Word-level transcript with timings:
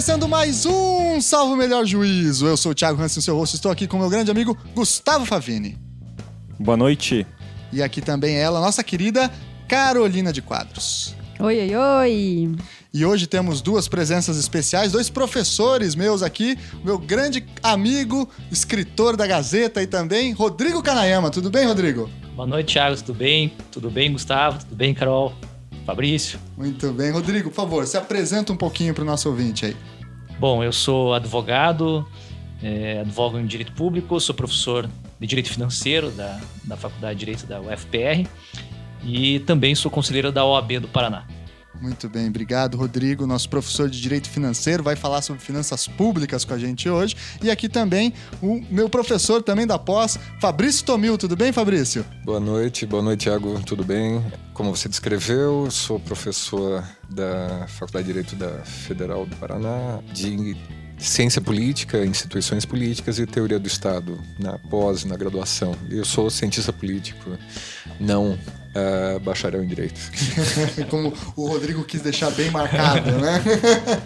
Começando 0.00 0.26
mais 0.26 0.64
um 0.64 1.20
Salvo 1.20 1.54
Melhor 1.54 1.84
Juízo. 1.84 2.46
Eu 2.46 2.56
sou 2.56 2.72
o 2.72 2.74
Thiago 2.74 3.02
Hansen, 3.02 3.22
seu 3.22 3.36
rosto. 3.36 3.56
Estou 3.56 3.70
aqui 3.70 3.86
com 3.86 3.98
meu 3.98 4.08
grande 4.08 4.30
amigo 4.30 4.56
Gustavo 4.74 5.26
Favini. 5.26 5.76
Boa 6.58 6.74
noite. 6.74 7.26
E 7.70 7.82
aqui 7.82 8.00
também 8.00 8.34
ela, 8.34 8.62
nossa 8.62 8.82
querida 8.82 9.30
Carolina 9.68 10.32
de 10.32 10.40
Quadros. 10.40 11.14
Oi, 11.38 11.60
oi, 11.60 11.76
oi. 11.76 12.52
E 12.94 13.04
hoje 13.04 13.26
temos 13.26 13.60
duas 13.60 13.88
presenças 13.88 14.38
especiais, 14.38 14.92
dois 14.92 15.10
professores 15.10 15.94
meus 15.94 16.22
aqui, 16.22 16.58
meu 16.82 16.98
grande 16.98 17.44
amigo, 17.62 18.26
escritor 18.50 19.18
da 19.18 19.26
Gazeta 19.26 19.82
e 19.82 19.86
também 19.86 20.32
Rodrigo 20.32 20.82
Canayama. 20.82 21.30
Tudo 21.30 21.50
bem, 21.50 21.66
Rodrigo? 21.66 22.08
Boa 22.34 22.48
noite, 22.48 22.72
Thiago. 22.72 22.96
Tudo 22.96 23.12
bem? 23.18 23.52
Tudo 23.70 23.90
bem, 23.90 24.10
Gustavo? 24.10 24.60
Tudo 24.60 24.74
bem, 24.74 24.94
Carol? 24.94 25.34
Fabrício? 25.84 26.38
Muito 26.56 26.92
bem. 26.92 27.10
Rodrigo, 27.10 27.50
por 27.50 27.56
favor, 27.56 27.86
se 27.86 27.96
apresenta 27.96 28.52
um 28.52 28.56
pouquinho 28.56 28.94
para 28.94 29.02
o 29.02 29.06
nosso 29.06 29.28
ouvinte 29.28 29.66
aí. 29.66 29.76
Bom, 30.38 30.64
eu 30.64 30.72
sou 30.72 31.12
advogado, 31.12 32.06
é, 32.62 33.00
advogo 33.00 33.38
em 33.38 33.46
Direito 33.46 33.72
Público, 33.72 34.18
sou 34.20 34.34
professor 34.34 34.88
de 35.18 35.26
Direito 35.26 35.50
Financeiro 35.50 36.10
da, 36.10 36.40
da 36.64 36.76
Faculdade 36.76 37.18
de 37.18 37.20
Direito 37.20 37.46
da 37.46 37.60
UFPR 37.60 38.26
e 39.04 39.40
também 39.40 39.74
sou 39.74 39.90
conselheiro 39.90 40.32
da 40.32 40.44
OAB 40.44 40.80
do 40.80 40.88
Paraná. 40.88 41.26
Muito 41.80 42.10
bem, 42.10 42.28
obrigado, 42.28 42.76
Rodrigo, 42.76 43.26
nosso 43.26 43.48
professor 43.48 43.88
de 43.88 43.98
Direito 43.98 44.28
Financeiro, 44.28 44.82
vai 44.82 44.94
falar 44.94 45.22
sobre 45.22 45.42
finanças 45.42 45.88
públicas 45.88 46.44
com 46.44 46.52
a 46.52 46.58
gente 46.58 46.90
hoje. 46.90 47.16
E 47.42 47.50
aqui 47.50 47.70
também 47.70 48.12
o 48.42 48.62
meu 48.70 48.88
professor 48.90 49.42
também 49.42 49.66
da 49.66 49.78
pós, 49.78 50.18
Fabrício 50.40 50.84
Tomil. 50.84 51.16
Tudo 51.16 51.34
bem, 51.36 51.52
Fabrício? 51.52 52.04
Boa 52.22 52.38
noite, 52.38 52.84
boa 52.84 53.02
noite, 53.02 53.24
Thiago. 53.24 53.60
Tudo 53.64 53.82
bem? 53.82 54.22
Como 54.52 54.76
você 54.76 54.90
descreveu, 54.90 55.70
sou 55.70 55.98
professor 55.98 56.84
da 57.08 57.66
Faculdade 57.66 58.06
de 58.06 58.12
Direito 58.12 58.36
da 58.36 58.62
Federal 58.62 59.24
do 59.24 59.34
Paraná, 59.36 60.00
de 60.12 60.54
ciência 60.98 61.40
política, 61.40 62.04
instituições 62.04 62.66
políticas 62.66 63.18
e 63.18 63.24
teoria 63.24 63.58
do 63.58 63.66
Estado 63.66 64.20
na 64.38 64.58
pós, 64.58 65.04
na 65.04 65.16
graduação. 65.16 65.74
Eu 65.88 66.04
sou 66.04 66.28
cientista 66.28 66.74
político, 66.74 67.38
não 67.98 68.38
uh, 68.74 69.20
bacharel 69.20 69.62
em 69.62 69.66
direito. 69.66 70.00
Como 70.88 71.12
o 71.36 71.48
Rodrigo 71.48 71.84
quis 71.84 72.00
deixar 72.00 72.30
bem 72.30 72.50
marcado, 72.50 73.10
né? 73.12 73.42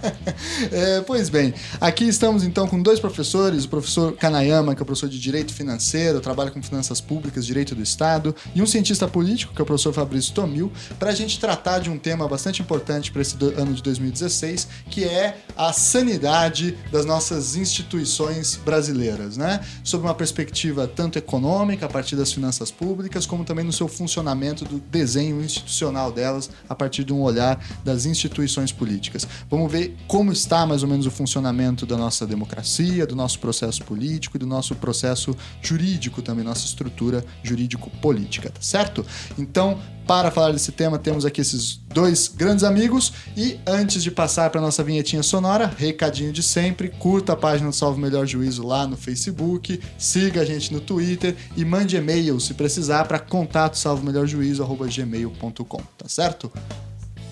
é, 0.73 1.01
pois 1.03 1.29
bem, 1.29 1.55
aqui 1.81 2.05
estamos 2.05 2.45
então 2.45 2.67
com 2.67 2.81
dois 2.81 3.01
professores, 3.01 3.65
o 3.65 3.69
professor 3.69 4.15
Kanayama, 4.17 4.75
que 4.75 4.81
é 4.81 4.85
o 4.85 4.87
professor 4.87 5.09
de 5.09 5.19
Direito 5.19 5.53
Financeiro, 5.53 6.21
trabalha 6.21 6.51
com 6.51 6.63
finanças 6.63 7.01
públicas, 7.01 7.45
Direito 7.47 7.75
do 7.75 7.83
Estado, 7.83 8.35
e 8.55 8.63
um 8.63 8.67
cientista 8.67 9.07
político, 9.07 9.55
que 9.55 9.61
é 9.61 9.63
o 9.63 9.67
professor 9.67 9.93
Fabrício 9.93 10.35
Tomil, 10.35 10.73
para 10.99 11.11
a 11.11 11.15
gente 11.15 11.39
tratar 11.39 11.79
de 11.81 11.91
um 11.91 11.99
tema 11.99 12.27
bastante 12.29 12.63
importante 12.63 13.11
para 13.11 13.23
esse 13.23 13.37
ano 13.57 13.73
de 13.75 13.83
2016, 13.83 14.69
que 14.91 15.05
é 15.05 15.39
a 15.57 15.73
sanidade 15.73 16.77
das 16.91 17.05
nossas 17.05 17.57
instituições 17.57 18.57
brasileiras, 18.57 19.37
né? 19.37 19.61
Sob 19.83 20.05
uma 20.05 20.15
perspectiva 20.15 20.87
tanto 20.87 21.19
econômica, 21.19 21.87
a 21.87 21.89
partir 21.89 22.17
das 22.17 22.33
finanças 22.33 22.71
públicas, 22.71 23.27
como 23.27 23.45
também 23.45 23.65
no 23.65 23.73
seu 23.73 23.89
funcionamento 23.89 24.54
do 24.63 24.79
desenho 24.79 25.43
institucional 25.43 26.13
delas 26.13 26.51
a 26.69 26.75
partir 26.75 27.03
de 27.05 27.15
um 27.15 27.23
olhar 27.23 27.59
das 27.83 28.05
instituições 28.05 28.71
políticas. 28.71 29.27
Vamos 29.49 29.73
ver 29.73 29.97
como 30.07 30.31
está 30.31 30.67
mais 30.67 30.83
ou 30.83 30.89
menos 30.89 31.07
o 31.07 31.11
funcionamento 31.11 31.87
da 31.87 31.97
nossa 31.97 32.27
democracia, 32.27 33.07
do 33.07 33.17
nosso 33.17 33.39
processo 33.39 33.83
político 33.85 34.37
e 34.37 34.41
do 34.41 34.47
nosso 34.47 34.75
processo 34.75 35.35
jurídico 35.63 36.21
também, 36.21 36.45
nossa 36.45 36.67
estrutura 36.67 37.25
jurídico-política, 37.43 38.51
tá 38.51 38.61
certo? 38.61 39.05
Então, 39.39 39.81
para 40.07 40.31
falar 40.31 40.53
desse 40.53 40.73
tema, 40.73 40.99
temos 40.99 41.25
aqui 41.25 41.41
esses 41.41 41.81
dois 41.93 42.29
grandes 42.29 42.65
amigos. 42.65 43.13
E 43.37 43.59
antes 43.67 44.03
de 44.03 44.11
passar 44.11 44.51
para 44.51 44.61
nossa 44.61 44.83
vinhetinha 44.83 45.23
sonora, 45.23 45.67
recadinho 45.67 46.33
de 46.33 46.43
sempre: 46.43 46.89
curta 46.89 47.33
a 47.33 47.37
página 47.37 47.71
do 47.71 47.75
Salve 47.75 48.01
Melhor 48.01 48.27
Juízo 48.27 48.67
lá 48.67 48.87
no 48.87 48.97
Facebook, 48.97 49.81
siga 49.99 50.43
a 50.43 50.45
gente 50.45 50.73
no 50.73 50.81
Twitter 50.81 51.37
e 51.57 51.65
mande 51.65 51.97
e-mail 51.97 52.39
se 52.41 52.55
precisar 52.55 53.05
para 53.07 53.19
contato 53.19 53.77
salvomelhorjuízo.gmail.com, 53.77 55.83
tá 55.99 56.09
certo? 56.09 56.53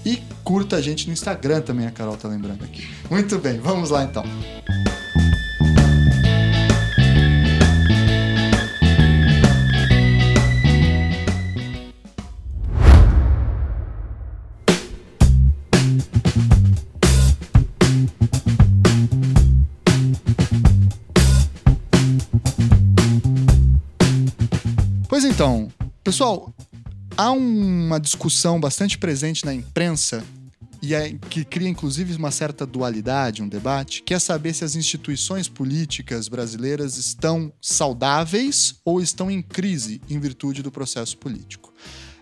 E 0.04 0.20
curta 0.42 0.76
a 0.76 0.80
gente 0.80 1.06
no 1.06 1.12
Instagram 1.12 1.60
também, 1.60 1.86
a 1.86 1.90
Carol 1.90 2.16
tá 2.16 2.28
lembrando 2.28 2.64
aqui. 2.64 2.88
Muito 3.08 3.38
bem, 3.38 3.60
vamos 3.60 3.90
lá 3.90 4.02
então. 4.02 4.24
Então, 4.24 5.01
pessoal, 26.12 26.54
há 27.16 27.30
uma 27.30 27.98
discussão 27.98 28.60
bastante 28.60 28.98
presente 28.98 29.46
na 29.46 29.54
imprensa 29.54 30.22
e 30.82 30.94
é, 30.94 31.14
que 31.30 31.42
cria 31.42 31.70
inclusive 31.70 32.14
uma 32.16 32.30
certa 32.30 32.66
dualidade, 32.66 33.42
um 33.42 33.48
debate, 33.48 34.02
que 34.02 34.12
é 34.12 34.18
saber 34.18 34.52
se 34.52 34.62
as 34.62 34.76
instituições 34.76 35.48
políticas 35.48 36.28
brasileiras 36.28 36.98
estão 36.98 37.50
saudáveis 37.62 38.74
ou 38.84 39.00
estão 39.00 39.30
em 39.30 39.40
crise 39.40 40.02
em 40.10 40.20
virtude 40.20 40.62
do 40.62 40.70
processo 40.70 41.16
político. 41.16 41.72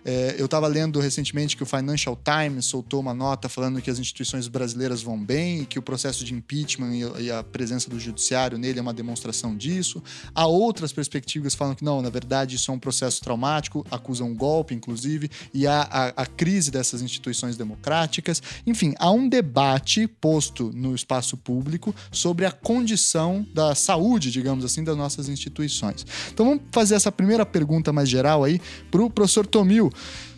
É, 0.03 0.35
eu 0.37 0.45
estava 0.45 0.67
lendo 0.67 0.99
recentemente 0.99 1.55
que 1.55 1.61
o 1.61 1.65
Financial 1.65 2.17
Times 2.17 2.65
soltou 2.65 2.99
uma 2.99 3.13
nota 3.13 3.47
falando 3.47 3.81
que 3.81 3.89
as 3.89 3.99
instituições 3.99 4.47
brasileiras 4.47 5.01
vão 5.01 5.23
bem 5.23 5.61
e 5.61 5.65
que 5.65 5.77
o 5.77 5.81
processo 5.81 6.25
de 6.25 6.33
impeachment 6.33 6.91
e, 7.19 7.31
a 7.31 7.43
presença 7.43 7.89
do 7.89 7.99
judiciário 7.99 8.57
nele 8.57 8.79
é 8.79 8.81
uma 8.81 8.93
demonstração 8.93 9.55
disso. 9.55 10.01
Há 10.33 10.47
outras 10.47 10.91
perspectivas 10.91 11.53
falando 11.53 11.75
que 11.75 11.83
não, 11.83 12.01
na 12.01 12.09
verdade 12.09 12.55
isso 12.55 12.71
é 12.71 12.73
um 12.73 12.79
processo 12.79 13.21
traumático, 13.21 13.85
acusam 13.91 14.29
um 14.29 14.35
golpe, 14.35 14.73
inclusive, 14.73 15.29
e 15.53 15.67
há 15.67 15.81
a, 15.81 16.23
a 16.23 16.25
crise 16.25 16.71
dessas 16.71 17.01
instituições 17.01 17.55
democráticas. 17.55 18.41
Enfim, 18.65 18.93
há 18.97 19.11
um 19.11 19.29
debate 19.29 20.07
posto 20.07 20.71
no 20.73 20.95
espaço 20.95 21.37
público 21.37 21.93
sobre 22.11 22.45
a 22.45 22.51
condição 22.51 23.45
da 23.53 23.75
saúde, 23.75 24.31
digamos 24.31 24.65
assim, 24.65 24.83
das 24.83 24.97
nossas 24.97 25.29
instituições. 25.29 26.05
Então 26.33 26.45
vamos 26.45 26.63
fazer 26.71 26.95
essa 26.95 27.11
primeira 27.11 27.45
pergunta 27.45 27.93
mais 27.93 28.09
geral 28.09 28.43
aí 28.43 28.59
para 28.89 29.03
o 29.03 29.09
professor 29.09 29.45
Tomil. 29.45 29.90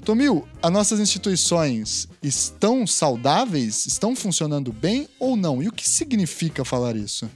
Tomil, 0.03 0.45
as 0.61 0.71
nossas 0.71 0.99
instituições 0.99 2.09
estão 2.21 2.85
saudáveis? 2.85 3.85
Estão 3.85 4.15
funcionando 4.15 4.73
bem 4.73 5.07
ou 5.19 5.35
não? 5.35 5.63
E 5.63 5.67
o 5.67 5.71
que 5.71 5.87
significa 5.87 6.65
falar 6.65 6.95
isso? 6.95 7.29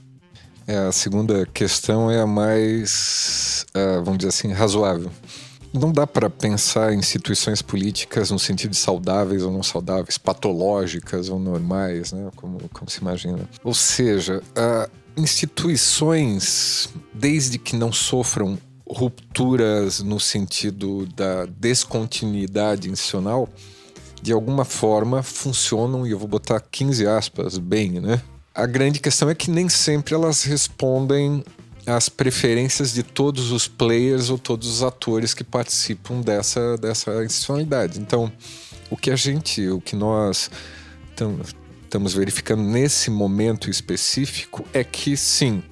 É, 0.66 0.76
a 0.76 0.92
segunda 0.92 1.46
questão 1.46 2.10
é 2.10 2.20
a 2.20 2.26
mais, 2.26 3.64
uh, 3.74 4.04
vamos 4.04 4.18
dizer 4.18 4.28
assim, 4.28 4.52
razoável. 4.52 5.10
Não 5.72 5.90
dá 5.90 6.06
para 6.06 6.28
pensar 6.28 6.92
em 6.92 6.98
instituições 6.98 7.62
políticas 7.62 8.30
no 8.30 8.38
sentido 8.38 8.72
de 8.72 8.76
saudáveis 8.76 9.42
ou 9.42 9.50
não 9.50 9.62
saudáveis, 9.62 10.18
patológicas 10.18 11.30
ou 11.30 11.38
normais, 11.38 12.12
né? 12.12 12.30
como, 12.36 12.58
como 12.70 12.90
se 12.90 13.00
imagina. 13.00 13.48
Ou 13.64 13.72
seja, 13.72 14.42
uh, 14.42 14.90
instituições, 15.16 16.90
desde 17.14 17.58
que 17.58 17.74
não 17.74 17.90
sofram 17.90 18.58
rupturas 18.90 20.00
no 20.00 20.18
sentido 20.18 21.06
da 21.06 21.46
descontinuidade 21.46 22.90
institucional, 22.90 23.48
de 24.20 24.32
alguma 24.32 24.64
forma 24.64 25.22
funcionam, 25.22 26.06
e 26.06 26.10
eu 26.10 26.18
vou 26.18 26.28
botar 26.28 26.60
15 26.60 27.06
aspas 27.06 27.58
bem, 27.58 28.00
né? 28.00 28.20
A 28.54 28.66
grande 28.66 28.98
questão 28.98 29.30
é 29.30 29.34
que 29.34 29.50
nem 29.50 29.68
sempre 29.68 30.14
elas 30.14 30.42
respondem 30.42 31.44
às 31.86 32.08
preferências 32.08 32.92
de 32.92 33.02
todos 33.02 33.52
os 33.52 33.68
players 33.68 34.30
ou 34.30 34.38
todos 34.38 34.68
os 34.68 34.82
atores 34.82 35.32
que 35.32 35.44
participam 35.44 36.20
dessa, 36.20 36.76
dessa 36.76 37.24
institucionalidade. 37.24 38.00
Então, 38.00 38.32
o 38.90 38.96
que 38.96 39.10
a 39.10 39.16
gente, 39.16 39.68
o 39.68 39.80
que 39.80 39.94
nós 39.94 40.50
estamos 41.84 42.12
verificando 42.12 42.62
nesse 42.62 43.10
momento 43.10 43.70
específico 43.70 44.64
é 44.72 44.82
que 44.82 45.16
sim, 45.16 45.62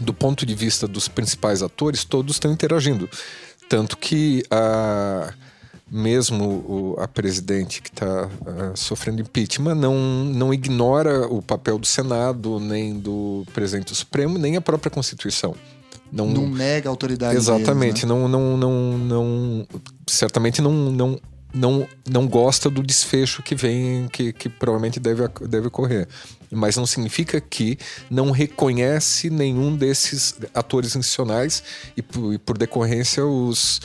do 0.00 0.12
ponto 0.12 0.44
de 0.44 0.54
vista 0.54 0.86
dos 0.86 1.08
principais 1.08 1.62
atores, 1.62 2.04
todos 2.04 2.36
estão 2.36 2.52
interagindo. 2.52 3.08
Tanto 3.68 3.96
que 3.96 4.42
a, 4.50 5.32
mesmo 5.90 6.44
o, 6.44 6.96
a 6.98 7.08
presidente 7.08 7.80
que 7.80 7.88
está 7.88 8.28
sofrendo 8.74 9.22
impeachment 9.22 9.74
não, 9.74 9.94
não 9.96 10.52
ignora 10.52 11.26
o 11.26 11.40
papel 11.40 11.78
do 11.78 11.86
Senado, 11.86 12.58
nem 12.58 12.98
do 12.98 13.44
presidente 13.52 13.88
do 13.88 13.94
Supremo, 13.94 14.38
nem 14.38 14.56
a 14.56 14.60
própria 14.60 14.90
Constituição. 14.90 15.54
Não, 16.12 16.28
não 16.28 16.48
nega 16.48 16.88
a 16.88 16.90
autoridade 16.90 17.36
Exatamente. 17.36 18.06
Deles, 18.06 18.08
né? 18.08 18.08
não, 18.08 18.28
não, 18.28 18.56
não, 18.56 18.98
não, 18.98 19.66
certamente 20.06 20.62
não, 20.62 20.72
não, 20.72 21.20
não, 21.54 21.86
não 22.08 22.26
gosta 22.26 22.68
do 22.68 22.82
desfecho 22.82 23.42
que 23.42 23.54
vem, 23.54 24.08
que, 24.08 24.32
que 24.32 24.48
provavelmente 24.48 24.98
deve, 24.98 25.28
deve 25.48 25.68
ocorrer 25.68 26.08
mas 26.54 26.76
não 26.76 26.86
significa 26.86 27.40
que 27.40 27.78
não 28.08 28.30
reconhece 28.30 29.28
nenhum 29.28 29.76
desses 29.76 30.34
atores 30.54 30.94
institucionais 30.94 31.62
e, 31.96 32.02
por, 32.02 32.32
e 32.32 32.38
por 32.38 32.56
decorrência, 32.56 33.24
os, 33.26 33.80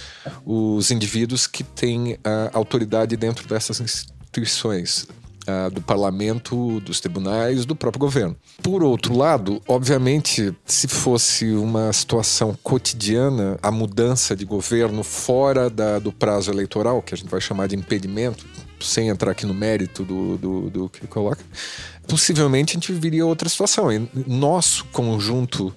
os 0.45 0.91
indivíduos 0.91 1.47
que 1.47 1.63
têm 1.63 2.17
a 2.23 2.51
autoridade 2.53 3.17
dentro 3.17 3.47
dessas 3.47 3.79
instituições. 3.81 5.07
Uh, 5.49 5.71
do 5.71 5.81
parlamento, 5.81 6.79
dos 6.81 6.99
tribunais, 6.99 7.65
do 7.65 7.75
próprio 7.75 7.99
governo. 7.99 8.35
Por 8.61 8.83
outro 8.83 9.15
lado, 9.17 9.61
obviamente, 9.67 10.53
se 10.65 10.87
fosse 10.87 11.53
uma 11.53 11.91
situação 11.91 12.57
cotidiana, 12.61 13.57
a 13.61 13.71
mudança 13.71 14.35
de 14.35 14.45
governo 14.45 15.03
fora 15.03 15.69
da, 15.69 15.99
do 15.99 16.11
prazo 16.11 16.51
eleitoral, 16.51 17.01
que 17.01 17.13
a 17.13 17.17
gente 17.17 17.29
vai 17.29 17.41
chamar 17.41 17.67
de 17.67 17.75
impedimento, 17.75 18.45
sem 18.79 19.09
entrar 19.09 19.31
aqui 19.31 19.45
no 19.45 19.53
mérito 19.53 20.03
do, 20.03 20.37
do, 20.37 20.69
do 20.69 20.89
que 20.89 21.05
coloca, 21.07 21.43
possivelmente 22.07 22.71
a 22.71 22.79
gente 22.79 22.93
viria 22.93 23.25
outra 23.25 23.49
situação. 23.49 23.91
E 23.91 24.09
nosso 24.25 24.85
conjunto 24.85 25.73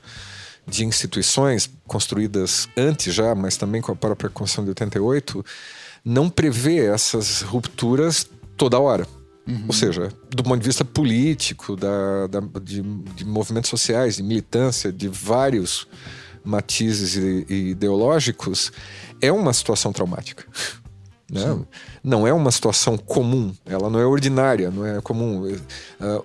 de 0.67 0.85
instituições 0.85 1.69
construídas 1.87 2.69
antes 2.77 3.13
já, 3.13 3.35
mas 3.35 3.57
também 3.57 3.83
com 3.83 3.93
a 3.93 3.97
própria 3.97 4.31
Constituição 4.31 4.65
de 4.65 4.71
88, 4.71 5.45
não 6.05 6.29
prevê 6.29 6.87
essas 6.87 7.43
rupturas 7.43 8.29
toda 8.57 8.79
hora. 8.79 9.07
Uhum. 9.47 9.65
Ou 9.67 9.73
seja, 9.73 10.09
do 10.31 10.43
ponto 10.43 10.61
de 10.61 10.67
vista 10.67 10.85
político, 10.85 11.75
da, 11.77 12.27
da 12.29 12.41
de, 12.63 12.81
de, 12.81 13.25
movimentos 13.25 13.69
sociais, 13.69 14.17
de 14.17 14.23
militância, 14.23 14.93
de 14.93 15.09
vários 15.09 15.87
matizes 16.45 17.17
e, 17.17 17.47
e 17.49 17.55
ideológicos, 17.71 18.73
é 19.21 19.33
uma 19.33 19.53
situação 19.53 19.93
traumática. 19.93 20.47
Né? 21.33 21.59
Não 22.05 22.27
é 22.27 22.33
uma 22.33 22.51
situação 22.51 22.99
comum, 22.99 23.55
ela 23.65 23.89
não 23.89 23.99
é 23.99 24.05
ordinária, 24.05 24.71
não 24.71 24.85
é 24.85 25.01
comum. 25.01 25.45
Uh, 25.47 25.59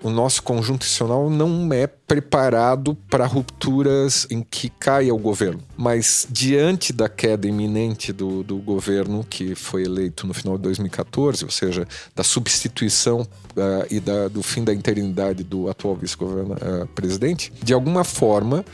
o 0.03 0.09
nosso 0.09 0.43
conjunto 0.43 0.81
institucional 0.81 1.29
não 1.29 1.71
é 1.71 1.87
preparado 1.87 2.93
para 3.09 3.25
rupturas 3.25 4.27
em 4.29 4.41
que 4.43 4.69
caia 4.69 5.15
o 5.15 5.17
governo. 5.17 5.63
Mas 5.77 6.27
diante 6.29 6.91
da 6.91 7.07
queda 7.07 7.47
iminente 7.47 8.11
do, 8.11 8.43
do 8.43 8.57
governo 8.57 9.25
que 9.29 9.55
foi 9.55 9.83
eleito 9.83 10.27
no 10.27 10.33
final 10.33 10.57
de 10.57 10.63
2014, 10.63 11.45
ou 11.45 11.51
seja, 11.51 11.87
da 12.13 12.23
substituição 12.23 13.21
uh, 13.21 13.87
e 13.89 14.01
da, 14.01 14.27
do 14.27 14.43
fim 14.43 14.61
da 14.61 14.73
interinidade 14.73 15.41
do 15.41 15.69
atual 15.69 15.95
vice-presidente, 15.95 17.53
uh, 17.61 17.65
de 17.65 17.73
alguma 17.73 18.03
forma 18.03 18.65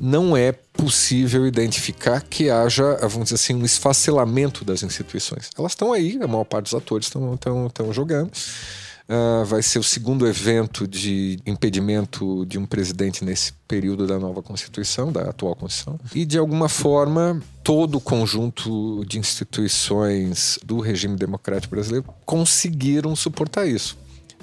não 0.00 0.36
é 0.36 0.52
possível 0.52 1.46
identificar 1.46 2.20
que 2.20 2.50
haja, 2.50 2.96
vamos 3.02 3.24
dizer 3.24 3.34
assim, 3.34 3.54
um 3.54 3.64
esfacelamento 3.64 4.64
das 4.64 4.82
instituições. 4.82 5.50
Elas 5.58 5.72
estão 5.72 5.92
aí, 5.92 6.18
a 6.22 6.26
maior 6.26 6.44
parte 6.44 6.64
dos 6.64 6.74
atores 6.74 7.06
estão 7.06 7.92
jogando. 7.92 8.30
Uh, 9.10 9.42
vai 9.46 9.62
ser 9.62 9.78
o 9.78 9.82
segundo 9.82 10.26
evento 10.26 10.86
de 10.86 11.40
impedimento 11.46 12.44
de 12.44 12.58
um 12.58 12.66
presidente 12.66 13.24
nesse 13.24 13.54
período 13.66 14.06
da 14.06 14.18
nova 14.18 14.42
Constituição, 14.42 15.10
da 15.10 15.30
atual 15.30 15.56
Constituição. 15.56 15.98
E, 16.14 16.26
de 16.26 16.36
alguma 16.36 16.68
forma, 16.68 17.42
todo 17.64 17.96
o 17.96 18.00
conjunto 18.02 19.02
de 19.06 19.18
instituições 19.18 20.58
do 20.62 20.78
regime 20.78 21.16
democrático 21.16 21.74
brasileiro 21.74 22.04
conseguiram 22.26 23.16
suportar 23.16 23.66
isso 23.66 23.96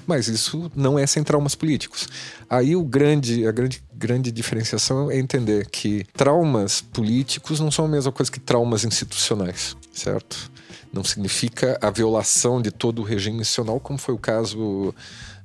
mas 0.08 0.28
isso 0.28 0.72
não 0.76 0.98
é 0.98 1.06
sem 1.06 1.24
traumas 1.24 1.56
políticos. 1.56 2.08
Aí 2.50 2.76
o 2.76 2.84
grande, 2.84 3.48
a 3.48 3.52
grande, 3.52 3.84
grande 3.94 4.32
diferenciação 4.32 5.10
é 5.10 5.18
entender 5.18 5.68
que 5.70 6.06
traumas 6.14 6.82
políticos 6.82 7.60
não 7.60 7.72
são 7.72 7.86
a 7.86 7.88
mesma 7.88 8.12
coisa 8.12 8.32
que 8.32 8.40
traumas 8.40 8.84
institucionais, 8.84 9.76
certo? 9.92 10.52
Não 10.92 11.04
significa 11.04 11.78
a 11.82 11.90
violação 11.90 12.62
de 12.62 12.72
todo 12.72 13.00
o 13.00 13.04
regime 13.04 13.42
institucional, 13.42 13.80
como 13.80 14.00
foi 14.00 14.14
o 14.14 14.20
caso 14.20 14.94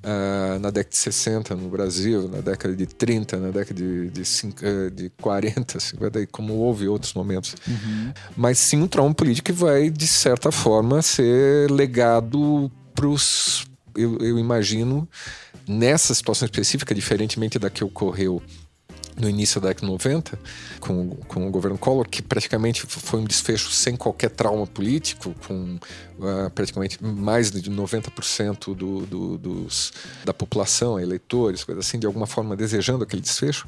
Uh, 0.02 0.58
na 0.60 0.70
década 0.70 0.88
de 0.88 0.96
60 0.96 1.54
no 1.54 1.68
Brasil, 1.68 2.26
na 2.26 2.40
década 2.40 2.74
de 2.74 2.86
30, 2.86 3.36
na 3.36 3.50
década 3.50 3.74
de, 3.74 4.08
de, 4.08 4.22
uh, 4.22 4.90
de 4.90 5.10
40, 5.20 5.78
50, 5.78 6.26
como 6.28 6.54
houve 6.54 6.88
outros 6.88 7.12
momentos. 7.12 7.54
Uhum. 7.68 8.10
Mas 8.34 8.58
sim 8.58 8.80
um 8.80 8.86
trauma 8.86 9.12
político 9.12 9.44
que 9.44 9.52
vai, 9.52 9.90
de 9.90 10.06
certa 10.06 10.50
forma, 10.50 11.02
ser 11.02 11.70
legado 11.70 12.72
para 12.94 13.06
os 13.06 13.66
eu, 13.96 14.18
eu 14.18 14.38
imagino, 14.38 15.08
nessa 15.66 16.14
situação 16.14 16.46
específica, 16.46 16.94
diferentemente 16.94 17.58
da 17.58 17.70
que 17.70 17.84
ocorreu 17.84 18.42
no 19.20 19.28
início 19.28 19.60
da 19.60 19.68
década 19.68 19.86
de 19.86 19.92
90, 19.92 20.38
com, 20.80 21.10
com 21.28 21.46
o 21.46 21.50
governo 21.50 21.76
Collor, 21.76 22.08
que 22.08 22.22
praticamente 22.22 22.86
foi 22.86 23.20
um 23.20 23.24
desfecho 23.24 23.70
sem 23.70 23.96
qualquer 23.96 24.30
trauma 24.30 24.66
político, 24.66 25.34
com 25.46 25.78
uh, 26.18 26.50
praticamente 26.54 27.02
mais 27.02 27.50
de 27.50 27.70
90% 27.70 28.74
do, 28.74 29.06
do, 29.06 29.38
dos, 29.38 29.92
da 30.24 30.32
população, 30.32 30.98
eleitores, 30.98 31.64
coisa 31.64 31.80
assim, 31.80 31.98
de 31.98 32.06
alguma 32.06 32.26
forma 32.26 32.56
desejando 32.56 33.04
aquele 33.04 33.22
desfecho. 33.22 33.66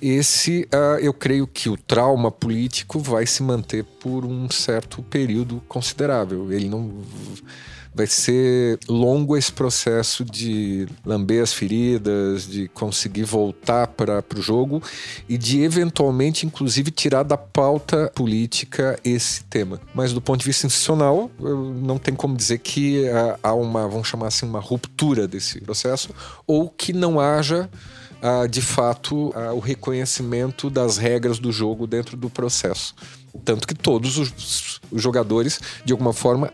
Esse, 0.00 0.68
uh, 0.72 0.98
eu 1.00 1.12
creio 1.12 1.46
que 1.46 1.68
o 1.68 1.76
trauma 1.76 2.30
político 2.30 2.98
vai 2.98 3.26
se 3.26 3.42
manter 3.42 3.84
por 3.84 4.24
um 4.24 4.50
certo 4.50 5.02
período 5.02 5.62
considerável. 5.68 6.52
Ele 6.52 6.68
não 6.68 7.02
vai 7.96 8.06
ser 8.06 8.78
longo 8.86 9.38
esse 9.38 9.50
processo 9.50 10.22
de 10.22 10.86
lamber 11.04 11.42
as 11.42 11.54
feridas, 11.54 12.46
de 12.46 12.68
conseguir 12.68 13.24
voltar 13.24 13.86
para 13.86 14.22
o 14.36 14.42
jogo 14.42 14.82
e 15.26 15.38
de 15.38 15.62
eventualmente, 15.62 16.44
inclusive, 16.44 16.90
tirar 16.90 17.22
da 17.22 17.38
pauta 17.38 18.12
política 18.14 19.00
esse 19.02 19.42
tema. 19.44 19.80
Mas 19.94 20.12
do 20.12 20.20
ponto 20.20 20.40
de 20.40 20.44
vista 20.46 20.66
institucional, 20.66 21.30
não 21.40 21.96
tem 21.96 22.14
como 22.14 22.36
dizer 22.36 22.58
que 22.58 23.04
há 23.42 23.54
uma, 23.54 23.88
vamos 23.88 24.08
chamar 24.08 24.26
assim, 24.26 24.44
uma 24.44 24.60
ruptura 24.60 25.26
desse 25.26 25.58
processo 25.62 26.10
ou 26.46 26.68
que 26.68 26.92
não 26.92 27.18
haja 27.18 27.70
de 28.50 28.60
fato 28.60 29.32
o 29.54 29.58
reconhecimento 29.58 30.68
das 30.68 30.98
regras 30.98 31.38
do 31.38 31.50
jogo 31.50 31.86
dentro 31.86 32.14
do 32.14 32.28
processo. 32.28 32.94
Tanto 33.42 33.66
que 33.66 33.74
todos 33.74 34.18
os, 34.18 34.80
os 34.90 35.02
jogadores, 35.02 35.60
de 35.84 35.92
alguma 35.92 36.12
forma, 36.12 36.52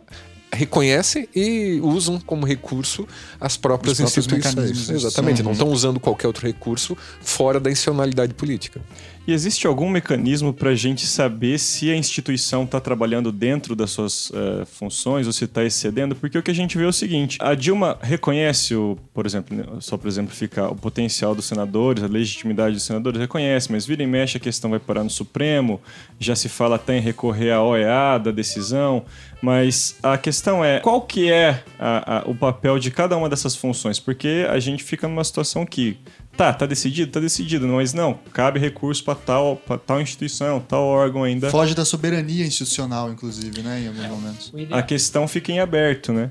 reconhecem 0.52 1.28
e 1.34 1.80
usam 1.82 2.20
como 2.20 2.46
recurso 2.46 3.08
as 3.40 3.56
próprias 3.56 3.98
instituições. 4.00 4.88
Exatamente, 4.90 5.42
não 5.42 5.52
estão 5.52 5.68
usando 5.68 5.98
qualquer 5.98 6.26
outro 6.26 6.46
recurso 6.46 6.96
fora 7.22 7.58
da 7.58 7.70
institucionalidade 7.70 8.34
política. 8.34 8.80
E 9.24 9.32
existe 9.32 9.68
algum 9.68 9.88
mecanismo 9.88 10.52
para 10.52 10.70
a 10.70 10.74
gente 10.74 11.06
saber 11.06 11.56
se 11.56 11.88
a 11.88 11.96
instituição 11.96 12.64
está 12.64 12.80
trabalhando 12.80 13.30
dentro 13.30 13.76
das 13.76 13.92
suas 13.92 14.30
uh, 14.30 14.66
funções 14.66 15.28
ou 15.28 15.32
se 15.32 15.44
está 15.44 15.62
excedendo? 15.62 16.16
Porque 16.16 16.36
o 16.36 16.42
que 16.42 16.50
a 16.50 16.54
gente 16.54 16.76
vê 16.76 16.82
é 16.82 16.88
o 16.88 16.92
seguinte: 16.92 17.38
a 17.40 17.54
Dilma 17.54 17.96
reconhece, 18.02 18.74
o, 18.74 18.98
por 19.14 19.24
exemplo, 19.24 19.56
né, 19.56 19.64
só 19.78 19.96
para 19.96 20.08
exemplificar, 20.08 20.72
o 20.72 20.74
potencial 20.74 21.36
dos 21.36 21.44
senadores, 21.44 22.02
a 22.02 22.08
legitimidade 22.08 22.74
dos 22.74 22.82
senadores, 22.82 23.20
reconhece, 23.20 23.70
mas 23.70 23.86
vira 23.86 24.02
e 24.02 24.06
mexe 24.08 24.38
a 24.38 24.40
questão 24.40 24.70
vai 24.70 24.80
parar 24.80 25.04
no 25.04 25.10
Supremo, 25.10 25.80
já 26.18 26.34
se 26.34 26.48
fala 26.48 26.74
até 26.74 26.98
em 26.98 27.00
recorrer 27.00 27.52
à 27.52 27.62
OEA 27.62 28.18
da 28.18 28.32
decisão, 28.32 29.04
mas 29.40 29.96
a 30.02 30.18
questão 30.18 30.64
é 30.64 30.80
qual 30.80 31.00
que 31.00 31.30
é 31.30 31.62
a, 31.78 32.18
a, 32.18 32.28
o 32.28 32.34
papel 32.34 32.76
de 32.76 32.90
cada 32.90 33.16
uma 33.16 33.28
dessas 33.28 33.54
funções? 33.54 34.00
Porque 34.00 34.46
a 34.50 34.58
gente 34.58 34.82
fica 34.82 35.06
numa 35.06 35.22
situação 35.22 35.64
que 35.64 35.96
Tá, 36.36 36.52
tá 36.52 36.66
decidido? 36.66 37.12
Tá 37.12 37.20
decidido, 37.20 37.66
mas 37.68 37.92
não. 37.92 38.14
Cabe 38.32 38.58
recurso 38.58 39.04
para 39.04 39.14
tal, 39.14 39.56
pra 39.56 39.76
tal 39.76 40.00
instituição, 40.00 40.60
tal 40.60 40.84
órgão 40.84 41.24
ainda. 41.24 41.50
Foge 41.50 41.74
da 41.74 41.84
soberania 41.84 42.46
institucional, 42.46 43.12
inclusive, 43.12 43.62
né? 43.62 43.80
Em 43.80 43.88
alguns 43.88 44.04
é, 44.04 44.08
momentos. 44.08 44.52
A 44.70 44.82
questão 44.82 45.28
fica 45.28 45.52
em 45.52 45.60
aberto, 45.60 46.12
né? 46.12 46.30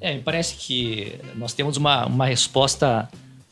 É, 0.00 0.14
me 0.14 0.22
parece 0.22 0.54
que 0.54 1.18
nós 1.34 1.52
temos 1.52 1.76
uma, 1.76 2.06
uma 2.06 2.26
resposta 2.26 3.08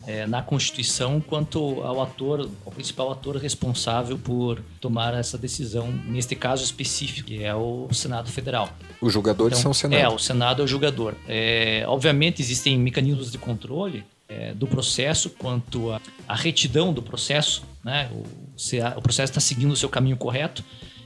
é, 0.06 0.24
na 0.26 0.40
Constituição 0.40 1.20
quanto 1.20 1.82
ao 1.82 2.00
ator, 2.00 2.48
ao 2.64 2.70
principal 2.70 3.10
ator 3.10 3.36
responsável 3.36 4.16
por 4.16 4.62
tomar 4.80 5.12
essa 5.14 5.36
decisão, 5.36 5.90
neste 6.06 6.36
caso 6.36 6.62
específico, 6.62 7.26
que 7.26 7.42
é 7.42 7.54
o 7.54 7.88
Senado 7.92 8.30
Federal. 8.30 8.70
Os 9.00 9.12
julgadores 9.12 9.58
então, 9.58 9.62
são 9.62 9.70
o 9.72 9.74
Senado. 9.74 10.00
É, 10.00 10.08
o 10.08 10.18
Senado 10.18 10.62
é 10.62 10.64
o 10.64 10.68
julgador. 10.68 11.14
É, 11.26 11.84
obviamente 11.88 12.40
existem 12.40 12.78
mecanismos 12.78 13.32
de 13.32 13.38
controle 13.38 14.04
é, 14.28 14.52
do 14.54 14.66
processo 14.66 15.30
quanto 15.30 15.92
à 16.26 16.34
retidão 16.34 16.92
do 16.92 17.02
processo, 17.02 17.64
né? 17.84 18.10
O, 18.12 18.24
se 18.58 18.80
a, 18.80 18.94
o 18.96 19.02
processo 19.02 19.30
está 19.30 19.40
seguindo 19.40 19.72
o 19.72 19.76
seu 19.76 19.88
caminho 19.88 20.16
correto 20.16 20.64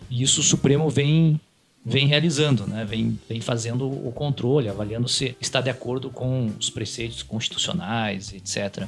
e 0.09 0.23
isso 0.23 0.41
o 0.41 0.45
Supremo 0.45 0.89
vem 0.89 1.41
vem 1.85 2.07
realizando, 2.07 2.67
né? 2.67 2.85
vem, 2.85 3.19
vem 3.29 3.41
fazendo 3.41 3.87
o 3.87 4.12
controle, 4.12 4.69
avaliando 4.69 5.09
se 5.09 5.35
está 5.41 5.62
de 5.62 5.71
acordo 5.71 6.11
com 6.11 6.53
os 6.59 6.69
preceitos 6.69 7.23
constitucionais, 7.23 8.35
etc. 8.35 8.87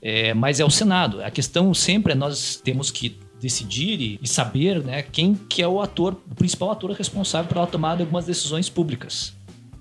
É, 0.00 0.32
mas 0.34 0.60
é 0.60 0.64
o 0.64 0.70
Senado. 0.70 1.22
A 1.22 1.30
questão 1.30 1.74
sempre 1.74 2.12
é 2.12 2.14
nós 2.14 2.60
temos 2.62 2.92
que 2.92 3.18
decidir 3.40 4.18
e, 4.20 4.26
saber 4.28 4.82
né, 4.84 5.02
quem 5.02 5.34
que 5.34 5.62
é 5.62 5.68
o 5.68 5.80
ator, 5.80 6.16
o 6.30 6.34
principal 6.34 6.70
ator 6.70 6.90
responsável 6.92 7.52
pela 7.52 7.66
tomada 7.66 7.96
de 7.96 8.02
algumas 8.02 8.24
decisões 8.24 8.68
públicas. 8.68 9.32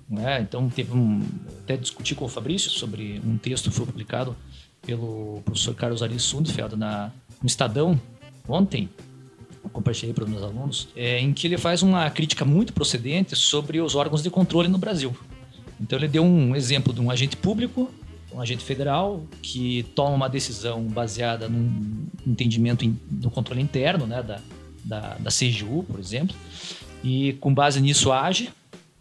Né? 0.10 0.42
Então, 0.42 0.70
teve 0.70 0.94
um. 0.94 1.22
Até 1.64 1.76
discuti 1.76 2.16
com 2.16 2.26
o 2.26 2.30
Fabrício 2.30 2.70
sobre 2.70 3.22
um 3.26 3.38
texto 3.38 3.70
que 3.70 3.76
foi 3.76 3.86
publicado 3.86 4.36
pelo 4.86 5.42
professor 5.44 5.76
Carlos 5.76 6.02
Ari 6.02 6.20
Sundfeld 6.20 6.76
na, 6.78 7.12
no 7.42 7.48
Estadão 7.48 8.00
ontem, 8.48 8.90
compartilhei 9.74 10.14
para 10.14 10.24
os 10.24 10.30
meus 10.30 10.42
alunos, 10.42 10.88
é, 10.96 11.20
em 11.20 11.34
que 11.34 11.46
ele 11.46 11.58
faz 11.58 11.84
uma 11.84 12.10
crítica 12.10 12.46
muito 12.46 12.72
procedente 12.72 13.36
sobre 13.36 13.82
os 13.82 13.96
órgãos 13.96 14.24
de 14.24 14.30
controle 14.30 14.70
no 14.70 14.78
Brasil. 14.78 15.16
Então, 15.80 16.00
ele 16.00 16.08
deu 16.08 16.24
um 16.24 16.56
exemplo 16.56 16.94
de 16.94 17.02
um 17.02 17.12
agente 17.12 17.36
público, 17.36 17.92
um 18.34 18.42
agente 18.42 18.64
federal, 18.64 19.24
que 19.42 19.84
toma 19.96 20.12
uma 20.12 20.30
decisão 20.30 20.84
baseada 20.84 21.50
num 21.50 22.08
entendimento 22.26 22.88
do 23.10 23.30
controle 23.30 23.62
interno, 23.62 24.08
né, 24.08 24.24
da, 24.24 24.40
da, 24.84 25.18
da 25.18 25.30
CGU, 25.30 25.84
por 25.84 26.00
exemplo, 26.00 26.36
e 27.04 27.34
com 27.34 27.54
base 27.54 27.82
nisso 27.82 28.12
age, 28.12 28.50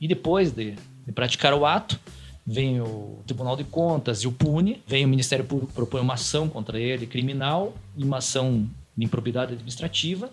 e 0.00 0.06
depois 0.06 0.52
de 0.52 0.74
de 1.06 1.12
praticar 1.12 1.54
o 1.54 1.64
ato, 1.64 1.98
vem 2.46 2.80
o 2.80 3.18
Tribunal 3.26 3.56
de 3.56 3.64
Contas 3.64 4.20
e 4.20 4.28
o 4.28 4.32
pune, 4.32 4.82
vem 4.86 5.04
o 5.04 5.08
Ministério 5.08 5.44
Público 5.44 5.72
propõe 5.72 6.00
uma 6.00 6.14
ação 6.14 6.48
contra 6.48 6.78
ele 6.78 7.06
criminal 7.06 7.74
e 7.96 8.04
uma 8.04 8.18
ação 8.18 8.68
de 8.96 9.04
improbidade 9.04 9.52
administrativa. 9.54 10.30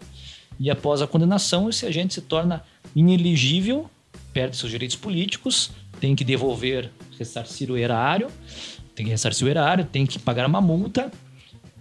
E 0.59 0.69
após 0.69 1.01
a 1.01 1.07
condenação 1.07 1.69
esse 1.69 1.85
agente 1.85 2.13
se 2.13 2.21
torna 2.21 2.63
inelegível, 2.95 3.89
perde 4.31 4.55
seus 4.55 4.71
direitos 4.71 4.95
políticos, 4.95 5.71
tem 5.99 6.15
que 6.15 6.23
devolver, 6.23 6.91
ressarcir 7.17 7.71
o 7.71 7.77
erário, 7.77 8.27
tem 8.95 9.05
que 9.05 9.11
ressarcir 9.11 9.47
o 9.47 9.49
erário, 9.49 9.85
tem 9.85 10.05
que 10.05 10.19
pagar 10.19 10.45
uma 10.47 10.61
multa, 10.61 11.11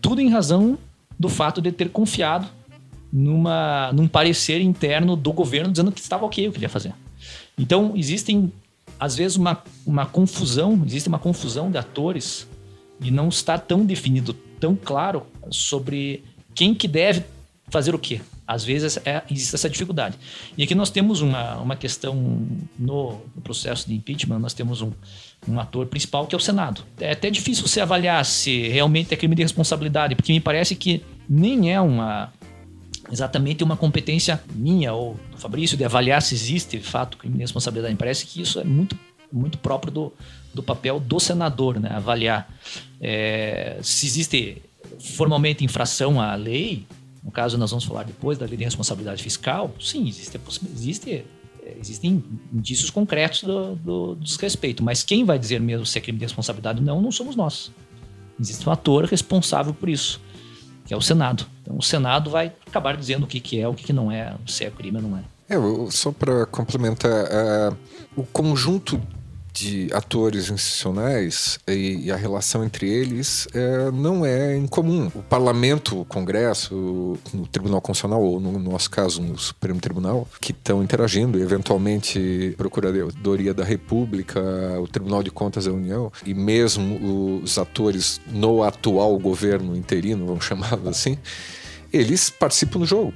tudo 0.01 0.21
em 0.21 0.31
razão 0.31 0.79
do 1.19 1.29
fato 1.29 1.61
de 1.61 1.71
ter 1.71 1.91
confiado 1.91 2.49
numa, 3.13 3.93
num 3.93 4.09
parecer 4.09 4.61
interno 4.61 5.15
do 5.15 5.33
governo 5.33 5.71
dizendo 5.71 5.93
que 5.93 6.01
estava 6.01 6.25
ok 6.25 6.49
o 6.49 6.53
que 6.53 6.59
ele 6.59 6.65
ia 6.65 6.69
fazer. 6.69 6.95
Então, 7.59 7.93
existem, 7.95 8.51
às 9.03 9.17
vezes, 9.17 9.37
uma, 9.37 9.61
uma 9.85 10.07
confusão, 10.07 10.81
existe 10.87 11.09
uma 11.09 11.19
confusão 11.19 11.69
de 11.69 11.77
atores 11.77 12.47
e 13.01 13.11
não 13.11 13.31
está 13.31 13.59
tão 13.59 13.85
definido, 13.85 14.33
tão 14.33 14.77
claro 14.77 15.27
sobre 15.51 16.23
quem 16.55 16.73
que 16.73 16.87
deve 16.87 17.25
fazer 17.69 17.97
o 17.97 17.99
quê. 17.99 18.21
Às 18.47 18.63
vezes 18.63 19.01
é, 19.05 19.25
existe 19.29 19.57
essa 19.57 19.69
dificuldade. 19.69 20.17
E 20.57 20.63
aqui 20.63 20.73
nós 20.73 20.89
temos 20.89 21.21
uma, 21.21 21.57
uma 21.57 21.75
questão 21.75 22.15
no, 22.79 23.21
no 23.35 23.43
processo 23.43 23.89
de 23.89 23.95
impeachment, 23.97 24.39
nós 24.39 24.55
temos 24.55 24.81
um, 24.83 24.93
um 25.49 25.59
ator 25.59 25.87
principal 25.87 26.25
que 26.29 26.37
é 26.37 26.39
o 26.39 26.41
Senado. 26.41 26.85
É 27.01 27.11
até 27.11 27.29
difícil 27.29 27.67
você 27.67 27.81
avaliar 27.81 28.25
se 28.25 28.69
realmente 28.69 29.13
é 29.13 29.17
crime 29.17 29.35
de 29.35 29.43
responsabilidade, 29.43 30.15
porque 30.15 30.33
me 30.33 30.41
parece 30.41 30.77
que 30.77 31.03
nem 31.29 31.73
é 31.73 31.81
uma 31.81 32.33
exatamente 33.13 33.63
uma 33.63 33.77
competência 33.77 34.43
minha 34.55 34.95
ou 34.95 35.17
do 35.31 35.37
Fabrício 35.37 35.77
de 35.77 35.85
avaliar 35.85 36.23
se 36.23 36.35
existe 36.35 36.79
de 36.79 36.85
fato 36.85 37.19
crime 37.19 37.35
de 37.35 37.43
responsabilidade. 37.43 37.93
Me 37.93 37.99
parece 37.99 38.25
que 38.25 38.41
isso 38.41 38.59
é 38.59 38.65
muito, 38.65 38.99
muito 39.31 39.59
próprio 39.59 39.93
do, 39.93 40.13
do 40.55 40.63
papel 40.63 40.99
do 40.99 41.21
senador, 41.21 41.79
né? 41.79 41.91
avaliar 41.93 42.51
é, 42.99 43.79
se 43.83 44.07
existe 44.07 44.63
formalmente 44.99 45.63
infração 45.63 46.19
à 46.19 46.35
lei. 46.35 46.87
No 47.23 47.31
caso, 47.31 47.59
nós 47.59 47.71
vamos 47.71 47.85
falar 47.85 48.05
depois 48.05 48.39
da 48.39 48.47
lei 48.47 48.57
de 48.57 48.65
responsabilidade 48.65 49.23
fiscal. 49.23 49.73
Sim, 49.79 50.09
existe, 50.09 50.41
existe 50.75 51.25
existem 51.79 52.25
indícios 52.53 52.91
concretos 52.91 53.43
do, 53.43 53.77
do, 53.77 54.15
do 54.17 54.25
desrespeito, 54.25 54.83
mas 54.83 55.05
quem 55.05 55.25
vai 55.25 55.39
dizer 55.39 55.61
mesmo 55.61 55.87
se 55.87 55.97
é 55.97 56.01
crime 56.01 56.19
de 56.19 56.25
responsabilidade 56.25 56.81
ou 56.81 56.85
não, 56.85 57.01
não 57.01 57.13
somos 57.13 57.37
nós. 57.37 57.71
Existe 58.41 58.69
um 58.69 58.73
ator 58.73 59.05
responsável 59.05 59.73
por 59.73 59.89
isso 59.89 60.21
que 60.85 60.93
é 60.95 60.97
o 60.97 61.01
Senado. 61.01 61.47
Então, 61.63 61.77
o 61.77 61.83
Senado 61.83 62.31
vai 62.31 62.53
acabar 62.67 62.97
dizendo 62.97 63.25
o 63.25 63.27
que, 63.27 63.41
que 63.41 63.61
é, 63.61 63.69
o 63.69 63.75
que, 63.75 63.85
que 63.85 63.93
não 63.93 64.11
é, 64.11 64.35
se 64.47 64.65
é 64.65 64.71
crime 64.71 64.99
ou 64.99 65.03
não 65.03 65.19
é. 65.19 65.23
É, 65.49 65.91
só 65.91 66.11
para 66.13 66.47
complementar, 66.47 67.11
uh, 67.11 67.77
o 68.17 68.25
conjunto 68.25 69.01
de 69.53 69.89
atores 69.93 70.51
institucionais 70.51 71.59
e, 71.69 72.11
a 72.11 72.17
relação 72.17 72.65
entre 72.65 72.89
eles 72.89 73.47
é, 73.53 73.91
não 73.91 74.25
é 74.25 74.57
incomum. 74.57 75.11
O 75.15 75.23
parlamento, 75.23 76.01
o 76.01 76.05
congresso, 76.05 77.19
o 77.35 77.47
tribunal 77.51 77.81
constitucional, 77.81 78.23
ou 78.23 78.41
no 78.41 78.59
nosso 78.59 78.91
caso, 78.91 79.21
no 79.21 79.39
Supremo 79.39 79.81
Tribunal, 79.81 80.27
que 80.41 80.53
estão 80.53 80.83
interagindo, 80.83 81.39
eventualmente 81.39 82.53
a 82.55 82.57
Procuradoria 82.57 83.53
da 83.53 83.65
República, 83.65 84.41
o 84.81 84.89
Tribunal 84.89 85.23
de 85.23 85.31
Contas 85.31 85.67
da 85.67 85.73
União, 85.73 86.11
e 86.25 86.33
mesmo 86.33 87.41
os 87.43 87.59
atores 87.59 88.21
no 88.31 88.63
atual 88.63 89.19
governo 89.19 89.77
interino, 89.77 90.27
vamos 90.27 90.45
chamá-lo 90.53 90.89
assim, 90.89 91.19
eles 91.93 92.31
participam 92.31 92.81
do 92.81 92.87
jogo. 92.87 93.13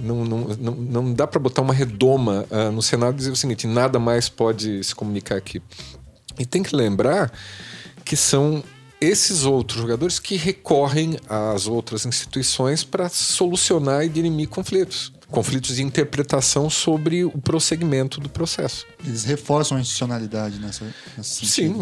Não, 0.00 0.24
não, 0.24 0.38
não, 0.58 0.74
não 0.74 1.12
dá 1.12 1.26
para 1.26 1.38
botar 1.38 1.62
uma 1.62 1.74
redoma 1.74 2.46
uh, 2.50 2.72
no 2.72 2.82
Senado 2.82 3.14
e 3.14 3.18
dizer 3.18 3.30
o 3.30 3.36
seguinte: 3.36 3.66
nada 3.66 3.98
mais 3.98 4.28
pode 4.28 4.82
se 4.82 4.94
comunicar 4.94 5.36
aqui. 5.36 5.62
E 6.38 6.46
tem 6.46 6.62
que 6.62 6.74
lembrar 6.74 7.32
que 8.04 8.16
são 8.16 8.62
esses 9.00 9.44
outros 9.44 9.80
jogadores 9.80 10.18
que 10.18 10.36
recorrem 10.36 11.16
às 11.28 11.66
outras 11.66 12.04
instituições 12.04 12.84
para 12.84 13.08
solucionar 13.08 14.04
e 14.04 14.08
dirimir 14.08 14.48
conflitos 14.48 15.12
conflitos 15.30 15.76
de 15.76 15.82
interpretação 15.82 16.68
sobre 16.68 17.24
o 17.24 17.38
prosseguimento 17.38 18.20
do 18.20 18.28
processo. 18.28 18.86
Eles 19.04 19.24
reforçam 19.24 19.78
a 19.78 19.80
institucionalidade 19.80 20.58
nessa, 20.58 20.84
nessa 21.16 21.46
Sim, 21.46 21.74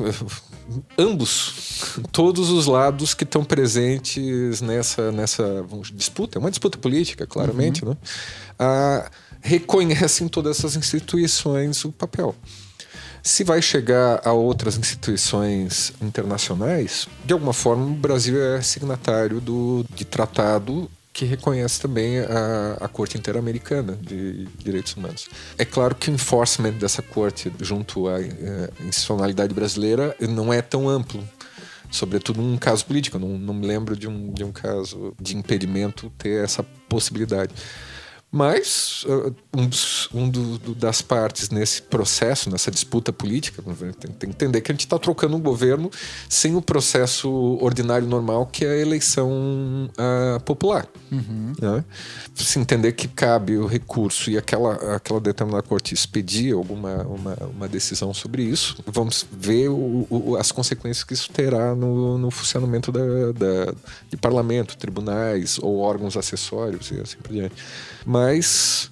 ambos, 0.97 1.99
todos 2.12 2.50
os 2.50 2.67
lados 2.67 3.14
que 3.14 3.25
estão 3.25 3.43
presentes 3.45 4.61
nessa, 4.61 5.11
nessa 5.11 5.64
disputa, 5.95 6.38
é 6.38 6.40
uma 6.40 6.50
disputa 6.50 6.78
política, 6.78 7.26
claramente, 7.26 7.85
uhum. 7.85 7.90
né? 7.90 7.97
Ah, 8.59 9.11
reconhecem 9.40 10.28
todas 10.28 10.59
essas 10.59 10.76
instituições 10.76 11.85
o 11.85 11.93
papel. 11.93 12.35
Se 13.23 13.45
vai 13.45 13.61
chegar 13.61 14.21
a 14.25 14.33
outras 14.33 14.78
instituições 14.78 15.93
internacionais, 16.00 17.09
de 17.25 17.33
alguma 17.33 17.52
forma 17.52 17.85
o 17.85 17.90
Brasil 17.90 18.40
é 18.40 18.62
signatário 18.62 19.40
do, 19.40 19.85
de 19.95 20.05
tratado 20.05 20.90
que 21.18 21.25
reconhece 21.25 21.80
também 21.80 22.20
a, 22.20 22.76
a 22.80 22.87
Corte 22.87 23.18
Interamericana 23.18 23.98
de 24.00 24.46
Direitos 24.56 24.94
Humanos. 24.94 25.28
É 25.58 25.64
claro 25.64 25.96
que 25.96 26.08
o 26.08 26.14
enforcement 26.14 26.75
dessa 26.75 27.02
corte 27.02 27.50
junto 27.60 28.06
à 28.06 28.20
eh, 28.20 28.70
institucionalidade 28.82 29.52
brasileira 29.52 30.14
não 30.20 30.52
é 30.52 30.62
tão 30.62 30.88
amplo 30.88 31.28
sobretudo 31.90 32.40
num 32.40 32.56
caso 32.56 32.84
político. 32.84 33.18
não, 33.18 33.37
não 33.37 33.52
me 33.52 33.66
lembro 33.66 33.96
de 33.96 34.06
um, 34.06 34.32
de 34.32 34.44
um 34.44 34.52
caso 34.52 35.12
de 35.20 35.37
impedimento 35.37 36.12
ter 36.16 36.44
essa 36.44 36.62
possibilidade. 36.88 37.52
Mas 38.30 39.04
uh, 39.04 39.35
um, 39.56 40.20
um 40.20 40.28
do, 40.28 40.58
do, 40.58 40.75
das 40.75 41.00
partes 41.00 41.49
nesse 41.49 41.80
processo, 41.80 42.50
nessa 42.50 42.70
disputa 42.70 43.11
política, 43.11 43.62
tem, 43.99 44.11
tem 44.12 44.12
que 44.12 44.26
entender 44.26 44.61
que 44.61 44.70
a 44.70 44.75
gente 44.75 44.85
está 44.85 44.99
trocando 44.99 45.35
um 45.35 45.40
governo 45.40 45.90
sem 46.28 46.54
o 46.54 46.61
processo 46.61 47.30
ordinário 47.61 48.06
normal, 48.06 48.44
que 48.47 48.66
é 48.66 48.70
a 48.70 48.76
eleição 48.76 49.30
uh, 49.92 50.40
popular. 50.40 50.87
Uhum. 51.11 51.54
Né? 51.58 51.82
Se 52.35 52.58
entender 52.58 52.92
que 52.92 53.08
cabe 53.08 53.56
o 53.56 53.66
recurso 53.66 54.30
e 54.30 54.37
aquela, 54.37 54.75
aquela 54.97 55.20
determinada 55.20 55.62
corte 55.62 55.94
expedir 55.94 56.54
alguma 56.54 57.02
uma, 57.04 57.35
uma 57.35 57.68
decisão 57.68 58.12
sobre 58.12 58.42
isso, 58.42 58.76
vamos 58.87 59.26
ver 59.32 59.68
o, 59.68 60.06
o, 60.11 60.37
as 60.37 60.52
consequências 60.52 61.02
que 61.02 61.14
isso 61.14 61.30
terá 61.30 61.75
no, 61.75 62.18
no 62.18 62.30
funcionamento 62.30 62.92
da, 62.92 63.32
da, 63.32 63.75
de 64.11 64.16
parlamento, 64.18 64.76
tribunais 64.76 65.58
ou 65.62 65.78
órgãos 65.78 66.14
acessórios 66.14 66.90
e 66.90 67.00
assim 67.00 67.16
por 67.23 67.32
diante. 67.32 67.54
Mas, 68.05 68.90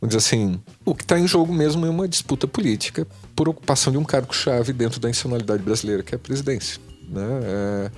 vamos 0.00 0.14
dizer 0.14 0.18
assim, 0.18 0.60
o 0.84 0.94
que 0.94 1.02
está 1.02 1.18
em 1.18 1.26
jogo 1.26 1.52
mesmo 1.52 1.86
é 1.86 1.90
uma 1.90 2.08
disputa 2.08 2.46
política 2.46 3.06
por 3.34 3.48
ocupação 3.48 3.92
de 3.92 3.98
um 3.98 4.04
cargo-chave 4.04 4.72
dentro 4.72 4.98
da 5.00 5.10
institucionalidade 5.10 5.62
brasileira, 5.62 6.02
que 6.02 6.14
é 6.14 6.16
a 6.16 6.18
presidência. 6.18 6.80
Né? 7.08 7.26
É, 7.44 7.90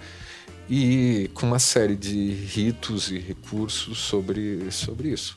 e 0.68 1.30
com 1.32 1.46
uma 1.46 1.58
série 1.58 1.96
de 1.96 2.32
ritos 2.32 3.10
e 3.10 3.18
recursos 3.18 3.98
sobre, 3.98 4.70
sobre 4.70 5.10
isso. 5.10 5.36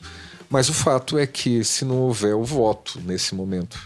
Mas 0.50 0.68
o 0.68 0.74
fato 0.74 1.16
é 1.16 1.26
que, 1.26 1.64
se 1.64 1.84
não 1.84 1.96
houver 1.96 2.34
o 2.34 2.44
voto 2.44 3.00
nesse 3.00 3.34
momento 3.34 3.78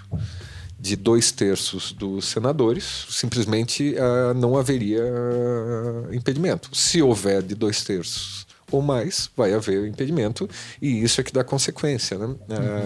de 0.78 0.96
dois 0.96 1.30
terços 1.30 1.92
dos 1.92 2.26
senadores, 2.26 3.06
simplesmente 3.08 3.94
uh, 3.94 4.34
não 4.34 4.56
haveria 4.56 5.02
uh, 5.02 6.12
impedimento. 6.12 6.68
Se 6.72 7.00
houver 7.00 7.42
de 7.42 7.54
dois 7.54 7.84
terços 7.84 8.45
ou 8.70 8.82
mais, 8.82 9.30
vai 9.36 9.54
haver 9.54 9.86
impedimento 9.86 10.48
e 10.80 11.02
isso 11.02 11.20
é 11.20 11.24
que 11.24 11.32
dá 11.32 11.44
consequência 11.44 12.18
né, 12.18 12.26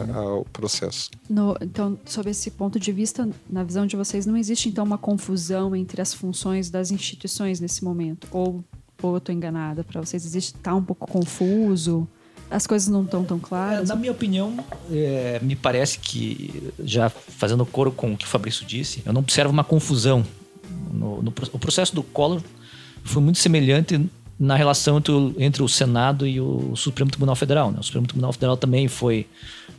uhum. 0.09 0.19
ao 0.19 0.45
processo. 0.47 1.11
No, 1.29 1.57
então, 1.61 1.99
sob 2.05 2.31
esse 2.31 2.51
ponto 2.51 2.79
de 2.79 2.93
vista, 2.93 3.29
na 3.49 3.65
visão 3.65 3.87
de 3.87 3.97
vocês, 3.97 4.27
não 4.27 4.37
existe 4.37 4.69
então 4.69 4.85
uma 4.85 4.99
confusão 4.99 5.75
entre 5.75 6.01
as 6.01 6.13
funções 6.13 6.71
das 6.71 6.91
instituições 6.91 7.61
nesse 7.61 7.83
momento? 7.83 8.29
Ou, 8.31 8.63
ou 9.03 9.13
eu 9.13 9.19
estou 9.19 9.35
enganada? 9.35 9.83
Para 9.83 10.01
vocês 10.01 10.25
existe 10.25 10.55
está 10.57 10.75
um 10.75 10.83
pouco 10.83 11.07
confuso? 11.07 12.07
As 12.51 12.67
coisas 12.67 12.89
não 12.89 13.05
estão 13.05 13.25
tão 13.25 13.39
claras? 13.39 13.89
É, 13.89 13.93
na 13.93 13.97
minha 13.97 14.11
opinião, 14.11 14.57
é, 14.91 15.39
me 15.41 15.55
parece 15.55 15.99
que, 16.01 16.73
já 16.81 17.09
fazendo 17.09 17.65
coro 17.65 17.93
com 17.93 18.13
o 18.13 18.17
que 18.17 18.25
o 18.25 18.29
Fabrício 18.29 18.67
disse, 18.67 19.03
eu 19.07 19.13
não 19.13 19.21
observo 19.21 19.53
uma 19.53 19.63
confusão. 19.63 20.27
No, 20.93 21.23
no, 21.23 21.33
o 21.53 21.59
processo 21.59 21.95
do 21.95 22.03
Collor 22.03 22.43
foi 23.05 23.23
muito 23.23 23.39
semelhante 23.39 24.01
na 24.41 24.57
relação 24.57 24.97
entre 24.97 25.13
o, 25.13 25.35
entre 25.39 25.63
o 25.63 25.69
Senado 25.69 26.27
e 26.27 26.41
o 26.41 26.75
Supremo 26.75 27.11
Tribunal 27.11 27.37
Federal. 27.37 27.71
Né? 27.71 27.79
O 27.79 27.83
Supremo 27.83 28.07
Tribunal 28.07 28.33
Federal 28.33 28.57
também 28.57 28.89
foi 28.89 29.27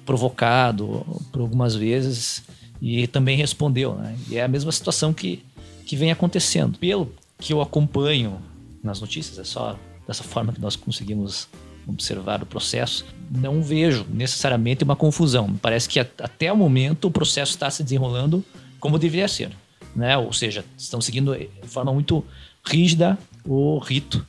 provocado 0.06 1.04
por 1.32 1.42
algumas 1.42 1.74
vezes 1.74 2.44
e 2.80 3.08
também 3.08 3.36
respondeu. 3.36 3.96
Né? 3.96 4.16
E 4.30 4.38
é 4.38 4.44
a 4.44 4.48
mesma 4.48 4.72
situação 4.72 5.12
que, 5.12 5.44
que 5.84 5.96
vem 5.96 6.12
acontecendo. 6.12 6.78
Pelo 6.78 7.12
que 7.40 7.52
eu 7.52 7.60
acompanho 7.60 8.40
nas 8.84 9.02
notícias, 9.02 9.40
é 9.40 9.44
só 9.44 9.76
dessa 10.08 10.24
forma 10.24 10.54
que 10.54 10.62
nós 10.62 10.76
conseguimos 10.76 11.48
observar 11.88 12.44
o 12.44 12.46
processo, 12.46 13.04
não 13.32 13.64
vejo 13.64 14.06
necessariamente 14.08 14.84
uma 14.84 14.96
confusão. 14.96 15.56
Parece 15.60 15.90
que 15.90 16.00
até 16.00 16.54
o 16.54 16.56
momento 16.56 17.08
o 17.08 17.12
processo 17.12 17.54
está 17.54 17.68
se 17.72 17.82
desenrolando 17.84 18.46
como 18.80 19.00
deveria 19.00 19.28
ser. 19.28 19.52
Né? 19.96 20.16
Ou 20.16 20.32
seja, 20.32 20.64
estão 20.78 21.02
seguindo 21.02 21.36
de 21.36 21.68
forma 21.68 21.92
muito 21.92 22.24
rígida 22.64 23.18
o 23.44 23.80
rito 23.80 24.24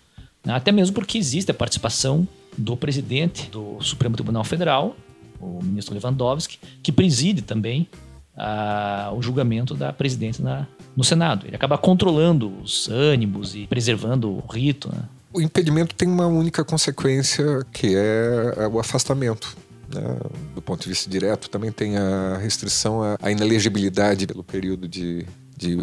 até 0.50 0.72
mesmo 0.72 0.94
porque 0.94 1.18
existe 1.18 1.50
a 1.50 1.54
participação 1.54 2.26
do 2.56 2.76
presidente 2.76 3.48
do 3.50 3.80
Supremo 3.80 4.16
Tribunal 4.16 4.44
Federal, 4.44 4.96
o 5.40 5.62
ministro 5.62 5.94
Lewandowski, 5.94 6.58
que 6.82 6.92
preside 6.92 7.42
também 7.42 7.88
a, 8.36 9.12
o 9.14 9.22
julgamento 9.22 9.74
da 9.74 9.92
presidente 9.92 10.42
na, 10.42 10.66
no 10.96 11.04
Senado. 11.04 11.46
Ele 11.46 11.56
acaba 11.56 11.78
controlando 11.78 12.52
os 12.62 12.88
ânimos 12.88 13.54
e 13.54 13.66
preservando 13.66 14.30
o 14.30 14.40
rito. 14.50 14.88
Né? 14.88 15.02
O 15.32 15.40
impedimento 15.40 15.94
tem 15.94 16.08
uma 16.08 16.26
única 16.26 16.64
consequência, 16.64 17.64
que 17.72 17.94
é 17.96 18.68
o 18.70 18.78
afastamento. 18.78 19.56
Né? 19.92 20.16
Do 20.54 20.62
ponto 20.62 20.82
de 20.82 20.88
vista 20.88 21.08
direto, 21.08 21.48
também 21.48 21.72
tem 21.72 21.96
a 21.96 22.38
restrição 22.38 23.00
à 23.20 23.30
inelegibilidade 23.30 24.26
pelo 24.26 24.42
período 24.42 24.88
de 24.88 25.26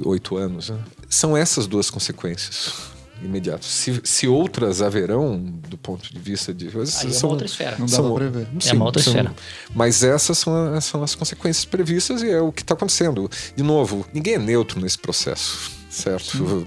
oito 0.06 0.36
anos. 0.38 0.70
Né? 0.70 0.80
São 1.10 1.36
essas 1.36 1.66
duas 1.66 1.90
consequências 1.90 2.99
imediatos. 3.24 3.68
Se, 3.68 4.02
se 4.04 4.28
outras 4.28 4.82
haverão, 4.82 5.38
do 5.68 5.78
ponto 5.78 6.14
de 6.14 6.20
vista 6.20 6.54
de. 6.54 6.68
Aí 6.68 6.86
são, 6.88 7.10
é 7.10 7.24
uma 7.24 7.32
outra 7.32 7.48
esfera. 7.48 7.76
Não 7.78 7.86
dá 7.86 7.92
são, 7.92 8.06
pra 8.14 8.30
prever. 8.30 8.48
Sim, 8.60 8.70
é 8.70 8.74
uma 8.74 8.86
outra 8.86 9.02
são, 9.02 9.14
esfera. 9.14 9.36
Mas 9.74 10.04
essas 10.04 10.38
são, 10.38 10.82
são 10.82 11.04
as 11.04 11.16
consequências 11.16 11.66
previstas 11.66 12.22
e 12.22 12.30
é 12.30 12.42
o 12.42 12.52
que 12.52 12.62
está 12.62 12.74
acontecendo. 12.74 13.30
De 13.56 13.64
novo, 13.64 14.06
ninguém 14.14 14.36
é 14.36 14.40
neutro 14.40 14.80
nesse 14.80 14.98
processo 14.98 15.80
certo? 15.90 16.66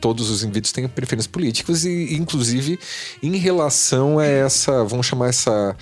Todos 0.00 0.28
os 0.28 0.42
indivíduos 0.42 0.72
têm 0.72 0.88
preferências 0.88 1.28
políticas 1.28 1.84
e, 1.84 2.14
inclusive, 2.14 2.78
em 3.22 3.36
relação 3.36 4.18
a 4.18 4.26
essa, 4.26 4.84
vamos 4.84 5.06
chamar 5.06 5.28
essa 5.28 5.76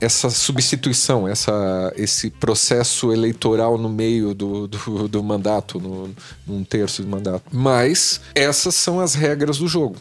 essa 0.00 0.30
substituição, 0.30 1.26
essa, 1.26 1.92
esse 1.96 2.30
processo 2.30 3.12
eleitoral 3.12 3.78
no 3.78 3.88
meio 3.88 4.34
do, 4.34 4.66
do, 4.66 5.08
do 5.08 5.22
mandato, 5.22 5.80
no, 5.80 6.14
num 6.46 6.64
terço 6.64 7.02
do 7.02 7.08
mandato. 7.08 7.44
Mas 7.52 8.20
essas 8.34 8.74
são 8.74 9.00
as 9.00 9.14
regras 9.14 9.58
do 9.58 9.68
jogo. 9.68 9.96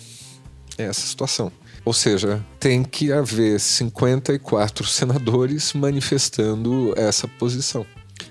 É 0.78 0.84
essa 0.84 1.02
situação. 1.02 1.52
Ou 1.86 1.94
seja, 1.94 2.44
tem 2.60 2.84
que 2.84 3.12
haver 3.12 3.60
54 3.60 4.86
senadores 4.88 5.74
manifestando 5.74 6.94
essa 6.98 7.28
posição. 7.28 7.86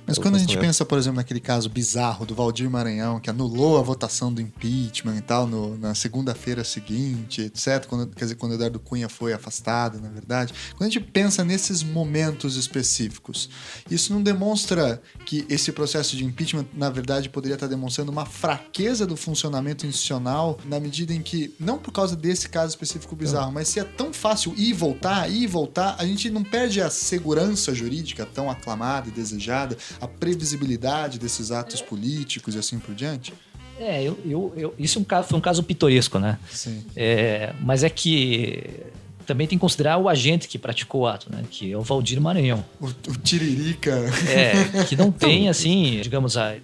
Mas 0.06 0.18
quando 0.18 0.36
a 0.36 0.38
gente 0.38 0.56
pensa, 0.58 0.84
por 0.84 0.98
exemplo, 0.98 1.16
naquele 1.16 1.40
caso 1.40 1.68
bizarro 1.68 2.26
do 2.26 2.34
Valdir 2.34 2.68
Maranhão, 2.68 3.18
que 3.18 3.30
anulou 3.30 3.78
a 3.78 3.82
votação 3.82 4.32
do 4.32 4.40
impeachment 4.40 5.16
e 5.16 5.20
tal, 5.22 5.46
no, 5.46 5.78
na 5.78 5.94
segunda-feira 5.94 6.62
seguinte, 6.62 7.42
etc., 7.42 7.86
quando, 7.86 8.08
quer 8.08 8.24
dizer, 8.24 8.34
quando 8.34 8.52
o 8.52 8.54
Eduardo 8.56 8.78
Cunha 8.78 9.08
foi 9.08 9.32
afastado, 9.32 10.00
na 10.00 10.08
verdade, 10.08 10.52
quando 10.76 10.88
a 10.88 10.92
gente 10.92 11.00
pensa 11.00 11.42
nesses 11.42 11.82
momentos 11.82 12.56
específicos, 12.56 13.48
isso 13.90 14.12
não 14.12 14.22
demonstra 14.22 15.00
que 15.24 15.46
esse 15.48 15.72
processo 15.72 16.16
de 16.16 16.24
impeachment, 16.24 16.66
na 16.74 16.90
verdade, 16.90 17.28
poderia 17.28 17.54
estar 17.54 17.66
demonstrando 17.66 18.12
uma 18.12 18.26
fraqueza 18.26 19.06
do 19.06 19.16
funcionamento 19.16 19.86
institucional, 19.86 20.58
na 20.66 20.78
medida 20.78 21.14
em 21.14 21.22
que, 21.22 21.54
não 21.58 21.78
por 21.78 21.92
causa 21.92 22.14
desse 22.14 22.48
caso 22.48 22.70
específico 22.70 23.16
bizarro, 23.16 23.52
mas 23.52 23.68
se 23.68 23.80
é 23.80 23.84
tão 23.84 24.12
fácil 24.12 24.54
ir 24.56 24.70
e 24.70 24.72
voltar, 24.72 25.30
ir 25.30 25.42
e 25.42 25.46
voltar, 25.46 25.96
a 25.98 26.04
gente 26.04 26.28
não 26.28 26.42
perde 26.42 26.80
a 26.80 26.90
segurança 26.90 27.74
jurídica 27.74 28.26
tão 28.26 28.50
aclamada 28.50 29.08
e 29.08 29.12
desejada 29.12 29.76
a 30.00 30.06
previsibilidade 30.06 31.18
desses 31.18 31.50
atos 31.50 31.80
políticos 31.80 32.54
e 32.54 32.58
assim 32.58 32.78
por 32.78 32.94
diante? 32.94 33.32
É, 33.78 34.02
eu, 34.02 34.18
eu, 34.24 34.52
eu 34.56 34.74
isso 34.78 34.98
é 34.98 35.02
um 35.02 35.04
caso, 35.04 35.28
foi 35.28 35.38
um 35.38 35.42
caso 35.42 35.62
pitoresco, 35.62 36.18
né? 36.18 36.38
Sim. 36.50 36.84
É, 36.94 37.52
mas 37.60 37.82
é 37.82 37.90
que 37.90 38.62
também 39.26 39.46
tem 39.46 39.58
que 39.58 39.60
considerar 39.60 39.96
o 39.98 40.08
agente 40.08 40.46
que 40.46 40.58
praticou 40.58 41.02
o 41.02 41.06
ato, 41.06 41.30
né? 41.32 41.42
Que 41.50 41.72
é 41.72 41.76
o 41.76 41.82
Valdir 41.82 42.20
Maranhão. 42.20 42.64
O, 42.80 42.86
o 42.86 43.16
Tiririca. 43.22 43.90
É, 44.28 44.84
que 44.84 44.96
não 44.96 45.10
tem, 45.12 45.48
assim, 45.48 46.00
digamos, 46.02 46.36
a, 46.36 46.54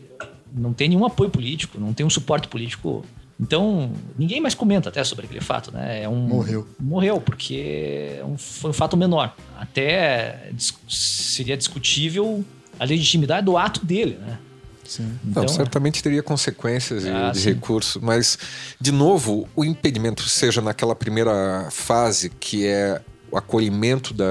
não 0.53 0.73
tem 0.73 0.89
nenhum 0.89 1.05
apoio 1.05 1.31
político, 1.31 1.81
não 1.81 1.93
tem 1.93 2.05
um 2.05 2.11
suporte 2.11 2.49
político. 2.49 3.05
Então, 3.39 3.91
ninguém 4.19 4.41
mais 4.41 4.55
comenta 4.55 4.91
até 4.91 5.03
sobre 5.03 5.25
aquele 5.25 5.41
fato, 5.41 5.73
né? 5.73 6.03
É 6.03 6.09
um, 6.09 6.29
morreu. 6.29 6.69
Morreu, 6.79 7.21
porque 7.21 8.19
é 8.19 8.25
um, 8.25 8.37
foi 8.37 8.71
um 8.71 8.75
fato 8.75 8.97
menor. 8.97 9.35
Até 9.59 10.51
seria 10.87 11.57
discutível 11.57 12.45
a 12.81 12.85
legitimidade 12.87 13.45
do 13.45 13.59
ato 13.59 13.85
dele, 13.85 14.19
né? 14.19 14.39
Sim. 14.83 15.13
Então, 15.25 15.43
Não, 15.43 15.49
certamente 15.49 16.03
teria 16.03 16.23
consequências 16.23 17.05
ah, 17.07 17.31
de 17.31 17.41
recurso, 17.41 18.01
mas, 18.03 18.39
de 18.81 18.91
novo, 18.91 19.47
o 19.55 19.65
impedimento, 19.65 20.23
seja 20.23 20.63
naquela 20.63 20.97
primeira 20.97 21.69
fase, 21.71 22.31
que 22.31 22.67
é 22.67 23.01
o 23.31 23.37
acolhimento 23.37 24.13
da 24.13 24.27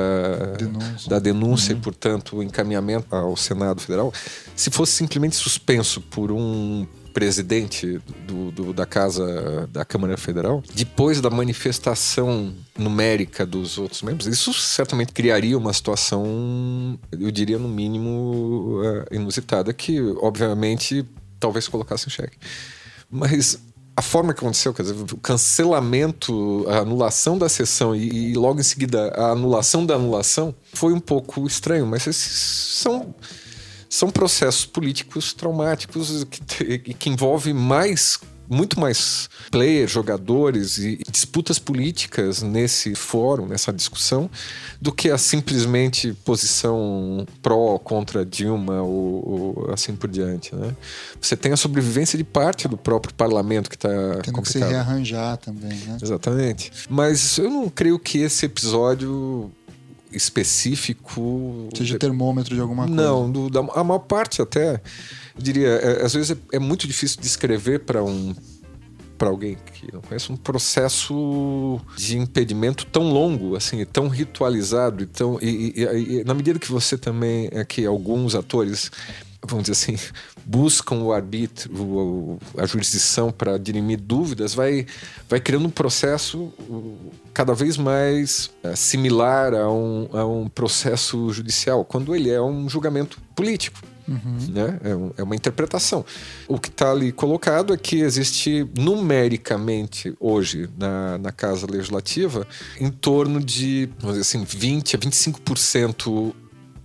denúncia, 0.57 1.09
da 1.09 1.19
denúncia 1.19 1.73
uhum. 1.73 1.79
e, 1.79 1.81
portanto, 1.81 2.37
o 2.37 2.43
encaminhamento 2.43 3.15
ao 3.15 3.37
Senado 3.37 3.79
Federal, 3.79 4.11
se 4.55 4.69
fosse 4.69 4.93
simplesmente 4.93 5.37
suspenso 5.37 6.01
por 6.01 6.31
um 6.31 6.85
presidente 7.13 7.99
do, 8.25 8.51
do, 8.51 8.73
da 8.73 8.85
Casa 8.85 9.67
da 9.71 9.83
Câmara 9.83 10.17
Federal, 10.17 10.63
depois 10.73 11.21
da 11.21 11.29
manifestação 11.29 12.53
numérica 12.77 13.45
dos 13.45 13.77
outros 13.77 14.01
membros, 14.01 14.27
isso 14.27 14.53
certamente 14.53 15.11
criaria 15.11 15.57
uma 15.57 15.73
situação, 15.73 16.99
eu 17.11 17.31
diria 17.31 17.57
no 17.57 17.67
mínimo, 17.67 18.81
uh, 18.81 19.13
inusitada, 19.13 19.73
que 19.73 19.99
obviamente 20.21 21.05
talvez 21.39 21.67
colocasse 21.67 22.07
em 22.07 22.11
xeque. 22.11 22.37
Mas 23.09 23.59
a 23.99 24.01
forma 24.01 24.33
que 24.33 24.39
aconteceu, 24.39 24.73
quer 24.73 24.83
dizer, 24.83 24.95
o 24.95 25.17
cancelamento, 25.17 26.65
a 26.69 26.77
anulação 26.77 27.37
da 27.37 27.49
sessão 27.49 27.93
e, 27.93 28.31
e 28.31 28.33
logo 28.33 28.59
em 28.61 28.63
seguida 28.63 29.09
a 29.09 29.31
anulação 29.31 29.85
da 29.85 29.95
anulação 29.95 30.55
foi 30.73 30.93
um 30.93 31.01
pouco 31.01 31.45
estranho, 31.45 31.85
mas 31.85 32.07
esses 32.07 32.31
são 32.81 33.13
são 33.89 34.09
processos 34.11 34.65
políticos 34.65 35.33
traumáticos 35.33 36.23
que, 36.23 36.77
que 36.93 37.09
envolvem 37.09 37.53
mais 37.53 38.19
muito 38.49 38.79
mais 38.79 39.29
players, 39.51 39.91
jogadores 39.91 40.79
e 40.79 40.99
disputas 41.11 41.59
políticas 41.59 42.41
nesse 42.41 42.95
fórum, 42.95 43.45
nessa 43.45 43.71
discussão, 43.71 44.29
do 44.81 44.91
que 44.91 45.11
a 45.11 45.17
simplesmente 45.19 46.13
posição 46.25 47.27
pró 47.43 47.77
contra 47.77 48.25
Dilma 48.25 48.81
ou, 48.81 49.57
ou 49.57 49.71
assim 49.71 49.95
por 49.95 50.09
diante. 50.09 50.55
Né? 50.55 50.75
Você 51.21 51.37
tem 51.37 51.53
a 51.53 51.57
sobrevivência 51.57 52.17
de 52.17 52.23
parte 52.23 52.67
do 52.67 52.75
próprio 52.75 53.13
parlamento 53.13 53.69
que 53.69 53.75
está 53.75 53.89
Tendo 54.23 54.41
que 54.41 54.49
se 54.49 54.57
rearranjar 54.57 55.37
também, 55.37 55.77
né? 55.85 55.97
Exatamente. 56.01 56.71
Mas 56.89 57.37
eu 57.37 57.51
não 57.51 57.69
creio 57.69 57.99
que 57.99 58.17
esse 58.17 58.47
episódio 58.47 59.51
específico. 60.11 61.69
Seja 61.75 61.97
termômetro 61.97 62.55
de 62.55 62.61
alguma 62.61 62.87
coisa. 62.87 63.01
Não, 63.01 63.31
do, 63.31 63.49
da, 63.49 63.59
a 63.59 63.83
maior 63.83 63.99
parte 63.99 64.41
até, 64.41 64.81
diria, 65.37 65.67
é, 65.67 66.05
às 66.05 66.13
vezes 66.13 66.31
é, 66.31 66.37
é, 66.57 66.59
muito 66.59 66.87
difícil 66.87 67.21
descrever 67.21 67.79
para 67.79 68.03
um 68.03 68.35
para 69.17 69.27
alguém 69.27 69.57
que 69.73 69.93
não 69.93 69.99
conhece 69.99 70.31
um 70.31 70.37
processo 70.37 71.77
de 71.97 72.17
impedimento 72.17 72.85
tão 72.85 73.11
longo, 73.11 73.53
assim, 73.53 73.83
tão 73.83 74.07
ritualizado, 74.07 75.03
e 75.03 75.05
tão 75.05 75.37
e, 75.41 75.73
e, 75.75 76.19
e 76.19 76.23
na 76.23 76.33
medida 76.33 76.57
que 76.57 76.71
você 76.71 76.97
também 76.97 77.49
é 77.51 77.65
que 77.65 77.85
alguns 77.85 78.33
atores 78.33 78.89
vamos 79.49 79.69
dizer 79.69 79.93
assim, 79.93 79.97
buscam 80.45 80.97
o 80.97 81.11
arbítrio, 81.11 82.39
a 82.57 82.65
jurisdição 82.65 83.31
para 83.31 83.57
dirimir 83.57 83.99
dúvidas, 83.99 84.53
vai, 84.53 84.85
vai 85.27 85.39
criando 85.39 85.67
um 85.67 85.71
processo 85.71 86.51
cada 87.33 87.53
vez 87.53 87.77
mais 87.77 88.51
é, 88.63 88.75
similar 88.75 89.53
a 89.53 89.71
um, 89.71 90.09
a 90.13 90.25
um 90.25 90.47
processo 90.47 91.31
judicial, 91.31 91.83
quando 91.85 92.15
ele 92.15 92.29
é 92.29 92.41
um 92.41 92.69
julgamento 92.69 93.19
político. 93.35 93.79
Uhum. 94.09 94.51
Né? 94.51 94.79
É, 94.83 94.95
um, 94.95 95.11
é, 95.17 95.23
uma 95.23 95.35
interpretação. 95.35 96.03
O 96.47 96.59
que 96.59 96.69
está 96.69 96.91
ali 96.91 97.11
colocado 97.11 97.71
é 97.71 97.77
que 97.77 98.01
existe 98.01 98.67
numericamente 98.75 100.15
hoje 100.19 100.67
na, 100.75 101.19
na 101.19 101.31
Casa 101.31 101.67
Legislativa 101.69 102.47
em 102.79 102.89
torno 102.89 103.39
de 103.39 103.87
vamos 103.99 104.17
dizer 104.17 104.21
assim, 104.21 104.43
20 104.43 104.95
a 104.95 104.99
25% 104.99 106.33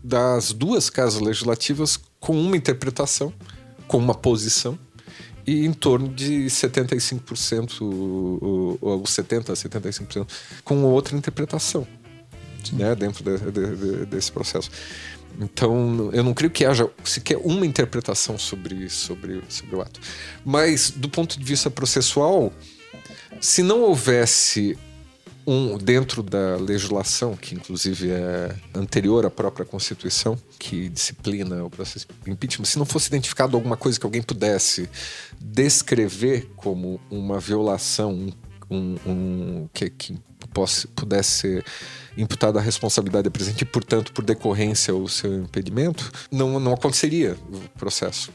das 0.02 0.52
duas 0.52 0.90
casas 0.90 1.22
legislativas 1.22 1.98
com 2.24 2.40
uma 2.40 2.56
interpretação, 2.56 3.30
com 3.86 3.98
uma 3.98 4.14
posição, 4.14 4.78
e 5.46 5.66
em 5.66 5.74
torno 5.74 6.08
de 6.08 6.46
75%, 6.46 7.82
ou, 7.82 8.78
ou 8.80 9.02
70% 9.02 9.50
a 9.50 9.52
75%, 9.52 10.26
com 10.64 10.82
outra 10.84 11.14
interpretação 11.18 11.86
né, 12.72 12.94
dentro 12.94 13.22
de, 13.22 13.52
de, 13.52 13.76
de, 13.76 14.06
desse 14.06 14.32
processo. 14.32 14.70
Então, 15.38 16.10
eu 16.14 16.24
não 16.24 16.32
creio 16.32 16.50
que 16.50 16.64
haja 16.64 16.88
sequer 17.04 17.36
uma 17.36 17.66
interpretação 17.66 18.38
sobre, 18.38 18.88
sobre, 18.88 19.42
sobre 19.46 19.76
o 19.76 19.82
ato. 19.82 20.00
Mas, 20.42 20.90
do 20.90 21.10
ponto 21.10 21.38
de 21.38 21.44
vista 21.44 21.68
processual, 21.68 22.50
se 23.38 23.62
não 23.62 23.82
houvesse 23.82 24.78
um 25.46 25.76
dentro 25.76 26.22
da 26.22 26.56
legislação, 26.56 27.36
que 27.36 27.54
inclusive 27.54 28.10
é 28.10 28.54
anterior 28.74 29.26
à 29.26 29.30
própria 29.30 29.64
Constituição, 29.64 30.38
que 30.58 30.88
disciplina 30.88 31.62
o 31.64 31.70
processo 31.70 32.06
de 32.24 32.30
impeachment, 32.30 32.64
se 32.64 32.78
não 32.78 32.86
fosse 32.86 33.08
identificado 33.08 33.56
alguma 33.56 33.76
coisa 33.76 33.98
que 33.98 34.06
alguém 34.06 34.22
pudesse 34.22 34.88
descrever 35.40 36.50
como 36.56 37.00
uma 37.10 37.38
violação, 37.38 38.32
um, 38.70 38.96
um 39.06 39.68
que, 39.72 39.90
que 39.90 40.18
posse, 40.52 40.86
pudesse 40.88 41.30
ser 41.30 41.64
imputada 42.16 42.58
a 42.58 42.62
responsabilidade 42.62 43.28
presente 43.28 43.62
e, 43.62 43.64
portanto, 43.64 44.12
por 44.12 44.24
decorrência 44.24 44.94
o 44.94 45.08
seu 45.08 45.42
impedimento, 45.42 46.10
não, 46.30 46.58
não 46.60 46.72
aconteceria 46.72 47.36
o 47.52 47.78
processo. 47.78 48.32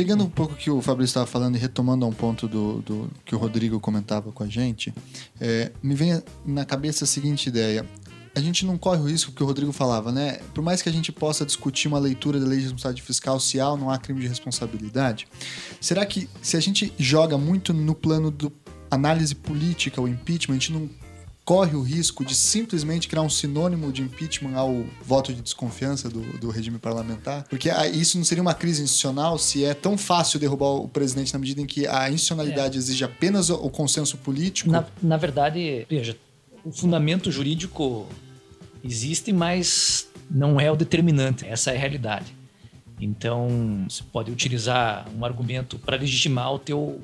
Pegando 0.00 0.24
um 0.24 0.30
pouco 0.30 0.54
que 0.54 0.70
o 0.70 0.80
Fabrício 0.80 1.10
estava 1.10 1.26
falando 1.26 1.56
e 1.56 1.58
retomando 1.58 2.06
a 2.06 2.08
um 2.08 2.12
ponto 2.12 2.48
do, 2.48 2.80
do, 2.80 3.10
que 3.22 3.34
o 3.34 3.38
Rodrigo 3.38 3.78
comentava 3.78 4.32
com 4.32 4.42
a 4.42 4.46
gente, 4.46 4.94
é, 5.38 5.70
me 5.82 5.94
vem 5.94 6.22
na 6.42 6.64
cabeça 6.64 7.04
a 7.04 7.06
seguinte 7.06 7.50
ideia. 7.50 7.84
a 8.34 8.40
gente 8.40 8.64
não 8.64 8.78
corre 8.78 8.98
o 8.98 9.04
risco 9.04 9.30
que 9.30 9.42
o 9.42 9.46
Rodrigo 9.46 9.72
falava, 9.72 10.10
né? 10.10 10.40
Por 10.54 10.64
mais 10.64 10.80
que 10.80 10.88
a 10.88 10.92
gente 10.92 11.12
possa 11.12 11.44
discutir 11.44 11.86
uma 11.86 11.98
leitura 11.98 12.40
da 12.40 12.46
lei 12.46 12.56
de 12.56 12.64
responsabilidade 12.64 13.06
fiscal 13.06 13.38
se 13.38 13.60
há 13.60 13.68
ou 13.68 13.76
não 13.76 13.90
há 13.90 13.98
crime 13.98 14.22
de 14.22 14.26
responsabilidade, 14.26 15.28
será 15.82 16.06
que 16.06 16.30
se 16.40 16.56
a 16.56 16.60
gente 16.60 16.90
joga 16.98 17.36
muito 17.36 17.74
no 17.74 17.94
plano 17.94 18.30
do 18.30 18.50
análise 18.90 19.34
política, 19.34 20.00
o 20.00 20.08
impeachment, 20.08 20.56
a 20.56 20.58
gente 20.58 20.72
não 20.72 20.88
corre 21.50 21.74
o 21.74 21.82
risco 21.82 22.24
de 22.24 22.32
simplesmente 22.32 23.08
criar 23.08 23.22
um 23.22 23.28
sinônimo 23.28 23.90
de 23.90 24.02
impeachment 24.02 24.54
ao 24.56 24.84
voto 25.04 25.34
de 25.34 25.42
desconfiança 25.42 26.08
do, 26.08 26.20
do 26.38 26.48
regime 26.48 26.78
parlamentar? 26.78 27.42
Porque 27.50 27.68
ah, 27.68 27.88
isso 27.88 28.16
não 28.16 28.24
seria 28.24 28.40
uma 28.40 28.54
crise 28.54 28.84
institucional 28.84 29.36
se 29.36 29.64
é 29.64 29.74
tão 29.74 29.98
fácil 29.98 30.38
derrubar 30.38 30.68
o 30.76 30.88
presidente 30.88 31.32
na 31.32 31.40
medida 31.40 31.60
em 31.60 31.66
que 31.66 31.88
a 31.88 32.08
institucionalidade 32.08 32.76
é. 32.76 32.78
exige 32.78 33.02
apenas 33.02 33.50
o 33.50 33.68
consenso 33.68 34.16
político? 34.18 34.70
Na, 34.70 34.86
na 35.02 35.16
verdade, 35.16 35.84
veja, 35.90 36.16
o 36.64 36.70
fundamento 36.70 37.32
jurídico 37.32 38.06
existe, 38.84 39.32
mas 39.32 40.06
não 40.30 40.60
é 40.60 40.70
o 40.70 40.76
determinante. 40.76 41.44
Essa 41.44 41.72
é 41.72 41.76
a 41.76 41.80
realidade. 41.80 42.32
Então, 43.00 43.86
você 43.88 44.04
pode 44.12 44.30
utilizar 44.30 45.04
um 45.18 45.24
argumento 45.24 45.80
para 45.80 45.96
legitimar 45.96 46.54
o 46.54 46.60
teu, 46.60 47.00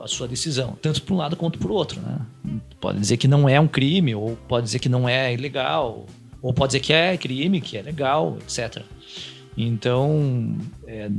a 0.00 0.06
sua 0.06 0.28
decisão, 0.28 0.78
tanto 0.80 1.02
para 1.02 1.14
um 1.14 1.18
lado 1.18 1.36
quanto 1.36 1.58
para 1.58 1.68
o 1.68 1.74
outro. 1.74 2.00
Né? 2.00 2.60
Pode 2.80 2.98
dizer 2.98 3.16
que 3.16 3.28
não 3.28 3.48
é 3.48 3.58
um 3.60 3.68
crime, 3.68 4.14
ou 4.14 4.36
pode 4.48 4.64
dizer 4.64 4.78
que 4.78 4.88
não 4.88 5.08
é 5.08 5.32
ilegal, 5.32 6.06
ou 6.40 6.52
pode 6.52 6.70
dizer 6.70 6.80
que 6.80 6.92
é 6.92 7.16
crime, 7.16 7.60
que 7.60 7.76
é 7.76 7.82
legal, 7.82 8.38
etc. 8.40 8.82
Então, 9.56 10.56
é, 10.86 11.10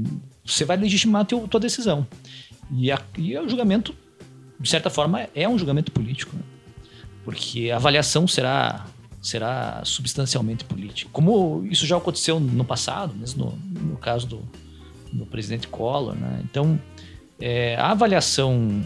você 0.46 0.64
vai 0.66 0.78
legitimar 0.78 1.24
a 1.24 1.26
tua, 1.26 1.48
tua 1.48 1.60
decisão. 1.60 2.08
E, 2.72 2.92
a, 2.92 3.02
e 3.18 3.38
o 3.38 3.50
julgamento, 3.50 3.94
de 4.60 4.70
certa 4.70 4.90
forma, 4.90 5.28
é 5.36 5.48
um 5.48 5.58
julgamento 5.58 5.92
político. 5.92 6.36
Né? 6.36 6.44
porque 7.30 7.70
a 7.70 7.76
avaliação 7.76 8.28
será 8.28 8.88
será 9.22 9.82
substancialmente 9.84 10.64
política. 10.64 11.12
Como 11.14 11.64
isso 11.70 11.86
já 11.86 11.96
aconteceu 11.98 12.40
no 12.40 12.66
passado, 12.66 13.14
mesmo 13.14 13.58
no, 13.72 13.82
no 13.92 13.98
caso 13.98 14.26
do, 14.26 14.42
do 15.14 15.28
presidente 15.28 15.68
Collor, 15.68 16.16
né? 16.16 16.42
Então, 16.44 16.80
é, 17.40 17.76
a 17.76 17.92
avaliação, 17.92 18.84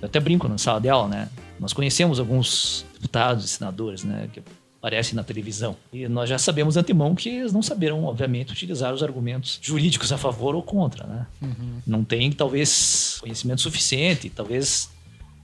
eu 0.00 0.06
até 0.06 0.18
brinco 0.20 0.48
na 0.48 0.58
sala 0.58 0.80
de 0.80 0.88
aula, 0.88 1.08
né? 1.08 1.28
Nós 1.58 1.72
conhecemos 1.72 2.18
alguns 2.18 2.86
deputados 2.94 3.44
e 3.44 3.48
senadores, 3.48 4.04
né? 4.04 4.28
Que 4.32 4.42
aparecem 4.78 5.14
na 5.14 5.22
televisão. 5.22 5.76
E 5.92 6.08
nós 6.08 6.28
já 6.28 6.38
sabemos 6.38 6.76
antemão 6.76 7.14
que 7.14 7.28
eles 7.28 7.52
não 7.52 7.62
saberão, 7.62 8.04
obviamente, 8.04 8.52
utilizar 8.52 8.94
os 8.94 9.02
argumentos 9.02 9.58
jurídicos 9.60 10.10
a 10.10 10.16
favor 10.16 10.54
ou 10.54 10.62
contra, 10.62 11.06
né? 11.06 11.26
Uhum. 11.42 11.80
Não 11.86 12.02
tem, 12.02 12.32
talvez, 12.32 13.18
conhecimento 13.20 13.60
suficiente, 13.60 14.30
talvez 14.30 14.90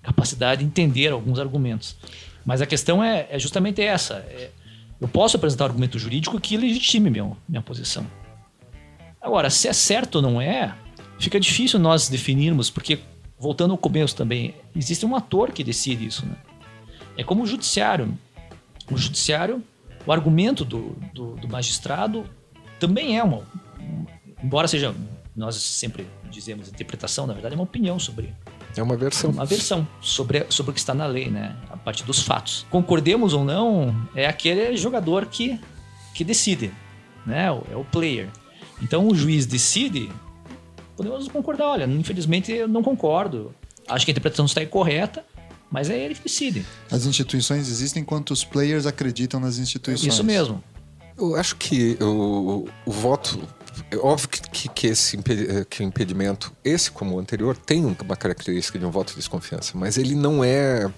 capacidade 0.02 0.60
de 0.60 0.66
entender 0.66 1.12
alguns 1.12 1.38
argumentos. 1.38 1.96
Mas 2.46 2.62
a 2.62 2.66
questão 2.66 3.04
é, 3.04 3.26
é 3.28 3.38
justamente 3.38 3.82
essa. 3.82 4.14
É, 4.14 4.50
eu 4.98 5.08
posso 5.08 5.36
apresentar 5.36 5.64
um 5.64 5.66
argumento 5.66 5.98
jurídico 5.98 6.40
que 6.40 6.56
legitime 6.56 7.10
meu, 7.10 7.36
minha 7.46 7.60
posição. 7.60 8.06
Agora, 9.20 9.50
se 9.50 9.68
é 9.68 9.72
certo 9.72 10.16
ou 10.16 10.22
não 10.22 10.40
é, 10.40 10.74
fica 11.18 11.38
difícil 11.40 11.78
nós 11.78 12.08
definirmos, 12.08 12.70
porque, 12.70 12.98
voltando 13.38 13.72
ao 13.72 13.78
começo 13.78 14.14
também, 14.14 14.54
existe 14.74 15.04
um 15.04 15.14
ator 15.14 15.52
que 15.52 15.64
decide 15.64 16.06
isso. 16.06 16.24
Né? 16.26 16.36
É 17.16 17.24
como 17.24 17.42
o 17.42 17.46
judiciário. 17.46 18.16
O 18.90 18.96
judiciário, 18.96 19.62
o 20.06 20.12
argumento 20.12 20.64
do, 20.64 20.96
do, 21.12 21.34
do 21.36 21.48
magistrado 21.48 22.24
também 22.78 23.18
é 23.18 23.24
uma. 23.24 23.38
Um, 23.80 24.06
embora 24.42 24.68
seja, 24.68 24.94
nós 25.34 25.56
sempre 25.56 26.06
dizemos 26.30 26.68
interpretação, 26.68 27.26
na 27.26 27.32
verdade 27.32 27.54
é 27.54 27.58
uma 27.58 27.64
opinião 27.64 27.98
sobre 27.98 28.34
é 28.76 28.82
uma 28.82 28.96
versão. 28.96 29.30
Uma 29.30 29.44
versão 29.44 29.88
sobre, 30.00 30.46
sobre 30.50 30.70
o 30.70 30.74
que 30.74 30.80
está 30.80 30.94
na 30.94 31.06
lei, 31.06 31.30
né? 31.30 31.56
A 31.70 31.76
partir 31.76 32.04
dos 32.04 32.22
fatos. 32.22 32.66
Concordemos 32.70 33.32
ou 33.32 33.44
não, 33.44 33.94
é 34.14 34.26
aquele 34.26 34.76
jogador 34.76 35.26
que, 35.26 35.58
que 36.14 36.22
decide, 36.22 36.70
né? 37.24 37.46
É 37.46 37.76
o 37.76 37.84
player. 37.84 38.28
Então 38.82 39.08
o 39.08 39.14
juiz 39.14 39.46
decide, 39.46 40.10
podemos 40.96 41.28
concordar, 41.28 41.66
olha, 41.66 41.84
infelizmente 41.84 42.52
eu 42.52 42.66
não 42.66 42.82
concordo. 42.82 43.54
Acho 43.88 44.04
que 44.04 44.10
a 44.10 44.12
interpretação 44.12 44.46
está 44.46 44.62
incorreta, 44.62 45.24
mas 45.70 45.90
é 45.90 45.98
ele 45.98 46.14
que 46.14 46.22
decide. 46.22 46.64
As 46.90 47.06
instituições 47.06 47.68
existem 47.68 48.02
enquanto 48.02 48.30
os 48.30 48.44
players 48.44 48.86
acreditam 48.86 49.38
nas 49.38 49.58
instituições. 49.58 50.12
Isso 50.12 50.24
mesmo. 50.24 50.62
Eu 51.16 51.36
acho 51.36 51.56
que 51.56 51.96
o, 52.00 52.68
o 52.84 52.90
voto 52.90 53.40
é 53.90 53.96
óbvio 53.96 54.28
que, 54.28 54.40
que, 54.50 54.68
que 54.68 54.86
esse 54.88 55.16
eh, 55.16 55.64
que 55.68 55.82
o 55.82 55.84
impedimento, 55.84 56.52
esse 56.64 56.90
como 56.90 57.16
o 57.16 57.18
anterior, 57.18 57.56
tem 57.56 57.84
uma 57.84 58.16
característica 58.16 58.78
de 58.78 58.84
um 58.84 58.90
voto 58.90 59.10
de 59.10 59.16
desconfiança, 59.16 59.72
mas 59.74 59.96
ele 59.96 60.14
não 60.14 60.42
é. 60.42 60.90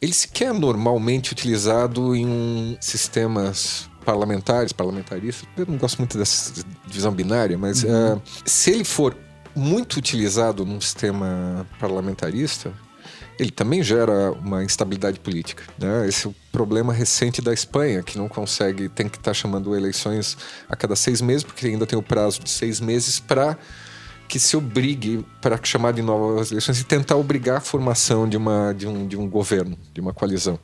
Ele 0.00 0.14
sequer 0.14 0.48
é 0.48 0.52
normalmente 0.52 1.32
utilizado 1.32 2.16
em 2.16 2.76
sistemas 2.80 3.88
parlamentares, 4.04 4.72
parlamentaristas. 4.72 5.46
Eu 5.56 5.66
não 5.66 5.76
gosto 5.76 5.98
muito 5.98 6.16
dessa 6.16 6.64
divisão 6.86 7.12
binária, 7.12 7.58
mas 7.58 7.84
uhum. 7.84 8.14
uh, 8.14 8.22
se 8.46 8.70
ele 8.70 8.84
for 8.84 9.14
muito 9.54 9.96
utilizado 9.96 10.64
num 10.64 10.80
sistema 10.80 11.66
parlamentarista, 11.78 12.72
ele 13.38 13.50
também 13.50 13.82
gera 13.82 14.32
uma 14.32 14.62
instabilidade 14.62 15.18
política. 15.18 15.62
Né? 15.78 16.06
Esse 16.06 16.26
é 16.26 16.30
o 16.30 16.34
problema 16.52 16.92
recente 16.92 17.40
da 17.40 17.52
Espanha, 17.52 18.02
que 18.02 18.18
não 18.18 18.28
consegue, 18.28 18.88
tem 18.88 19.08
que 19.08 19.16
estar 19.16 19.30
tá 19.30 19.34
chamando 19.34 19.74
eleições 19.74 20.36
a 20.68 20.76
cada 20.76 20.94
seis 20.94 21.22
meses, 21.22 21.42
porque 21.42 21.66
ainda 21.66 21.86
tem 21.86 21.98
o 21.98 22.02
prazo 22.02 22.40
de 22.40 22.50
seis 22.50 22.80
meses 22.80 23.18
para 23.18 23.56
que 24.28 24.38
se 24.38 24.56
obrigue 24.56 25.26
para 25.40 25.58
chamar 25.62 25.92
de 25.92 26.02
novas 26.02 26.52
eleições 26.52 26.80
e 26.80 26.84
tentar 26.84 27.16
obrigar 27.16 27.56
a 27.56 27.60
formação 27.60 28.28
de, 28.28 28.36
uma, 28.36 28.72
de, 28.72 28.86
um, 28.86 29.08
de 29.08 29.16
um 29.16 29.28
governo, 29.28 29.76
de 29.92 30.00
uma 30.00 30.12
coalizão. 30.12 30.58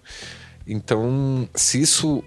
Então, 0.67 1.49
se 1.55 1.81
isso 1.81 2.23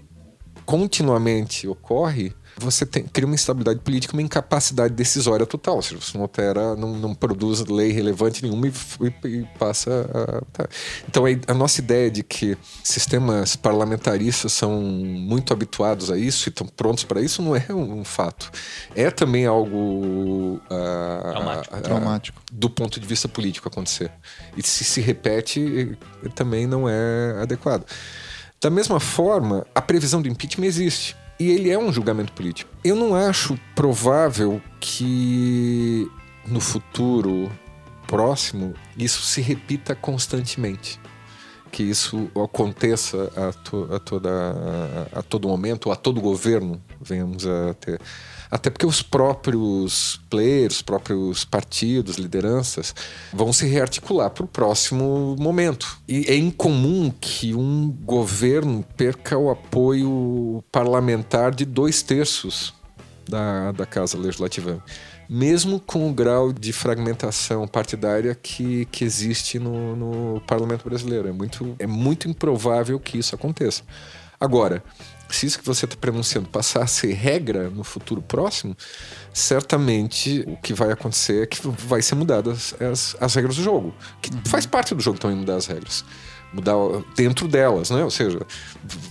continuamente 0.66 1.66
ocorre, 1.66 2.34
você 2.60 2.84
tem, 2.84 3.04
cria 3.04 3.26
uma 3.26 3.34
instabilidade 3.34 3.80
política, 3.80 4.12
uma 4.12 4.22
incapacidade 4.22 4.94
decisória 4.94 5.46
total. 5.46 5.76
Ou 5.76 5.82
seja, 5.82 6.00
você 6.00 6.16
não 6.16 6.22
altera, 6.22 6.76
não, 6.76 6.96
não 6.96 7.14
produz 7.14 7.60
lei 7.66 7.92
relevante 7.92 8.42
nenhuma 8.42 8.68
e, 8.68 8.72
e, 9.00 9.28
e 9.28 9.48
passa 9.58 9.90
a. 10.12 10.44
Tá. 10.52 10.68
Então 11.08 11.24
a, 11.26 11.28
a, 11.52 11.54
nossa 11.54 11.80
ideia 11.80 12.10
de 12.10 12.22
que 12.22 12.56
sistemas 12.84 13.56
parlamentaristas 13.56 14.52
são 14.52 14.80
muito 14.80 15.52
habituados 15.52 16.10
a 16.10 16.16
isso 16.16 16.48
e 16.48 16.50
estão 16.50 16.66
prontos 16.66 17.04
para 17.04 17.20
isso 17.20 17.42
não 17.42 17.56
é 17.56 17.66
um, 17.70 18.00
um 18.00 18.04
fato. 18.04 18.50
É 18.94 19.10
também 19.10 19.46
algo 19.46 20.56
uh, 20.56 21.30
traumático. 21.30 21.76
Uh, 21.76 21.80
traumático. 21.80 22.42
do 22.52 22.70
ponto 22.70 23.00
de 23.00 23.06
vista 23.06 23.28
político 23.28 23.68
acontecer. 23.68 24.10
E 24.56 24.62
se 24.62 24.84
se 24.84 25.00
repete, 25.00 25.96
também 26.34 26.66
não 26.66 26.88
é 26.88 27.40
adequado. 27.40 27.84
Da 28.60 28.68
mesma 28.68 29.00
forma, 29.00 29.66
a 29.74 29.80
previsão 29.80 30.20
do 30.20 30.28
impeachment 30.28 30.66
existe 30.66 31.16
e 31.40 31.50
ele 31.50 31.70
é 31.70 31.78
um 31.78 31.90
julgamento 31.90 32.34
político. 32.34 32.70
Eu 32.84 32.94
não 32.94 33.14
acho 33.14 33.58
provável 33.74 34.60
que 34.78 36.06
no 36.46 36.60
futuro 36.60 37.50
próximo 38.06 38.74
isso 38.96 39.22
se 39.22 39.40
repita 39.40 39.94
constantemente. 39.94 41.00
Que 41.72 41.82
isso 41.82 42.30
aconteça 42.44 43.32
a, 43.34 43.52
to, 43.52 43.88
a, 43.94 43.98
toda, 43.98 44.30
a, 45.14 45.20
a 45.20 45.22
todo 45.22 45.48
momento, 45.48 45.90
a 45.90 45.96
todo 45.96 46.20
governo, 46.20 46.82
venhamos 47.00 47.46
a 47.46 47.72
ter. 47.74 47.98
Até 48.50 48.68
porque 48.68 48.86
os 48.86 49.00
próprios 49.00 50.20
players, 50.28 50.76
os 50.76 50.82
próprios 50.82 51.44
partidos, 51.44 52.16
lideranças, 52.16 52.94
vão 53.32 53.52
se 53.52 53.66
rearticular 53.66 54.30
para 54.30 54.44
o 54.44 54.48
próximo 54.48 55.36
momento. 55.38 55.98
E 56.08 56.24
é 56.26 56.36
incomum 56.36 57.12
que 57.20 57.54
um 57.54 57.90
governo 58.02 58.84
perca 58.96 59.38
o 59.38 59.50
apoio 59.50 60.64
parlamentar 60.72 61.54
de 61.54 61.64
dois 61.64 62.02
terços 62.02 62.74
da, 63.28 63.70
da 63.72 63.86
Casa 63.86 64.18
Legislativa 64.18 64.82
mesmo 65.32 65.78
com 65.78 66.10
o 66.10 66.12
grau 66.12 66.52
de 66.52 66.72
fragmentação 66.72 67.68
partidária 67.68 68.34
que, 68.34 68.84
que 68.86 69.04
existe 69.04 69.60
no, 69.60 69.94
no 69.94 70.40
parlamento 70.40 70.82
brasileiro. 70.82 71.28
É 71.28 71.32
muito, 71.32 71.76
é 71.78 71.86
muito 71.86 72.28
improvável 72.28 72.98
que 72.98 73.16
isso 73.16 73.32
aconteça. 73.32 73.84
Agora, 74.40 74.82
se 75.30 75.46
isso 75.46 75.58
que 75.58 75.64
você 75.64 75.84
está 75.84 75.96
pronunciando 75.96 76.48
passar 76.48 76.82
a 76.82 76.86
ser 76.86 77.12
regra 77.12 77.70
no 77.70 77.84
futuro 77.84 78.20
próximo, 78.22 78.76
certamente 79.32 80.44
o 80.46 80.56
que 80.56 80.74
vai 80.74 80.90
acontecer 80.92 81.42
é 81.42 81.46
que 81.46 81.60
vai 81.66 82.02
ser 82.02 82.14
mudadas 82.14 82.74
as, 82.80 83.16
as 83.20 83.34
regras 83.34 83.56
do 83.56 83.62
jogo. 83.62 83.94
Que 84.20 84.32
uhum. 84.32 84.42
faz 84.46 84.66
parte 84.66 84.94
do 84.94 85.02
jogo 85.02 85.18
também 85.18 85.36
mudar 85.36 85.56
as 85.56 85.66
regras 85.66 86.04
mudar 86.52 86.74
dentro 87.14 87.46
delas, 87.46 87.90
né? 87.90 88.02
Ou 88.02 88.10
seja, 88.10 88.40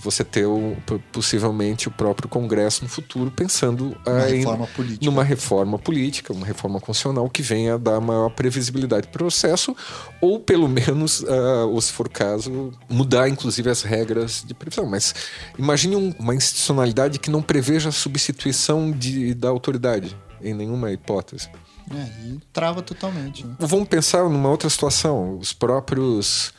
você 0.02 0.22
ter 0.22 0.46
o, 0.46 0.76
possivelmente 1.12 1.88
o 1.88 1.90
próprio 1.90 2.28
Congresso 2.28 2.82
no 2.82 2.88
futuro 2.88 3.30
pensando 3.30 3.96
reforma 4.04 4.68
em, 4.78 5.04
numa 5.04 5.24
reforma 5.24 5.78
política, 5.78 6.32
uma 6.32 6.46
reforma 6.46 6.80
constitucional 6.80 7.28
que 7.30 7.42
venha 7.42 7.78
dar 7.78 8.00
maior 8.00 8.30
previsibilidade 8.30 9.06
do 9.06 9.10
processo, 9.10 9.74
ou 10.20 10.38
pelo 10.38 10.68
menos, 10.68 11.20
uh, 11.20 11.68
ou 11.68 11.80
se 11.80 11.92
for 11.92 12.08
caso, 12.08 12.72
mudar 12.88 13.28
inclusive 13.28 13.70
as 13.70 13.82
regras 13.82 14.44
de 14.46 14.54
previsão. 14.54 14.86
Mas 14.86 15.14
imagine 15.58 15.96
um, 15.96 16.14
uma 16.18 16.34
institucionalidade 16.34 17.18
que 17.18 17.30
não 17.30 17.42
preveja 17.42 17.88
a 17.88 17.92
substituição 17.92 18.90
de, 18.90 19.34
da 19.34 19.48
autoridade 19.48 20.16
em 20.42 20.54
nenhuma 20.54 20.92
hipótese. 20.92 21.48
É, 21.92 22.26
e 22.26 22.40
trava 22.52 22.82
totalmente. 22.82 23.44
Né? 23.44 23.54
Vamos 23.58 23.88
pensar 23.88 24.22
numa 24.28 24.48
outra 24.48 24.70
situação. 24.70 25.36
Os 25.38 25.52
próprios 25.52 26.52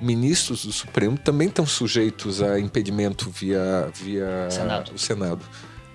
ministros 0.00 0.64
do 0.64 0.72
Supremo 0.72 1.16
também 1.18 1.48
estão 1.48 1.66
sujeitos 1.66 2.40
a 2.42 2.58
impedimento 2.58 3.30
via, 3.30 3.90
via 3.94 4.48
Senado. 4.50 4.92
o 4.94 4.98
Senado. 4.98 5.40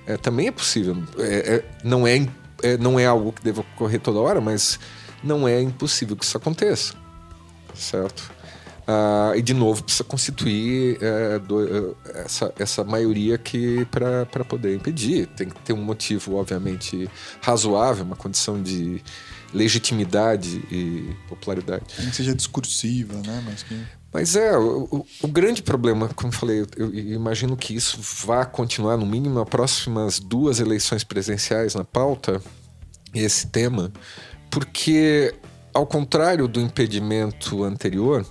É, 0.05 0.17
também 0.17 0.47
é 0.47 0.51
possível. 0.51 1.01
É, 1.17 1.55
é, 1.55 1.65
não, 1.83 2.05
é, 2.05 2.27
é, 2.61 2.77
não 2.77 2.99
é 2.99 3.05
algo 3.05 3.31
que 3.31 3.41
deva 3.43 3.61
ocorrer 3.61 3.99
toda 4.01 4.19
hora, 4.19 4.41
mas 4.41 4.79
não 5.23 5.47
é 5.47 5.61
impossível 5.61 6.15
que 6.17 6.25
isso 6.25 6.35
aconteça. 6.37 6.93
Certo? 7.73 8.31
Ah, 8.85 9.31
e 9.35 9.41
de 9.41 9.53
novo 9.53 9.81
precisa 9.81 10.03
constituir 10.03 10.97
é, 11.01 11.39
do- 11.39 11.95
é, 12.05 12.19
essa, 12.25 12.53
essa 12.59 12.83
maioria 12.83 13.37
que 13.37 13.85
para 13.85 14.43
poder 14.43 14.75
impedir 14.75 15.25
tem 15.27 15.47
que 15.47 15.55
ter 15.61 15.71
um 15.71 15.81
motivo 15.81 16.35
obviamente 16.35 17.09
razoável 17.41 18.03
uma 18.03 18.17
condição 18.17 18.61
de 18.61 19.01
legitimidade 19.53 20.61
e 20.71 21.15
popularidade 21.27 21.83
Nem 21.99 22.09
que 22.09 22.15
seja 22.15 22.33
discursiva, 22.33 23.13
né? 23.25 23.43
Mas 23.45 23.63
que... 23.63 23.79
mas 24.11 24.35
é, 24.35 24.57
o, 24.57 25.05
o- 25.21 25.27
grande 25.27 25.61
problema, 25.61 26.09
como 26.09 26.33
eu 26.33 26.37
falei, 26.37 26.61
eu, 26.75 26.93
eu 26.93 27.13
imagino 27.13 27.55
que 27.55 27.75
isso 27.75 27.99
vá 28.25 28.45
continuar, 28.45 28.97
no 28.97 29.05
mínimo, 29.05 29.35
nas 29.35 29.47
próximas 29.49 30.19
duas 30.19 30.59
eleições 30.59 31.03
presidenciais 31.03 31.75
na 31.75 31.83
pauta, 31.83 32.41
esse 33.13 33.47
tema, 33.47 33.91
porque, 34.49 35.33
ao 35.73 35.85
contrário 35.85 36.47
do 36.47 36.59
impedimento 36.59 37.63
anterior, 37.63 38.25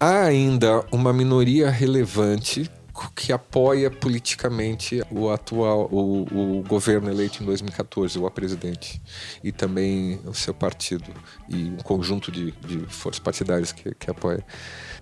há 0.00 0.22
ainda 0.22 0.84
uma 0.90 1.12
minoria 1.12 1.70
relevante 1.70 2.70
que 3.16 3.32
apoia 3.32 3.90
politicamente 3.90 5.02
o 5.10 5.28
atual 5.30 5.88
o, 5.90 6.58
o 6.58 6.62
governo 6.62 7.10
eleito 7.10 7.42
em 7.42 7.46
2014, 7.46 8.18
o 8.18 8.30
presidente, 8.30 9.02
e 9.42 9.50
também 9.50 10.20
o 10.24 10.32
seu 10.34 10.54
partido 10.54 11.10
e 11.48 11.64
um 11.70 11.76
conjunto 11.78 12.30
de, 12.30 12.52
de 12.52 12.78
forças 12.88 13.18
partidárias 13.18 13.72
que, 13.72 13.94
que 13.94 14.10
apoia. 14.10 14.44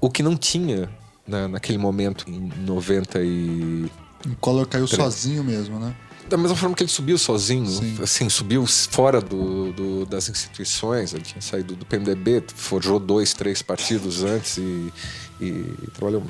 O 0.01 0.09
que 0.09 0.23
não 0.23 0.37
tinha 0.37 0.91
na, 1.27 1.47
naquele 1.49 1.79
momento, 1.79 2.29
em 2.29 2.51
90 2.65 3.21
e... 3.23 3.91
O 4.27 4.37
Collor 4.41 4.67
caiu 4.67 4.87
sozinho 4.87 5.45
mesmo, 5.45 5.79
né? 5.79 5.95
Da 6.29 6.37
mesma 6.37 6.57
forma 6.57 6.75
que 6.75 6.83
ele 6.85 6.91
subiu 6.91 7.19
sozinho, 7.19 7.67
Sim. 7.67 7.99
assim, 8.01 8.29
subiu 8.29 8.65
fora 8.67 9.21
do, 9.21 9.73
do- 9.73 10.07
das 10.07 10.29
instituições, 10.29 11.13
ele 11.13 11.25
tinha 11.25 11.43
saído 11.43 11.75
do 11.75 11.85
PMDB, 11.85 12.45
forjou 12.55 12.99
dois, 13.01 13.35
três 13.35 13.61
partidos 13.61 14.23
antes 14.23 14.57
e, 14.57 14.93
e 15.41 15.91
trabalhou. 15.93 16.23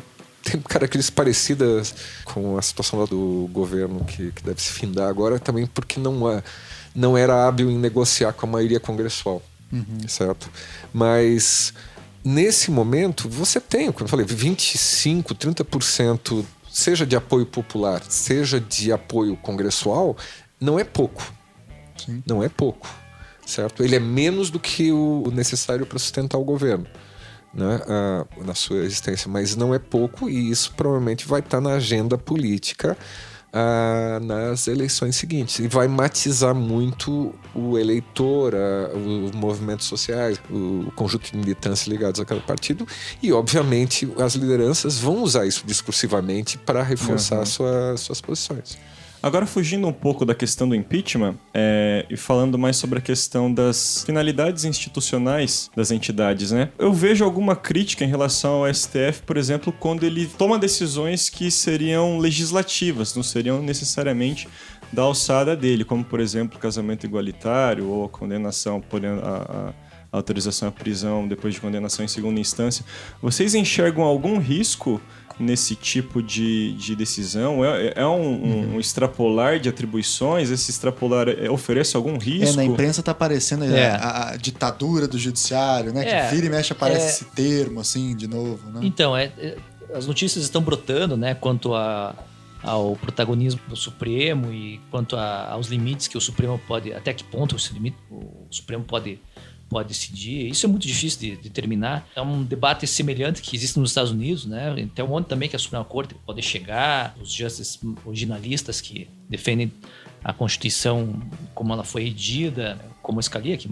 Tem 0.43 0.61
características 0.61 1.15
parecidas 1.15 1.95
com 2.25 2.59
a 2.59 2.63
situação 2.63 2.99
lá 2.99 3.07
do 3.07 3.49
governo 3.53 4.05
que, 4.05 4.33
que 4.33 4.43
deve 4.43 4.61
se 4.61 4.73
findar 4.73 5.09
agora, 5.09 5.39
também 5.39 5.67
porque 5.67 6.01
não, 6.01 6.31
é, 6.31 6.43
não 6.95 7.17
era 7.17 7.47
hábil 7.47 7.71
em 7.71 7.79
negociar 7.79 8.33
com 8.33 8.47
a 8.47 8.49
maioria 8.49 8.81
congressual, 8.81 9.43
certo? 10.09 10.51
Mas 10.93 11.73
nesse 12.25 12.71
momento, 12.71 13.29
você 13.29 13.61
tem, 13.61 13.91
como 13.93 14.05
eu 14.05 14.09
falei, 14.09 14.27
25, 14.27 15.35
30%, 15.35 16.45
seja 16.71 17.07
de 17.07 17.17
apoio 17.17 17.47
popular, 17.47 18.03
seja 18.09 18.61
de 18.61 18.93
apoio 18.93 19.37
congressual, 19.37 20.17
não 20.61 20.79
é 20.79 20.85
pouco. 20.85 21.33
Sim. 21.97 22.23
Não 22.27 22.43
é 22.43 22.49
pouco, 22.49 22.89
certo? 23.47 23.83
Ele 23.83 23.97
é 23.97 24.01
menos 24.01 24.51
do 24.51 24.59
que 24.59 24.91
o 24.91 25.31
necessário 25.33 25.87
para 25.87 25.99
sustentar 25.99 26.39
o 26.39 26.45
governo. 26.45 26.87
Né, 27.55 27.81
ah, 27.87 28.25
na 28.47 28.55
sua 28.55 28.79
existência, 28.79 29.31
mas 29.31 29.55
não 29.55 29.75
é 29.75 29.79
pouco 29.79 30.27
e 30.27 30.51
isso 30.51 30.73
provavelmente 30.75 31.29
vai 31.29 31.41
estar 31.41 31.61
na 31.61 31.75
agenda 31.75 32.17
política 32.17 32.97
ah, 33.53 34.19
nas 34.23 34.67
eleições 34.69 35.17
seguintes 35.17 35.59
e 35.59 35.69
vai 35.69 35.87
matizar 35.87 36.55
muito 36.55 37.35
o 37.55 37.77
eleitor, 37.79 38.55
ah, 38.55 38.97
os 38.97 39.33
movimentos 39.33 39.87
sociais, 39.87 40.41
o 40.51 40.91
conjunto 40.97 41.31
de 41.31 41.37
militância 41.37 41.91
ligados 41.91 42.19
àquele 42.23 42.41
partido 42.41 42.89
e, 43.23 43.31
obviamente, 43.35 44.11
as 44.19 44.35
lideranças 44.35 44.99
vão 44.99 45.23
usar 45.23 45.45
isso 45.45 45.65
discursivamente 45.67 46.57
para 46.57 46.83
reforçar 46.83 47.41
Uhum. 47.41 47.45
sua- 47.47 47.97
suas 47.99 48.21
posições. 48.23 48.79
Agora, 49.23 49.47
fugindo 49.47 49.87
um 49.87 49.93
pouco 49.93 50.25
da 50.25 50.35
questão 50.35 50.69
do 50.69 50.75
impeachment 50.75 51.37
é, 51.55 52.05
e 52.11 52.17
falando 52.17 52.59
mais 52.59 52.77
sobre 52.77 52.99
a 52.99 53.03
questão 53.03 53.53
das 53.53 54.03
finalidades 54.05 54.65
institucionais 54.65 55.71
das 55.77 55.91
entidades, 55.93 56.51
né? 56.51 56.71
Eu 56.79 56.93
vejo 56.93 57.25
alguma 57.25 57.55
crítica 57.55 58.05
em 58.05 58.09
relação 58.09 58.65
ao 58.65 58.75
STF, 58.75 59.23
por 59.25 59.37
exemplo, 59.37 59.73
quando 59.73 60.03
ele 60.05 60.27
toma 60.27 60.59
decisões 60.59 61.29
que 61.31 61.51
seriam 61.53 62.19
legislativas, 62.19 63.15
não 63.15 63.23
seriam 63.23 63.63
necessariamente 63.63 64.49
da 64.93 65.03
alçada 65.03 65.57
dele, 65.57 65.85
como, 65.85 66.03
por 66.05 66.19
exemplo, 66.21 66.59
casamento 66.59 67.05
igualitário 67.07 67.87
ou 67.89 68.05
a 68.05 68.09
condenação, 68.09 68.83
a, 68.93 69.29
a- 69.29 69.69
a 69.69 69.73
autorização 70.13 70.69
à 70.69 70.73
prisão 70.73 71.27
depois 71.27 71.55
de 71.55 71.61
condenação 71.61 72.05
em 72.05 72.09
segunda 72.09 72.39
instância. 72.39 72.85
Vocês 73.21 73.55
enxergam 73.55 74.05
algum 74.05 74.39
risco 74.39 75.01
nesse 75.41 75.75
tipo 75.75 76.23
de, 76.23 76.75
de 76.75 76.95
decisão? 76.95 77.65
É, 77.65 77.95
é 77.97 78.07
um, 78.07 78.21
um- 78.45 78.75
um 78.75 78.81
extrapolar 78.81 79.59
de 79.59 79.69
atribuições? 79.71 80.51
Esse 80.51 80.71
extrapolar 80.71 81.29
é, 81.29 81.51
oferece 81.51 81.97
algum 81.97 82.19
risco? 82.19 82.53
É, 82.53 82.57
na 82.57 82.65
imprensa 82.65 83.03
tá 83.03 83.13
aparecendo 83.13 83.65
É. 83.65 83.91
a, 83.93 84.31
a 84.33 84.37
ditadura 84.37 85.09
do 85.09 85.19
judiciário, 85.19 85.93
né? 85.93 86.07
É, 86.07 86.29
que 86.29 86.35
vira 86.35 86.47
e 86.47 86.51
mexe 86.51 86.73
aparece 86.73 87.05
é. 87.07 87.09
esse 87.09 87.25
termo, 87.27 87.81
assim, 87.81 88.15
de 88.15 88.27
novo, 88.29 88.71
né? 88.71 88.81
Então, 88.83 89.17
é, 89.17 89.33
é, 89.39 89.57
as 89.95 90.07
notícias 90.07 90.45
estão 90.45 90.61
brotando, 90.63 91.17
né, 91.17 91.35
quanto 91.35 91.75
a, 91.75 92.15
ao 92.63 92.95
protagonismo 92.97 93.61
do 93.69 93.75
Supremo 93.77 94.53
e 94.53 94.81
quanto 94.91 95.17
a- 95.17 95.49
aos 95.53 95.67
limites 95.69 96.07
que 96.09 96.17
o 96.17 96.21
Supremo 96.21 96.61
pode, 96.69 96.93
até 96.93 97.13
que 97.13 97.25
ponto 97.25 97.57
esse 97.57 97.73
limite, 97.73 97.97
o 98.11 98.47
Supremo 98.51 98.85
pode, 98.85 99.19
pode 99.73 99.89
decidir. 99.89 100.49
Isso 100.49 100.67
é 100.67 100.69
muito 100.69 100.87
difícil 100.87 101.19
de 101.21 101.37
determinar. 101.37 102.07
É 102.15 102.23
um 102.23 102.43
debate 102.45 102.87
semelhante 102.87 103.43
que 103.43 103.57
existe 103.57 103.79
nos 103.79 103.91
Estados 103.91 104.11
Unidos, 104.13 104.45
né? 104.47 104.73
Um 105.01 105.13
onde 105.13 105.27
também 105.27 105.49
que 105.49 105.57
a 105.57 105.59
Suprema 105.59 105.85
Corte 105.85 106.15
pode 106.27 106.43
chegar, 106.43 107.15
os 107.21 107.33
justices 107.33 107.81
originalistas 108.05 108.81
que 108.81 109.09
defendem 109.29 109.73
a 110.23 110.33
Constituição 110.33 111.21
como 111.55 111.73
ela 111.73 111.83
foi 111.85 112.05
redigida, 112.05 112.79
como 113.03 113.21
Scalia, 113.23 113.57
que 113.57 113.69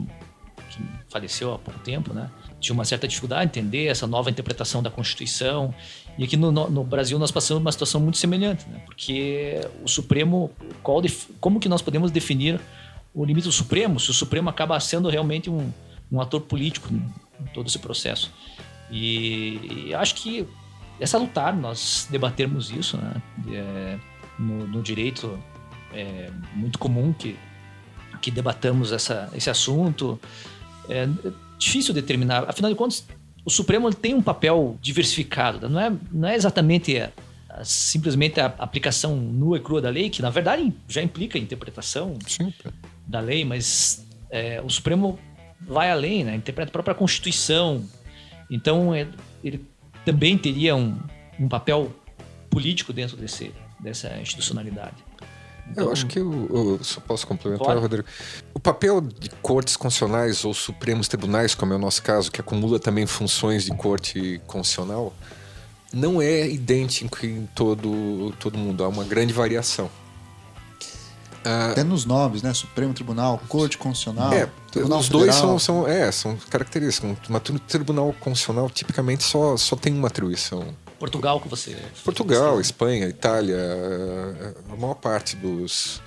que 0.70 0.78
faleceu 1.08 1.52
há 1.52 1.58
pouco 1.58 1.80
tempo, 1.80 2.14
né? 2.14 2.30
Tinha 2.60 2.72
uma 2.72 2.84
certa 2.84 3.08
dificuldade 3.08 3.42
em 3.42 3.46
entender 3.46 3.86
essa 3.86 4.06
nova 4.06 4.30
interpretação 4.30 4.80
da 4.80 4.88
Constituição. 4.90 5.74
E 6.16 6.22
aqui 6.22 6.36
no, 6.36 6.52
no- 6.52 6.84
Brasil 6.84 7.18
nós 7.18 7.32
passamos 7.32 7.60
uma 7.60 7.72
situação 7.72 8.00
muito 8.00 8.18
semelhante, 8.18 8.68
né? 8.68 8.80
Porque 8.86 9.60
o 9.82 9.88
Supremo, 9.88 10.48
qual 10.82 11.02
como 11.40 11.58
que 11.58 11.68
nós 11.68 11.82
podemos 11.82 12.12
definir 12.12 12.60
o 13.12 13.24
limite 13.24 13.46
do 13.48 13.52
Supremo? 13.52 13.98
Se 13.98 14.10
o 14.10 14.14
Supremo 14.14 14.48
acaba 14.48 14.78
sendo 14.78 15.08
realmente 15.08 15.50
um, 15.50 15.72
um 16.10 16.20
ator 16.20 16.40
político 16.42 16.88
em 16.92 17.44
todo 17.54 17.66
esse 17.68 17.78
processo. 17.78 18.32
E, 18.90 19.86
e 19.88 19.94
acho 19.94 20.14
que 20.16 20.46
é 20.98 21.06
salutar 21.06 21.56
nós 21.56 22.06
debatermos 22.10 22.70
isso, 22.70 22.96
né? 22.96 23.14
É, 23.52 23.98
no, 24.38 24.66
no 24.66 24.82
direito 24.82 25.38
é 25.92 26.30
muito 26.54 26.78
comum 26.78 27.12
que 27.12 27.36
que 28.20 28.30
debatamos 28.30 28.92
essa, 28.92 29.30
esse 29.34 29.48
assunto. 29.48 30.20
É 30.90 31.08
difícil 31.58 31.94
determinar. 31.94 32.44
Afinal 32.46 32.70
de 32.70 32.76
contas, 32.76 33.06
o 33.46 33.50
Supremo 33.50 33.90
tem 33.94 34.12
um 34.12 34.20
papel 34.20 34.76
diversificado. 34.82 35.70
Não 35.70 35.80
é, 35.80 35.90
não 36.12 36.28
é 36.28 36.34
exatamente 36.34 36.98
a- 36.98 37.10
a- 37.48 37.64
simplesmente 37.64 38.38
a 38.38 38.46
aplicação 38.58 39.16
nua 39.16 39.56
e 39.56 39.60
crua 39.60 39.80
da 39.80 39.88
lei, 39.88 40.10
que 40.10 40.20
na 40.20 40.28
verdade 40.28 40.70
já 40.86 41.00
implica 41.00 41.38
a 41.38 41.40
interpretação 41.40 42.18
Sim. 42.26 42.52
da 43.06 43.20
lei, 43.20 43.42
mas 43.42 44.06
é, 44.28 44.60
o 44.60 44.68
Supremo 44.68 45.18
vai 45.70 45.90
além, 45.90 46.24
né? 46.24 46.34
interpreta 46.34 46.70
a 46.70 46.72
própria 46.72 46.94
Constituição. 46.94 47.84
Então, 48.50 48.92
é, 48.92 49.06
ele 49.42 49.64
também 50.04 50.36
teria 50.36 50.74
um, 50.74 50.98
um 51.38 51.48
papel 51.48 51.92
político 52.50 52.92
dentro 52.92 53.16
desse, 53.16 53.52
dessa 53.78 54.18
institucionalidade. 54.18 54.96
Eu 55.68 55.72
Então, 55.72 55.92
acho 55.92 56.06
que 56.06 56.18
eu, 56.18 56.48
eu 56.50 56.84
só 56.84 57.00
posso 57.00 57.24
complementar, 57.24 57.68
Pode. 57.68 57.80
Rodrigo. 57.80 58.08
O 58.52 58.58
papel 58.58 59.00
de 59.00 59.30
cortes 59.40 59.76
constitucionais 59.76 60.44
ou 60.44 60.52
supremos 60.52 61.06
tribunais, 61.06 61.54
como 61.54 61.72
é 61.72 61.76
o 61.76 61.78
nosso 61.78 62.02
caso, 62.02 62.32
que 62.32 62.40
acumula 62.40 62.80
também 62.80 63.06
funções 63.06 63.64
de 63.64 63.70
corte 63.70 64.40
constitucional, 64.48 65.14
não 65.92 66.20
é 66.20 66.48
idêntico 66.48 67.24
em 67.24 67.48
todo, 67.54 68.34
todo 68.40 68.58
mundo. 68.58 68.82
Há 68.82 68.88
uma 68.88 69.04
grande 69.04 69.32
variação. 69.32 69.88
Ah, 71.44 71.70
Até 71.70 71.82
nos 71.82 72.04
nomes, 72.04 72.42
né? 72.42 72.52
Supremo 72.52 72.92
Tribunal, 72.92 73.40
Corte 73.48 73.78
Constitucional. 73.78 74.32
é, 74.32 74.48
Tribunal 74.70 74.98
os 74.98 75.08
dois 75.08 75.34
são, 75.34 75.58
são, 75.58 75.88
é, 75.88 76.10
são 76.12 76.36
características. 76.50 77.16
Uma 77.28 77.40
tribunal 77.40 78.14
constitucional 78.20 78.68
tipicamente 78.68 79.24
só, 79.24 79.56
só 79.56 79.74
tem 79.76 79.92
uma 79.92 80.08
atribuição. 80.08 80.74
Portugal 80.98 81.40
que 81.40 81.48
você. 81.48 81.74
Portugal, 82.04 82.60
Espanha, 82.60 83.08
Itália, 83.08 83.56
eh, 83.56 84.54
a 84.70 84.76
maior 84.76 84.94
parte 84.94 85.34
dos 85.34 86.00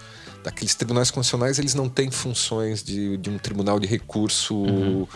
daqueles 0.44 0.76
tribunais 0.76 1.10
constitucionais 1.10 1.58
eles 1.58 1.74
não 1.74 1.90
têm 1.90 2.12
funções 2.12 2.84
de, 2.84 3.18
de 3.18 3.30
um 3.30 3.38
tribunal 3.38 3.80
de 3.80 3.88
recurso 3.88 5.08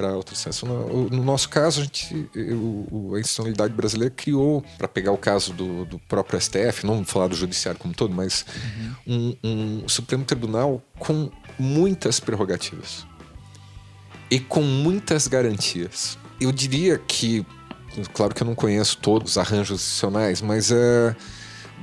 para 0.00 0.16
outra 0.16 0.34
instância. 0.34 0.66
No, 0.66 1.08
no 1.10 1.22
nosso 1.22 1.48
caso, 1.48 1.80
a 1.82 1.84
gente, 1.84 2.28
o- 2.34 3.12
a 3.14 3.20
institucionalidade 3.20 3.74
brasileira 3.74 4.14
criou, 4.16 4.64
para 4.78 4.88
pegar 4.88 5.12
o 5.12 5.18
caso 5.18 5.52
do, 5.52 5.84
do 5.84 5.98
próprio 5.98 6.40
STF, 6.40 6.86
não 6.86 6.96
vou 6.96 7.04
falar 7.04 7.26
do 7.28 7.36
judiciário 7.36 7.78
como 7.78 7.92
todo, 7.92 8.14
mas 8.14 8.46
um, 9.06 9.36
um 9.44 9.88
Supremo 9.88 10.24
Tribunal 10.24 10.82
com 10.98 11.30
muitas 11.58 12.18
prerrogativas 12.18 13.06
e 14.30 14.40
com 14.40 14.62
muitas 14.62 15.26
garantias. 15.28 16.16
Eu 16.40 16.50
diria 16.52 16.96
que 16.98 17.44
claro 18.14 18.34
que 18.34 18.42
eu 18.42 18.46
não 18.46 18.54
conheço 18.54 18.96
todos 18.98 19.32
os 19.32 19.38
arranjos 19.38 19.80
institucionais, 19.80 20.40
mas 20.40 20.70
é 20.72 21.14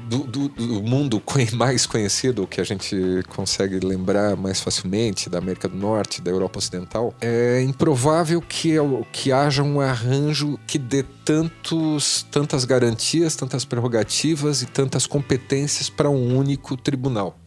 do, 0.07 0.19
do, 0.19 0.49
do, 0.49 0.81
mundo 0.83 1.21
mais 1.53 1.85
conhecido, 1.85 2.47
que 2.47 2.61
a 2.61 2.63
gente 2.63 2.95
consegue 3.29 3.79
lembrar 3.79 4.35
mais 4.35 4.59
facilmente, 4.61 5.29
da 5.29 5.37
América 5.37 5.67
do 5.67 5.77
Norte, 5.77 6.21
da 6.21 6.31
Europa 6.31 6.59
Ocidental, 6.59 7.13
é 7.21 7.61
improvável 7.61 8.41
que, 8.41 8.75
que 9.11 9.31
haja 9.31 9.61
um 9.61 9.81
arranjo 9.81 10.57
que 10.65 10.79
dê 10.79 11.03
tantos, 11.03 12.25
tantas 12.31 12.63
garantias, 12.63 13.35
tantas 13.35 13.65
prerrogativas 13.65 14.61
e 14.61 14.65
tantas 14.65 15.05
competências 15.05 15.89
para 15.89 16.09
um 16.09 16.37
único 16.37 16.77
tribunal. 16.77 17.37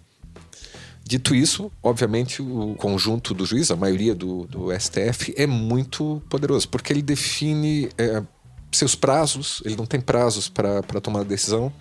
Dito 1.03 1.35
isso, 1.35 1.73
obviamente, 1.83 2.40
o 2.40 2.77
conjunto 2.77 3.35
do 3.35 3.44
juiz, 3.44 3.70
a 3.73 3.77
maioria 3.77 4.14
do, 4.14 4.46
do 4.46 4.68
STF, 4.79 5.35
é 5.37 5.44
muito 5.44 6.23
poderoso, 6.29 6.68
porque 6.68 6.92
ele 6.92 7.03
define 7.03 7.88
é, 7.99 8.23
seus 8.70 8.94
prazos, 8.94 9.61
ele 9.64 9.75
não 9.75 9.87
tem 9.87 10.01
prazos 10.01 10.49
para 10.49 10.83
tomar 11.03 11.25
decisão 11.25 11.73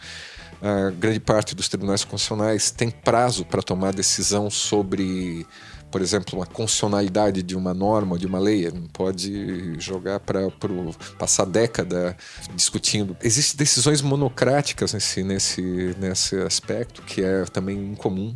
a 0.62 0.90
grande 0.92 1.20
parte 1.20 1.56
dos 1.56 1.70
tribunais 1.70 2.04
constitucionais 2.04 2.72
tem 2.72 2.90
prazo 2.90 3.46
para 3.46 3.62
tomar 3.62 3.94
decisão 3.94 4.50
sobre, 4.50 5.46
por 5.90 6.02
exemplo, 6.02 6.38
uma 6.38 6.46
constitucionalidade 6.46 7.42
de 7.42 7.56
uma 7.56 7.74
norma 7.74 8.18
de 8.18 8.28
uma 8.28 8.40
lei. 8.40 8.70
Não 8.70 8.88
pode 8.88 9.80
jogar 9.80 10.20
para 10.20 10.42
passar 11.18 11.46
década 11.46 12.16
discutindo. 12.56 13.16
Existem 13.24 13.58
decisões 13.58 14.02
monocráticas 14.02 14.94
nesse, 14.94 15.24
nesse, 15.24 15.96
nesse 15.98 16.36
aspecto, 16.38 17.02
que 17.04 17.22
é 17.22 17.46
também 17.46 17.78
incomum 17.78 18.36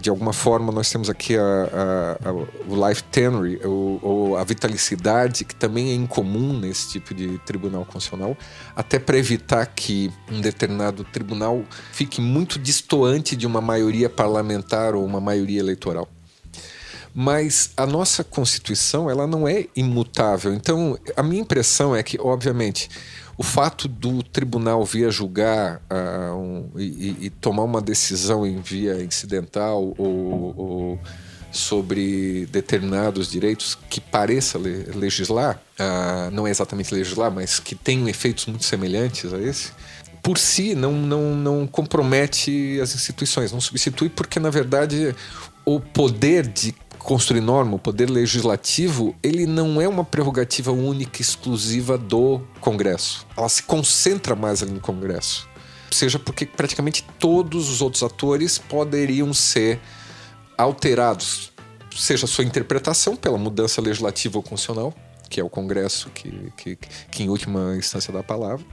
de 0.00 0.08
alguma 0.08 0.32
forma 0.32 0.72
nós 0.72 0.90
temos 0.90 1.10
aqui 1.10 1.36
a, 1.36 1.42
a, 1.42 2.28
a, 2.28 2.32
o 2.32 2.88
life 2.88 3.02
tenure, 3.04 3.60
ou, 3.64 3.98
ou, 4.02 4.36
a 4.36 4.44
vitalicidade, 4.44 5.44
que 5.44 5.54
também 5.54 5.90
é 5.90 5.94
incomum 5.94 6.58
nesse 6.58 6.90
tipo 6.90 7.12
de 7.12 7.38
tribunal 7.38 7.84
constitucional, 7.84 8.36
até 8.74 8.98
para 8.98 9.18
evitar 9.18 9.66
que 9.66 10.12
um 10.30 10.40
determinado 10.40 11.02
tribunal 11.04 11.64
fique 11.92 12.20
muito 12.20 12.58
distoante 12.58 13.34
de 13.34 13.46
uma 13.46 13.60
maioria 13.60 14.08
parlamentar 14.08 14.94
ou 14.94 15.04
uma 15.04 15.20
maioria 15.20 15.58
eleitoral. 15.58 16.08
Mas 17.12 17.70
a 17.76 17.86
nossa 17.86 18.22
Constituição 18.22 19.08
ela 19.08 19.26
não 19.26 19.48
é 19.48 19.66
imutável. 19.74 20.52
Então, 20.52 20.98
a 21.16 21.22
minha 21.22 21.40
impressão 21.40 21.96
é 21.96 22.02
que, 22.02 22.20
obviamente, 22.20 22.90
o 23.38 23.42
fato 23.42 23.86
do 23.86 24.22
tribunal 24.22 24.84
vir 24.84 25.06
a 25.06 25.10
julgar 25.10 25.82
uh, 25.90 26.34
um, 26.34 26.70
e, 26.76 27.26
e, 27.26 27.30
tomar 27.30 27.64
uma 27.64 27.82
decisão 27.82 28.46
em 28.46 28.60
via 28.60 29.02
incidental 29.02 29.94
ou, 29.98 30.54
ou 30.56 31.00
sobre 31.52 32.46
determinados 32.46 33.30
direitos 33.30 33.76
que 33.88 34.00
pareça 34.00 34.58
legislar, 34.58 35.60
uh, 35.78 36.30
não 36.30 36.46
é 36.46 36.50
exatamente 36.50 36.94
legislar, 36.94 37.30
mas 37.30 37.60
que 37.60 37.74
tenham 37.74 38.08
efeitos 38.08 38.46
muito 38.46 38.64
semelhantes 38.64 39.32
a 39.32 39.38
esse, 39.38 39.70
por 40.22 40.38
si 40.38 40.74
não, 40.74 40.92
não, 40.92 41.36
não 41.36 41.66
compromete 41.66 42.80
as 42.80 42.94
instituições, 42.94 43.52
não 43.52 43.60
substitui, 43.60 44.08
porque 44.08 44.40
na 44.40 44.50
verdade 44.50 45.14
o 45.64 45.78
poder 45.78 46.46
de 46.46 46.72
construir 47.06 47.40
norma, 47.40 47.76
o 47.76 47.78
poder 47.78 48.10
legislativo, 48.10 49.14
ele 49.22 49.46
não 49.46 49.80
é 49.80 49.86
uma 49.86 50.04
prerrogativa 50.04 50.72
única, 50.72 51.22
exclusiva 51.22 51.96
do 51.96 52.40
Congresso. 52.60 53.24
Ela 53.36 53.48
se 53.48 53.62
concentra 53.62 54.34
mais 54.34 54.60
ali 54.60 54.72
no 54.72 54.80
Congresso. 54.80 55.48
Seja 55.88 56.18
porque 56.18 56.44
praticamente 56.44 57.06
todos 57.16 57.70
os 57.70 57.80
outros 57.80 58.02
atores 58.02 58.58
poderiam 58.58 59.32
ser 59.32 59.80
alterados, 60.58 61.52
seja 61.96 62.26
sua 62.26 62.42
interpretação 62.42 63.14
pela 63.14 63.38
mudança 63.38 63.80
legislativa 63.80 64.38
ou 64.38 64.42
constitucional, 64.42 64.92
que 65.30 65.38
é 65.40 65.44
o 65.44 65.48
Congresso 65.48 66.10
que, 66.10 66.52
que, 66.56 66.76
que 67.08 67.22
em 67.22 67.28
última 67.28 67.76
instância 67.76 68.12
dá 68.12 68.18
a 68.18 68.24
palavra, 68.24 68.66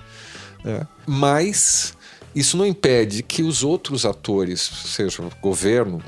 né? 0.63 0.87
mas 1.05 1.93
isso 2.33 2.57
não 2.57 2.65
impede 2.65 3.21
que 3.21 3.43
os 3.43 3.63
outros 3.63 4.07
atores, 4.07 4.59
seja 4.59 5.21
o 5.21 5.29
governo, 5.39 6.01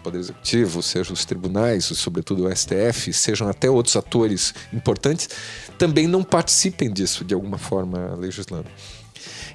Poder 0.00 0.18
Executivo, 0.18 0.82
sejam 0.82 1.12
os 1.12 1.24
tribunais, 1.24 1.84
sobretudo 1.84 2.46
o 2.46 2.56
STF, 2.56 3.12
sejam 3.12 3.48
até 3.48 3.70
outros 3.70 3.96
atores 3.96 4.54
importantes, 4.72 5.28
também 5.76 6.06
não 6.06 6.22
participem 6.22 6.92
disso 6.92 7.24
de 7.24 7.34
alguma 7.34 7.58
forma 7.58 8.14
legislando. 8.16 8.66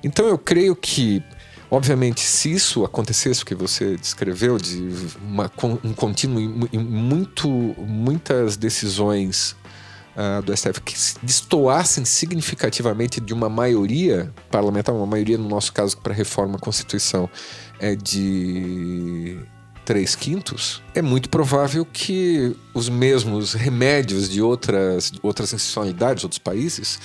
Então 0.04 0.28
eu 0.28 0.38
creio 0.38 0.76
que, 0.76 1.24
obviamente, 1.72 2.22
se 2.22 2.52
isso 2.52 2.84
acontecesse, 2.84 3.44
o 3.44 3.46
que 3.46 3.56
você 3.56 3.96
descreveu, 3.96 4.58
de 4.58 4.90
uma, 5.22 5.52
um 5.84 5.94
contínuo 5.94 6.68
em 6.72 6.80
muito, 6.80 7.48
muitas 7.48 8.58
decisões 8.58 9.56
uh, 10.16 10.42
do 10.42 10.56
STF 10.56 10.82
que 10.82 10.96
destoassem 11.22 12.06
significativamente 12.06 13.20
de 13.20 13.34
uma 13.34 13.50
maioria 13.50 14.34
parlamentar, 14.52 14.94
uma 14.94 15.06
maioria, 15.06 15.38
no 15.38 15.48
nosso 15.48 15.72
caso, 15.72 15.98
para 15.98 16.14
reforma 16.14 16.56
à 16.56 16.60
Constituição, 16.60 17.30
é 17.80 17.96
de 17.96 19.40
três 19.86 20.16
quintos, 20.16 20.82
é 20.96 21.02
muito 21.02 21.30
provável 21.30 21.86
que 21.86 22.56
os 22.74 22.90
mesmos 22.90 23.54
remédios 23.54 24.30
de 24.30 24.42
outras, 24.42 25.12
outras 25.22 25.54
institucionalidades, 25.54 26.24
outros 26.24 26.40
países, 26.40 27.00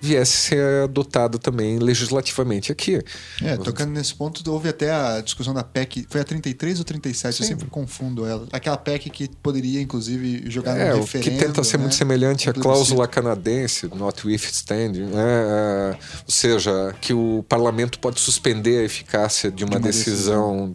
viesse 0.00 0.32
a 0.32 0.48
ser 0.48 0.84
adotado 0.84 1.38
também 1.38 1.78
legislativamente 1.78 2.70
aqui. 2.70 3.02
É, 3.42 3.56
tocando 3.56 3.90
nesse 3.90 4.14
ponto, 4.14 4.48
houve 4.50 4.68
até 4.68 4.90
a 4.90 5.20
discussão 5.20 5.52
da 5.52 5.64
PEC, 5.64 6.06
foi 6.08 6.20
a 6.20 6.24
33 6.24 6.78
ou 6.78 6.84
37? 6.84 7.36
Sim. 7.36 7.42
Eu 7.42 7.48
sempre 7.48 7.66
confundo 7.66 8.24
ela. 8.24 8.46
Aquela 8.52 8.76
PEC 8.76 9.10
que 9.10 9.28
poderia, 9.42 9.80
inclusive, 9.80 10.48
jogar 10.50 10.78
é, 10.78 10.92
no 10.92 11.00
referendo. 11.00 11.30
que 11.30 11.44
tenta 11.44 11.64
ser 11.64 11.78
né? 11.78 11.82
muito 11.84 11.96
semelhante 11.96 12.48
à 12.48 12.52
cláusula 12.52 13.08
canadense, 13.08 13.88
not 13.94 14.26
withstanding, 14.26 15.04
né? 15.04 15.18
É, 15.18 15.90
ou 16.26 16.32
seja, 16.32 16.94
que 17.00 17.12
o 17.12 17.44
parlamento 17.48 17.98
pode 17.98 18.20
suspender 18.20 18.80
a 18.80 18.84
eficácia 18.84 19.50
de 19.50 19.64
uma, 19.64 19.70
de 19.70 19.76
uma 19.76 19.80
decisão, 19.80 20.74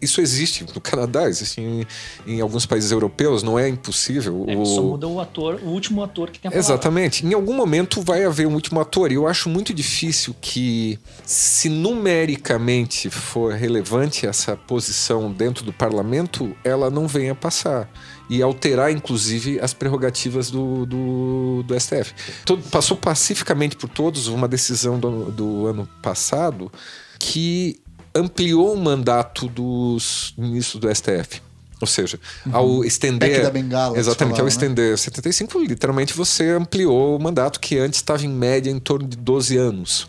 isso 0.00 0.20
existe 0.20 0.64
no 0.74 0.80
Canadá, 0.80 1.28
existe 1.28 1.60
em, 1.60 1.86
em, 2.26 2.40
alguns 2.40 2.66
países 2.66 2.90
europeus, 2.90 3.42
não 3.42 3.58
é 3.58 3.68
impossível. 3.68 4.44
É, 4.46 4.56
o... 4.56 4.64
Só 4.64 4.82
muda 4.82 5.06
o 5.06 5.20
ator, 5.20 5.60
o 5.62 5.68
último 5.68 6.02
ator 6.02 6.30
que 6.30 6.38
tem 6.38 6.48
a 6.48 6.52
palavra. 6.52 6.74
Exatamente. 6.74 7.26
Em 7.26 7.34
algum 7.34 7.54
momento 7.54 8.02
vai 8.02 8.24
haver 8.24 8.46
um 8.46 8.54
último 8.54 8.80
ator. 8.80 9.10
E 9.10 9.14
eu 9.14 9.26
acho 9.26 9.48
muito 9.48 9.72
difícil 9.72 10.34
que, 10.40 10.98
se 11.24 11.68
numericamente 11.68 13.10
for 13.10 13.54
relevante 13.54 14.26
essa 14.26 14.56
posição 14.56 15.32
dentro 15.32 15.64
do 15.64 15.72
parlamento, 15.72 16.54
ela 16.64 16.90
não 16.90 17.06
venha 17.06 17.34
passar 17.34 17.88
e 18.30 18.40
alterar, 18.40 18.92
inclusive, 18.92 19.58
as 19.58 19.74
prerrogativas 19.74 20.52
do, 20.52 20.86
do, 20.86 21.64
do 21.64 21.80
STF. 21.80 22.14
Todo, 22.44 22.62
passou 22.70 22.96
pacificamente 22.96 23.74
por 23.74 23.88
todos 23.88 24.28
uma 24.28 24.46
decisão 24.46 25.00
do, 25.00 25.32
do 25.32 25.66
ano 25.66 25.88
passado 26.00 26.70
que 27.18 27.79
ampliou 28.14 28.74
o 28.74 28.76
mandato 28.76 29.48
dos 29.48 30.34
ministros 30.36 30.80
do 30.80 30.94
STF. 30.94 31.40
Ou 31.80 31.86
seja, 31.86 32.20
uhum. 32.44 32.54
ao 32.54 32.84
estender. 32.84 33.42
Da 33.42 33.50
Bengala, 33.50 33.98
exatamente, 33.98 34.40
ao 34.40 34.46
estender 34.46 34.90
né? 34.90 34.96
75, 34.96 35.58
literalmente 35.60 36.12
você 36.12 36.50
ampliou 36.50 37.16
o 37.16 37.22
mandato 37.22 37.58
que 37.58 37.78
antes 37.78 38.00
estava 38.00 38.24
em 38.24 38.28
média 38.28 38.70
em 38.70 38.78
torno 38.78 39.08
de 39.08 39.16
12 39.16 39.56
anos. 39.56 40.06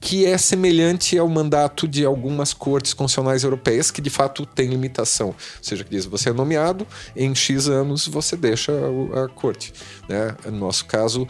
Que 0.00 0.26
é 0.26 0.36
semelhante 0.36 1.16
ao 1.16 1.28
mandato 1.28 1.86
de 1.86 2.04
algumas 2.04 2.52
cortes 2.52 2.92
constitucionais 2.92 3.44
europeias, 3.44 3.90
que 3.90 4.00
de 4.00 4.10
fato 4.10 4.44
tem 4.44 4.68
limitação. 4.68 5.28
Ou 5.28 5.36
seja, 5.60 5.84
que 5.84 5.90
diz 5.90 6.06
você 6.06 6.30
é 6.30 6.32
nomeado, 6.32 6.86
em 7.14 7.32
X 7.34 7.68
anos 7.68 8.08
você 8.08 8.34
deixa 8.34 8.72
a, 8.72 9.24
a 9.24 9.28
corte. 9.28 9.72
Né? 10.08 10.34
No 10.46 10.58
nosso 10.58 10.86
caso, 10.86 11.28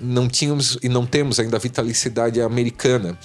não 0.00 0.26
tínhamos 0.26 0.78
e 0.82 0.88
não 0.88 1.04
temos 1.04 1.38
ainda 1.38 1.56
a 1.56 1.60
vitalicidade 1.60 2.40
americana 2.40 3.18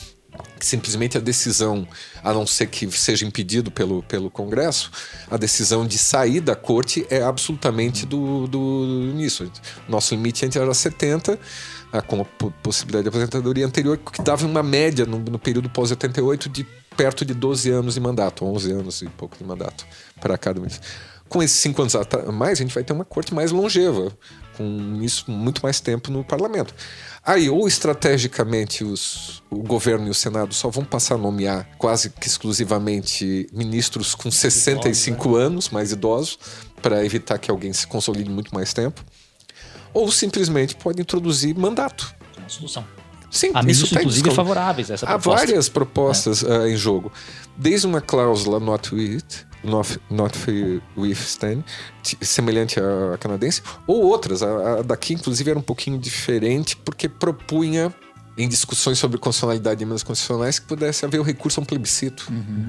simplesmente 0.60 1.18
a 1.18 1.22
decisão, 1.22 1.88
a 2.24 2.34
não 2.34 2.46
ser 2.46 2.68
que 2.68 2.90
seja 2.92 3.26
impedido 3.26 3.72
pelo, 3.72 4.04
pelo 4.04 4.30
Congresso, 4.30 4.92
a 5.30 5.38
decisão 5.38 5.86
de 5.86 5.98
sair 5.98 6.42
da 6.42 6.56
corte 6.56 7.06
é 7.10 7.22
absolutamente 7.22 8.06
do, 8.06 8.48
do 8.48 9.14
nisso. 9.16 9.50
Nosso 9.88 10.14
limite 10.16 10.46
antes 10.46 10.58
era 10.58 10.74
70, 10.74 11.40
com 12.08 12.22
a 12.22 12.26
possibilidade 12.62 13.04
de 13.04 13.10
aposentadoria 13.10 13.66
anterior, 13.66 13.98
que 13.98 14.22
dava 14.22 14.46
uma 14.46 14.62
média 14.62 15.06
no, 15.06 15.20
no 15.20 15.40
período 15.40 15.70
pós-88 15.70 16.50
de 16.50 16.66
perto 16.96 17.24
de 17.24 17.34
12 17.34 17.70
anos 17.72 17.94
de 17.94 18.00
mandato, 18.00 18.46
11 18.46 18.72
anos 18.72 19.02
e 19.02 19.08
pouco 19.08 19.38
de 19.38 19.44
mandato 19.44 19.86
para 20.20 20.38
cada 20.38 20.60
ministro. 20.60 20.88
Com 21.30 21.42
esses 21.44 21.58
cinco 21.58 21.82
anos 21.82 21.96
a 21.96 22.32
mais, 22.32 22.60
a 22.60 22.64
gente 22.64 22.74
vai 22.74 22.84
ter 22.84 22.92
uma 22.92 23.06
corte 23.06 23.34
mais 23.34 23.52
longeva, 23.52 24.12
com 24.60 25.00
isso 25.02 25.32
muito 25.32 25.62
mais 25.64 25.80
tempo 25.80 26.12
no 26.12 26.22
parlamento. 26.22 26.76
Aí, 27.26 27.50
ou 27.50 27.66
estrategicamente 27.66 28.84
os, 28.84 29.42
o 29.50 29.64
governo 29.64 30.08
e 30.08 30.10
o 30.10 30.14
Senado 30.14 30.54
só 30.54 30.70
vão 30.70 30.84
passar 30.84 31.16
a 31.16 31.18
nomear 31.18 31.70
quase 31.78 32.10
que 32.10 32.28
exclusivamente 32.28 33.48
ministros 33.54 34.14
com 34.14 34.30
65 34.30 35.16
idosos, 35.16 35.40
né? 35.40 35.46
anos, 35.46 35.70
mais 35.70 35.92
idosos, 35.94 36.38
para 36.82 37.06
evitar 37.06 37.38
que 37.38 37.50
alguém 37.50 37.72
se 37.72 37.88
consolide 37.88 38.30
muito 38.30 38.54
mais 38.54 38.74
tempo, 38.74 39.02
ou 39.94 40.12
simplesmente 40.12 40.76
pode 40.76 41.02
introduzir 41.02 41.58
mandato. 41.58 42.14
Uma 42.38 42.50
solução. 42.50 42.86
Sim, 43.32 43.52
Há 43.54 43.62
isso 43.62 43.88
tem 43.88 44.00
inclusive 44.00 44.32
favoráveis 44.32 44.92
a 44.92 44.96
essa 44.96 45.06
Há 45.06 45.20
proposta. 45.20 45.46
várias 45.46 45.70
propostas 45.70 46.44
é. 46.44 46.48
uh, 46.48 46.68
em 46.68 46.76
jogo. 46.76 47.12
Desde 47.56 47.88
uma 47.88 48.02
cláusula 48.02 48.60
not 48.60 48.94
with, 48.94 49.24
Northwestern, 49.64 51.64
semelhante 52.22 52.80
à 52.80 53.18
canadense, 53.18 53.62
ou 53.86 54.04
outras. 54.04 54.42
A, 54.42 54.80
a 54.80 54.82
daqui, 54.82 55.14
inclusive, 55.14 55.50
era 55.50 55.60
um 55.60 55.64
pouquinho 55.64 55.98
diferente, 55.98 56.78
porque 56.78 57.10
propunha 57.10 57.94
em 58.38 58.48
discussões 58.48 58.98
sobre 58.98 59.18
constitucionalidade 59.18 59.80
de 59.80 59.84
emendas 59.84 60.02
constitucionais 60.02 60.60
que 60.60 60.66
pudesse 60.66 61.04
haver 61.04 61.20
o 61.20 61.24
recurso 61.24 61.60
a 61.60 61.64
um 61.64 61.66
plebiscito. 61.66 62.28
Uhum. 62.32 62.68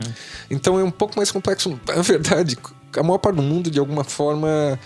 Então 0.51 0.80
é 0.80 0.84
um 0.84 0.91
pouco 0.91 1.16
mais 1.16 1.30
complexo. 1.30 1.70
Na 1.86 2.03
verdade, 2.03 2.59
a 2.97 3.03
maior 3.03 3.18
parte 3.18 3.36
do 3.36 3.43
mundo, 3.43 3.70
de 3.70 3.78
alguma 3.78 4.03
forma, 4.03 4.78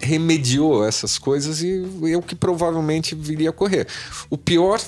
remediou 0.00 0.84
essas 0.84 1.16
coisas 1.16 1.62
e 1.62 1.84
é 2.12 2.16
o 2.16 2.22
que 2.22 2.34
provavelmente 2.34 3.14
viria 3.14 3.48
a 3.48 3.52
ocorrer. 3.52 3.86
O 4.28 4.36
pior 4.36 4.80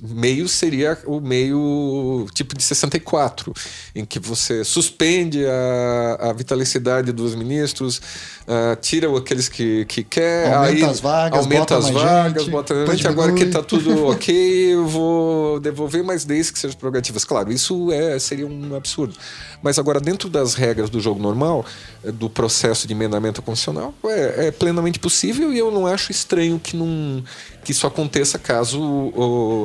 meio 0.00 0.48
seria 0.48 0.98
o 1.06 1.20
meio 1.20 2.26
tipo 2.34 2.56
de 2.56 2.62
64, 2.62 3.52
em 3.94 4.04
que 4.04 4.18
você 4.18 4.64
suspende 4.64 5.44
a, 5.46 6.30
a 6.30 6.32
vitalicidade 6.32 7.12
dos 7.12 7.34
ministros, 7.34 7.98
uh, 7.98 8.76
tira 8.80 9.14
aqueles 9.16 9.48
que, 9.48 9.84
que 9.86 10.02
quer, 10.04 10.52
aumenta 10.52 10.72
aí, 10.72 10.84
as 10.84 11.00
vagas, 11.00 11.38
aumenta 11.40 11.78
as 11.78 11.90
vagas, 11.90 12.42
gente, 12.42 12.50
bota 12.50 12.86
gente, 12.86 13.08
agora 13.08 13.32
que 13.32 13.44
está 13.44 13.62
tudo 13.62 14.06
ok, 14.10 14.74
eu 14.74 14.86
vou 14.86 15.60
devolver, 15.60 16.02
mas 16.04 16.24
desde 16.24 16.52
que 16.52 16.58
sejam 16.58 16.76
prerrogativas. 16.76 17.24
Claro, 17.24 17.52
isso 17.52 17.90
é, 17.92 18.18
seria 18.18 18.46
um 18.46 18.74
absurdo. 18.74 19.14
Mas 19.62 19.78
agora, 19.78 19.98
dentro 20.00 20.28
das 20.28 20.54
regras 20.54 20.90
do 20.90 21.00
jogo 21.00 21.20
normal, 21.20 21.64
eh, 22.04 22.12
do 22.12 22.28
processo 22.28 22.86
de 22.86 22.92
emendamento 22.92 23.42
constitucional, 23.42 23.94
é, 24.04 24.46
é 24.46 24.50
plenamente 24.50 24.98
possível 24.98 25.52
e 25.52 25.58
eu 25.58 25.70
não 25.70 25.86
acho 25.86 26.12
estranho 26.12 26.58
que, 26.58 26.76
não, 26.76 27.24
que 27.66 27.72
isso 27.72 27.84
aconteça 27.84 28.38
caso 28.38 28.80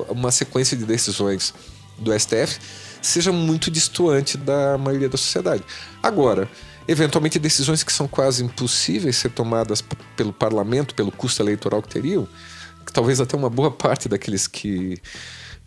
uma 0.10 0.32
sequência 0.32 0.76
de 0.76 0.86
decisões 0.86 1.54
do 2.00 2.12
STF 2.20 2.60
seja 3.00 3.32
muito 3.32 3.70
distoante 3.70 4.40
da 4.40 4.76
maioria 4.76 5.08
da 5.08 5.20
sociedade. 5.20 5.62
Agora, 6.02 6.50
eventualmente 6.88 7.38
decisões 7.38 7.84
que 7.84 7.94
são 7.94 8.08
quase 8.08 8.44
impossíveis 8.44 9.18
ser 9.18 9.30
tomadas 9.30 9.84
pelo 10.18 10.34
parlamento, 10.34 10.96
pelo 10.96 11.12
custo 11.12 11.44
eleitoral 11.44 11.80
que 11.80 11.90
teriam, 11.90 12.28
que 12.84 12.92
talvez 12.92 13.22
até 13.22 13.38
uma 13.38 13.52
boa 13.52 13.70
parte 13.70 14.10
daqueles 14.10 14.48
que 14.48 15.00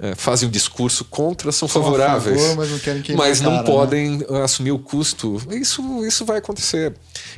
é, 0.01 0.17
fazem 0.17 0.49
um 0.49 0.51
discurso 0.51 1.05
contra 1.05 1.53
são, 1.53 1.69
favoráveis, 1.69 2.41
favor, 2.41 2.57
mas 2.57 2.71
não, 2.71 3.17
mas 3.17 3.41
não 3.41 3.51
cara, 3.53 3.63
né? 3.63 3.71
podem 3.71 4.19
né? 4.19 4.43
assumir 4.43 4.73
o 4.73 4.79
custo. 4.81 5.41
Isso, 5.53 6.05
isso 6.05 6.25
vai 6.25 6.39
acontecer, 6.39 6.93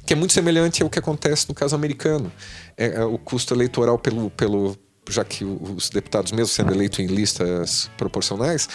que 0.06 0.14
é 0.14 0.16
muito 0.16 0.32
semelhante 0.32 0.82
ao 0.82 0.88
que 0.88 0.98
acontece 0.98 1.46
no 1.50 1.54
caso 1.54 1.74
americano. 1.74 2.32
É, 2.78 2.94
é, 2.94 3.04
o 3.04 3.18
custo 3.18 3.52
eleitoral 3.52 3.98
pelo, 3.98 4.30
pelo 4.30 4.76
já 5.08 5.24
que 5.24 5.44
os 5.44 5.88
deputados, 5.90 6.32
mesmo 6.32 6.48
sendo 6.48 6.72
eleitos 6.72 6.98
em 6.98 7.06
listas 7.06 7.90
proporcionais, 7.96 8.68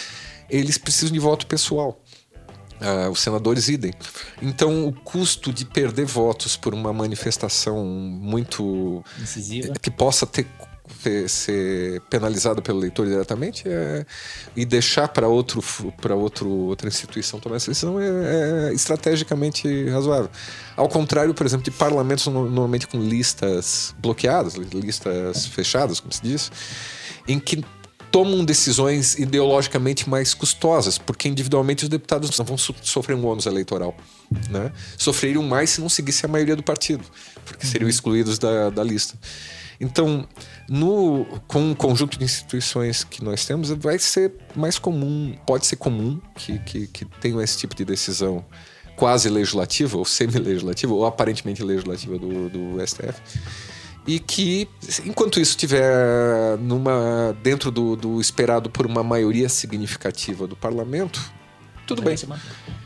eles 0.48 0.78
precisam 0.78 1.12
de 1.12 1.18
voto 1.18 1.46
pessoal. 1.46 2.00
Uh, 2.80 3.10
os 3.10 3.20
senadores 3.20 3.68
idem. 3.68 3.92
Então, 4.40 4.88
o 4.88 4.92
custo 4.92 5.52
de 5.52 5.64
perder 5.64 6.04
votos 6.04 6.56
por 6.56 6.74
uma 6.74 6.92
manifestação 6.92 7.84
muito 7.84 9.04
incisiva 9.20 9.72
que 9.80 9.88
possa 9.88 10.26
ter 10.26 10.46
ser, 11.00 11.28
ser 11.28 12.00
penalizado 12.02 12.62
pelo 12.62 12.78
leitor 12.78 13.06
diretamente 13.06 13.64
é, 13.66 14.04
e 14.56 14.64
deixar 14.64 15.08
para 15.08 15.28
outro 15.28 15.62
para 16.00 16.14
outro 16.14 16.48
outra 16.48 16.88
instituição 16.88 17.38
tomar 17.40 17.56
essa 17.56 17.70
decisão 17.70 18.00
é, 18.00 18.70
é, 18.70 18.74
estrategicamente 18.74 19.88
razoável. 19.88 20.30
Ao 20.76 20.88
contrário, 20.88 21.34
por 21.34 21.46
exemplo, 21.46 21.64
de 21.64 21.70
parlamentos 21.70 22.26
normalmente 22.26 22.86
com 22.86 22.98
listas 22.98 23.94
bloqueadas, 23.98 24.54
listas 24.54 25.46
fechadas, 25.46 26.00
como 26.00 26.12
se 26.12 26.22
diz, 26.22 26.50
em 27.26 27.38
que 27.38 27.64
tomam 28.10 28.44
decisões 28.44 29.18
ideologicamente 29.18 30.08
mais 30.08 30.34
custosas, 30.34 30.98
porque 30.98 31.28
individualmente 31.28 31.84
os 31.84 31.88
deputados 31.88 32.38
não 32.38 32.44
vão 32.44 32.58
sofrer 32.58 33.16
um 33.16 33.26
ônus 33.26 33.46
eleitoral. 33.46 33.96
Né? 34.50 34.70
Sofreriam 34.98 35.42
mais 35.42 35.70
se 35.70 35.80
não 35.80 35.88
seguisse 35.88 36.26
a 36.26 36.28
maioria 36.28 36.54
do 36.54 36.62
partido, 36.62 37.02
porque 37.46 37.66
seriam 37.66 37.86
uhum. 37.86 37.90
excluídos 37.90 38.38
da, 38.38 38.68
da 38.68 38.84
lista. 38.84 39.18
Então, 39.82 40.24
no, 40.68 41.26
com 41.48 41.72
o 41.72 41.76
conjunto 41.76 42.16
de 42.16 42.24
instituições 42.24 43.02
que 43.02 43.22
nós 43.22 43.44
temos, 43.44 43.70
vai 43.70 43.98
ser 43.98 44.32
mais 44.54 44.78
comum, 44.78 45.34
pode 45.44 45.66
ser 45.66 45.74
comum 45.74 46.20
que, 46.36 46.60
que, 46.60 46.86
que 46.86 47.04
tenham 47.20 47.42
esse 47.42 47.58
tipo 47.58 47.74
de 47.74 47.84
decisão 47.84 48.44
quase 48.94 49.28
legislativa, 49.28 49.98
ou 49.98 50.04
semi-legislativa, 50.04 50.94
ou 50.94 51.04
aparentemente 51.04 51.64
legislativa 51.64 52.16
do, 52.16 52.48
do 52.48 52.86
STF. 52.86 53.20
E 54.06 54.20
que, 54.20 54.68
enquanto 55.04 55.40
isso 55.40 55.50
estiver 55.50 56.56
numa, 56.58 57.36
dentro 57.42 57.72
do, 57.72 57.96
do 57.96 58.20
esperado 58.20 58.70
por 58.70 58.86
uma 58.86 59.02
maioria 59.02 59.48
significativa 59.48 60.46
do 60.46 60.54
parlamento, 60.54 61.20
tudo 61.94 62.04
bem. 62.04 62.16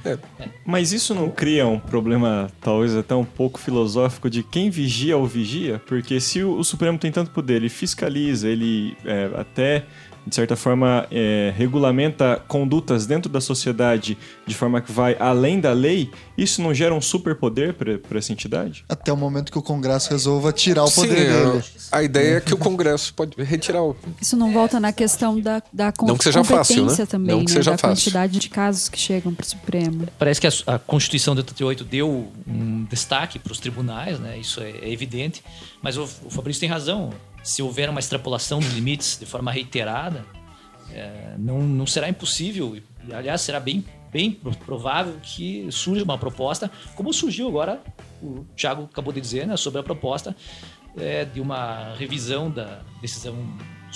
É. 0.05 0.19
Mas 0.65 0.93
isso 0.93 1.15
não 1.15 1.29
cria 1.31 1.67
um 1.67 1.79
problema, 1.79 2.51
talvez 2.61 2.95
até 2.95 3.15
um 3.15 3.25
pouco 3.25 3.59
filosófico, 3.59 4.31
de 4.31 4.43
quem 4.43 4.71
vigia 4.71 5.17
ou 5.17 5.27
vigia? 5.27 5.81
Porque 5.87 6.21
se 6.21 6.43
o, 6.43 6.59
o 6.59 6.65
Supremo 6.65 6.99
tem 6.99 7.11
tanto 7.11 7.31
poder, 7.31 7.55
ele 7.55 7.69
fiscaliza, 7.69 8.49
ele 8.49 8.97
é, 9.05 9.31
até 9.37 9.85
de 10.27 10.35
certa 10.35 10.57
forma, 10.57 11.07
é, 11.11 11.53
regulamenta 11.57 12.43
condutas 12.49 13.07
dentro 13.07 13.31
da 13.31 13.41
sociedade 13.41 14.19
de 14.45 14.55
forma 14.55 14.81
que 14.81 14.91
vai 14.91 15.17
além 15.21 15.61
da 15.61 15.73
lei, 15.73 16.11
isso 16.37 16.61
não 16.61 16.75
gera 16.75 16.93
um 16.93 17.01
superpoder 17.01 17.75
para 17.75 18.19
essa 18.19 18.33
entidade? 18.33 18.85
Até 18.89 19.13
o 19.13 19.17
momento 19.17 19.53
que 19.53 19.59
o 19.59 19.63
Congresso 19.63 20.11
resolva 20.11 20.53
tirar 20.53 20.85
o 20.85 20.91
poder 20.91 21.33
Sim, 21.33 21.51
dele. 21.51 21.65
A 21.93 22.03
ideia 22.03 22.37
é 22.39 22.41
que 22.41 22.53
o 22.53 22.57
Congresso 22.59 23.15
pode 23.15 23.41
retirar 23.43 23.83
o. 23.83 23.97
Isso 24.21 24.37
não 24.37 24.53
volta 24.53 24.81
na 24.81 24.93
questão 24.93 25.41
da, 25.41 25.63
da 25.73 25.93
não 26.03 26.17
que 26.17 26.25
seja 26.25 26.43
fácil, 26.43 26.87
né? 26.87 27.07
também, 27.07 27.37
não 27.37 27.45
que 27.45 27.53
né? 27.53 27.59
seja 27.59 27.71
da 27.71 27.79
fácil. 27.79 28.05
quantidade 28.05 28.39
de 28.39 28.49
casos 28.49 28.89
que 28.89 28.99
chegam 28.99 29.33
para 29.33 29.45
o 29.45 29.47
Supremo. 29.47 30.09
Parece 30.19 30.41
que 30.41 30.47
a, 30.47 30.51
a, 30.67 30.79
Constituição 30.79 31.35
de 31.35 31.41
88 31.41 31.85
deu 31.85 32.33
um 32.47 32.85
destaque 32.85 33.39
para 33.39 33.53
os 33.53 33.61
tribunais, 33.61 34.19
né? 34.19 34.37
Isso 34.39 34.61
é, 34.61 34.71
é 34.71 34.93
evidente. 34.93 35.43
Mas 35.81 35.97
o, 35.97 36.03
o 36.25 36.31
Fabrício 36.31 36.61
tem 36.61 36.69
razão 36.69 37.13
se 37.47 37.63
houver 37.63 37.89
uma 37.89 38.01
extrapolação 38.01 38.59
dos 38.59 38.73
limites 38.73 39.17
de 39.17 39.25
forma 39.25 39.53
reiterada, 39.53 40.27
é, 40.91 41.37
não, 41.39 41.63
não 41.63 41.87
será 41.87 42.09
impossível, 42.09 42.77
e 42.77 42.83
aliás, 43.15 43.41
será 43.41 43.61
bem, 43.61 43.85
bem 44.13 44.33
provável 44.65 45.15
que 45.23 45.71
surja 45.71 46.03
uma 46.03 46.19
proposta, 46.19 46.69
como 46.97 47.13
surgiu 47.13 47.47
agora, 47.47 47.81
o 48.21 48.45
Thiago 48.57 48.89
acabou 48.91 49.13
de 49.13 49.21
dizer, 49.21 49.47
né, 49.47 49.57
sobre 49.57 49.79
a 49.79 49.83
proposta 49.85 50.35
é, 50.99 51.25
de 51.25 51.41
uma 51.41 51.95
revisão 51.95 52.51
da 52.51 52.81
decisão 53.01 53.37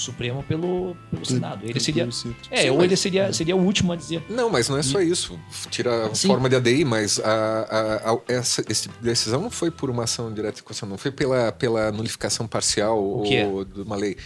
Supremo 0.01 0.43
pelo, 0.43 0.97
pelo 1.11 1.25
Senado. 1.25 1.61
Ele 1.65 1.79
seria. 1.79 2.09
É, 2.51 2.63
Sim, 2.63 2.71
ou 2.71 2.83
ele 2.83 2.97
seria, 2.97 3.33
seria 3.33 3.57
o 3.57 3.61
último 3.65 3.93
a 3.93 3.97
dizer. 3.97 4.25
Não, 4.29 4.51
mas 4.51 4.69
não 4.69 4.77
é 4.79 4.83
só 4.83 5.01
isso. 5.01 5.39
Tira 5.71 6.07
a 6.07 6.15
Sim. 6.15 6.29
forma 6.29 6.49
de 6.49 6.57
ADI, 6.57 6.85
mas 6.85 7.21
a, 7.21 7.31
a, 7.31 8.13
a, 8.13 8.19
essa 8.29 8.65
esse 8.69 8.83
tipo 8.83 8.99
de 8.99 9.05
decisão 9.05 9.41
não 9.41 9.51
foi 9.51 9.71
por 9.71 9.91
uma 9.91 10.05
ação 10.05 10.33
direta 10.33 10.57
de 10.57 10.63
Constituição, 10.63 10.89
não 10.89 10.99
foi 10.99 11.11
pela, 11.11 11.53
pela 11.53 11.93
nulificação 11.93 12.47
parcial 12.47 13.03
ou 13.03 13.65
de 13.65 13.83
uma 13.83 13.97
lei. 13.97 14.17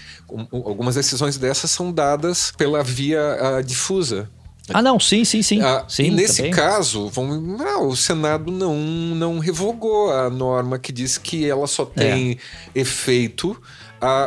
algumas 0.53 0.95
decisões 0.95 1.37
dessas 1.37 1.71
são 1.71 1.93
dadas 1.93 2.53
pela 2.57 2.83
via 2.83 3.63
difusa. 3.65 4.31
Ah, 4.73 4.81
não, 4.81 4.99
sim, 4.99 5.25
sim, 5.25 5.43
sim. 5.43 5.61
Ah, 5.61 5.85
sim 5.87 6.05
e 6.05 6.11
nesse 6.11 6.39
também. 6.39 6.53
caso, 6.53 7.09
vamos, 7.09 7.43
não, 7.59 7.89
o 7.89 7.97
Senado 7.97 8.51
não, 8.51 8.75
não 8.79 9.39
revogou 9.39 10.11
a 10.11 10.31
norma 10.31 10.79
que 10.79 10.91
diz 10.91 11.19
que 11.19 11.49
ela 11.49 11.67
só 11.67 11.85
tem 11.85 12.39
é. 12.75 12.81
efeito 12.81 13.61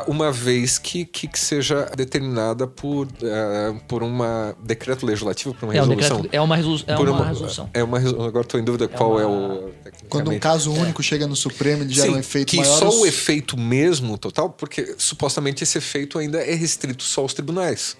uma 0.08 0.32
vez 0.32 0.78
que, 0.78 1.06
que, 1.06 1.28
que, 1.28 1.40
seja 1.40 1.90
determinada 1.96 2.68
por, 2.68 3.08
uh, 3.08 3.80
por 3.88 4.04
um 4.04 4.18
decreto 4.64 5.06
legislativo, 5.06 5.54
por 5.54 5.66
uma 5.66 5.74
é, 5.74 5.80
resolução. 5.80 6.18
Um 6.18 6.22
decreto, 6.22 6.36
é 6.36 6.42
uma, 6.42 6.56
resolu 6.56 6.84
é 6.88 6.96
uma, 6.96 7.12
uma, 7.12 7.26
resolução. 7.26 7.70
É 7.74 7.84
uma 7.84 7.98
Agora 8.00 8.42
estou 8.42 8.60
em 8.60 8.64
dúvida 8.64 8.86
é 8.86 8.88
qual 8.88 9.20
é 9.20 9.26
uma... 9.26 9.54
é 9.54 9.58
o. 9.58 9.74
Quando 10.10 10.32
um 10.32 10.40
caso 10.40 10.72
único 10.72 11.04
chega 11.04 11.28
no 11.28 11.36
Supremo, 11.36 11.84
ele 11.84 11.94
gera 11.94 12.08
Sim, 12.08 12.16
um 12.16 12.20
efeito 12.20 12.52
que 12.52 12.58
maior. 12.58 12.78
só 12.78 12.90
o 12.90 13.06
efeito 13.06 13.58
mesmo 13.58 14.18
total, 14.18 14.50
porque 14.50 14.96
supostamente 14.98 15.64
esse 15.64 15.78
efeito 15.78 16.18
ainda 16.18 16.40
é 16.40 16.56
restrito 16.56 17.04
só 17.04 17.22
aos 17.22 17.34
tribunais 17.34 17.98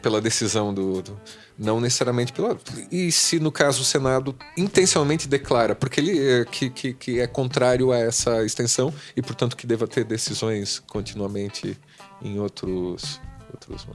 pela 0.00 0.20
decisão 0.20 0.72
do, 0.72 1.02
do, 1.02 1.20
não 1.58 1.80
necessariamente 1.80 2.32
pela 2.32 2.56
e 2.90 3.10
se 3.10 3.40
no 3.40 3.50
caso 3.50 3.82
o 3.82 3.84
Senado 3.84 4.34
intencionalmente 4.56 5.26
declara 5.26 5.74
porque 5.74 6.00
ele 6.00 6.18
é, 6.18 6.44
que, 6.44 6.70
que, 6.70 6.94
que, 6.94 7.20
é 7.20 7.26
contrário 7.26 7.90
a 7.90 7.98
essa 7.98 8.44
extensão 8.44 8.94
e 9.16 9.20
portanto 9.20 9.56
que 9.56 9.66
deva 9.66 9.88
ter 9.88 10.04
decisões 10.04 10.78
continuamente 10.78 11.76
em 12.22 12.38
outros 12.38 13.20
outros 13.52 13.88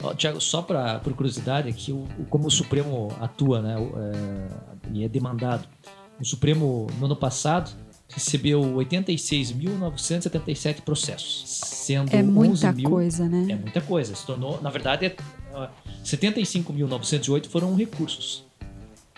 oh, 0.00 0.14
Tiago 0.14 0.40
só 0.40 0.62
para 0.62 1.00
por 1.00 1.12
curiosidade 1.14 1.68
aqui 1.68 1.92
o, 1.92 2.06
como 2.30 2.46
o 2.46 2.50
Supremo 2.50 3.08
atua 3.20 3.60
né 3.60 3.74
é, 3.76 4.72
e 4.92 5.04
é 5.04 5.08
demandado. 5.08 5.66
O 6.20 6.24
Supremo 6.24 6.86
no 6.98 7.06
ano 7.06 7.16
passado 7.16 7.70
recebeu 8.14 8.60
86.977 8.60 10.82
processos, 10.82 11.44
sendo 11.46 12.14
é 12.14 12.22
muita 12.22 12.70
mil, 12.72 12.90
coisa, 12.90 13.26
né? 13.28 13.46
É 13.50 13.56
muita 13.56 13.80
coisa. 13.80 14.14
Se 14.14 14.24
tornou, 14.26 14.60
na 14.60 14.68
verdade, 14.70 15.06
é, 15.06 15.16
75.908 16.04 17.48
foram 17.48 17.74
recursos, 17.74 18.44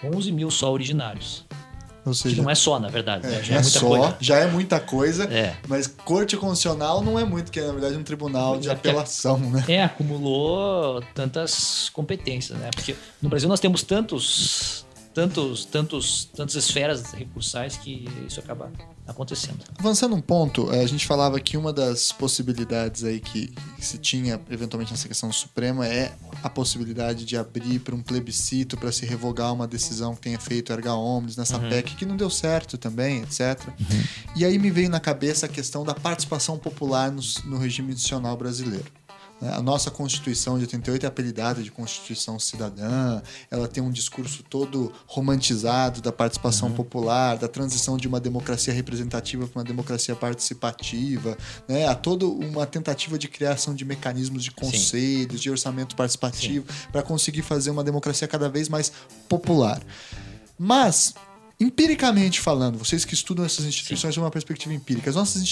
11 0.03 0.33
mil 0.33 0.51
só 0.51 0.73
originários. 0.73 1.45
Ou 2.07 2.13
seja, 2.13 2.35
que 2.35 2.43
não 2.43 2.51
é 2.51 2.55
só, 2.55 2.79
na 2.79 2.89
verdade. 2.89 3.27
É, 3.27 3.31
né? 3.31 3.43
Já 3.43 3.55
é, 3.55 3.57
é 3.57 3.63
muita 3.63 3.79
só, 3.79 3.89
coisa. 3.89 4.17
já 4.21 4.39
é 4.39 4.47
muita 4.47 4.79
coisa, 4.81 5.25
é. 5.25 5.57
mas 5.67 5.87
corte 5.87 6.37
constitucional 6.37 7.03
não 7.03 7.19
é 7.19 7.25
muito, 7.25 7.51
que 7.51 7.59
é 7.59 7.67
na 7.67 7.73
verdade 7.73 7.97
um 7.97 8.03
tribunal 8.03 8.59
de 8.59 8.69
é 8.69 8.73
apelação, 8.73 9.39
né? 9.39 9.65
É, 9.67 9.83
acumulou 9.83 11.03
tantas 11.15 11.89
competências, 11.89 12.59
né? 12.59 12.69
Porque 12.75 12.95
no 13.23 13.31
Brasil 13.31 13.49
nós 13.49 13.59
temos 13.59 13.83
tantos 13.83 14.85
tantos, 15.15 15.65
tantos, 15.65 16.25
tantas 16.35 16.57
esferas 16.57 17.13
recursais 17.13 17.77
que 17.77 18.07
isso 18.27 18.41
acaba 18.41 18.71
acontecendo. 19.07 19.65
Avançando 19.79 20.17
um 20.17 20.21
ponto, 20.21 20.73
eh, 20.73 20.83
a 20.83 20.87
gente 20.87 21.07
falava 21.07 21.39
que 21.39 21.57
uma 21.57 21.73
das 21.73 22.11
possibilidades 22.11 23.05
aí 23.05 23.21
que, 23.21 23.49
que 23.77 23.85
se 23.85 23.99
tinha 23.99 24.41
eventualmente 24.51 24.91
nessa 24.91 25.07
questão 25.07 25.31
Suprema 25.33 25.87
é 25.87 26.13
a 26.43 26.51
possibilidade 26.51 27.25
de 27.25 27.37
abrir 27.37 27.79
para 27.79 27.95
um 27.95 28.03
plebiscito 28.03 28.77
para 28.77 28.91
se 28.91 29.07
revogar 29.07 29.53
uma 29.53 29.67
decisão 29.67 30.15
que 30.15 30.21
tenha 30.23 30.39
feito 30.39 30.73
erga 30.73 30.95
omnes 30.95 31.37
nessa 31.37 31.59
Uhum. 31.59 31.69
PEC 31.69 31.95
que 31.97 32.05
não 32.07 32.17
deu 32.17 32.29
certo 32.29 32.77
também, 32.77 33.23
etc. 33.23 33.61
E 34.35 34.45
aí 34.45 34.59
me 34.59 34.71
veio 34.71 34.91
na 34.91 34.99
cabeça 34.99 35.47
a 35.47 35.49
questão 35.49 35.85
da 35.85 35.95
participação 35.95 36.59
popular 36.59 37.11
no, 37.13 37.23
no 37.45 37.59
regime 37.59 37.93
institucional 37.93 38.37
brasileiro. 38.37 38.85
Né? 39.45 39.53
A 39.55 39.61
nossa 39.61 39.91
Constituição 39.91 40.57
de 40.57 40.65
88 40.65 41.05
é 41.05 41.07
apelidada 41.07 41.63
de 41.63 41.71
Constituição 41.71 42.39
Cidadã, 42.41 43.21
ela 43.51 43.69
tem 43.69 43.83
um 43.83 43.91
discurso 43.91 44.43
todo 44.43 44.91
romantizado 45.07 46.01
da 46.01 46.11
participação 46.11 46.73
popular, 46.73 47.37
da 47.37 47.47
transição 47.47 47.99
de 47.99 48.09
uma 48.09 48.19
democracia 48.19 48.73
representativa 48.73 49.47
para 49.47 49.61
uma 49.61 49.65
democracia 49.65 50.17
participativa, 50.17 51.37
né? 51.69 51.87
há 51.87 51.95
toda 51.95 52.25
uma 52.27 52.67
tentativa 52.67 53.19
de 53.19 53.29
criação 53.29 53.75
de 53.75 53.85
mecanismos 53.85 54.43
de 54.43 54.51
conselhos, 54.51 55.41
de 55.41 55.51
orçamento 55.51 55.95
participativo, 55.95 56.65
para 56.91 57.03
conseguir 57.03 57.43
fazer 57.43 57.71
uma 57.71 57.85
democracia 57.85 58.27
cada 58.27 58.49
vez 58.49 58.71
mais 58.71 58.91
popular. 59.29 59.83
Mas, 60.59 61.15
empiricamente 61.61 62.41
falando, 62.41 62.79
vocês 62.79 63.05
que 63.05 63.13
estudam 63.13 63.45
essas 63.45 63.67
instituições 63.67 64.15
de 64.15 64.21
uma 64.21 64.31
perspectiva 64.31 64.73
empírica, 64.73 65.11
as 65.11 65.17
nossas 65.17 65.43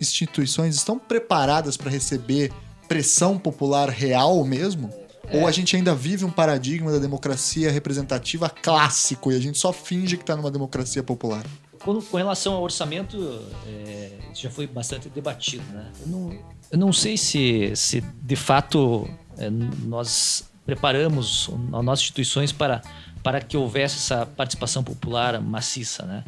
instituições 0.00 0.76
estão 0.76 0.98
preparadas 0.98 1.76
para 1.76 1.90
receber 1.90 2.50
pressão 2.92 3.38
popular 3.38 3.88
real 3.88 4.44
mesmo? 4.44 4.92
Ou 5.32 5.46
a 5.46 5.50
gente 5.50 5.74
ainda 5.74 5.94
vive 5.94 6.26
um 6.26 6.30
paradigma 6.30 6.92
da 6.92 6.98
democracia 6.98 7.70
representativa 7.70 8.50
clássico 8.50 9.32
e 9.32 9.36
a 9.36 9.40
gente 9.40 9.56
só 9.58 9.72
finge 9.72 10.18
que 10.18 10.22
está 10.22 10.36
numa 10.36 10.50
democracia 10.50 11.02
popular? 11.02 11.42
Com, 11.82 12.02
com 12.02 12.16
relação 12.18 12.52
ao 12.52 12.62
orçamento, 12.62 13.40
é, 13.66 14.10
já 14.34 14.50
foi 14.50 14.66
bastante 14.66 15.08
debatido. 15.08 15.64
Né? 15.72 15.90
Eu, 16.02 16.08
não, 16.08 16.38
eu 16.72 16.78
não 16.78 16.92
sei 16.92 17.16
se, 17.16 17.72
se 17.74 18.04
de 18.22 18.36
fato 18.36 19.08
é, 19.38 19.48
nós 19.48 20.44
preparamos 20.66 21.48
as 21.72 21.84
nossas 21.84 22.02
instituições 22.02 22.52
para, 22.52 22.82
para 23.22 23.40
que 23.40 23.56
houvesse 23.56 23.96
essa 23.96 24.26
participação 24.26 24.84
popular 24.84 25.40
maciça. 25.40 26.04
Né? 26.04 26.24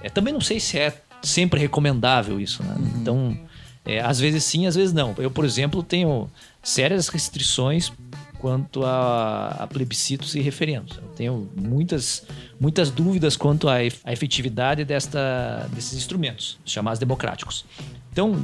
É, 0.00 0.08
também 0.08 0.32
não 0.32 0.40
sei 0.40 0.60
se 0.60 0.78
é 0.78 0.98
sempre 1.22 1.60
recomendável 1.60 2.40
isso. 2.40 2.62
Né? 2.62 2.74
Então, 2.96 3.38
é, 3.86 4.00
às 4.00 4.18
vezes 4.18 4.44
sim, 4.44 4.66
às 4.66 4.74
vezes 4.74 4.92
não. 4.92 5.14
Eu, 5.18 5.30
por 5.30 5.44
exemplo, 5.44 5.82
tenho 5.82 6.28
sérias 6.62 7.08
restrições 7.08 7.92
quanto 8.38 8.84
a, 8.84 9.48
a 9.60 9.66
plebiscitos 9.66 10.34
e 10.34 10.40
referendos. 10.40 10.98
Eu 10.98 11.08
tenho 11.16 11.48
muitas, 11.56 12.24
muitas 12.60 12.90
dúvidas 12.90 13.36
quanto 13.36 13.68
à 13.68 13.82
ef- 13.82 14.00
à 14.04 14.12
efetividade 14.12 14.84
desta, 14.84 15.66
desses 15.72 15.94
instrumentos, 15.94 16.58
chamados 16.64 16.98
democráticos. 16.98 17.64
Então, 18.12 18.34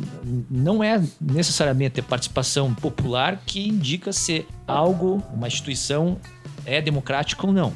não 0.50 0.82
é 0.84 1.02
necessariamente 1.20 1.98
a 2.00 2.02
participação 2.02 2.74
popular 2.74 3.42
que 3.46 3.68
indica 3.68 4.12
se 4.12 4.46
algo, 4.66 5.22
uma 5.32 5.46
instituição, 5.46 6.18
é 6.64 6.80
democrática 6.80 7.46
ou 7.46 7.52
não. 7.52 7.72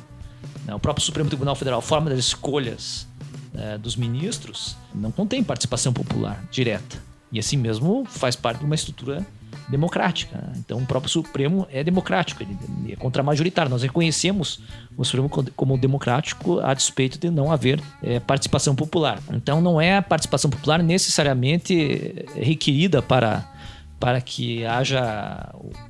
Né, 0.66 0.74
O 0.74 0.78
próprio 0.78 1.04
Supremo 1.04 1.28
Tribunal 1.28 1.54
Federal, 1.54 1.78
a 1.78 1.82
forma 1.82 2.10
das 2.10 2.18
escolhas 2.18 3.06
eh, 3.54 3.78
dos 3.78 3.96
ministros, 3.96 4.76
não 4.94 5.10
contém 5.10 5.42
participação 5.42 5.92
popular 5.92 6.44
direta. 6.50 7.02
E 7.32 7.38
assim 7.38 7.56
mesmo 7.56 8.04
faz 8.06 8.36
parte 8.36 8.60
de 8.60 8.64
uma 8.64 8.74
estrutura 8.74 9.26
democrática. 9.68 10.36
né? 10.38 10.52
Então, 10.58 10.78
o 10.78 10.86
próprio 10.86 11.10
Supremo 11.10 11.66
é 11.70 11.82
democrático, 11.82 12.42
ele 12.42 12.56
é 12.92 12.96
contramajoritário. 12.96 13.68
Nós 13.70 13.82
reconhecemos 13.82 14.60
o 14.96 15.04
Supremo 15.04 15.28
co- 15.28 15.44
como 15.56 15.76
democrático 15.76 16.60
a 16.60 16.72
despeito 16.72 17.18
de 17.18 17.30
não 17.30 17.50
haver 17.50 17.80
eh, 18.02 18.20
participação 18.20 18.74
popular. 18.76 19.18
Então, 19.32 19.60
não 19.60 19.80
é 19.80 19.96
a 19.96 20.02
participação 20.02 20.48
popular 20.50 20.80
necessariamente 20.82 21.74
eh, 21.74 22.40
requerida 22.40 23.02
para 23.02 23.52
para 23.98 24.20
que 24.20 24.62
haja 24.66 25.00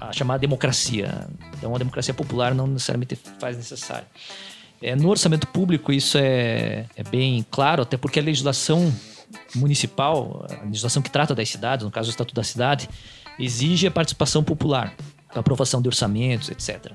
a 0.01 0.12
chamada 0.12 0.39
democracia. 0.39 1.26
Então, 1.59 1.74
a 1.74 1.78
democracia 1.78 2.14
popular 2.14 2.55
não 2.55 2.66
necessariamente 2.68 3.18
faz 3.41 3.57
necessário. 3.57 4.07
É, 4.80 4.95
no 4.95 5.09
orçamento 5.09 5.49
público, 5.49 5.93
isso 5.93 6.16
é, 6.16 6.84
é 6.97 7.03
bem 7.03 7.45
claro, 7.51 7.82
até 7.82 7.97
porque 7.97 8.20
a 8.20 8.22
legislação 8.22 8.95
municipal, 9.55 10.47
a 10.51 10.64
legislação 10.64 11.03
que 11.03 11.11
trata 11.11 11.35
das 11.35 11.49
cidades, 11.49 11.85
no 11.85 11.91
caso 11.91 12.09
o 12.09 12.11
Estatuto 12.11 12.35
da 12.35 12.45
Cidade, 12.45 12.89
exige 13.39 13.87
a 13.87 13.91
participação 13.91 14.43
popular, 14.43 14.95
a 15.35 15.41
aprovação 15.41 15.81
de 15.83 15.89
orçamentos, 15.89 16.49
etc. 16.49 16.93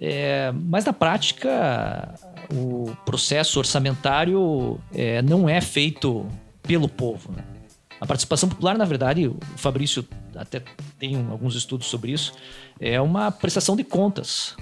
É, 0.00 0.52
mas 0.52 0.84
na 0.84 0.92
prática, 0.92 2.14
o 2.52 2.94
processo 3.04 3.58
orçamentário 3.58 4.80
é, 4.94 5.22
não 5.22 5.48
é 5.48 5.60
feito 5.60 6.26
pelo 6.62 6.88
povo. 6.88 7.32
né? 7.32 7.44
A 8.00 8.06
participação 8.06 8.48
popular, 8.48 8.78
na 8.78 8.84
verdade, 8.84 9.26
o 9.26 9.38
Fabrício 9.56 10.06
até 10.36 10.62
tem 10.98 11.16
alguns 11.30 11.56
estudos 11.56 11.88
sobre 11.88 12.12
isso, 12.12 12.32
é 12.78 13.00
uma 13.00 13.30
prestação 13.30 13.74
de 13.74 13.82
contas. 13.82 14.56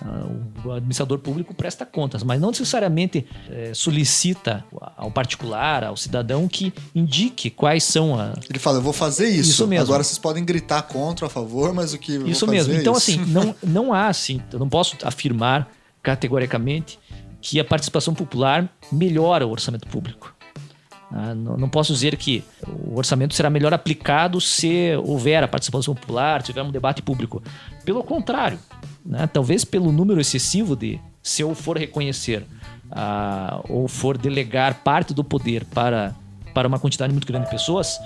Ah, 0.00 0.26
O 0.64 0.70
administrador 0.72 1.18
público 1.18 1.52
presta 1.54 1.84
contas, 1.84 2.22
mas 2.22 2.40
não 2.40 2.50
necessariamente 2.50 3.26
eh, 3.50 3.72
solicita 3.74 4.64
ao 4.96 5.10
particular, 5.10 5.84
ao 5.84 5.96
cidadão, 5.96 6.46
que 6.48 6.72
indique 6.94 7.50
quais 7.50 7.84
são 7.84 8.18
as, 8.18 8.38
Ele 8.48 8.58
fala, 8.58 8.78
eu 8.78 8.82
vou 8.82 8.92
fazer 8.92 9.28
isso. 9.28 9.50
Isso 9.50 9.66
mesmo. 9.66 9.84
Agora 9.84 10.02
vocês 10.04 10.18
podem 10.18 10.44
gritar 10.44 10.82
contra, 10.82 11.26
a 11.26 11.28
favor, 11.28 11.72
mas 11.74 11.92
o 11.92 11.98
que 11.98 12.16
Isso 12.28 12.46
mesmo. 12.46 12.72
é 12.72 12.76
Então, 12.76 12.92
isso. 12.94 13.10
assim, 13.12 13.24
não, 13.26 13.54
não 13.62 13.92
há 13.92 14.06
assim, 14.08 14.40
eu 14.52 14.58
não 14.58 14.68
posso 14.68 14.96
afirmar 15.04 15.68
categoricamente 16.02 16.98
que 17.40 17.58
a 17.58 17.64
participação 17.64 18.14
popular 18.14 18.68
melhora 18.90 19.46
o 19.46 19.50
orçamento 19.50 19.86
público. 19.88 20.34
Ah, 21.14 21.34
não, 21.34 21.68
posso 21.68 21.92
dizer 21.92 22.16
que 22.16 22.42
o 22.66 22.96
orçamento 22.96 23.34
será 23.34 23.50
melhor 23.50 23.74
aplicado 23.74 24.40
se 24.40 24.96
houver 25.04 25.44
a 25.44 25.48
participação 25.48 25.94
popular, 25.94 26.42
tiver 26.42 26.62
um 26.62 26.70
debate 26.70 27.02
público. 27.02 27.42
Pelo 27.84 28.02
contrário, 28.02 28.58
né? 29.04 29.26
talvez 29.26 29.64
pelo 29.64 29.92
número 29.92 30.20
excessivo 30.20 30.74
de, 30.74 30.98
se 31.22 31.42
eu 31.42 31.54
for 31.54 31.76
reconhecer 31.76 32.44
ah, 32.90 33.60
ou 33.68 33.86
for 33.88 34.16
delegar 34.16 34.82
parte 34.82 35.12
do 35.12 35.22
poder 35.22 35.66
para, 35.66 36.14
para 36.54 36.66
uma 36.66 36.78
quantidade 36.78 37.12
muito 37.12 37.26
grande 37.26 37.44
de 37.44 37.50
pessoas, 37.50 37.98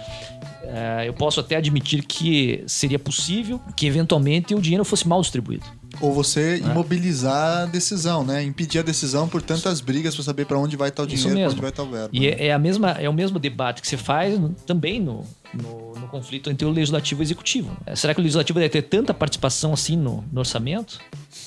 eh, 0.67 1.05
eu 1.07 1.15
posso 1.15 1.39
até 1.39 1.57
admitir 1.57 2.03
que 2.03 2.65
seria 2.67 2.99
possível 2.99 3.61
que 3.77 3.87
eventualmente 3.87 4.55
o 4.55 4.61
dinheiro 4.61 4.85
fosse 4.85 5.07
mal 5.07 5.21
distribuído. 5.21 5.65
Ou 6.01 6.13
você 6.13 6.59
imobilizar 6.59 7.63
a 7.63 7.67
decisão, 7.67 8.25
né? 8.25 8.43
Impedir 8.43 8.79
a 8.79 8.83
decisão 8.83 9.29
por 9.29 9.41
tantas 9.43 9.81
brigas 9.81 10.15
para 10.15 10.25
saber 10.25 10.47
para 10.47 10.59
onde 10.59 10.77
vai 10.77 10.89
estar 10.91 11.03
o 11.03 11.07
Isso 11.07 11.29
dinheiro, 11.29 11.41
para 11.41 11.53
onde 11.53 11.61
vai 11.61 11.71
estar 11.71 11.83
o 11.83 11.91
verbo. 11.91 12.09
E 12.13 12.27
é, 12.29 12.47
é 12.47 12.53
a 12.53 12.59
mesma, 12.59 12.91
é 12.93 13.09
o 13.09 13.13
mesmo 13.13 13.39
debate 13.39 13.81
que 13.83 13.89
se 13.89 13.97
faz 13.97 14.39
também 14.67 15.01
no, 15.01 15.25
no, 15.55 15.93
no 15.99 16.09
conflito 16.09 16.51
entre 16.51 16.67
o 16.67 16.71
legislativo 16.71 17.21
e 17.21 17.23
o 17.23 17.27
executivo. 17.27 17.77
Eh, 17.87 17.97
Será 17.97 18.15
que 18.15 18.21
o 18.21 18.23
legislativo 18.23 18.59
deve 18.59 18.71
ter 18.71 18.83
tanta 18.83 19.13
participação 19.15 19.73
assim 19.73 19.97
no, 19.97 20.25
no 20.33 20.41
orçamento? 20.41 20.99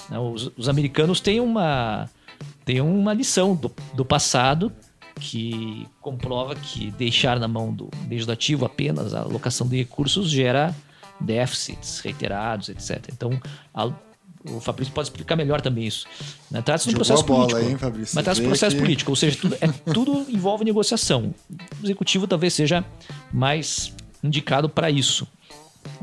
Né, 0.09 0.17
Os, 0.19 0.51
os 0.57 0.67
americanos 0.69 1.19
têm 1.19 1.39
uma, 1.39 2.09
têm 2.65 2.81
uma 2.81 3.13
lição 3.13 3.55
do, 3.55 3.71
do 3.93 4.03
passado 4.05 4.71
que 5.19 5.85
comprova 6.01 6.55
que 6.55 6.91
deixar 6.91 7.39
na 7.39 7.47
mão 7.47 7.73
do 7.73 7.89
legislativo 8.09 8.65
apenas 8.65 9.13
a 9.13 9.19
alocação 9.21 9.67
de 9.67 9.75
recursos 9.77 10.29
gera 10.29 10.73
déficits 11.19 11.99
reiterados, 11.99 12.69
etc. 12.69 13.09
Então, 13.11 13.31
a- 13.73 13.91
o 14.45 14.59
Fabrício 14.59 14.93
pode 14.93 15.07
explicar 15.07 15.35
melhor 15.35 15.59
também 15.61 15.85
isso. 15.85 16.05
né? 16.49 16.61
Trata-se 16.61 16.87
de 16.89 16.95
um 16.95 16.97
processo 16.97 17.23
bola 17.23 17.47
político. 17.47 17.69
hein, 17.71 17.77
Fabrício? 17.77 18.15
Mas 18.15 18.23
trata-se 18.23 18.41
de 18.41 18.47
um 18.47 18.49
processo 18.49 18.75
que- 18.75 18.81
político, 18.81 19.11
ou 19.11 19.15
seja, 19.15 19.37
tudo, 19.39 19.55
é, 19.59 19.67
tudo 19.93 20.25
envolve 20.29 20.63
negociação. 20.63 21.33
O 21.81 21.85
executivo 21.85 22.27
talvez 22.27 22.53
seja 22.53 22.85
mais 23.33 23.93
indicado 24.23 24.69
para 24.69 24.89
isso. 24.89 25.27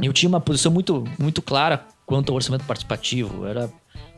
Eu 0.03 0.12
tinha 0.12 0.28
uma 0.28 0.41
posição 0.41 0.70
muito, 0.72 1.05
muito 1.18 1.41
clara 1.43 1.87
quanto 2.05 2.30
ao 2.30 2.37
orçamento 2.37 2.64
participativo. 2.64 3.47
Era 3.47 3.70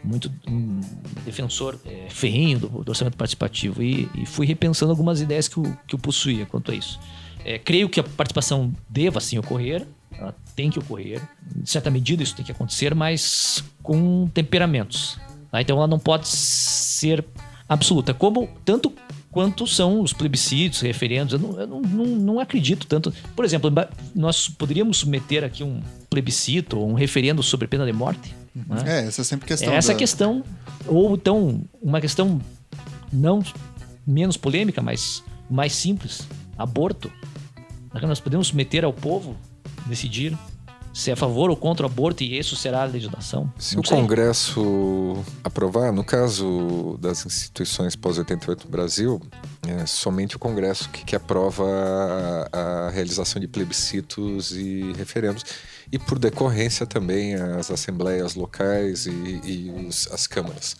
muito 0.04 0.30
um 0.48 0.80
defensor 1.24 1.78
é, 1.84 2.06
ferrenho 2.08 2.58
do, 2.60 2.68
do 2.84 2.88
orçamento 2.90 3.16
participativo 3.16 3.82
e, 3.82 4.08
e 4.14 4.24
fui 4.26 4.46
repensando 4.46 4.90
algumas 4.92 5.20
ideias 5.20 5.48
que 5.48 5.58
eu, 5.58 5.76
que 5.86 5.94
eu 5.94 5.98
possuía 5.98 6.46
quanto 6.46 6.70
a 6.70 6.74
isso. 6.74 6.98
É, 7.44 7.58
creio 7.58 7.88
que 7.88 7.98
a 8.00 8.04
participação 8.04 8.72
deva 8.88 9.20
sim 9.20 9.38
ocorrer, 9.38 9.86
ela 10.18 10.34
tem 10.56 10.70
que 10.70 10.78
ocorrer. 10.78 11.22
Em 11.56 11.64
certa 11.66 11.90
medida 11.90 12.22
isso 12.22 12.34
tem 12.34 12.44
que 12.44 12.52
acontecer, 12.52 12.94
mas 12.94 13.62
com 13.82 14.28
temperamentos. 14.28 15.18
tá? 15.50 15.60
Então 15.60 15.76
ela 15.76 15.86
não 15.86 15.98
pode 15.98 16.28
ser 16.28 17.24
absoluta, 17.68 18.12
como 18.14 18.48
tanto 18.64 18.92
quanto 19.30 19.66
são 19.66 20.00
os 20.00 20.12
plebiscitos, 20.12 20.80
referendos. 20.80 21.34
Eu 21.34 21.38
não, 21.38 21.60
eu 21.60 21.66
não, 21.66 21.80
não, 21.82 22.06
não 22.06 22.40
acredito 22.40 22.86
tanto. 22.86 23.12
Por 23.36 23.44
exemplo, 23.44 23.70
nós 24.14 24.48
poderíamos 24.48 24.98
submeter 24.98 25.44
aqui 25.44 25.62
um 25.62 25.80
plebiscito 26.10 26.78
ou 26.78 26.88
um 26.90 26.94
referendo 26.94 27.42
sobre 27.42 27.66
pena 27.68 27.84
de 27.86 27.92
morte. 27.92 28.34
né? 28.54 28.82
É, 28.86 29.06
essa 29.06 29.20
é 29.20 29.24
sempre 29.24 29.46
questão. 29.46 29.72
É 29.72 29.76
essa 29.76 29.92
da- 29.92 29.98
questão, 29.98 30.42
ou 30.86 31.14
então 31.14 31.62
uma 31.80 32.00
questão 32.00 32.40
não 33.12 33.42
menos 34.06 34.36
polêmica, 34.36 34.80
mas 34.82 35.22
mais 35.48 35.72
simples: 35.74 36.26
aborto. 36.56 37.12
Nós 38.02 38.20
podemos 38.20 38.48
submeter 38.48 38.84
ao 38.84 38.92
povo 38.92 39.36
decidir 39.88 40.36
se 40.94 41.10
é 41.10 41.12
a 41.12 41.16
favor 41.16 41.48
ou 41.50 41.56
contra 41.56 41.86
o 41.86 41.88
aborto 41.90 42.24
e 42.24 42.36
isso 42.38 42.56
será 42.56 42.82
a 42.82 42.84
legislação? 42.84 43.52
Se 43.58 43.76
Não 43.76 43.82
o 43.82 43.86
sei. 43.86 43.96
Congresso 43.96 45.22
aprovar, 45.44 45.92
no 45.92 46.02
caso 46.02 46.98
das 47.00 47.24
instituições 47.24 47.94
pós-88 47.94 48.64
no 48.64 48.70
Brasil, 48.70 49.20
é 49.66 49.86
somente 49.86 50.34
o 50.34 50.38
Congresso 50.38 50.88
que, 50.90 51.04
que 51.04 51.14
aprova 51.14 51.64
a, 52.52 52.86
a 52.86 52.90
realização 52.90 53.38
de 53.40 53.46
plebiscitos 53.46 54.52
e 54.52 54.92
referendos. 54.96 55.44
E, 55.92 55.98
por 55.98 56.18
decorrência, 56.18 56.84
também 56.86 57.34
as 57.34 57.70
assembleias 57.70 58.34
locais 58.34 59.06
e, 59.06 59.10
e 59.44 59.70
os- 59.86 60.08
as 60.10 60.26
câmaras. 60.26 60.76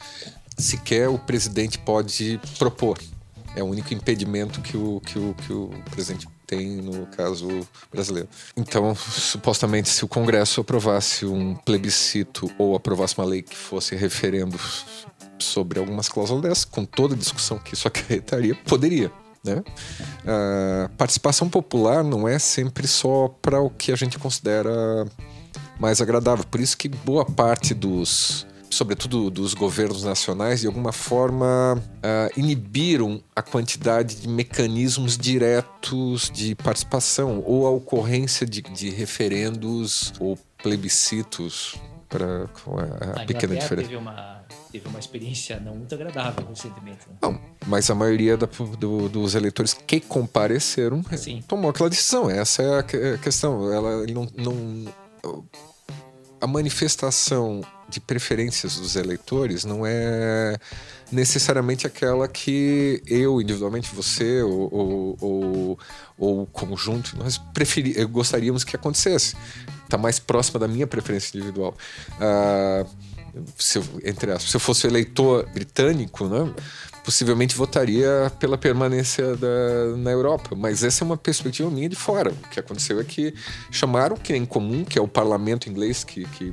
Sequer 0.57 1.09
o 1.09 1.19
presidente 1.19 1.79
pode 1.79 2.41
propor. 2.59 2.99
É 3.55 3.63
o 3.63 3.67
único 3.67 3.95
impedimento 3.95 4.61
que 4.61 4.77
o, 4.77 5.01
que 5.01 5.19
o, 5.19 5.35
que 5.47 5.53
o 5.53 5.71
presidente 5.91 6.27
tem 6.49 6.77
no 6.79 7.07
caso 7.09 7.47
brasileiro. 7.93 8.27
Então, 8.57 8.95
supostamente, 8.95 9.91
se 9.91 10.03
o 10.03 10.09
Congresso 10.09 10.63
aprovasse 10.63 11.27
um 11.27 11.55
plebiscito 11.55 12.51
ou 12.59 12.75
aprovasse 12.75 13.17
uma 13.19 13.27
lei 13.27 13.43
que 13.43 13.55
fosse 13.55 13.95
referendo 13.95 14.59
sobre 15.39 15.79
algumas 15.79 16.09
cláusulas 16.09 16.43
dessas, 16.43 16.65
com 16.65 16.87
toda 16.87 17.15
a 17.15 17.19
discussão 17.19 17.59
que 17.59 17.75
isso 17.75 17.87
acarretaria, 17.87 18.55
poderia. 18.67 19.13
Né? 19.45 19.63
Participação 20.97 21.49
popular 21.49 22.03
não 22.03 22.27
é 22.27 22.39
sempre 22.39 22.89
só 22.89 23.29
para 23.41 23.61
o 23.61 23.69
que 23.71 23.93
a 23.93 23.97
gente 23.97 24.19
considera 24.19 25.07
mais 25.79 26.01
agradável. 26.01 26.45
Por 26.51 26.61
isso 26.61 26.77
que 26.79 26.89
boa 26.89 27.27
parte 27.27 27.75
dos, 27.75 28.47
sobretudo 28.71 29.31
dos 29.31 29.55
governos 29.55 30.05
nacionais, 30.05 30.61
de 30.61 30.67
alguma 30.67 30.93
forma 30.93 31.83
ah, 32.03 32.29
inibiram 32.37 33.23
a 33.35 33.43
quantidade 33.43 34.17
de 34.17 34.29
mecanismos 34.29 35.17
diretos 35.17 36.31
de 36.33 36.55
participação 36.55 37.43
ou 37.47 37.67
a 37.67 37.71
ocorrência 37.71 38.47
de, 38.47 38.61
de 38.63 38.91
referendos 38.91 40.13
ou 40.21 40.39
plebiscitos 40.63 41.77
para 42.09 42.45
a, 42.45 43.23
A 43.23 43.27
pequena 43.27 43.55
diferença. 43.55 43.87
teve 43.89 43.97
uma, 43.97 44.43
teve 44.73 44.89
uma 44.89 44.99
experiência 44.99 45.61
não 45.61 45.75
muito 45.75 45.95
agradável 45.95 46.47
recentemente. 46.49 47.01
né? 47.09 47.17
Não, 47.23 47.39
mas 47.67 47.91
a 47.91 47.95
maioria 47.95 48.35
da- 48.37 48.49
do- 48.79 49.09
dos 49.11 49.35
eleitores 49.35 49.75
que 49.75 50.01
compareceram 50.01 51.03
Sim. 51.17 51.43
tomou 51.47 51.69
aquela 51.71 51.91
decisão. 51.91 52.31
Essa 52.31 52.63
é 52.63 52.77
a 52.77 53.15
a 53.15 53.19
questão. 53.19 53.71
Ela 53.71 54.07
não, 54.07 54.27
não- 54.37 54.85
a 56.41 56.47
manifestação 56.47 57.61
de 57.89 58.01
preferências 58.01 58.77
dos 58.77 58.97
eleitores 58.97 59.65
não 59.65 59.87
é 59.87 60.59
necessariamente 61.11 61.87
aquela 61.87 62.29
que 62.29 63.03
eu, 63.07 63.41
individualmente, 63.41 63.95
você 63.95 64.43
ou, 64.43 64.69
ou, 64.75 65.17
ou- 65.21 65.79
ou 66.19 66.43
o 66.43 66.47
conjunto, 66.47 67.17
nós 67.17 67.39
preferi, 67.39 67.95
eh, 67.99 68.05
gostaríamos 68.05 68.63
que 68.65 68.77
acontecesse. 68.77 69.35
Está 69.85 69.97
mais 69.97 70.19
próxima 70.19 70.59
da 70.61 70.69
minha 70.69 70.87
preferência 70.87 71.37
individual. 71.39 71.75
Ah, 72.21 72.85
se 73.57 73.79
eu, 73.79 73.85
entre 74.05 74.33
aspas, 74.33 74.51
se 74.51 74.57
eu 74.57 74.61
fosse 74.61 74.87
eleitor 74.87 75.49
britânico, 75.55 76.27
né, 76.27 76.53
possivelmente 77.05 77.55
votaria 77.57 78.31
pela 78.39 78.59
permanência 78.59 79.35
da, 79.37 79.97
na 79.97 80.11
Europa. 80.11 80.55
Mas 80.55 80.83
essa 80.83 81.05
é 81.05 81.07
uma 81.07 81.17
perspectiva 81.17 81.71
minha 81.71 81.89
de 81.89 81.97
fora. 81.97 82.33
O 82.33 82.49
que 82.51 82.61
aconteceu 82.61 83.01
é 83.01 83.05
que 83.05 83.33
chamaram 83.71 84.17
que 84.17 84.33
é 84.35 84.37
em 84.37 84.45
comum, 84.45 84.85
que 84.85 84.99
é 84.99 85.03
o 85.03 85.09
parlamento 85.09 85.71
inglês 85.71 86.05
que, 86.05 86.25
que 86.27 86.53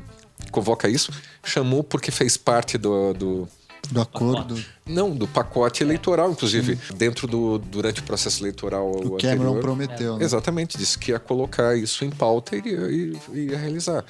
convoca 0.51 0.87
isso, 0.89 1.11
chamou 1.43 1.83
porque 1.83 2.11
fez 2.11 2.37
parte 2.37 2.77
do- 2.77 3.13
do, 3.13 3.47
Do 3.91 4.01
acordo. 4.01 4.63
não, 4.85 5.11
do 5.15 5.27
pacote 5.27 5.83
eleitoral, 5.83 6.31
inclusive, 6.31 6.77
dentro 6.95 7.27
do 7.27 7.57
durante 7.59 7.99
o 7.99 8.03
processo 8.03 8.41
eleitoral 8.41 8.89
O 8.89 9.17
Cameron 9.17 9.43
anterior. 9.43 9.59
prometeu, 9.61 10.17
né? 10.17 10.23
Exatamente, 10.25 10.77
disse 10.77 10.97
que 10.97 11.11
ia 11.11 11.19
colocar 11.19 11.75
isso 11.77 12.03
em 12.03 12.09
pauta 12.09 12.55
e 12.55 12.59
e- 12.61 13.17
iria 13.33 13.57
realizar. 13.57 14.03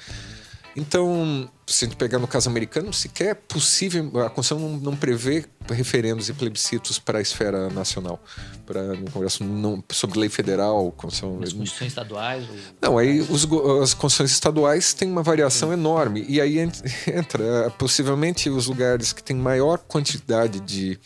Então, 0.76 1.48
se 1.66 1.84
a 1.84 1.88
gente 1.88 1.96
pegar 1.96 2.18
no 2.18 2.28
caso 2.28 2.50
americano, 2.50 2.92
sequer 2.92 3.28
é 3.30 3.34
possível, 3.34 4.10
a 4.24 4.28
Constituição 4.28 4.58
não, 4.68 4.76
não 4.78 4.96
prevê 4.96 5.44
referendos 5.70 6.28
e 6.28 6.34
plebiscitos 6.34 6.98
para 6.98 7.18
a 7.18 7.22
esfera 7.22 7.70
nacional, 7.70 8.22
para 8.66 8.82
no 8.94 9.10
Congresso 9.10 9.42
não, 9.42 9.82
sobre 9.90 10.18
lei 10.18 10.28
federal, 10.28 10.92
Constituição, 10.92 11.40
Nas 11.40 11.52
constituições 11.54 11.92
estaduais. 11.92 12.44
ou- 12.48 12.56
não, 12.82 12.98
aí 12.98 13.20
os 13.20 13.44
as 13.82 13.94
constituições 13.94 14.32
estaduais 14.32 14.92
têm 14.92 15.10
uma 15.10 15.22
variação 15.22 15.72
enorme. 15.72 16.24
E 16.28 16.40
aí 16.40 16.58
ent- 16.58 16.82
entra, 17.08 17.42
eh, 17.42 17.70
possivelmente, 17.70 18.50
os 18.50 18.66
lugares 18.66 19.12
que 19.14 19.22
têm 19.22 19.34
maior 19.36 19.78
quantidade 19.78 20.60
de 20.60 20.98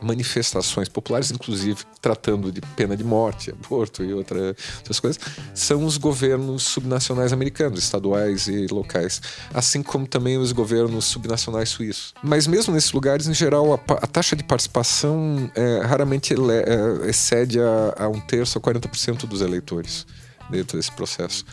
manifestações 0.00 0.88
populares, 0.88 1.30
inclusive 1.30 1.82
tratando 2.00 2.52
de 2.52 2.60
pena 2.60 2.96
de 2.96 3.04
morte, 3.04 3.50
aborto 3.50 4.02
e 4.04 4.12
outra- 4.12 4.54
outras 4.78 5.00
coisas, 5.00 5.20
são 5.54 5.84
os 5.84 5.96
governos 5.96 6.62
subnacionais 6.64 7.32
americanos, 7.32 7.78
estaduais 7.78 8.46
e 8.46 8.66
locais, 8.66 9.20
assim 9.52 9.82
como 9.82 10.06
também 10.06 10.36
os 10.38 10.52
governos 10.52 11.04
subnacionais 11.06 11.68
suíços. 11.70 12.12
Mas 12.22 12.46
mesmo 12.46 12.74
nesses 12.74 12.92
lugares, 12.92 13.26
em 13.26 13.34
geral, 13.34 13.72
a, 13.74 13.92
a 13.94 14.06
taxa 14.06 14.36
de 14.36 14.44
participação 14.44 15.50
eh, 15.54 15.80
raramente 15.84 16.34
eh, 16.34 17.08
excede 17.08 17.58
a, 17.60 17.94
a 18.04 18.08
um 18.08 18.20
terço 18.20 18.58
a 18.58 18.60
40% 18.60 19.26
dos 19.26 19.40
eleitores 19.40 20.06
dentro 20.50 20.76
desse 20.76 20.92
processo. 20.92 21.44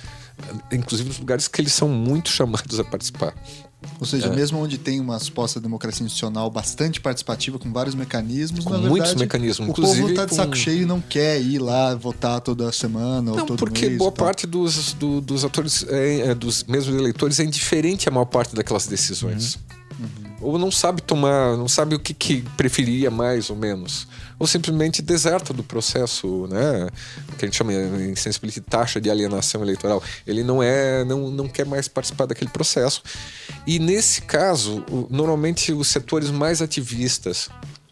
Inclusive 0.71 1.09
nos 1.09 1.19
lugares 1.19 1.47
que 1.47 1.61
eles 1.61 1.73
são 1.73 1.87
muito 1.87 2.29
chamados 2.31 2.79
a 2.79 2.83
participar. 2.83 3.33
Ou 3.99 4.05
seja, 4.05 4.27
É. 4.27 4.35
mesmo 4.35 4.59
onde 4.59 4.77
tem 4.77 4.99
uma 4.99 5.17
suposta 5.19 5.59
democracia 5.59 6.05
institucional 6.05 6.49
bastante 6.51 7.01
participativa, 7.01 7.57
com 7.57 7.71
vários 7.73 7.95
mecanismos, 7.95 8.63
Com 8.63 8.69
na 8.71 8.77
muitos 8.77 9.09
verdade, 9.09 9.19
mecanismos, 9.19 9.67
o 9.67 9.71
inclusive 9.71 10.01
povo 10.01 10.13
tá 10.13 10.23
de 10.25 10.29
com- 10.29 10.35
saco 10.35 10.55
cheio 10.55 10.83
e 10.83 10.85
não 10.85 11.01
quer 11.01 11.41
ir 11.41 11.57
lá 11.59 11.95
votar 11.95 12.39
toda 12.41 12.71
semana 12.71 13.31
ou 13.31 13.37
Não, 13.37 13.45
todo 13.45 13.57
porque 13.57 13.87
mês. 13.87 13.97
boa 13.97 14.09
e 14.09 14.13
tal. 14.13 14.25
parte 14.25 14.45
dos, 14.45 14.93
do- 14.93 15.19
dos 15.19 15.43
atores, 15.43 15.83
é, 15.89 16.29
é, 16.29 16.35
dos 16.35 16.63
mesmos 16.65 16.95
eleitores, 16.95 17.39
é 17.39 17.43
indiferente 17.43 18.07
à 18.07 18.11
maior 18.11 18.25
parte 18.25 18.55
daquelas 18.55 18.85
decisões. 18.85 19.57
Ou 20.39 20.57
não 20.57 20.71
sabe 20.71 21.01
tomar, 21.03 21.55
não 21.55 21.67
sabe 21.67 21.93
o 21.95 21.99
que, 21.99 22.13
que 22.15 22.41
preferia 22.57 23.11
mais 23.11 23.49
ou 23.51 23.55
menos. 23.55 24.07
Ou 24.41 24.47
simplesmente 24.47 25.03
deserta 25.03 25.53
do 25.53 25.61
processo, 25.63 26.47
né? 26.49 26.89
Que 27.37 27.45
a 27.45 27.47
gente 27.47 27.55
chama 27.57 27.71
em 27.73 28.15
ciência 28.15 28.41
de 28.47 28.59
taxa 28.59 28.99
de 28.99 29.07
alienação 29.07 29.61
eleitoral. 29.61 30.01
Ele 30.25 30.43
não 30.43 30.63
é, 30.63 31.03
não, 31.05 31.29
não 31.29 31.47
quer 31.47 31.63
mais 31.63 31.87
participar 31.87 32.25
daquele 32.25 32.49
processo. 32.49 33.03
E 33.67 33.77
nesse 33.77 34.23
caso, 34.23 34.83
normalmente 35.11 35.71
os 35.71 35.87
setores 35.89 36.31
mais 36.31 36.59
ativistas 36.59 37.49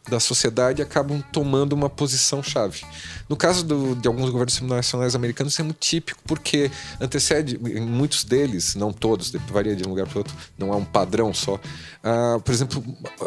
da 0.10 0.20
sociedade 0.20 0.82
acabam 0.82 1.22
tomando 1.32 1.74
uma 1.74 1.88
posição 1.88 2.42
chave. 2.42 2.82
No 3.30 3.36
caso 3.38 3.64
do- 3.64 3.96
de 3.96 4.08
alguns 4.08 4.32
governos 4.32 4.56
subnacionais 4.56 5.14
americanos, 5.14 5.54
isso 5.54 5.62
é 5.62 5.64
muito 5.66 5.78
típico, 5.78 6.20
porque 6.26 6.72
antecede, 7.00 7.60
em 7.64 7.82
muitos 7.82 8.24
deles, 8.24 8.74
não 8.74 8.92
todos, 8.92 9.32
varia 9.52 9.76
de 9.76 9.86
um 9.86 9.90
lugar 9.90 10.08
para 10.08 10.18
outro, 10.18 10.36
não 10.58 10.74
há 10.74 10.78
um 10.78 10.84
padrão 10.86 11.32
só. 11.32 11.60
Ah, 12.02 12.40
por 12.44 12.54
exemplo, 12.54 12.82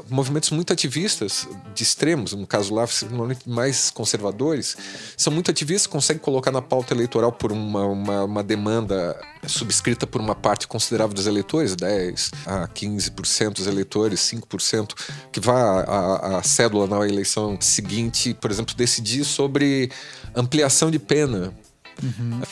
movimentos 0.09 0.51
muito 0.51 0.73
ativistas, 0.73 1.47
de 1.75 1.83
extremos, 1.83 2.33
no 2.33 2.47
caso 2.47 2.75
lá, 2.75 2.87
mais 3.47 3.91
conservadores, 3.91 4.77
são 5.15 5.31
muito 5.31 5.51
ativistas, 5.51 5.87
conseguem 5.87 6.23
colocar 6.23 6.51
na 6.51 6.63
pauta 6.63 6.95
eleitoral 6.95 7.31
por 7.31 7.53
uma, 7.53 7.85
uma, 7.85 8.25
uma 8.25 8.43
demanda 8.43 9.19
subscrita 9.47 10.07
por 10.07 10.23
uma 10.23 10.35
parte 10.35 10.67
considerável 10.67 11.15
dos 11.15 11.27
eleitores, 11.27 11.77
10 11.77 12.31
a 12.47 12.69
15% 12.69 13.53
dos 13.53 13.67
eleitores, 13.67 14.21
5%, 14.21 14.95
que 15.31 15.39
vá 15.39 15.83
a, 15.83 16.39
a 16.39 16.43
cédula 16.43 16.87
na 16.87 17.07
eleição 17.07 17.59
seguinte, 17.61 18.33
por 18.33 18.51
exemplo, 18.51 18.75
decidir 18.75 19.25
sobre 19.25 19.91
ampliação 20.35 20.91
de 20.91 20.99
pena, 20.99 21.53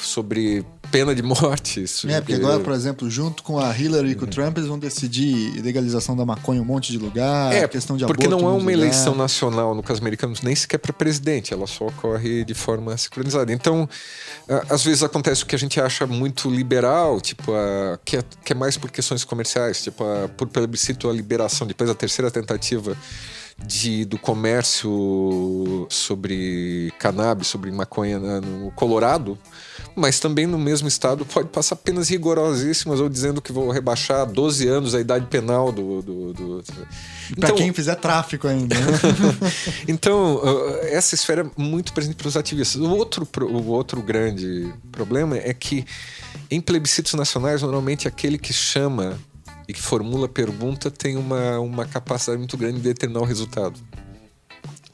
sobre 0.00 0.64
pena 0.90 1.14
de 1.14 1.22
morte. 1.22 1.86
sobre- 1.86 2.12
Uhum. 2.14 2.18
É, 2.18 2.20
porque 2.20 2.34
agora, 2.34 2.60
por 2.60 2.72
exemplo, 2.72 3.08
junto 3.08 3.42
com 3.42 3.58
a 3.58 3.76
Hillary 3.76 4.10
e 4.10 4.14
com 4.14 4.24
o 4.24 4.28
Trump, 4.28 4.56
eles 4.58 4.68
vão 4.68 4.78
decidir 4.78 5.60
legalização 5.62 6.16
da 6.16 6.24
maconha 6.26 6.58
em 6.58 6.62
um 6.62 6.64
monte 6.64 6.90
de 6.92 6.98
lugar, 6.98 7.52
É, 7.52 7.66
questão 7.68 7.96
de 7.96 8.04
porque 8.06 8.26
aborto. 8.26 8.42
não 8.42 8.48
é 8.48 8.52
uma 8.52 8.58
lugares. 8.60 8.80
eleição 8.80 9.14
nacional, 9.14 9.74
no 9.74 9.82
caso 9.82 10.00
americano, 10.00 10.34
nem 10.42 10.54
sequer 10.54 10.78
para 10.78 10.92
presidente, 10.92 11.52
ela 11.54 11.66
só 11.66 11.86
ocorre 11.86 12.44
de 12.44 12.54
forma 12.54 12.96
sincronizada. 12.96 13.52
Então, 13.52 13.88
às 14.68 14.82
vezes 14.84 15.02
acontece 15.02 15.42
o 15.44 15.46
que 15.46 15.54
a 15.54 15.58
gente 15.58 15.80
acha 15.80 16.06
muito 16.06 16.50
liberal, 16.50 17.20
tipo, 17.20 17.52
a, 17.52 17.98
que, 18.04 18.16
é, 18.16 18.24
que 18.44 18.52
é 18.52 18.56
mais 18.56 18.76
por 18.76 18.90
questões 18.90 19.22
comerciais, 19.24 19.82
tipo, 19.82 20.02
a, 20.04 20.28
por 20.28 20.48
plebiscito 20.48 21.08
a 21.08 21.12
liberação, 21.12 21.66
depois 21.66 21.88
a 21.88 21.94
terceira 21.94 22.30
tentativa 22.30 22.96
de, 23.66 24.04
do 24.04 24.18
comércio 24.18 25.86
sobre 25.88 26.92
cannabis, 26.98 27.48
sobre 27.48 27.70
maconha 27.70 28.18
né, 28.18 28.40
no 28.40 28.70
Colorado, 28.72 29.38
mas 29.94 30.18
também 30.18 30.46
no 30.46 30.58
mesmo 30.58 30.88
estado 30.88 31.24
pode 31.24 31.48
passar 31.48 31.76
penas 31.76 32.08
rigorosíssimas 32.08 33.00
ou 33.00 33.08
dizendo 33.08 33.40
que 33.40 33.52
vou 33.52 33.70
rebaixar 33.70 34.26
12 34.26 34.66
anos 34.68 34.94
a 34.94 35.00
idade 35.00 35.26
penal 35.26 35.72
do. 35.72 36.02
do, 36.02 36.32
do... 36.32 36.64
Pra 37.38 37.52
quem 37.52 37.72
fizer 37.72 37.94
tráfico 37.96 38.48
ainda. 38.48 38.74
né? 38.74 38.86
Então, 39.88 40.36
uh, 40.36 40.78
essa 40.82 41.14
esfera 41.14 41.42
é 41.42 41.60
muito 41.60 41.92
presente 41.92 42.14
para 42.14 42.28
os 42.28 42.36
ativistas. 42.36 42.80
O 42.80 42.90
outro, 42.90 43.28
o 43.42 43.66
outro 43.68 44.02
grande 44.02 44.72
problema 44.92 45.36
é 45.36 45.52
que 45.52 45.84
em 46.50 46.60
plebiscitos 46.60 47.14
nacionais, 47.14 47.62
normalmente 47.62 48.08
aquele 48.08 48.38
que 48.38 48.52
chama 48.52 49.18
e 49.70 49.72
que 49.72 49.80
formula 49.80 50.26
a 50.26 50.28
pergunta 50.28 50.90
tem 50.90 51.16
uma, 51.16 51.58
uma 51.60 51.86
capacidade 51.86 52.38
muito 52.38 52.56
grande 52.56 52.76
de 52.78 52.82
determinar 52.82 53.20
o 53.20 53.24
resultado. 53.24 53.78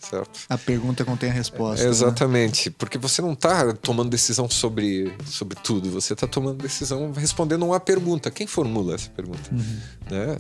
certo? 0.01 0.39
A 0.49 0.59
pergunta 0.59 1.05
contém 1.05 1.31
a 1.31 1.33
resposta. 1.33 1.83
né? 1.85 1.91
Exatamente, 1.91 2.71
porque 2.71 2.99
você 2.99 3.21
não 3.23 3.33
está 3.33 3.73
tomando 3.73 4.11
decisão 4.11 4.49
sobre, 4.49 5.13
sobre 5.25 5.57
tudo, 5.63 5.91
você 5.91 6.13
está 6.13 6.27
tomando 6.27 6.63
decisão 6.63 7.11
respondendo 7.13 7.65
uma 7.67 7.81
pergunta. 7.81 8.31
Quem 8.31 8.47
formula 8.47 8.95
essa 8.95 9.11
pergunta? 9.11 9.51
Né? 10.11 10.37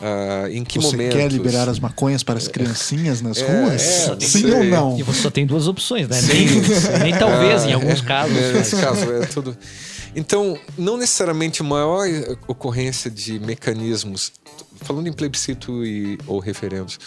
Ah, 0.00 0.48
em 0.50 0.64
que 0.64 0.78
Uhum. 0.78 0.84
Você 0.90 1.08
quer 1.08 1.30
liberar 1.30 1.68
as 1.68 1.80
maconhas 1.80 2.22
para 2.22 2.38
as 2.38 2.46
criancinhas 2.46 3.20
nas 3.20 3.38
É, 3.38 3.46
ruas? 3.64 3.82
é, 3.82 4.20
Sim 4.20 4.42
não 4.44 4.58
ou 4.58 4.64
não? 4.64 4.98
E 4.98 5.02
você 5.02 5.22
só 5.22 5.30
tem 5.30 5.44
duas 5.44 5.66
opções, 5.66 6.08
né? 6.08 6.20
Nem, 6.22 6.46
nem 7.02 7.12
talvez, 7.18 7.64
em 7.64 7.72
alguns 7.72 8.00
casos. 8.00 8.36
É, 8.36 8.52
nesse 8.52 8.76
caso, 8.76 9.12
é 9.12 9.26
tudo. 9.26 9.56
Então, 10.14 10.58
não 10.76 10.96
necessariamente 10.96 11.62
maior 11.62 12.06
ocorrência 12.46 13.10
de 13.10 13.38
mecanismos, 13.38 14.32
falando 14.76 15.06
em 15.06 15.12
plebiscito 15.12 15.84
e, 15.84 16.18
ou 16.26 16.38
referendos, 16.38 16.98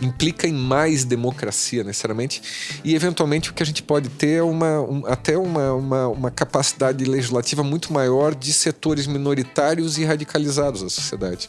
implica 0.00 0.46
em 0.46 0.52
mais 0.52 1.04
democracia 1.04 1.84
necessariamente 1.84 2.42
e 2.82 2.94
eventualmente 2.96 3.50
o 3.50 3.54
que 3.54 3.62
a 3.62 3.66
gente 3.66 3.80
pode 3.82 4.08
ter 4.08 4.38
é 4.38 4.42
uma, 4.42 4.80
um- 4.80 5.06
até 5.06 5.38
uma, 5.38 5.72
uma, 5.72 6.08
uma 6.08 6.30
capacidade 6.32 7.04
legislativa 7.04 7.62
muito 7.62 7.92
maior 7.92 8.34
de 8.34 8.52
setores 8.52 9.06
minoritários 9.06 9.96
e 9.96 10.04
radicalizados 10.04 10.82
da 10.82 10.90
sociedade. 10.90 11.48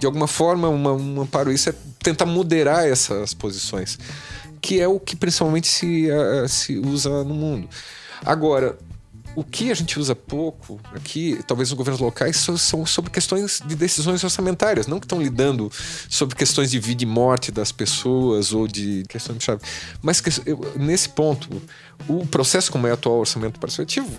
De 0.00 0.04
alguma 0.06 0.26
forma, 0.26 0.68
uma, 0.68 0.92
um 0.92 1.20
amparo 1.20 1.52
isso 1.52 1.70
é 1.70 1.74
tentar 2.02 2.26
moderar 2.26 2.86
essas 2.88 3.32
posições, 3.32 3.98
que 4.60 4.80
é 4.80 4.88
o 4.88 4.98
que 4.98 5.14
principalmente 5.14 5.68
se, 5.68 6.08
ah, 6.10 6.48
se 6.48 6.76
usa 6.78 7.22
no 7.22 7.34
mundo. 7.34 7.68
Agora, 8.24 8.76
o 9.36 9.42
que 9.42 9.70
a 9.70 9.74
gente 9.74 9.98
usa 9.98 10.14
pouco 10.14 10.80
aqui, 10.94 11.40
talvez 11.46 11.70
nos 11.70 11.76
governos 11.76 12.00
locais, 12.00 12.36
são 12.36 12.86
sobre 12.86 13.10
questões 13.10 13.60
de 13.66 13.74
decisões 13.74 14.22
orçamentárias, 14.22 14.86
não 14.86 15.00
que 15.00 15.06
estão 15.06 15.20
lidando 15.20 15.70
sobre 16.08 16.36
questões 16.36 16.70
de 16.70 16.78
vida 16.78 17.02
e 17.02 17.06
morte 17.06 17.50
das 17.50 17.72
pessoas 17.72 18.52
ou 18.52 18.68
de 18.68 19.04
questões 19.08 19.38
de 19.38 19.44
chave. 19.44 19.62
Mas 20.02 20.22
nesse 20.76 21.08
ponto, 21.08 21.62
o 22.08 22.26
processo 22.26 22.70
como 22.70 22.86
é 22.86 22.92
atual 22.92 23.18
orçamento 23.18 23.58
participativo 23.58 24.10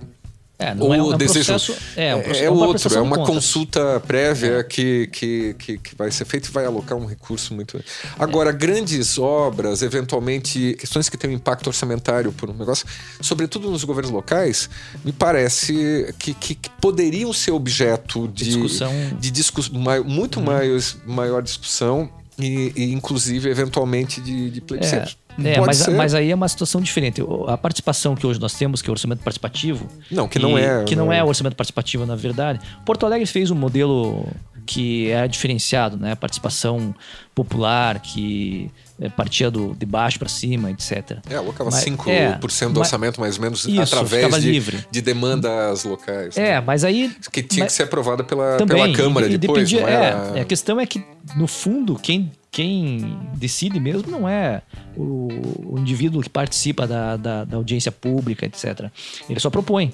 É, 0.58 0.74
não 0.74 0.86
ou 0.88 0.94
é, 0.94 1.04
um- 1.04 1.14
é 1.14 1.18
desejo 1.18 1.46
processo. 1.52 1.76
É, 1.98 2.16
um 2.16 2.22
processo- 2.22 2.44
é 2.46 2.50
uma 2.50 2.66
outro, 2.68 2.88
é 2.88 2.92
de 2.92 2.98
uma 3.00 3.16
contas. 3.18 3.34
consulta 3.36 4.00
prévia 4.08 4.64
que, 4.64 5.08
que, 5.08 5.54
que, 5.60 5.78
que 5.78 5.96
vai 5.98 6.10
ser 6.12 6.24
feita 6.26 6.48
e 6.48 6.52
vai 6.52 6.66
alocar 6.66 6.98
um 6.98 7.06
recurso 7.06 7.54
muito. 7.54 7.84
Agora, 8.18 8.52
grandes 8.54 9.18
obras, 9.20 9.82
eventualmente, 9.82 10.76
questões 10.80 11.10
que 11.10 11.18
têm 11.18 11.30
um 11.30 11.34
impacto 11.34 11.68
orçamentário 11.68 12.32
por 12.32 12.50
um 12.50 12.54
negócio, 12.54 12.86
sobretudo 13.20 13.70
nos 13.70 13.84
governos 13.84 14.12
locais, 14.12 14.70
me 15.04 15.12
parece 15.12 16.14
que, 16.20 16.34
que, 16.34 16.56
que 16.56 16.70
poderiam 16.82 17.34
ser 17.34 17.52
objeto 17.52 18.28
de 18.30 18.46
Discussão. 18.46 18.94
de 19.20 19.32
discuss, 19.32 19.68
muito 19.70 20.40
Uhum. 20.40 20.46
mais, 20.46 20.96
maior 21.06 21.42
discussão 21.44 22.10
e, 22.40 22.72
e, 22.76 22.94
inclusive, 22.94 23.50
eventualmente, 23.50 24.22
de, 24.22 24.50
de 24.50 24.62
plebiscito. 24.62 25.18
É, 25.44 25.56
Pode 25.56 25.66
mas, 25.68 25.78
ser. 25.78 25.92
mas 25.92 26.14
aí 26.14 26.32
é 26.32 26.36
uma 26.36 26.48
situação 26.48 26.80
diferente. 26.82 27.22
A 27.48 27.58
participação 27.58 28.16
que 28.16 28.26
hoje 28.26 28.40
nós 28.40 28.54
temos, 28.54 28.82
que 28.82 28.90
é 28.90 28.92
o 28.92 28.94
orçamento 28.94 29.20
participativo. 29.24 29.88
Não, 30.10 30.28
que 30.28 30.40
não 30.40 30.58
e- 30.58 30.62
é, 30.64 30.84
Que 30.86 30.96
não 30.96 31.06
não 31.08 31.14
é 31.14 31.18
é. 31.18 31.24
o 31.24 31.28
orçamento 31.28 31.56
participativo, 31.56 32.06
na 32.06 32.16
verdade. 32.16 32.60
Porto 32.86 33.06
Alegre 33.06 33.26
fez 33.26 33.52
um 33.52 33.56
modelo 33.56 34.26
que 34.66 35.12
é 35.12 35.28
diferenciado, 35.28 35.98
né? 35.98 36.16
Participação 36.16 36.96
popular, 37.36 38.00
que 38.00 38.72
partia 39.16 39.52
do, 39.52 39.74
de 39.76 39.86
baixo 39.86 40.18
para 40.18 40.30
cima, 40.30 40.72
etc. 40.72 41.18
É, 41.30 41.36
alocava 41.36 41.70
Mas- 41.70 41.84
5% 41.84 42.08
é, 42.08 42.30
do 42.38 42.48
mas- 42.48 42.78
orçamento, 42.78 43.20
mais 43.20 43.36
ou 43.36 43.42
menos, 43.42 43.66
Isso, 43.66 43.82
através 43.82 44.42
de, 44.42 44.52
livre. 44.52 44.86
de 44.90 45.02
demandas 45.02 45.84
locais. 45.84 46.38
É, 46.38 46.54
né? 46.54 46.62
mas 46.62 46.84
aí. 46.84 47.14
Que 47.32 47.44
tinha 47.44 47.66
mas- 47.66 47.74
que 47.74 47.78
ser 47.78 47.84
aprovada 47.84 48.24
pela, 48.24 48.58
também, 48.58 48.78
pela 48.84 48.94
Câmara 48.96 49.28
e- 49.28 49.34
e 49.34 49.38
depois, 49.38 49.70
dependia- 49.70 49.82
não 49.82 49.88
era... 50.32 50.38
é, 50.38 50.42
a 50.42 50.46
questão 50.46 50.80
é 50.80 50.86
que, 50.86 51.04
no 51.36 51.46
fundo, 51.48 51.96
quem, 52.02 52.32
quem 52.50 53.20
decide 53.34 53.80
mesmo 53.80 54.10
não 54.10 54.30
é 54.30 54.62
o, 54.96 55.28
o 55.74 55.80
indivíduo 55.80 56.22
que 56.22 56.30
participa 56.30 56.88
da, 56.88 57.18
da, 57.18 57.44
da 57.44 57.58
audiência 57.58 57.92
pública, 57.92 58.46
etc. 58.46 58.90
Ele 59.30 59.40
só 59.40 59.50
propõe. 59.50 59.94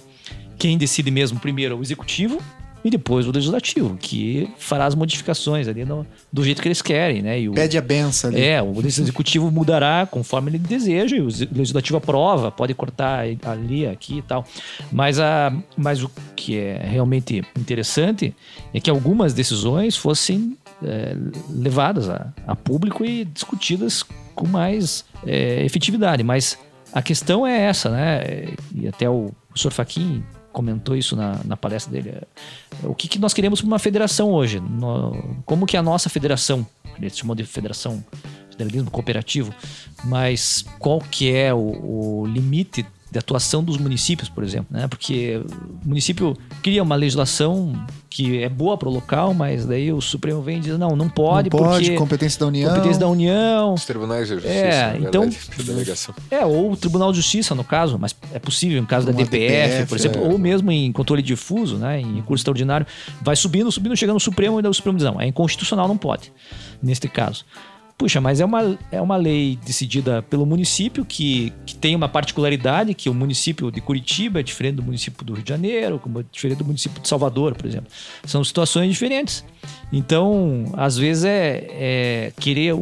Quem 0.59 0.77
decide 0.77 1.09
mesmo 1.09 1.39
primeiro 1.39 1.73
é 1.73 1.77
o 1.77 1.81
executivo 1.81 2.39
e 2.83 2.89
depois 2.89 3.27
o 3.27 3.31
legislativo, 3.31 3.95
que 3.99 4.49
fará 4.57 4.85
as 4.85 4.95
modificações 4.95 5.67
ali 5.67 5.85
no- 5.85 6.05
do 6.33 6.43
jeito 6.43 6.61
que 6.61 6.67
eles 6.67 6.81
querem, 6.81 7.21
né? 7.21 7.37
O, 7.47 7.53
Pede 7.53 7.77
a 7.77 7.81
benção 7.81 8.29
ali. 8.29 8.41
é, 8.41 8.61
o 8.61 8.79
executivo 8.85 9.51
mudará 9.51 10.07
conforme 10.09 10.51
ele 10.51 10.57
deseja, 10.57 11.15
e 11.15 11.21
o 11.21 11.25
legislativo 11.51 11.97
aprova, 11.97 12.51
pode 12.51 12.73
cortar 12.73 13.25
ali, 13.43 13.85
aqui 13.87 14.17
e 14.17 14.21
tal. 14.21 14.45
Mas, 14.91 15.19
a, 15.19 15.53
mas 15.77 16.03
o 16.03 16.09
que 16.35 16.57
é 16.57 16.81
realmente 16.83 17.43
interessante 17.59 18.35
é 18.73 18.79
que 18.79 18.89
algumas 18.89 19.33
decisões 19.33 19.95
fossem 19.95 20.57
é, 20.83 21.15
levadas 21.49 22.09
a, 22.09 22.33
a 22.47 22.55
público 22.55 23.05
e 23.05 23.25
discutidas 23.25 24.03
com 24.33 24.47
mais 24.47 25.05
é, 25.27 25.63
efetividade. 25.63 26.23
Mas 26.23 26.57
a 26.91 27.01
questão 27.01 27.45
é 27.45 27.61
essa, 27.61 27.89
né? 27.89 28.21
E 28.73 28.87
até 28.87 29.07
o 29.09 29.31
professor 29.49 29.71
Faquin 29.71 30.23
comentou 30.51 30.95
isso 30.95 31.15
na, 31.15 31.39
na 31.45 31.55
palestra 31.57 31.91
dele. 31.91 32.09
É, 32.09 32.87
O 32.87 32.93
que, 32.95 33.07
que 33.07 33.19
nós 33.19 33.33
queremos 33.33 33.61
para 33.61 33.67
uma 33.67 33.79
federação 33.79 34.31
hoje? 34.31 34.59
No- 34.59 35.41
como 35.45 35.65
que 35.65 35.75
a 35.77 35.81
nossa 35.81 36.09
federação, 36.09 36.65
ele 36.97 37.09
chamou 37.09 37.35
de 37.35 37.43
federação, 37.45 38.03
federalismo 38.49 38.91
cooperativo, 38.91 39.53
mas 40.03 40.63
qual 40.79 40.99
que 40.99 41.31
é 41.33 41.53
o, 41.53 42.21
o 42.21 42.25
limite 42.27 42.85
de 43.11 43.19
atuação 43.19 43.63
dos 43.63 43.77
municípios, 43.77 44.29
por 44.29 44.43
exemplo, 44.43 44.67
né? 44.69 44.87
Porque 44.87 45.43
o 45.83 45.87
município 45.87 46.37
cria 46.63 46.81
uma 46.81 46.95
legislação 46.95 47.73
que 48.13 48.43
é 48.43 48.49
boa 48.49 48.77
para 48.77 48.89
o 48.89 48.91
local, 48.91 49.33
mas 49.33 49.65
daí 49.65 49.89
o 49.93 50.01
Supremo 50.01 50.41
vem 50.41 50.57
e 50.57 50.59
diz 50.59 50.77
não, 50.77 50.97
não 50.97 51.07
pode, 51.09 51.49
não 51.49 51.57
pode, 51.57 51.85
porque 51.85 51.95
competência 51.97 52.37
da 52.41 52.45
União. 52.47 52.69
competência 52.69 52.99
da 52.99 53.07
União, 53.07 53.73
Os 53.73 53.85
tribunais 53.85 54.27
de 54.27 54.33
justiça, 54.33 54.53
É, 54.53 54.97
então- 54.99 55.21
verdade, 55.29 55.63
delegação. 55.63 56.13
é, 56.29 56.45
ou 56.45 56.73
o 56.73 56.75
Tribunal 56.75 57.11
de 57.11 57.17
Justiça, 57.17 57.55
no 57.55 57.63
caso, 57.63 57.97
mas 57.97 58.13
é 58.33 58.37
possível 58.39 58.77
em 58.81 58.85
caso 58.85 59.05
da 59.05 59.13
Uma 59.13 59.23
DPF, 59.23 59.47
DPF, 59.69 59.85
por 59.87 59.97
exemplo, 59.97 60.25
é. 60.25 60.27
ou 60.27 60.37
mesmo 60.37 60.69
em 60.73 60.91
controle 60.91 61.21
difuso, 61.21 61.77
né, 61.77 62.01
em 62.01 62.15
recurso 62.17 62.41
extraordinário, 62.41 62.85
vai 63.21 63.35
subindo, 63.37 63.71
subindo, 63.71 63.95
chega 63.95 64.11
no 64.11 64.19
Supremo 64.19 64.59
e 64.59 64.61
daí 64.61 64.69
o 64.69 64.73
Supremo 64.73 64.97
diz, 64.97 65.05
não, 65.07 65.19
é 65.21 65.27
inconstitucional, 65.27 65.87
não 65.87 65.97
pode, 65.97 66.33
neste 66.83 67.07
caso. 67.07 67.45
Puxa, 68.01 68.19
mas 68.19 68.39
é 68.39 68.45
uma, 68.45 68.79
é 68.91 68.99
uma 68.99 69.15
lei 69.15 69.59
decidida 69.63 70.23
pelo 70.23 70.43
município 70.43 71.05
que, 71.05 71.53
que 71.67 71.75
tem 71.75 71.95
uma 71.95 72.09
particularidade, 72.09 72.95
que 72.95 73.07
o 73.07 73.13
município 73.13 73.69
de 73.69 73.79
Curitiba 73.79 74.39
é 74.39 74.43
diferente 74.43 74.77
do 74.77 74.81
município 74.81 75.23
do 75.23 75.35
Rio 75.35 75.43
de 75.43 75.49
Janeiro, 75.49 75.99
como 75.99 76.21
é 76.21 76.23
diferente 76.31 76.57
do 76.57 76.65
município 76.65 76.99
de 76.99 77.07
Salvador, 77.07 77.53
por 77.53 77.67
exemplo. 77.67 77.91
São 78.25 78.43
situações 78.43 78.91
diferentes. 78.91 79.45
Então, 79.93 80.65
às 80.73 80.97
vezes 80.97 81.25
é, 81.25 81.67
é 81.69 82.33
querer 82.39 82.75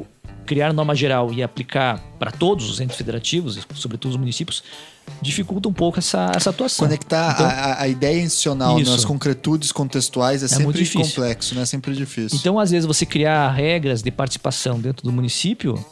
criar 0.46 0.72
norma 0.72 0.96
geral 0.96 1.34
e 1.34 1.44
aplicar 1.44 2.00
para 2.18 2.32
todos 2.32 2.70
os 2.70 2.80
entes 2.80 2.96
federativos, 2.96 3.60
sobretudo 3.76 4.12
os 4.12 4.18
municípios, 4.18 4.64
dificulta 5.22 5.68
um 5.70 5.74
pouco 5.74 6.00
essa, 6.00 6.32
essa 6.36 6.50
atuação. 6.50 6.88
Conectar 6.88 7.34
Então- 7.34 7.46
a, 7.46 7.82
a- 7.82 7.88
ideia 7.88 8.22
institucional 8.22 8.80
Isso. 8.80 8.92
nas 8.92 9.06
concretudes 9.06 9.72
contextuais 9.72 10.42
é, 10.44 10.60
muito 10.60 10.84
sempre 10.84 11.04
complexo, 11.04 11.56
né? 11.56 11.62
É 11.62 11.66
sempre 11.66 11.94
difícil. 11.96 12.38
Então, 12.40 12.60
às 12.60 12.72
vezes, 12.72 12.86
você 12.86 13.06
criar 13.06 13.50
regras 13.52 14.02
de 14.02 14.12
participação 14.12 14.80
dentro 14.80 15.04
do 15.04 15.12
município, 15.12 15.84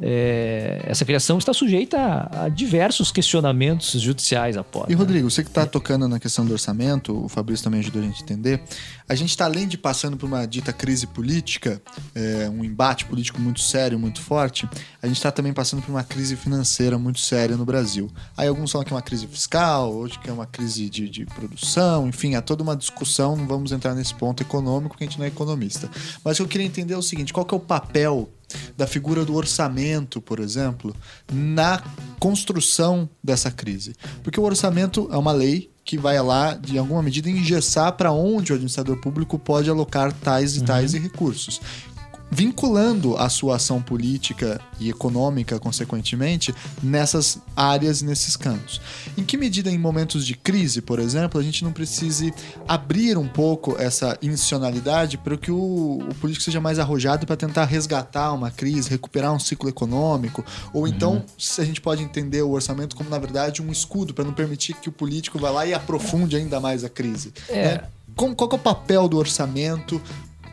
é, 0.00 0.82
essa 0.86 1.04
criação 1.04 1.38
está 1.38 1.52
sujeita 1.52 1.98
a, 1.98 2.44
a 2.44 2.48
diversos 2.48 3.12
questionamentos 3.12 3.92
judiciais 4.00 4.56
após. 4.56 4.88
E 4.88 4.92
né? 4.92 4.96
Rodrigo, 4.96 5.30
você 5.30 5.42
que 5.42 5.48
está 5.48 5.64
tocando 5.66 6.08
na 6.08 6.18
questão 6.18 6.44
do 6.44 6.52
orçamento, 6.52 7.24
o 7.24 7.28
Fabrício 7.28 7.64
também 7.64 7.80
ajudou 7.80 8.02
a 8.02 8.04
gente 8.04 8.20
a 8.20 8.24
entender. 8.24 8.62
A 9.08 9.14
gente 9.14 9.30
está 9.30 9.44
além 9.44 9.68
de 9.68 9.78
passando 9.78 10.16
por 10.16 10.26
uma 10.26 10.46
dita 10.46 10.72
crise 10.72 11.06
política, 11.06 11.80
é, 12.14 12.48
um 12.48 12.64
embate 12.64 13.04
político 13.04 13.40
muito 13.40 13.60
sério, 13.60 13.98
muito 13.98 14.20
forte, 14.20 14.68
a 15.02 15.06
gente 15.06 15.16
está 15.16 15.30
também 15.30 15.52
passando 15.52 15.82
por 15.82 15.90
uma 15.90 16.02
crise 16.02 16.36
financeira 16.36 16.98
muito 16.98 17.20
séria 17.20 17.56
no 17.56 17.64
Brasil. 17.64 18.10
Aí 18.36 18.48
alguns 18.48 18.72
falam 18.72 18.84
que 18.84 18.92
é 18.92 18.96
uma 18.96 19.02
crise 19.02 19.26
fiscal, 19.26 19.92
outros 19.92 20.18
que 20.18 20.28
é 20.28 20.32
uma 20.32 20.46
crise 20.46 20.88
de, 20.88 21.08
de 21.08 21.26
produção, 21.26 22.08
enfim, 22.08 22.34
há 22.34 22.42
toda 22.42 22.62
uma 22.62 22.76
discussão. 22.76 23.36
Não 23.36 23.46
vamos 23.46 23.72
entrar 23.72 23.94
nesse 23.94 24.14
ponto 24.14 24.42
econômico, 24.42 24.90
porque 24.90 25.04
a 25.04 25.06
gente 25.06 25.18
não 25.18 25.24
é 25.24 25.28
economista. 25.28 25.90
Mas 26.24 26.34
o 26.34 26.36
que 26.38 26.42
eu 26.42 26.48
queria 26.48 26.66
entender 26.66 26.94
é 26.94 26.96
o 26.96 27.02
seguinte: 27.02 27.32
qual 27.32 27.44
que 27.44 27.54
é 27.54 27.56
o 27.56 27.60
papel 27.60 28.28
da 28.76 28.86
figura 28.86 29.24
do 29.24 29.34
orçamento, 29.34 30.20
por 30.20 30.40
exemplo, 30.40 30.94
na 31.32 31.82
construção 32.18 33.08
dessa 33.22 33.50
crise. 33.50 33.94
Porque 34.22 34.40
o 34.40 34.44
orçamento 34.44 35.08
é 35.12 35.16
uma 35.16 35.32
lei 35.32 35.70
que 35.84 35.98
vai 35.98 36.20
lá, 36.22 36.54
de 36.54 36.78
alguma 36.78 37.02
medida, 37.02 37.28
engessar 37.28 37.92
para 37.92 38.10
onde 38.10 38.52
o 38.52 38.54
administrador 38.54 38.96
público 39.00 39.38
pode 39.38 39.68
alocar 39.68 40.12
tais 40.12 40.56
e 40.56 40.62
tais 40.62 40.94
recursos. 40.94 41.60
Vinculando 42.30 43.16
a 43.16 43.28
sua 43.28 43.56
ação 43.56 43.80
política 43.80 44.60
e 44.80 44.90
econômica, 44.90 45.58
consequentemente, 45.60 46.54
nessas 46.82 47.38
áreas, 47.54 48.02
nesses 48.02 48.36
campos. 48.36 48.80
Em 49.16 49.22
que 49.22 49.36
medida, 49.36 49.70
em 49.70 49.78
momentos 49.78 50.26
de 50.26 50.34
crise, 50.34 50.80
por 50.80 50.98
exemplo, 50.98 51.40
a 51.40 51.44
gente 51.44 51.62
não 51.62 51.72
precise 51.72 52.34
abrir 52.66 53.16
um 53.16 53.28
pouco 53.28 53.76
essa 53.78 54.18
institucionalidade 54.20 55.16
para 55.16 55.36
que 55.36 55.52
o, 55.52 55.98
o 56.10 56.14
político 56.16 56.44
seja 56.44 56.60
mais 56.60 56.78
arrojado 56.78 57.26
para 57.26 57.36
tentar 57.36 57.66
resgatar 57.66 58.32
uma 58.32 58.50
crise, 58.50 58.90
recuperar 58.90 59.32
um 59.32 59.38
ciclo 59.38 59.68
econômico? 59.68 60.44
Ou 60.72 60.88
então, 60.88 61.24
se 61.38 61.60
a 61.60 61.64
gente 61.64 61.80
pode 61.80 62.02
entender 62.02 62.42
o 62.42 62.50
orçamento 62.50 62.96
como, 62.96 63.10
na 63.10 63.18
verdade, 63.18 63.62
um 63.62 63.70
escudo 63.70 64.12
para 64.12 64.24
não 64.24 64.32
permitir 64.32 64.74
que 64.74 64.88
o 64.88 64.92
político 64.92 65.38
vá 65.38 65.50
lá 65.50 65.66
e 65.66 65.74
aprofunde 65.74 66.36
ainda 66.36 66.58
mais 66.58 66.82
a 66.82 66.88
crise? 66.88 67.32
É. 67.48 67.64
né? 67.64 67.80
Qual 68.16 68.48
que 68.48 68.54
é 68.54 68.58
o 68.58 68.60
papel 68.60 69.08
do 69.08 69.16
orçamento 69.18 70.00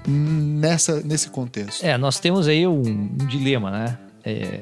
nessa, 0.08 1.02
nesse 1.02 1.30
contexto? 1.30 1.84
É, 1.84 1.98
nós 1.98 2.20
temos 2.20 2.48
aí 2.48 2.68
um, 2.68 2.82
um 2.82 3.26
dilema, 3.28 3.72
né? 3.72 3.98
É, 4.24 4.62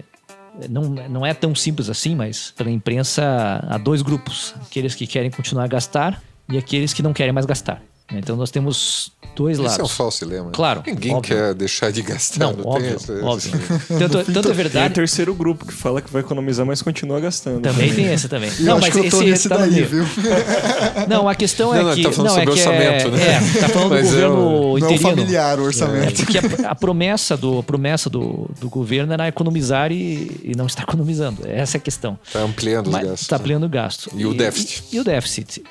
não, 0.70 0.84
não 0.84 1.26
é 1.26 1.34
tão 1.34 1.54
simples 1.56 1.90
assim, 1.90 2.16
mas 2.16 2.52
pela 2.52 2.72
imprensa 2.72 3.64
há 3.70 3.78
dois 3.78 4.02
grupos: 4.02 4.54
aqueles 4.62 4.96
que 4.96 5.08
querem 5.08 5.32
continuar 5.32 5.66
a 5.66 5.68
gastar 5.68 6.22
e 6.50 6.58
aqueles 6.58 6.94
que 6.94 7.04
não 7.04 7.14
querem 7.14 7.32
mais 7.32 7.46
gastar. 7.46 7.82
Então 8.12 8.36
nós 8.36 8.50
temos 8.50 9.12
dois 9.40 9.58
Isso 9.58 9.64
lados. 9.64 9.80
é 9.80 9.84
um 9.84 9.88
falso 9.88 10.26
dilema. 10.26 10.52
Claro, 10.52 10.84
Ninguém 10.86 11.16
óbvio. 11.16 11.36
quer 11.38 11.54
deixar 11.54 11.92
de 11.92 12.02
gastar. 12.02 12.40
Não, 12.40 12.54
tem 12.54 12.66
óbvio, 12.66 12.96
essa- 12.96 13.26
óbvio. 13.26 13.52
Tanto, 13.88 14.24
tanto 14.26 14.40
é 14.40 14.42
Tem 14.42 14.52
o 14.52 14.54
verdade. 14.56 14.94
terceiro 14.94 15.34
grupo 15.34 15.66
que 15.66 15.74
fala 15.74 16.02
que 16.02 16.12
vai 16.12 16.22
economizar, 16.22 16.66
mas 16.66 16.82
continua 16.82 17.20
gastando. 17.22 17.62
Também 17.62 17.94
tem 17.94 18.12
esse 18.14 18.28
também. 18.28 18.52
Eu 18.60 18.76
acho 18.78 18.92
que 18.92 18.98
eu 19.00 19.10
tô 19.10 19.22
nesse 19.22 19.48
tá 19.48 19.58
daí, 19.58 19.72
meio. 19.72 19.88
viu? 19.88 20.06
Não, 21.08 21.28
a 21.30 21.36
questão 21.36 21.74
é 21.74 21.80
Não, 21.80 21.86
não, 21.90 21.96
que. 21.96 22.04
tá 22.04 22.12
falando 22.12 22.32
não, 22.32 22.38
é 22.38 22.40
sobre 22.46 22.54
que 22.54 22.60
orçamento, 22.68 23.08
é, 23.08 23.12
né? 23.12 23.26
É, 23.56 23.60
tá 23.62 23.70
falando 23.70 23.90
do 23.90 23.96
Mas 23.96 24.08
é 24.08 24.12
governo 24.12 24.78
Não 24.80 24.90
é 24.90 24.98
familiar 24.98 25.60
o 25.60 25.64
É, 25.64 25.66
orçamento. 25.66 26.16
porque 26.26 26.38
a, 26.38 26.72
a 26.72 26.76
promessa, 26.76 27.38
do, 27.38 27.60
a 27.60 27.64
promessa 27.64 28.10
do, 28.10 28.50
do 28.60 28.70
governo 28.70 29.14
era 29.14 29.28
economizar 29.28 29.92
e, 29.92 30.40
e 30.44 30.54
não 30.56 30.66
está 30.68 30.84
economizando. 30.84 31.42
Essa 31.48 31.78
é 31.78 31.80
a 31.80 31.82
questão. 31.82 32.20
Tá 32.32 32.40
ampliando 32.42 32.88
os 32.88 32.92
Mas 32.94 33.04
gastos. 33.04 33.22
Está 33.22 33.36
ampliando 33.38 33.64
o 33.64 33.70
gasto. 33.70 34.10
E 34.16 34.26
o 34.26 34.34
déficit. 34.34 34.84
E, 34.92 34.96
e 34.98 35.00
o 35.00 35.04
déficit. 35.04 35.64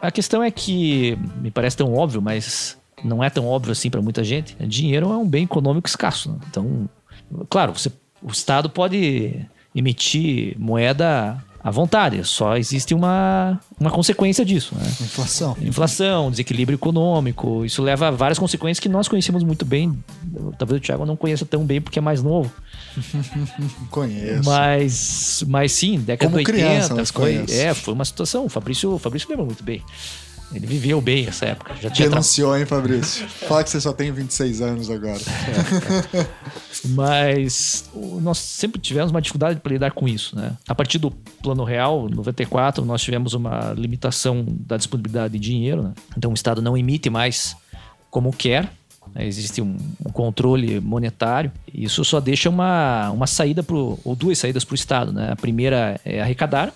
A 0.00 0.10
questão 0.10 0.42
é 0.42 0.50
que, 0.50 1.16
me 1.40 1.50
parece 1.50 1.76
tão 1.76 1.94
óbvio, 1.94 2.20
mas 2.20 2.76
não 3.04 3.22
é 3.22 3.30
tão 3.30 3.46
óbvio 3.46 3.72
assim 3.72 3.90
para 3.90 4.02
muita 4.02 4.22
gente. 4.24 4.56
Dinheiro 4.66 5.10
é 5.10 5.16
um 5.16 5.28
bem 5.28 5.44
econômico 5.44 5.88
escasso. 5.88 6.30
né? 6.30 6.38
Então, 6.50 6.88
claro, 7.48 7.72
você, 7.72 7.90
o 8.22 8.30
Estado 8.30 8.68
pode 8.70 9.46
emitir 9.74 10.54
moeda 10.58 11.42
à 11.64 11.70
vontade, 11.70 12.24
só 12.24 12.56
existe 12.56 12.92
uma, 12.92 13.60
uma 13.78 13.90
consequência 13.90 14.44
disso. 14.44 14.74
Né? 14.74 14.84
Inflação. 15.00 15.56
Inflação, 15.60 16.30
desequilíbrio 16.30 16.74
econômico, 16.76 17.64
isso 17.64 17.80
leva 17.80 18.08
a 18.08 18.10
várias 18.10 18.38
consequências 18.38 18.80
que 18.80 18.88
nós 18.88 19.06
conhecemos 19.06 19.44
muito 19.44 19.64
bem. 19.64 19.96
Talvez 20.58 20.80
o 20.80 20.82
Thiago 20.82 21.06
não 21.06 21.16
conheça 21.16 21.46
tão 21.46 21.64
bem 21.64 21.80
porque 21.80 22.00
é 22.00 22.02
mais 22.02 22.22
novo. 22.22 22.52
Conheço. 23.90 24.44
Mas, 24.44 25.44
mas 25.46 25.72
sim, 25.72 25.98
década 26.00 26.30
Como 26.30 26.42
de 26.42 26.50
80 26.50 26.52
criança, 26.52 26.94
mas 26.94 27.10
foi, 27.10 27.34
conheço. 27.36 27.54
é, 27.54 27.72
foi 27.72 27.94
uma 27.94 28.04
situação. 28.04 28.44
O 28.44 28.48
Fabrício, 28.48 28.92
o 28.94 28.98
Fabrício 28.98 29.30
lembra 29.30 29.46
muito 29.46 29.62
bem. 29.62 29.82
Ele 30.54 30.66
viveu 30.66 31.00
bem 31.00 31.26
essa 31.26 31.46
época. 31.46 31.74
Já 31.80 31.88
tinha 31.90 32.08
tra- 32.08 32.16
Denunciou, 32.16 32.56
hein, 32.56 32.66
Fabrício? 32.66 33.26
Fala 33.28 33.64
que 33.64 33.70
você 33.70 33.80
só 33.80 33.92
tem 33.92 34.12
26 34.12 34.60
anos 34.60 34.90
agora. 34.90 35.20
Mas 36.84 37.84
nós 38.20 38.38
sempre 38.38 38.80
tivemos 38.80 39.10
uma 39.10 39.20
dificuldade 39.20 39.60
para 39.60 39.72
lidar 39.72 39.92
com 39.92 40.08
isso, 40.08 40.36
né? 40.36 40.52
A 40.68 40.74
partir 40.74 40.98
do 40.98 41.10
Plano 41.10 41.64
Real, 41.64 42.08
94, 42.08 42.84
nós 42.84 43.02
tivemos 43.02 43.34
uma 43.34 43.72
limitação 43.76 44.44
da 44.48 44.76
disponibilidade 44.76 45.32
de 45.34 45.38
dinheiro, 45.38 45.82
né? 45.82 45.92
Então 46.16 46.30
o 46.30 46.34
Estado 46.34 46.60
não 46.60 46.76
emite 46.76 47.08
mais 47.10 47.56
como 48.10 48.32
quer. 48.32 48.70
né? 49.14 49.26
Existe 49.26 49.62
um, 49.62 49.76
controle 50.12 50.80
monetário. 50.80 51.52
Isso 51.72 52.04
só 52.04 52.20
deixa 52.20 52.48
uma, 52.50 53.10
uma 53.10 53.26
saída 53.26 53.62
pro, 53.62 53.98
ou 54.04 54.14
duas 54.16 54.38
saídas 54.38 54.64
para 54.64 54.72
o 54.72 54.76
Estado, 54.76 55.12
né? 55.12 55.30
A 55.32 55.36
primeira 55.36 56.00
é 56.04 56.20
arrecadar 56.20 56.72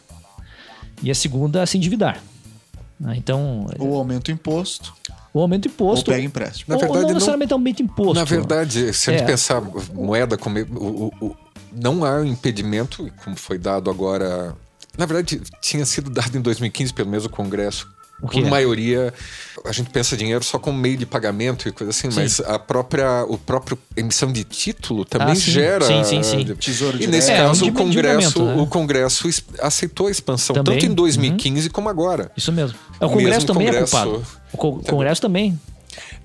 e 1.02 1.10
a 1.10 1.14
segunda 1.14 1.62
é 1.62 1.66
se 1.66 1.76
endividar. 1.76 2.20
Né? 2.98 3.14
Então, 3.16 3.66
Ou 3.78 3.96
aumenta 3.96 4.30
o 4.30 4.34
imposto, 4.34 4.94
o 5.32 5.40
aumento 5.40 5.62
do 5.68 5.72
imposto. 5.72 6.10
ou 6.10 6.14
pega 6.16 6.26
empréstimo. 6.26 6.66
Na 6.68 6.74
ou- 6.76 6.80
verdade, 6.80 7.00
não 7.02 7.08
não- 7.08 7.14
necessariamente 7.14 7.52
aumento 7.52 7.76
de 7.78 7.82
imposto. 7.82 8.14
Na 8.14 8.24
verdade, 8.24 8.92
se 8.92 9.10
a 9.10 9.12
gente 9.12 9.22
É. 9.22 9.26
pensar 9.26 9.60
moeda 9.92 10.36
como. 10.38 10.58
o- 10.58 11.12
o- 11.20 11.26
o- 11.26 11.36
não 11.72 12.04
há 12.04 12.24
impedimento, 12.26 13.10
como 13.24 13.36
foi 13.36 13.58
dado 13.58 13.90
agora. 13.90 14.54
Na 14.96 15.04
verdade, 15.04 15.42
tinha 15.60 15.84
sido 15.84 16.08
dado 16.08 16.36
em 16.38 16.40
2015 16.40 16.92
pelo 16.92 17.10
mesmo 17.10 17.28
Congresso. 17.28 17.86
O 18.22 18.28
quê? 18.28 18.40
Por 18.40 18.48
maioria, 18.50 19.12
a 19.64 19.72
gente 19.72 19.90
pensa 19.90 20.16
dinheiro 20.16 20.42
só 20.42 20.58
como 20.58 20.78
meio 20.78 20.96
de 20.96 21.04
pagamento 21.04 21.68
e 21.68 21.72
coisa 21.72 21.90
assim, 21.90 22.10
Sim. 22.10 22.20
mas 22.20 22.40
a 22.40 22.58
própria, 22.58 23.24
o 23.28 23.36
próprio 23.36 23.78
emissão 23.94 24.32
de 24.32 24.42
título 24.42 25.04
também 25.04 25.32
Ah, 25.32 25.34
sim. 25.34 25.50
gera. 25.50 25.84
Sim, 25.84 26.02
sim, 26.02 26.22
sim. 26.22 26.44
Tesouro 26.54 27.02
E 27.02 27.06
nesse 27.06 27.30
É, 27.30 27.36
caso, 27.36 27.64
um 27.66 27.68
o 27.68 27.72
Congresso, 27.72 28.42
né? 28.42 28.54
o 28.62 28.66
Congresso 28.66 29.28
es- 29.28 29.44
aceitou 29.60 30.06
a 30.06 30.10
expansão, 30.10 30.54
Também. 30.54 30.78
tanto 30.78 30.90
em 30.90 30.94
2015 30.94 31.68
como 31.68 31.88
agora. 31.90 32.32
Isso 32.36 32.50
mesmo. 32.50 32.78
É, 32.98 33.04
O 33.04 33.08
O 33.08 33.10
Congresso 33.12 33.30
mesmo 33.40 33.46
também 33.48 33.66
Congresso- 33.66 33.96
é 33.96 34.00
culpado. 34.04 34.26
O 34.52 34.56
Co- 34.56 34.80
Congresso 34.90 35.20
também. 35.20 35.60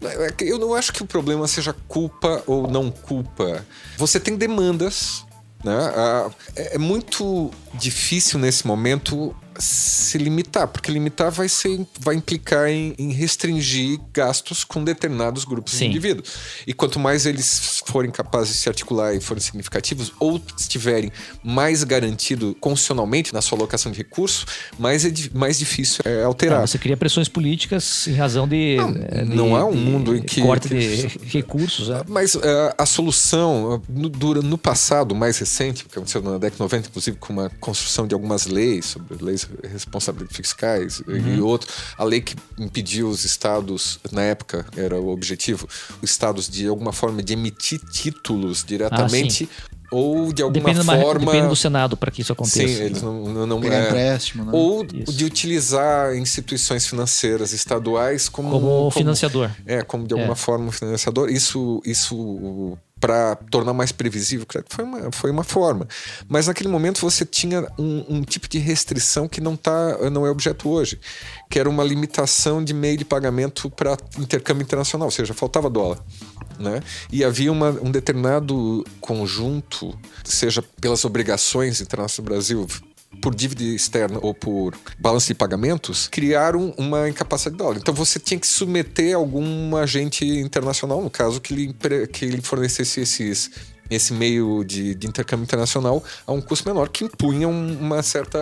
É 0.01 0.31
que 0.31 0.45
Eu 0.45 0.57
não 0.57 0.73
acho 0.73 0.91
que 0.93 1.03
o 1.03 1.05
problema 1.05 1.47
seja 1.47 1.75
culpa 1.87 2.41
ou 2.47 2.67
não 2.69 2.89
culpa. 2.89 3.65
Você 3.97 4.19
tem 4.19 4.35
demandas, 4.37 5.23
né? 5.63 5.73
Ah, 5.95 6.29
É 6.55 6.75
é 6.75 6.77
muito 6.77 7.51
difícil 7.73 8.39
nesse 8.39 8.65
momento 8.65 9.35
se 9.61 10.17
limitar, 10.17 10.67
porque 10.67 10.91
limitar 10.91 11.31
vai, 11.31 11.47
ser, 11.47 11.85
vai 11.99 12.15
implicar 12.15 12.67
em, 12.69 12.93
em 12.97 13.11
restringir 13.11 13.99
gastos 14.13 14.63
com 14.63 14.83
determinados 14.83 15.45
grupos 15.45 15.73
de 15.73 15.79
Sim. 15.79 15.85
indivíduos. 15.87 16.29
E 16.67 16.73
quanto 16.73 16.99
mais 16.99 17.25
eles 17.25 17.81
forem 17.85 18.11
capazes 18.11 18.53
de 18.55 18.59
se 18.59 18.69
articular 18.69 19.13
e 19.15 19.21
forem 19.21 19.41
significativos, 19.41 20.11
ou 20.19 20.41
estiverem 20.57 21.11
mais 21.43 21.83
garantido 21.83 22.55
constitucionalmente 22.59 23.33
na 23.33 23.41
sua 23.41 23.57
alocação 23.57 23.91
de 23.91 23.97
recursos, 23.99 24.45
mais, 24.79 25.05
é, 25.05 25.11
mais 25.33 25.59
difícil 25.59 26.01
é 26.05 26.23
alterar. 26.23 26.61
Ah, 26.63 26.67
você 26.67 26.77
cria 26.77 26.97
pressões 26.97 27.27
políticas 27.29 28.07
em 28.07 28.13
razão 28.13 28.47
de. 28.47 28.77
Não, 28.77 28.89
eh, 28.89 29.23
de- 29.25 29.35
não 29.35 29.55
há 29.55 29.65
um 29.65 29.71
de 29.71 29.77
mundo 29.77 30.15
em 30.15 30.21
que- 30.21 30.41
Corte 30.41 30.67
que- 30.67 30.77
de 30.77 31.07
recursos. 31.37 31.89
né? 31.89 32.01
Mas 32.07 32.35
eh, 32.35 32.75
a 32.77 32.85
solução, 32.85 33.75
eh, 33.87 33.91
no, 33.91 34.09
dura- 34.09 34.41
no 34.41 34.57
passado 34.57 35.13
mais 35.13 35.37
recente, 35.37 35.85
que 35.85 35.91
aconteceu 35.97 36.21
na 36.21 36.31
década 36.33 36.51
de 36.55 36.59
90, 36.59 36.87
inclusive 36.89 37.17
com 37.17 37.33
uma 37.33 37.49
construção 37.59 38.07
de 38.07 38.13
algumas 38.13 38.45
leis, 38.47 38.85
sobre 38.85 39.23
leis 39.23 39.47
responsabilidades 39.71 40.35
fiscais 40.37 41.01
e 41.07 41.39
outro, 41.41 41.69
a 41.97 42.03
lei 42.03 42.21
que 42.21 42.35
impediu 42.59 43.07
os 43.09 43.23
estados, 43.25 43.99
na 44.11 44.21
época 44.23 44.65
era 44.75 44.99
o 44.99 45.09
objetivo, 45.09 45.67
os 46.01 46.09
estados 46.09 46.49
de 46.49 46.67
alguma 46.67 46.91
forma 46.93 47.21
de 47.23 47.33
emitir 47.33 47.79
títulos 47.91 48.63
diretamente 48.63 49.49
ou 49.91 50.31
de 50.31 50.41
alguma 50.41 50.59
Depende, 50.69 50.79
de 50.85 50.89
uma- 50.89 51.01
forma. 51.01 51.25
depende 51.25 51.47
do 51.49 51.55
Senado 51.55 51.97
para 51.97 52.09
que 52.09 52.21
isso 52.21 52.31
aconteça. 52.31 52.59
Sim, 52.65 52.83
eles 52.83 53.01
não, 53.01 53.23
não, 53.25 53.45
não 53.45 53.63
é, 53.65 53.87
empréstimo, 53.87 54.45
né? 54.45 54.51
ou 54.53 54.85
Isso. 54.85 55.11
de 55.11 55.25
utilizar 55.25 56.15
instituições 56.15 56.87
financeiras 56.87 57.51
estaduais 57.51 58.29
como, 58.29 58.51
Como 58.51 58.89
financiador. 58.91 59.51
é, 59.65 59.81
como 59.81 60.07
de 60.07 60.13
alguma 60.13 60.31
É. 60.31 60.35
forma 60.35 60.65
um 60.67 60.71
financiador. 60.71 61.29
Isso, 61.29 61.81
isso 61.85 62.77
para 63.01 63.35
tornar 63.49 63.73
mais 63.73 63.91
previsível, 63.91 64.45
foi 64.69 64.85
uma, 64.85 65.11
foi 65.11 65.31
uma 65.31 65.43
forma. 65.43 65.87
Mas 66.29 66.45
naquele 66.45 66.69
momento 66.69 67.01
você 67.01 67.25
tinha 67.25 67.67
um, 67.77 68.05
um 68.07 68.21
tipo 68.21 68.47
de 68.47 68.59
restrição 68.59 69.27
que 69.27 69.41
não, 69.41 69.57
tá, 69.57 69.97
não 70.11 70.25
é 70.25 70.29
objeto 70.29 70.69
hoje, 70.69 70.99
que 71.49 71.59
era 71.59 71.67
uma 71.67 71.83
limitação 71.83 72.63
de 72.63 72.75
meio 72.75 72.97
de 72.97 73.03
pagamento 73.03 73.71
para 73.71 73.97
intercâmbio 74.19 74.61
internacional, 74.61 75.07
ou 75.07 75.11
seja, 75.11 75.33
faltava 75.33 75.67
dólar. 75.67 75.97
Né? 76.59 76.79
E 77.11 77.23
havia 77.23 77.51
uma, 77.51 77.71
um 77.81 77.89
determinado 77.89 78.85
conjunto, 78.99 79.97
seja 80.23 80.63
pelas 80.79 81.03
obrigações 81.03 81.81
internacionais 81.81 82.17
do 82.17 82.21
Brasil, 82.21 82.67
por 83.21 83.35
dívida 83.35 83.63
externa 83.63 84.19
ou 84.21 84.33
por 84.33 84.75
balanço 84.97 85.27
de 85.27 85.33
pagamentos, 85.35 86.07
criaram 86.07 86.73
uma 86.77 87.09
incapacidade 87.09 87.55
de 87.55 87.63
dólar. 87.63 87.77
Então 87.77 87.93
você 87.93 88.19
tinha 88.19 88.39
que 88.39 88.47
submeter 88.47 89.15
algum 89.15 89.75
agente 89.75 90.25
internacional, 90.25 91.01
no 91.01 91.09
caso, 91.09 91.41
que 91.41 91.53
lhe, 91.53 91.75
que 92.11 92.25
lhe 92.25 92.41
fornecesse 92.41 93.01
esses, 93.01 93.51
esse 93.89 94.13
meio 94.13 94.63
de, 94.63 94.95
de 94.95 95.07
intercâmbio 95.07 95.43
internacional 95.43 96.03
a 96.25 96.31
um 96.31 96.41
custo 96.41 96.67
menor, 96.67 96.89
que 96.89 97.03
impunha 97.03 97.47
um- 97.47 97.77
uma 97.79 98.01
certa 98.01 98.39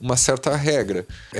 uma 0.00 0.16
certa 0.16 0.54
regra. 0.54 1.06
É, 1.34 1.38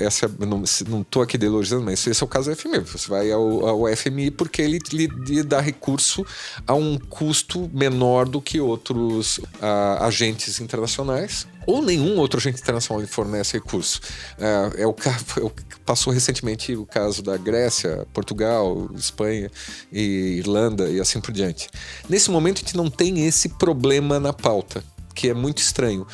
é, 0.00 0.04
essa, 0.06 0.26
eu 0.26 0.46
não 0.46 0.62
estou 1.02 1.22
aqui 1.22 1.36
ideologizando, 1.36 1.84
mas 1.84 2.06
esse 2.06 2.22
é 2.22 2.24
o 2.24 2.28
caso 2.28 2.50
do 2.50 2.56
FMI. 2.56 2.80
Você 2.80 3.08
vai 3.08 3.30
ao, 3.30 3.66
ao 3.66 3.96
FMI 3.96 4.30
porque 4.30 4.62
ele 4.62 4.78
lhe, 4.92 5.42
dá 5.42 5.60
recurso 5.60 6.24
a 6.66 6.74
um 6.74 6.98
custo 6.98 7.68
menor 7.72 8.28
do 8.28 8.40
que 8.40 8.60
outros 8.60 9.40
ah, 9.60 10.06
agentes 10.06 10.60
internacionais. 10.60 11.46
Ou 11.66 11.82
nenhum 11.82 12.16
outro 12.16 12.38
agente 12.40 12.62
internacional 12.62 13.06
fornece 13.06 13.58
recurso. 13.58 14.00
É, 14.38 14.82
é 14.82 14.86
o, 14.86 14.94
ca- 14.94 15.18
é 15.36 15.40
o- 15.40 15.52
passou 15.84 16.12
recentemente 16.12 16.74
o 16.74 16.86
caso 16.86 17.22
da 17.22 17.36
Grécia, 17.36 18.06
Portugal, 18.14 18.88
Espanha 18.94 19.50
e 19.92 20.36
Irlanda 20.38 20.88
e 20.88 20.98
assim 21.00 21.20
por 21.20 21.32
diante. 21.32 21.68
Nesse 22.08 22.30
momento 22.30 22.58
a 22.58 22.60
gente 22.60 22.76
não 22.76 22.88
tem 22.88 23.26
esse 23.26 23.50
problema 23.50 24.18
na 24.18 24.32
pauta, 24.32 24.82
que 25.14 25.28
é 25.28 25.34
muito 25.34 25.58
estranho. 25.58 26.06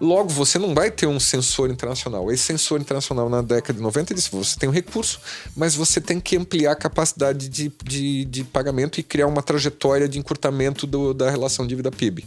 Logo, 0.00 0.30
você 0.30 0.58
não 0.58 0.74
vai 0.74 0.90
ter 0.90 1.06
um 1.06 1.20
sensor 1.20 1.70
internacional. 1.70 2.32
Esse 2.32 2.44
sensor 2.44 2.80
internacional 2.80 3.28
na 3.28 3.42
década 3.42 3.74
de 3.74 3.82
90 3.82 4.14
disse: 4.14 4.30
você 4.30 4.58
tem 4.58 4.68
um 4.68 4.72
recurso, 4.72 5.20
mas 5.54 5.74
você 5.74 6.00
tem 6.00 6.18
que 6.18 6.36
ampliar 6.36 6.72
a 6.72 6.76
capacidade 6.76 7.48
de, 7.48 7.70
de, 7.84 8.24
de 8.24 8.44
pagamento 8.44 8.98
e 8.98 9.02
criar 9.02 9.26
uma 9.26 9.42
trajetória 9.42 10.08
de 10.08 10.18
encurtamento 10.18 10.86
do- 10.86 11.12
da 11.12 11.30
relação 11.30 11.66
dívida-PIB 11.66 12.24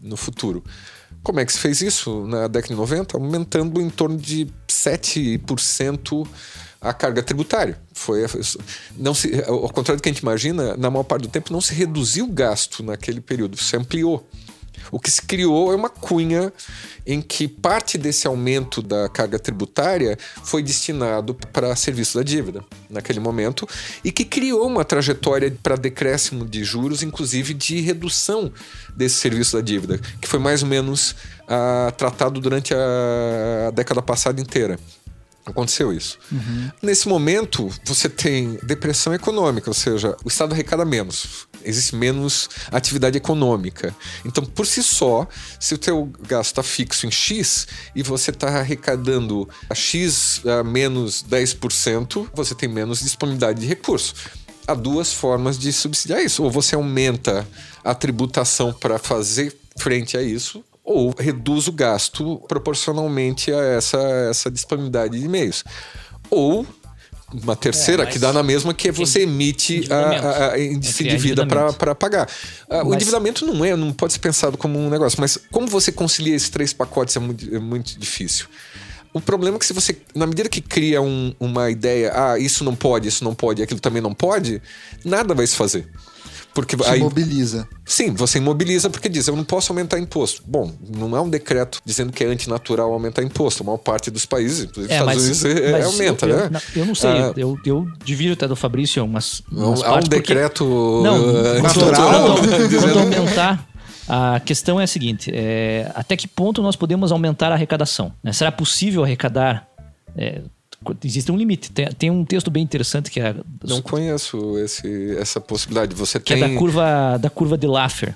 no 0.00 0.16
futuro. 0.16 0.62
Como 1.22 1.40
é 1.40 1.44
que 1.44 1.52
se 1.52 1.58
fez 1.58 1.80
isso 1.80 2.24
na 2.28 2.46
década 2.46 2.72
de 2.74 2.78
90? 2.80 3.16
Aumentando 3.16 3.80
em 3.80 3.90
torno 3.90 4.16
de 4.16 4.46
7% 4.68 6.26
a 6.80 6.92
carga 6.92 7.22
tributária. 7.22 7.80
Foi, 7.92 8.24
não 8.96 9.12
se, 9.14 9.42
ao 9.46 9.68
contrário 9.70 9.98
do 9.98 10.02
que 10.02 10.08
a 10.08 10.12
gente 10.12 10.22
imagina, 10.22 10.76
na 10.76 10.90
maior 10.90 11.02
parte 11.02 11.22
do 11.22 11.28
tempo 11.28 11.52
não 11.52 11.60
se 11.60 11.74
reduziu 11.74 12.26
o 12.26 12.28
gasto 12.32 12.82
naquele 12.84 13.20
período, 13.20 13.56
se 13.56 13.76
ampliou. 13.76 14.28
O 14.90 14.98
que 14.98 15.10
se 15.10 15.22
criou 15.22 15.72
é 15.72 15.76
uma 15.76 15.88
cunha 15.88 16.52
em 17.06 17.20
que 17.20 17.46
parte 17.46 17.96
desse 17.96 18.26
aumento 18.26 18.82
da 18.82 19.08
carga 19.08 19.38
tributária 19.38 20.18
foi 20.44 20.62
destinado 20.62 21.34
para 21.34 21.74
serviço 21.76 22.18
da 22.18 22.24
dívida 22.24 22.64
naquele 22.90 23.20
momento 23.20 23.66
e 24.04 24.10
que 24.10 24.24
criou 24.24 24.66
uma 24.66 24.84
trajetória 24.84 25.56
para 25.62 25.76
decréscimo 25.76 26.44
de 26.44 26.64
juros, 26.64 27.02
inclusive 27.02 27.54
de 27.54 27.80
redução 27.80 28.52
desse 28.96 29.16
serviço 29.16 29.56
da 29.56 29.62
dívida, 29.62 30.00
que 30.20 30.28
foi 30.28 30.38
mais 30.38 30.62
ou 30.62 30.68
menos 30.68 31.14
ah, 31.48 31.92
tratado 31.96 32.40
durante 32.40 32.74
a 32.74 33.70
década 33.72 34.02
passada 34.02 34.40
inteira. 34.40 34.78
Aconteceu 35.46 35.92
isso. 35.92 36.18
Uhum. 36.32 36.70
Nesse 36.82 37.08
momento, 37.08 37.72
você 37.84 38.08
tem 38.08 38.58
depressão 38.64 39.14
econômica, 39.14 39.70
ou 39.70 39.74
seja, 39.74 40.16
o 40.24 40.28
Estado 40.28 40.52
arrecada 40.52 40.84
menos, 40.84 41.46
existe 41.64 41.94
menos 41.94 42.48
atividade 42.72 43.16
econômica. 43.16 43.94
Então, 44.24 44.44
por 44.44 44.66
si 44.66 44.82
só, 44.82 45.26
se 45.60 45.72
o 45.72 45.78
teu 45.78 46.10
gasto 46.26 46.50
está 46.50 46.62
fixo 46.64 47.06
em 47.06 47.12
X 47.12 47.68
e 47.94 48.02
você 48.02 48.32
está 48.32 48.48
arrecadando 48.48 49.48
a 49.70 49.74
X 49.74 50.42
a 50.44 50.64
menos 50.64 51.22
10%, 51.22 52.28
você 52.34 52.52
tem 52.52 52.68
menos 52.68 53.00
disponibilidade 53.00 53.60
de 53.60 53.66
recurso. 53.66 54.14
Há 54.66 54.74
duas 54.74 55.12
formas 55.12 55.56
de 55.56 55.72
subsidiar 55.72 56.20
isso. 56.24 56.42
Ou 56.42 56.50
você 56.50 56.74
aumenta 56.74 57.46
a 57.84 57.94
tributação 57.94 58.72
para 58.72 58.98
fazer 58.98 59.56
frente 59.78 60.16
a 60.16 60.22
isso, 60.22 60.64
ou 60.86 61.12
reduz 61.18 61.66
o 61.66 61.72
gasto 61.72 62.40
proporcionalmente 62.46 63.52
a 63.52 63.60
essa, 63.60 63.98
essa 64.30 64.50
disponibilidade 64.50 65.18
de 65.18 65.28
meios. 65.28 65.64
Ou 66.30 66.64
uma 67.34 67.56
terceira 67.56 68.04
é, 68.04 68.06
que 68.06 68.20
dá 68.20 68.32
na 68.32 68.42
mesma, 68.42 68.72
que 68.72 68.88
é 68.88 68.92
você 68.92 69.22
emite 69.22 69.84
a, 69.92 70.52
a, 70.52 70.60
índice 70.60 71.02
de 71.02 71.16
vida 71.16 71.44
para 71.44 71.94
pagar. 71.94 72.28
Ah, 72.70 72.84
mas... 72.84 72.86
O 72.86 72.94
endividamento 72.94 73.44
não 73.44 73.64
é, 73.64 73.74
não 73.74 73.92
pode 73.92 74.12
ser 74.12 74.20
pensado 74.20 74.56
como 74.56 74.78
um 74.78 74.88
negócio, 74.88 75.20
mas 75.20 75.36
como 75.50 75.66
você 75.66 75.90
concilia 75.90 76.36
esses 76.36 76.48
três 76.48 76.72
pacotes 76.72 77.16
é 77.16 77.20
muito, 77.20 77.54
é 77.54 77.58
muito 77.58 77.98
difícil. 77.98 78.46
O 79.12 79.20
problema 79.20 79.56
é 79.56 79.58
que 79.58 79.66
se 79.66 79.72
você, 79.72 79.96
na 80.14 80.26
medida 80.26 80.48
que 80.48 80.60
cria 80.60 81.02
um, 81.02 81.34
uma 81.40 81.68
ideia, 81.70 82.12
ah, 82.14 82.38
isso 82.38 82.62
não 82.62 82.76
pode, 82.76 83.08
isso 83.08 83.24
não 83.24 83.34
pode, 83.34 83.62
aquilo 83.62 83.80
também 83.80 84.00
não 84.00 84.14
pode, 84.14 84.62
nada 85.04 85.34
vai 85.34 85.46
se 85.46 85.56
fazer. 85.56 85.88
Porque 86.56 86.74
Se 86.74 86.88
aí, 86.88 87.00
imobiliza. 87.00 87.68
Sim, 87.84 88.14
você 88.14 88.38
imobiliza 88.38 88.88
porque 88.88 89.10
diz, 89.10 89.28
eu 89.28 89.36
não 89.36 89.44
posso 89.44 89.70
aumentar 89.72 89.98
imposto. 89.98 90.42
Bom, 90.46 90.72
não 90.88 91.14
é 91.14 91.20
um 91.20 91.28
decreto 91.28 91.82
dizendo 91.84 92.10
que 92.10 92.24
é 92.24 92.28
antinatural 92.28 92.90
aumentar 92.94 93.22
imposto. 93.22 93.62
A 93.62 93.66
maior 93.66 93.76
parte 93.76 94.10
dos 94.10 94.24
países, 94.24 94.64
inclusive 94.64 94.90
é, 94.90 94.96
Estados 94.96 95.14
mas, 95.14 95.42
Unidos, 95.42 95.44
é, 95.44 95.72
mas 95.72 95.84
aumenta, 95.84 96.24
eu, 96.26 96.50
né? 96.50 96.60
Eu, 96.74 96.80
eu 96.80 96.86
não 96.86 96.94
sei, 96.94 97.10
ah, 97.10 97.32
eu, 97.36 97.58
eu 97.66 97.86
divido 98.02 98.32
até 98.32 98.48
do 98.48 98.56
Fabrício 98.56 99.04
umas, 99.04 99.42
umas 99.52 99.82
Há 99.82 99.96
um 99.96 100.00
decreto 100.00 100.64
porque... 100.64 101.04
não, 101.04 101.62
natural. 101.62 102.36
Quanto 102.36 102.98
aumentar... 103.20 103.68
A 104.08 104.38
questão 104.38 104.80
é 104.80 104.84
a 104.84 104.86
seguinte: 104.86 105.32
é, 105.34 105.90
até 105.92 106.16
que 106.16 106.28
ponto 106.28 106.62
nós 106.62 106.76
podemos 106.76 107.10
aumentar 107.10 107.50
a 107.50 107.54
arrecadação? 107.54 108.12
Né? 108.22 108.32
Será 108.32 108.52
possível 108.52 109.02
arrecadar 109.02 109.66
é, 110.16 110.42
existe 111.04 111.30
um 111.30 111.36
limite. 111.36 111.70
Tem, 111.72 111.86
tem, 111.92 112.10
um 112.10 112.24
texto 112.24 112.50
bem 112.50 112.62
interessante 112.62 113.10
que 113.10 113.20
é. 113.20 113.34
Não 113.64 113.80
conheço 113.80 114.58
esse, 114.58 115.16
essa 115.18 115.40
possibilidade. 115.40 115.94
Você 115.94 116.18
que 116.18 116.34
tem. 116.34 116.42
é 116.42 116.48
da 116.48 116.58
curva, 116.58 117.18
da 117.18 117.30
curva 117.30 117.56
de 117.56 117.66
Laffer. 117.66 118.14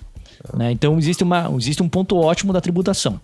Né? 0.54 0.72
Então 0.72 0.98
existe, 0.98 1.22
uma, 1.22 1.50
existe 1.56 1.82
um 1.82 1.88
ponto 1.88 2.16
ótimo 2.16 2.52
da 2.52 2.60
tributação. 2.60 3.20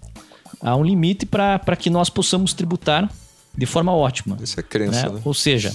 Há 0.61 0.77
um 0.77 0.85
limite 0.85 1.27
para 1.27 1.77
que 1.77 1.91
nós 1.91 2.09
possamos 2.09 2.53
tributar 2.53 3.11
de 3.57 3.67
forma 3.67 3.93
ótima. 3.93 4.37
Isso 4.43 4.59
é 4.59 4.63
crença, 4.63 5.09
né? 5.09 5.15
né? 5.15 5.21
Ou 5.25 5.35
seja. 5.35 5.73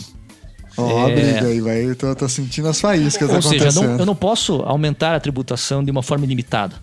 Ó, 0.77 1.05
oh, 1.05 1.09
é... 1.09 1.15
briga 1.15 1.47
aí, 1.47 1.59
vai. 1.59 1.83
Eu 1.83 1.95
tô, 1.95 2.15
tô, 2.15 2.29
sentindo 2.29 2.67
as 2.67 2.79
faíscas 2.79 3.29
Ou 3.29 3.41
seja, 3.41 3.67
eu 3.67 3.73
não, 3.73 3.99
eu 3.99 4.05
não 4.05 4.15
posso 4.15 4.61
aumentar 4.61 5.15
a 5.15 5.19
tributação 5.19 5.83
de 5.83 5.91
uma 5.91 6.01
forma 6.01 6.25
ilimitada. 6.25 6.75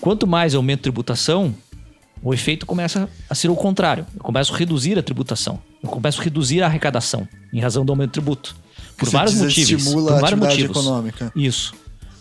Quanto 0.00 0.26
mais 0.26 0.52
eu 0.52 0.58
aumento 0.58 0.80
a 0.80 0.82
tributação, 0.82 1.54
o 2.22 2.32
efeito 2.32 2.64
começa 2.64 3.08
a 3.28 3.34
ser 3.34 3.50
o 3.50 3.56
contrário. 3.56 4.06
Eu 4.14 4.22
começo 4.22 4.54
a 4.54 4.56
reduzir 4.56 4.98
a 4.98 5.02
tributação. 5.02 5.58
Eu 5.82 5.90
começo 5.90 6.20
a 6.20 6.24
reduzir 6.24 6.62
a 6.62 6.66
arrecadação 6.66 7.28
em 7.52 7.60
razão 7.60 7.84
do 7.84 7.90
aumento 7.90 8.10
do 8.10 8.12
tributo. 8.12 8.56
Por 8.96 9.06
você 9.06 9.12
vários 9.12 9.34
motivos. 9.34 9.70
Estimula 9.70 10.12
por 10.12 10.20
vários 10.20 10.42
a 10.42 10.46
atividade 10.46 10.62
motivos. 10.62 10.76
econômica. 10.76 11.32
Isso. 11.34 11.74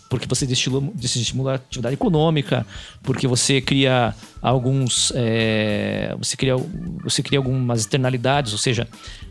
Porque 0.09 0.27
você 0.27 0.45
desestimula 0.45 1.51
a 1.53 1.55
atividade 1.55 1.93
econômica, 1.93 2.65
porque 3.01 3.27
você 3.27 3.61
cria 3.61 4.13
alguns. 4.41 5.13
É, 5.15 6.13
você, 6.17 6.35
cria, 6.35 6.55
você 7.03 7.23
cria 7.23 7.39
algumas 7.39 7.81
externalidades, 7.81 8.51
ou 8.51 8.57
seja, 8.57 8.87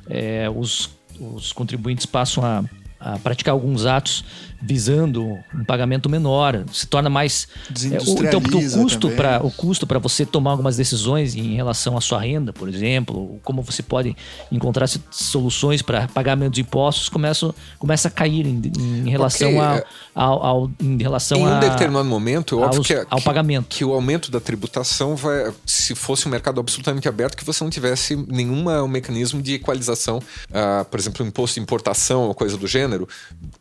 é, 0.09 0.49
os, 0.49 0.89
os 1.19 1.53
contribuintes 1.53 2.07
passam 2.07 2.43
a 2.45 2.65
a 3.01 3.19
praticar 3.19 3.53
alguns 3.53 3.87
atos 3.87 4.23
visando 4.61 5.39
um 5.55 5.65
pagamento 5.65 6.09
menor, 6.09 6.65
se 6.73 6.87
torna 6.87 7.09
mais 7.09 7.49
é, 7.71 7.99
o, 7.99 8.25
então 8.25 8.41
o 8.41 8.83
custo 8.83 9.11
para 9.11 9.45
o 9.45 9.51
custo 9.51 9.87
para 9.87 9.99
você 9.99 10.27
tomar 10.27 10.53
algumas 10.53 10.77
decisões 10.77 11.35
em 11.35 11.55
relação 11.55 11.97
à 11.97 12.01
sua 12.01 12.21
renda, 12.21 12.53
por 12.53 12.69
exemplo, 12.69 13.41
como 13.43 13.63
você 13.63 13.83
pode 13.83 14.17
encontrar 14.53 14.87
soluções 15.11 15.83
para 15.83 16.09
pagar 16.09 16.37
menos 16.37 16.59
impostos, 16.59 17.09
começa 17.09 17.55
começa 17.79 18.09
a 18.09 18.11
cair 18.11 18.47
em, 18.47 18.61
em 18.79 19.11
relação 19.11 19.61
a, 19.61 19.77
é, 19.77 19.85
ao, 20.15 20.45
ao, 20.45 20.71
em 20.81 21.01
relação 21.01 21.39
em 21.39 21.43
um 21.43 21.47
a, 21.47 21.59
determinado 21.59 22.09
momento, 22.09 22.59
óbvio 22.59 22.79
aos, 22.79 22.87
que, 22.87 22.95
ao 22.95 23.19
que, 23.19 23.25
pagamento. 23.25 23.67
que 23.69 23.85
o 23.85 23.93
aumento 23.93 24.31
da 24.31 24.41
tributação 24.41 25.17
vai 25.17 25.53
se 25.65 25.95
fosse 25.95 26.27
um 26.27 26.31
mercado 26.31 26.61
absolutamente 26.61 27.09
aberto 27.09 27.37
que 27.37 27.45
você 27.45 27.65
não 27.65 27.71
tivesse 27.71 28.17
nenhum 28.29 28.87
mecanismo 28.89 29.41
de 29.41 29.55
equalização, 29.55 30.19
uh, 30.19 30.85
por 30.85 30.99
exemplo, 31.01 31.25
imposto 31.25 31.55
de 31.55 31.63
importação 31.63 32.25
ou 32.25 32.35
coisa 32.35 32.57
do 32.57 32.67
gênero, 32.67 33.09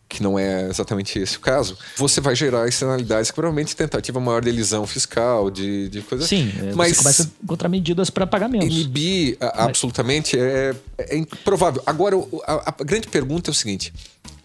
que 0.10 0.24
não 0.24 0.40
é 0.40 0.68
exatamente 0.68 1.20
esse 1.20 1.38
o 1.38 1.40
caso, 1.40 1.78
você 1.96 2.20
vai 2.20 2.36
gerar 2.36 2.68
externalidades 2.68 3.30
que 3.30 3.36
provavelmente 3.36 3.76
tentativa 3.76 4.20
maior 4.20 4.42
de 4.42 4.50
elisão 4.50 4.88
fiscal, 4.88 5.52
de, 5.52 5.88
de 5.88 6.02
coisa 6.02 6.26
Sim, 6.26 6.52
é, 6.60 6.74
mas 6.74 6.98
você 6.98 7.04
começa 7.04 7.24
a 7.24 7.44
encontrar 7.44 7.70
medidas 7.70 8.10
para 8.10 8.26
pagamentos. 8.26 8.76
Inibir 8.76 9.38
mas... 9.40 9.52
absolutamente 9.54 10.38
é, 10.38 10.76
é 10.98 11.16
improvável. 11.16 11.84
Agora, 11.86 12.16
a, 12.46 12.74
a 12.76 12.84
grande 12.84 13.08
pergunta 13.08 13.52
é 13.52 13.54
o 13.54 13.56
seguinte: 13.56 13.94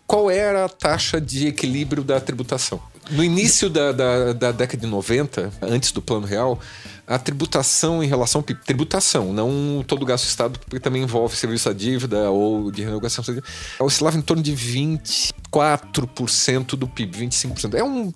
qual 0.06 0.30
era 0.30 0.66
a 0.66 0.68
taxa 0.68 1.18
de 1.18 1.46
equilíbrio 1.46 2.04
da 2.04 2.20
tributação? 2.20 2.80
No 3.10 3.24
início 3.24 3.70
da, 3.70 3.92
da, 3.92 4.32
da 4.32 4.52
década 4.52 4.80
de 4.80 4.86
90, 4.86 5.50
antes 5.62 5.92
do 5.92 6.00
Plano 6.00 6.26
Real, 6.26 6.58
a 7.06 7.18
tributação 7.18 8.02
em 8.02 8.06
relação 8.06 8.38
ao 8.40 8.42
PIB. 8.42 8.60
Tributação, 8.64 9.30
não 9.32 9.84
todo 9.86 10.06
gasto 10.06 10.24
do 10.24 10.28
Estado, 10.28 10.58
porque 10.58 10.80
também 10.80 11.02
envolve 11.02 11.36
serviço 11.36 11.68
à 11.68 11.72
dívida 11.72 12.30
ou 12.30 12.70
de 12.70 12.82
renegociação. 12.82 13.36
Oscilava 13.78 14.16
em 14.16 14.22
torno 14.22 14.42
de 14.42 14.52
24% 14.52 16.76
do 16.76 16.88
PIB, 16.88 17.26
25%. 17.26 17.74
É 17.74 17.84
um, 17.84 18.10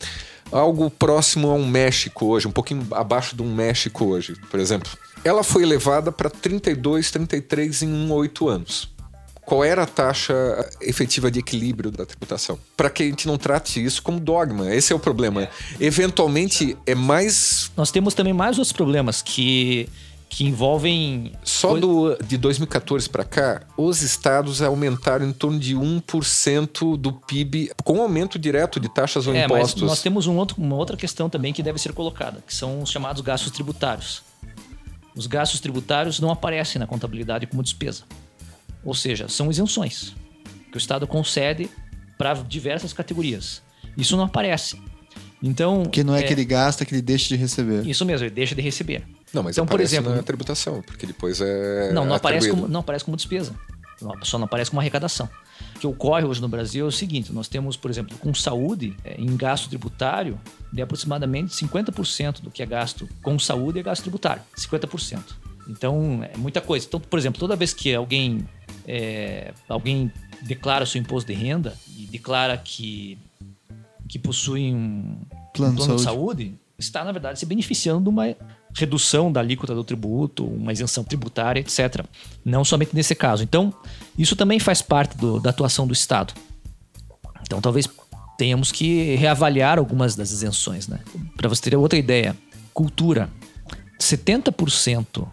algo 0.51 0.91
próximo 0.91 1.51
a 1.51 1.55
um 1.55 1.67
México 1.67 2.25
hoje, 2.27 2.49
um 2.49 2.53
pouquinho 2.53 2.87
abaixo 2.93 3.37
de 3.37 3.43
um 3.43 3.55
México 3.55 4.07
hoje, 4.07 4.35
por 4.51 4.59
exemplo. 4.59 4.91
Ela 5.25 5.43
foi 5.43 5.65
elevada 5.65 6.13
para 6.13 6.31
32, 6.31 7.11
33 7.11 7.83
em 7.83 8.11
8 8.11 8.49
anos 8.49 8.97
qual 9.49 9.65
era 9.65 9.85
a 9.85 9.87
taxa 9.87 10.35
efetiva 10.79 11.31
de 11.31 11.39
equilíbrio 11.39 11.91
da 11.91 12.05
tributação. 12.05 12.59
Para 12.77 12.91
que 12.91 13.03
a 13.03 13.07
gente 13.07 13.27
não 13.27 13.39
trate 13.39 13.83
isso 13.83 14.03
como 14.03 14.21
dogma. 14.21 14.75
Esse 14.75 14.93
é 14.93 14.97
o 14.97 14.99
problema. 14.99 15.49
Eventualmente 15.81 16.77
é 16.85 16.95
mais. 16.95 17.73
Nós 17.75 17.91
temos 17.91 18.13
também 18.13 18.35
mais 18.35 18.59
outros 18.59 18.75
problemas 18.75 19.23
que 19.23 19.89
que 20.29 20.45
envolvem. 20.45 21.33
Só 21.43 21.79
do, 21.79 22.15
de 22.23 22.37
2014 22.37 23.09
para 23.09 23.25
cá, 23.25 23.63
os 23.79 24.03
estados 24.03 24.61
aumentaram 24.61 25.27
em 25.27 25.33
torno 25.33 25.59
de 25.59 25.75
1% 25.75 26.99
do 26.99 27.15
PIB, 27.15 27.71
com 27.83 28.03
aumento 28.03 28.39
direto 28.39 28.79
de 28.79 28.91
taxas 28.91 29.27
ou 29.27 29.35
é, 29.35 29.47
impostos. 29.47 29.81
Mas 29.81 29.91
nós 29.91 30.03
temos 30.03 30.27
um 30.27 30.37
outro, 30.37 30.57
uma 30.59 30.77
outra 30.77 30.99
questão 30.99 31.31
também 31.31 31.55
que 31.55 31.63
deve 31.63 31.79
ser 31.79 31.95
colocada, 31.95 32.45
que 32.47 32.55
são 32.55 32.83
os 32.83 32.91
chamados 32.91 33.23
gastos 33.23 33.51
tributários. 33.51 34.23
Os 35.17 35.27
gastos 35.27 35.61
tributários 35.61 36.21
não 36.21 36.31
aparecem 36.31 36.79
na 36.79 36.87
contabilidade 36.87 37.47
como 37.47 37.63
despesa. 37.63 38.05
Ou 38.85 38.95
seja, 38.95 39.29
são 39.29 39.51
isenções 39.51 40.15
que 40.71 40.77
o 40.77 40.79
Estado 40.79 41.07
concede 41.07 41.69
para 42.17 42.35
diversas 42.35 42.93
categorias. 42.93 43.63
Isso 43.97 44.17
não 44.17 44.25
aparece. 44.25 44.81
Então, 45.43 45.85
que 45.85 46.03
não 46.03 46.15
é, 46.15 46.21
é, 46.21 46.23
que 46.25 46.33
ele 46.33 46.45
gasta, 46.45 46.85
que 46.85 46.95
ele 46.95 47.03
deixa 47.03 47.29
de 47.29 47.37
receber. 47.37 47.87
Isso 47.87 48.05
mesmo, 48.05 48.27
ele 48.27 48.35
deixa 48.35 48.55
de 48.55 48.63
receber. 48.63 49.05
Não, 49.33 49.43
mas 49.43 49.57
então, 49.57 49.67
por 49.67 49.81
exemplo, 49.81 50.15
na 50.15 50.23
tributação, 50.23 50.83
porque 50.83 51.07
depois 51.07 51.41
é 51.41 51.93
Não, 51.93 52.05
não 52.05 52.15
aparece 52.15 52.51
como 52.51 52.67
não 52.67 52.81
aparece 52.81 53.05
como 53.05 53.17
despesa. 53.17 53.55
Só 54.23 54.39
não 54.39 54.45
aparece 54.45 54.71
como 54.71 54.81
arrecadação. 54.81 55.29
O 55.77 55.79
que 55.81 55.87
ocorre 55.87 56.25
hoje 56.25 56.41
no 56.41 56.49
Brasil 56.49 56.87
é 56.87 56.89
o 56.89 56.93
seguinte: 56.93 57.33
nós 57.33 57.49
temos, 57.49 57.77
por 57.77 57.91
exemplo, 57.91 58.17
com 58.19 58.33
saúde, 58.33 58.97
é, 59.05 59.21
em 59.21 59.37
gasto 59.37 59.69
tributário, 59.69 60.41
de 60.73 60.81
aproximadamente 60.81 61.53
50% 61.53 62.41
do 62.41 62.51
que 62.51 62.63
é 62.63 62.67
gasto 62.67 63.09
com 63.23 63.39
saúde 63.39 63.81
é 63.81 63.83
gasto 63.83 64.03
tributário. 64.03 64.43
50%. 64.57 65.21
Então, 65.69 66.21
é 66.23 66.37
muita 66.37 66.61
coisa. 66.61 66.87
Então, 66.87 67.01
por 67.01 67.19
exemplo, 67.19 67.39
toda 67.41 67.57
vez 67.57 67.75
que 67.75 67.95
alguém 67.95 68.49
é, 68.91 69.53
alguém 69.69 70.11
declara 70.41 70.87
seu 70.87 70.99
imposto 70.99 71.31
de 71.31 71.39
renda 71.39 71.77
e 71.95 72.07
declara 72.07 72.57
que, 72.57 73.19
que 74.09 74.19
possui 74.19 74.73
um 74.73 75.19
plano, 75.55 75.75
um 75.75 75.77
plano 75.77 75.77
de, 75.77 75.85
saúde. 75.85 75.97
de 75.97 76.03
saúde, 76.03 76.55
está, 76.79 77.05
na 77.05 77.13
verdade, 77.13 77.39
se 77.39 77.45
beneficiando 77.45 78.05
de 78.05 78.09
uma 78.09 78.35
redução 78.75 79.31
da 79.31 79.41
alíquota 79.41 79.75
do 79.75 79.85
tributo, 79.85 80.47
uma 80.47 80.73
isenção 80.73 81.05
tributária, 81.05 81.61
etc. 81.61 82.03
Não 82.43 82.65
somente 82.65 82.95
nesse 82.95 83.15
caso. 83.15 83.43
Então, 83.43 83.75
isso 84.17 84.35
também 84.35 84.59
faz 84.59 84.81
parte 84.81 85.19
do, 85.19 85.39
da 85.39 85.51
atuação 85.51 85.87
do 85.87 85.93
Estado. 85.93 86.33
Então, 87.43 87.61
talvez 87.61 87.87
tenhamos 88.39 88.73
que 88.73 89.17
reavaliar 89.17 89.79
algumas 89.79 90.17
das 90.17 90.31
isenções. 90.31 90.89
Né? 90.89 91.01
Para 91.37 91.49
você 91.51 91.61
ter 91.63 91.77
outra 91.77 91.99
ideia, 91.99 92.35
cultura. 92.73 93.29
70% 94.01 95.29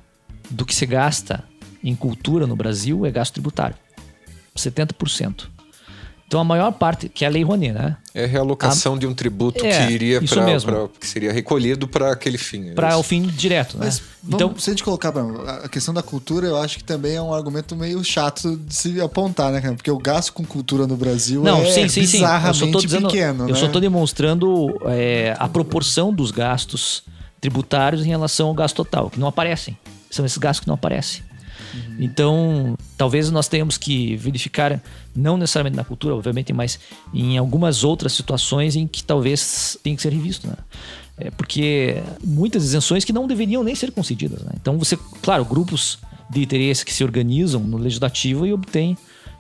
do 0.49 0.65
que 0.65 0.75
se 0.75 0.85
gasta 0.85 1.43
em 1.89 1.95
cultura 1.95 2.47
no 2.47 2.55
Brasil 2.55 3.05
é 3.05 3.11
gasto 3.11 3.33
tributário. 3.33 3.75
70%. 4.57 5.55
Então 6.27 6.39
a 6.39 6.43
maior 6.43 6.71
parte, 6.71 7.07
que 7.07 7.23
é 7.23 7.27
a 7.27 7.29
Lei 7.31 7.43
Rouanet, 7.43 7.71
né? 7.71 7.97
É 8.13 8.25
realocação 8.25 8.95
a... 8.95 8.97
de 8.97 9.05
um 9.05 9.13
tributo 9.13 9.63
é, 9.63 9.85
que 9.85 9.93
iria 9.93 10.19
para 10.19 10.87
que 10.99 11.07
seria 11.07 11.31
recolhido 11.31 11.87
para 11.87 12.11
aquele 12.11 12.37
fim. 12.37 12.69
É 12.69 12.73
para 12.73 12.97
o 12.97 13.03
fim 13.03 13.21
direto, 13.21 13.77
né? 13.77 13.85
Mas 13.85 14.01
então, 14.27 14.57
se 14.57 14.71
a 14.71 14.73
gente 14.73 14.83
colocar 14.83 15.13
a 15.63 15.69
questão 15.69 15.93
da 15.93 16.01
cultura, 16.01 16.47
eu 16.47 16.57
acho 16.57 16.77
que 16.77 16.83
também 16.83 17.15
é 17.15 17.21
um 17.21 17.31
argumento 17.31 17.75
meio 17.75 18.03
chato 18.03 18.57
de 18.57 18.73
se 18.73 18.99
apontar, 18.99 19.51
né, 19.51 19.61
Porque 19.75 19.91
o 19.91 19.99
gasto 19.99 20.33
com 20.33 20.43
cultura 20.43 20.87
no 20.87 20.97
Brasil 20.97 21.43
Não, 21.43 21.61
é 21.61 21.71
sim, 21.71 21.87
sim, 21.87 22.01
bizarramente 22.01 22.57
sim. 22.57 22.65
Eu 22.65 22.71
só 22.71 22.79
tô 22.79 22.85
dizendo, 22.85 23.07
pequeno, 23.07 23.43
Eu 23.43 23.53
né? 23.53 23.59
só 23.59 23.67
estou 23.67 23.79
demonstrando 23.79 24.79
é, 24.87 25.35
a 25.37 25.47
proporção 25.47 26.11
dos 26.11 26.31
gastos 26.31 27.03
tributários 27.39 28.03
em 28.03 28.09
relação 28.09 28.47
ao 28.47 28.53
gasto 28.55 28.77
total, 28.77 29.11
que 29.11 29.19
não 29.19 29.27
aparecem. 29.27 29.77
São 30.09 30.25
esses 30.25 30.39
gastos 30.39 30.61
que 30.61 30.67
não 30.67 30.73
aparecem. 30.73 31.21
Uhum. 31.75 31.95
Então, 31.99 32.77
talvez 32.97 33.29
nós 33.29 33.47
tenhamos 33.47 33.77
que 33.77 34.15
verificar, 34.15 34.81
não 35.15 35.37
necessariamente 35.37 35.77
na 35.77 35.83
cultura, 35.83 36.15
obviamente, 36.15 36.53
mas 36.53 36.79
em 37.13 37.37
algumas 37.37 37.83
outras 37.83 38.13
situações 38.13 38.75
em 38.75 38.87
que 38.87 39.03
talvez 39.03 39.77
tenha 39.83 39.95
que 39.95 40.01
ser 40.01 40.11
revisto, 40.11 40.47
né? 40.47 40.55
É 41.17 41.31
porque 41.31 42.01
muitas 42.23 42.63
isenções 42.65 43.05
que 43.05 43.13
não 43.13 43.25
deveriam 43.25 43.63
nem 43.63 43.73
ser 43.73 43.91
concedidas. 43.91 44.41
Né? 44.41 44.51
Então, 44.55 44.77
você, 44.77 44.97
claro, 45.21 45.45
grupos 45.45 45.97
de 46.29 46.41
interesse 46.41 46.85
que 46.85 46.93
se 46.93 47.03
organizam 47.03 47.61
no 47.61 47.77
legislativo 47.77 48.45
e 48.45 48.51
obtêm 48.51 48.97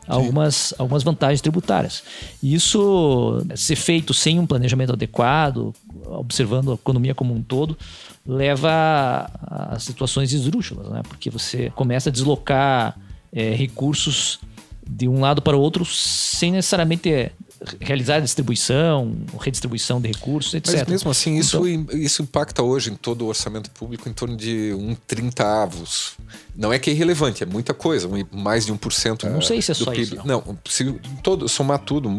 algumas, 0.07 0.73
algumas 0.77 1.03
vantagens 1.03 1.41
tributárias. 1.41 2.03
Isso 2.41 3.45
ser 3.55 3.75
feito 3.75 4.13
sem 4.13 4.39
um 4.39 4.45
planejamento 4.45 4.93
adequado, 4.93 5.73
observando 6.05 6.71
a 6.71 6.75
economia 6.75 7.15
como 7.15 7.33
um 7.33 7.41
todo, 7.41 7.77
leva 8.25 8.69
a, 8.69 9.75
a 9.75 9.79
situações 9.79 10.33
esdrúxulas, 10.33 10.89
né? 10.89 11.01
Porque 11.07 11.29
você 11.29 11.71
começa 11.75 12.09
a 12.09 12.11
deslocar 12.11 12.97
é, 13.31 13.53
recursos 13.53 14.39
de 14.87 15.07
um 15.07 15.19
lado 15.19 15.41
para 15.41 15.57
o 15.57 15.59
outro 15.59 15.83
sem 15.85 16.51
necessariamente 16.51 17.31
realizar 17.79 18.17
a 18.17 18.19
distribuição, 18.19 19.15
redistribuição 19.39 19.99
de 19.99 20.09
recursos, 20.09 20.53
etc. 20.53 20.79
Mas 20.79 20.87
mesmo 20.87 21.11
assim, 21.11 21.37
isso, 21.37 21.65
então, 21.67 21.97
isso 21.97 22.21
impacta 22.21 22.61
hoje 22.61 22.91
em 22.91 22.95
todo 22.95 23.23
o 23.23 23.27
orçamento 23.27 23.71
público 23.71 24.07
em 24.09 24.13
torno 24.13 24.35
de 24.35 24.73
um 24.73 24.95
30 25.07 25.63
avos. 25.63 26.15
Não 26.55 26.71
é 26.71 26.77
que 26.77 26.89
é 26.89 26.93
irrelevante, 26.93 27.43
é 27.43 27.45
muita 27.45 27.73
coisa, 27.73 28.09
mais 28.31 28.65
de 28.65 28.73
1%. 28.73 29.23
Não 29.29 29.41
sei 29.41 29.61
se 29.61 29.71
é 29.71 29.73
só 29.73 29.91
PIB. 29.91 30.01
isso. 30.01 30.15
Não, 30.25 30.43
não 30.45 30.57
se 30.67 30.93
todo, 31.23 31.47
somar 31.47 31.79
tudo, 31.79 32.09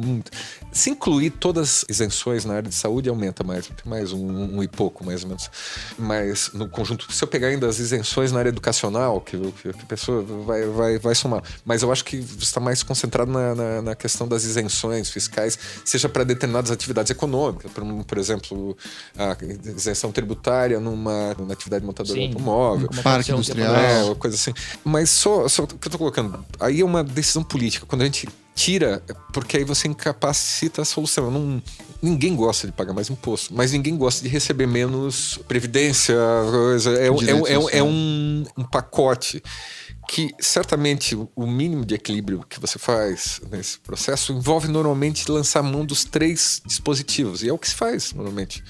se 0.77 0.91
incluir 0.91 1.31
todas 1.31 1.85
as 1.89 1.97
isenções 1.97 2.45
na 2.45 2.55
área 2.55 2.68
de 2.68 2.74
saúde, 2.74 3.09
aumenta 3.09 3.43
mais, 3.43 3.68
mais 3.85 4.12
um, 4.12 4.57
um, 4.57 4.62
e 4.62 4.68
pouco, 4.68 5.05
mais 5.05 5.22
ou 5.22 5.29
menos. 5.29 5.51
Mas 5.99 6.51
no 6.53 6.68
conjunto, 6.68 7.11
se 7.12 7.22
eu 7.22 7.29
pegar 7.29 7.49
ainda 7.49 7.66
as 7.66 7.79
isenções 7.79 8.31
na 8.31 8.39
área 8.39 8.51
educacional, 8.51 9.20
que, 9.20 9.37
que, 9.39 9.72
que 9.72 9.83
a 9.83 9.87
pessoa 9.87 10.22
vai, 10.22 10.66
vai, 10.66 10.99
vai 10.99 11.14
somar. 11.14 11.43
Mas 11.64 11.83
eu 11.83 11.91
acho 11.91 12.05
que 12.05 12.16
está 12.16 12.61
mais 12.61 12.83
concentrado 12.83 13.31
na, 13.31 13.55
na, 13.55 13.83
na 13.83 13.95
questão 13.95 14.29
das 14.29 14.45
isenções 14.45 15.11
fiscais, 15.11 15.59
seja 15.85 16.09
para 16.09 16.24
determinadas 16.24 16.70
atividades 16.70 17.11
econômicas, 17.11 17.70
por, 17.72 18.05
por, 18.05 18.18
exemplo, 18.18 18.77
a 19.16 19.37
isenção 19.77 20.12
tributária 20.12 20.79
numa, 20.79 21.35
numa 21.35 21.53
atividade 21.53 21.85
montadora 21.85 22.18
Sim, 22.18 22.29
automóvel, 22.29 22.89
parque 23.03 23.33
industrial, 23.33 24.12
é, 24.12 24.14
coisa 24.14 24.37
assim. 24.37 24.53
Mas 24.85 25.11
só, 25.11 25.49
só 25.49 25.64
o 25.64 25.66
que 25.66 25.74
eu 25.74 25.79
estou 25.87 25.99
colocando, 25.99 26.45
aí 26.61 26.81
é 26.81 26.85
uma 26.85 27.03
decisão 27.03 27.43
política. 27.43 27.87
Quando 27.87 28.03
a 28.03 28.05
gente 28.05 28.29
tira, 28.57 29.03
porque 29.33 29.59
aí 29.59 29.65
você 29.65 29.87
incapacita 29.87 30.81
a 30.81 30.85
solução. 30.85 31.31
Não, 31.31 31.63
ninguém 32.01 32.35
gosta 32.35 32.67
de 32.67 32.73
pagar 32.73 32.95
mais 32.95 33.11
imposto, 33.11 33.55
mas 33.55 33.73
ninguém 33.73 33.97
gosta 33.97 34.23
de 34.23 34.29
receber 34.29 34.67
menos 34.67 35.39
previdência. 35.47 36.17
Coisa. 36.51 36.91
É, 36.99 37.07
é, 37.07 37.07
é, 37.07 37.79
é 37.79 37.83
um, 37.83 38.45
um 38.57 38.65
pacote 38.65 39.43
que 40.09 40.31
certamente 40.41 41.17
o 41.35 41.47
mínimo 41.47 41.85
de 41.85 41.95
equilíbrio 41.95 42.45
que 42.49 42.59
você 42.61 42.79
faz 42.79 43.41
nesse 43.51 43.79
processo 43.81 44.33
envolve 44.33 44.69
normalmente 44.69 45.31
lançar 45.31 45.63
mão 45.63 45.85
dos 45.85 46.05
três 46.05 46.63
dispositivos, 46.65 47.43
e 47.43 47.49
é 47.49 47.53
o 47.53 47.59
que 47.59 47.69
se 47.69 47.75
faz 47.75 48.13
normalmente 48.13 48.63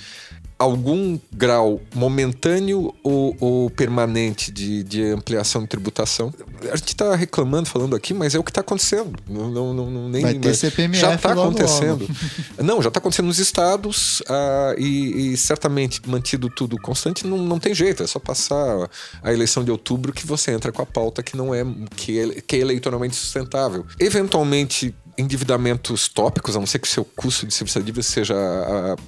algum 0.59 1.18
grau 1.32 1.80
momentâneo 1.94 2.94
ou, 3.02 3.36
ou 3.38 3.70
permanente 3.70 4.50
de, 4.50 4.82
de, 4.82 5.04
ampliação 5.04 5.62
de 5.62 5.68
tributação. 5.68 6.32
A 6.72 6.76
gente 6.76 6.88
está 6.88 7.14
reclamando, 7.14 7.68
falando 7.68 7.94
aqui, 7.94 8.14
mas 8.14 8.34
é 8.34 8.38
o 8.38 8.42
que 8.42 8.50
está 8.50 8.62
acontecendo. 8.62 9.18
Não, 9.28 9.50
não, 9.50 9.74
não, 9.74 10.09
nem, 10.09 10.22
Vai 10.22 10.34
ter 10.34 10.54
CPMF 10.54 10.98
Já 10.98 11.14
está 11.14 11.32
acontecendo. 11.32 12.02
Logo. 12.02 12.16
Não, 12.66 12.82
já 12.82 12.88
está 12.88 12.98
acontecendo 12.98 13.26
nos 13.26 13.38
estados 13.38 14.22
ah, 14.28 14.74
e, 14.78 15.32
e, 15.32 15.36
certamente 15.36 16.00
mantido 16.07 16.48
tudo 16.48 16.80
constante, 16.80 17.26
não, 17.26 17.36
não 17.38 17.59
tem 17.59 17.74
jeito. 17.74 18.02
É 18.02 18.07
só 18.07 18.18
passar 18.18 18.88
a 19.22 19.32
eleição 19.32 19.62
de 19.62 19.70
outubro 19.70 20.12
que 20.12 20.26
você 20.26 20.50
entra 20.52 20.72
com 20.72 20.82
a 20.82 20.86
pauta 20.86 21.22
que 21.22 21.36
não 21.36 21.54
é 21.54 21.64
que 21.94 22.18
é, 22.18 22.40
que 22.40 22.57
é 22.57 22.59
eleitoralmente 22.61 23.14
sustentável. 23.14 23.84
Eventualmente 24.00 24.94
endividamentos 25.18 26.08
tópicos, 26.08 26.56
a 26.56 26.58
não 26.58 26.66
ser 26.66 26.78
que 26.78 26.86
o 26.86 26.90
seu 26.90 27.04
custo 27.04 27.46
de 27.46 27.54
serviço 27.54 27.78
de 27.78 27.86
dívida 27.86 28.02
seja 28.02 28.34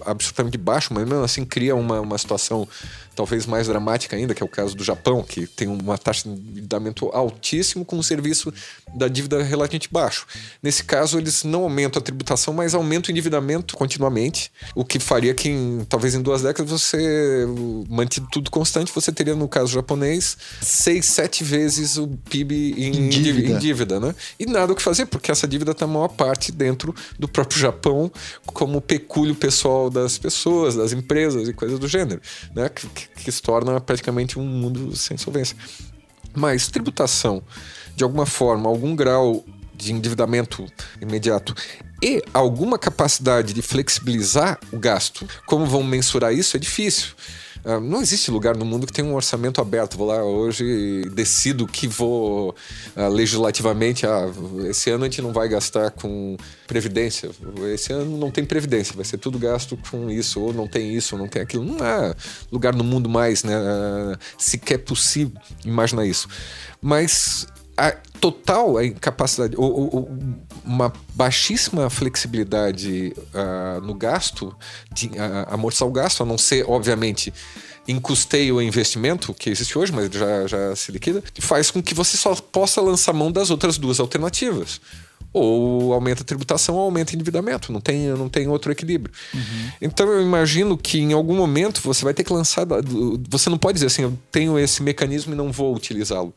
absolutamente 0.05 0.59
baixo, 0.59 0.93
mas 0.93 1.07
mesmo 1.07 1.25
assim 1.25 1.45
cria 1.45 1.75
uma, 1.75 2.01
uma 2.01 2.19
situação 2.19 2.67
talvez 3.19 3.47
mais 3.47 3.67
dramática 3.67 4.15
ainda, 4.15 4.33
que 4.33 4.41
é 4.41 4.47
o 4.47 4.49
caso 4.49 4.77
do 4.77 4.85
Japão, 4.85 5.25
que 5.25 5.45
tem 5.45 5.67
uma 5.67 5.99
taxa 5.99 6.29
de 6.29 6.37
endividamento 6.37 7.07
altíssimo 7.07 7.85
com 7.85 7.97
um 7.97 8.03
serviço 8.03 8.55
da 8.95 9.09
dívida 9.09 9.43
relativamente 9.43 9.89
baixo. 9.91 10.25
Nesse 10.63 10.85
caso, 10.85 11.19
eles 11.19 11.43
não 11.43 11.65
aumentam 11.65 11.99
a 11.99 12.03
tributação, 12.03 12.55
mas 12.55 12.77
aumentam 12.77 13.09
o 13.09 13.11
endividamento 13.11 13.77
continuamente, 13.77 14.53
o 14.73 14.85
que 14.85 15.01
faria 15.01 15.35
que 15.35 15.49
em, 15.49 15.85
talvez 15.89 16.15
em 16.15 16.23
duas 16.23 16.43
décadas 16.43 16.71
você, 16.71 17.45
mantido 17.89 18.29
tudo 18.31 18.53
constante, 18.53 18.93
você 18.95 19.11
teria, 19.11 19.35
no 19.35 19.49
caso 19.49 19.73
japonês, 19.73 20.39
seis, 20.63 21.07
sete 21.07 21.43
vezes 21.43 21.97
o 21.97 22.07
PIB 22.07 22.75
em, 22.79 22.97
em 22.99 23.09
dívida. 23.09 23.53
Em 23.53 23.59
dívida 23.59 23.99
né? 23.99 24.15
E 24.39 24.47
nada 24.47 24.73
o 24.73 24.77
que 24.77 24.83
fazer, 24.83 25.07
porque 25.07 25.33
essa 25.33 25.49
dívida 25.49 25.73
está 25.73 25.89
maior 25.99 26.09
parte 26.09 26.51
dentro 26.51 26.95
do 27.19 27.29
próprio 27.29 27.59
Japão, 27.59 28.11
como 28.47 28.81
pecúlio 28.81 29.35
pessoal 29.35 29.91
das 29.91 30.19
pessoas, 30.19 30.75
das 30.75 30.93
empresas 30.93 31.49
e 31.49 31.53
coisas 31.53 31.79
do 31.79 31.89
gênero, 31.89 32.21
né? 32.55 32.69
Que, 32.69 32.87
que 33.09 33.33
se 33.33 33.43
torna 33.43 33.81
praticamente 33.81 34.39
um 34.39 34.45
mundo 34.45 34.97
sem 34.97 35.17
solvência. 35.17 35.57
Mas 36.35 36.69
tributação, 36.69 37.43
de 37.97 38.05
alguma 38.05 38.27
forma, 38.27 38.69
algum 38.69 38.95
grau 38.95 39.45
de 39.75 39.93
endividamento 39.93 40.67
imediato 41.01 41.55
e 42.03 42.23
alguma 42.35 42.79
capacidade 42.79 43.53
de 43.53 43.63
flexibilizar 43.63 44.59
o 44.73 44.79
gasto, 44.79 45.27
como 45.47 45.67
vão 45.67 45.83
mensurar 45.83 46.33
isso 46.33 46.57
é 46.57 46.61
difícil. 46.61 47.13
Ah, 47.69 47.79
não 47.79 48.01
existe 48.01 48.31
lugar 48.31 48.57
no 48.57 48.65
mundo 48.65 48.87
que 48.87 48.93
tenha 48.95 49.07
um 49.07 49.15
orçamento 49.15 49.61
aberto. 49.61 49.99
Vou 49.99 50.07
lá 50.07 50.25
hoje 50.25 50.65
e 50.65 51.11
decido 51.11 51.67
que 51.67 51.87
vou 51.87 52.57
uh, 52.97 53.09
legislativamente. 53.11 54.07
Ah, 54.07 54.25
esse 54.71 54.89
ano 54.89 55.05
a 55.05 55.07
gente 55.07 55.21
não 55.21 55.35
vai 55.35 55.51
gastar 55.51 55.91
com 55.91 56.35
previdência. 56.67 57.31
Esse 57.75 57.93
ano 57.93 58.17
não 58.17 58.31
tem 58.31 58.43
previdência, 58.43 58.97
vai 58.97 59.05
ser 59.05 59.19
tudo 59.19 59.39
gasto 59.39 59.79
com 59.91 60.11
isso, 60.11 60.41
ou 60.41 60.55
não 60.55 60.67
tem 60.67 60.95
isso, 60.95 61.15
ou 61.15 61.21
não 61.21 61.29
tem 61.29 61.43
aquilo. 61.43 61.63
Não 61.63 61.77
há 61.85 62.15
lugar 62.51 62.75
no 62.75 62.83
mundo 62.83 63.07
mais, 63.07 63.45
né? 63.45 63.55
Uh, 63.55 64.19
sequer 64.39 64.79
possível 64.79 65.39
imaginar 65.63 66.07
isso. 66.07 66.27
Mas 66.81 67.47
a 67.79 67.93
total 68.21 68.77
a 68.77 68.85
incapacidade, 68.85 69.55
ou, 69.57 69.95
ou, 69.95 70.19
uma 70.65 70.93
baixíssima 71.15 71.89
flexibilidade 71.89 73.15
uh, 73.17 73.81
no 73.81 73.95
gasto, 73.95 74.55
de 74.93 75.07
uh, 75.07 75.47
amortizar 75.49 75.87
o 75.87 75.93
gasto, 75.93 76.25
a 76.25 76.27
não 76.27 76.37
ser, 76.37 76.69
obviamente, 76.69 77.33
em 77.87 78.01
custeio 78.01 78.57
ou 78.57 78.63
investimento, 78.63 79.33
que 79.33 79.49
existe 79.49 79.79
hoje, 79.79 79.93
mas 79.93 80.11
já, 80.11 80.47
já 80.49 80.77
se 80.77 80.91
liquida, 80.91 81.23
faz 81.41 81.71
com 81.71 81.81
que 81.81 81.95
você 81.95 82.17
só 82.17 82.35
possa 82.35 82.81
lançar 82.81 83.13
mão 83.13 83.31
das 83.31 83.49
outras 83.49 83.79
duas 83.79 84.01
alternativas. 84.01 84.81
Ou 85.33 85.93
aumenta 85.93 86.23
a 86.23 86.25
tributação 86.25 86.75
ou 86.75 86.81
aumenta 86.83 87.13
o 87.13 87.15
endividamento. 87.15 87.71
Não 87.71 87.83
tem, 87.83 88.09
não 88.09 88.31
tem 88.31 88.49
outro 88.49 88.73
equilíbrio. 88.73 89.15
Uhum. 89.35 89.71
Então 89.81 90.09
eu 90.09 90.23
imagino 90.23 90.77
que 90.77 90.99
em 90.99 91.13
algum 91.13 91.37
momento 91.37 91.83
você 91.83 92.03
vai 92.03 92.15
ter 92.15 92.25
que 92.25 92.33
lançar. 92.33 92.67
Você 93.29 93.51
não 93.51 93.59
pode 93.59 93.75
dizer 93.75 93.87
assim, 93.87 94.03
eu 94.03 94.19
tenho 94.33 94.59
esse 94.59 94.83
mecanismo 94.83 95.35
e 95.35 95.37
não 95.37 95.53
vou 95.53 95.77
utilizá-lo 95.77 96.35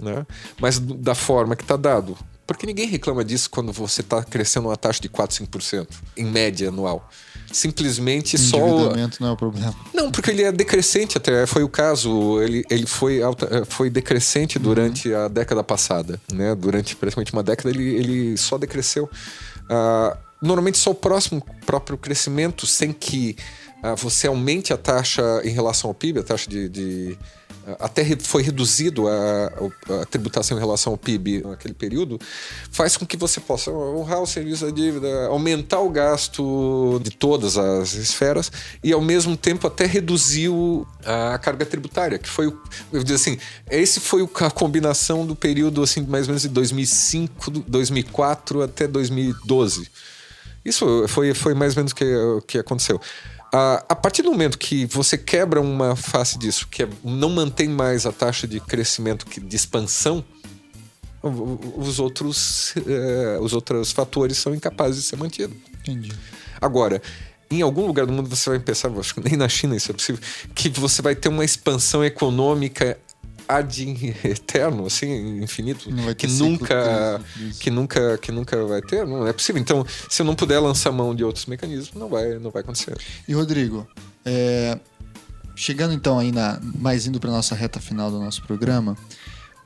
né? 0.00 0.26
mas 0.60 0.78
da 0.78 1.14
forma 1.14 1.56
que 1.56 1.62
está 1.62 1.76
dado. 1.76 2.16
Porque 2.46 2.64
ninguém 2.64 2.86
reclama 2.86 3.24
disso 3.24 3.50
quando 3.50 3.72
você 3.72 4.02
está 4.02 4.22
crescendo 4.22 4.68
uma 4.68 4.76
taxa 4.76 5.00
de 5.00 5.08
4, 5.08 5.44
5% 5.44 5.88
em 6.16 6.24
média 6.24 6.68
anual. 6.68 7.10
Simplesmente 7.50 8.38
só. 8.38 8.58
Endividamento 8.58 9.18
não 9.20 9.30
é 9.30 9.32
o 9.32 9.36
problema. 9.36 9.74
Não, 9.92 10.12
porque 10.12 10.30
ele 10.30 10.42
é 10.42 10.52
decrescente 10.52 11.16
até. 11.16 11.44
Foi 11.46 11.64
o 11.64 11.68
caso. 11.68 12.40
Ele, 12.40 12.64
ele 12.70 12.86
foi, 12.86 13.20
alta, 13.22 13.48
eh, 13.50 13.64
foi 13.64 13.90
decrescente 13.90 14.58
durante 14.58 15.10
uhum. 15.10 15.24
a 15.24 15.28
década 15.28 15.64
passada. 15.64 16.20
Né? 16.32 16.54
Durante 16.54 16.94
praticamente 16.94 17.32
uma 17.32 17.42
década 17.42 17.70
ele, 17.70 17.94
ele 17.96 18.36
só 18.36 18.58
decresceu. 18.58 19.10
Uh, 19.64 20.16
normalmente 20.40 20.78
só 20.78 20.90
o 20.90 20.94
próximo 20.94 21.42
próprio 21.64 21.98
crescimento, 21.98 22.66
sem 22.66 22.92
que 22.92 23.36
ah, 23.38 23.65
você 23.96 24.26
aumente 24.26 24.72
a 24.72 24.76
taxa 24.76 25.22
em 25.44 25.50
relação 25.50 25.90
ao 25.90 25.94
PIB, 25.94 26.20
a 26.20 26.22
taxa 26.22 26.48
de, 26.48 26.68
de 26.68 27.18
até 27.80 28.04
foi 28.20 28.42
reduzido 28.42 29.08
a, 29.08 29.52
a, 30.00 30.06
tributação 30.06 30.56
em 30.56 30.60
relação 30.60 30.92
ao 30.92 30.98
PIB 30.98 31.42
naquele 31.44 31.74
período, 31.74 32.18
faz 32.70 32.96
com 32.96 33.04
que 33.04 33.16
você 33.16 33.40
possa 33.40 33.70
honrar 33.72 34.22
o 34.22 34.26
serviço 34.26 34.64
da 34.64 34.70
dívida, 34.70 35.26
aumentar 35.26 35.80
o 35.80 35.90
gasto 35.90 37.00
de 37.02 37.10
todas 37.10 37.58
as 37.58 37.94
esferas 37.94 38.52
e, 38.84 38.92
ao 38.92 39.00
mesmo 39.00 39.36
tempo, 39.36 39.66
até 39.66 39.84
reduziu 39.84 40.86
a 41.04 41.38
carga 41.38 41.66
tributária, 41.66 42.18
que 42.18 42.28
foi, 42.28 42.46
eu 42.92 43.02
dizer 43.02 43.16
assim, 43.16 43.38
esse 43.68 43.98
foi 43.98 44.22
a 44.42 44.50
combinação 44.50 45.26
do 45.26 45.34
período, 45.34 45.82
assim, 45.82 46.02
mais 46.02 46.26
ou 46.26 46.28
menos 46.28 46.42
de 46.42 46.48
2005, 46.48 47.50
2004 47.50 48.62
até 48.62 48.86
2012. 48.86 49.90
Isso 50.64 51.06
foi, 51.08 51.32
foi 51.32 51.54
mais 51.54 51.74
ou 51.74 51.80
menos 51.80 51.92
o 51.92 51.94
que, 51.94 52.16
o 52.16 52.42
que 52.42 52.58
aconteceu. 52.58 53.00
A, 53.52 53.84
a 53.88 53.94
partir 53.94 54.22
do 54.22 54.30
momento 54.30 54.58
que 54.58 54.86
você 54.86 55.16
quebra 55.16 55.60
uma 55.60 55.94
face 55.96 56.38
disso, 56.38 56.66
que 56.68 56.82
é, 56.82 56.88
não 57.04 57.30
mantém 57.30 57.68
mais 57.68 58.06
a 58.06 58.12
taxa 58.12 58.46
de 58.46 58.60
crescimento, 58.60 59.26
de 59.40 59.56
expansão, 59.56 60.24
os 61.22 61.98
outros, 61.98 62.74
é, 62.86 63.38
os 63.40 63.52
outros 63.52 63.92
fatores 63.92 64.38
são 64.38 64.54
incapazes 64.54 65.02
de 65.02 65.08
ser 65.08 65.16
mantidos. 65.16 65.56
Entendi. 65.80 66.12
Agora, 66.60 67.02
em 67.50 67.62
algum 67.62 67.86
lugar 67.86 68.06
do 68.06 68.12
mundo 68.12 68.28
você 68.28 68.50
vai 68.50 68.58
pensar, 68.58 68.90
acho 68.98 69.14
que 69.14 69.20
nem 69.20 69.36
na 69.36 69.48
China 69.48 69.76
isso 69.76 69.90
é 69.90 69.94
possível, 69.94 70.20
que 70.54 70.68
você 70.68 71.00
vai 71.00 71.14
ter 71.14 71.28
uma 71.28 71.44
expansão 71.44 72.04
econômica 72.04 72.98
ad 73.48 73.82
eterno, 74.24 74.86
assim, 74.86 75.42
infinito, 75.42 75.88
que 76.16 76.26
nunca, 76.26 77.20
que 77.58 77.70
nunca, 77.70 78.18
que 78.18 78.32
nunca 78.32 78.64
vai 78.64 78.82
ter, 78.82 79.06
não 79.06 79.26
é 79.26 79.32
possível. 79.32 79.60
Então, 79.60 79.84
se 80.08 80.22
eu 80.22 80.26
não 80.26 80.34
puder 80.34 80.58
lançar 80.58 80.92
mão 80.92 81.14
de 81.14 81.24
outros 81.24 81.46
mecanismos, 81.46 81.92
não 81.94 82.08
vai, 82.08 82.38
não 82.38 82.50
vai 82.50 82.62
acontecer. 82.62 82.96
E 83.26 83.32
Rodrigo, 83.32 83.86
é, 84.24 84.78
chegando 85.54 85.94
então 85.94 86.18
aí 86.18 86.32
na, 86.32 86.60
mais 86.78 87.06
indo 87.06 87.18
para 87.18 87.30
nossa 87.30 87.54
reta 87.54 87.80
final 87.80 88.10
do 88.10 88.18
nosso 88.18 88.42
programa, 88.42 88.96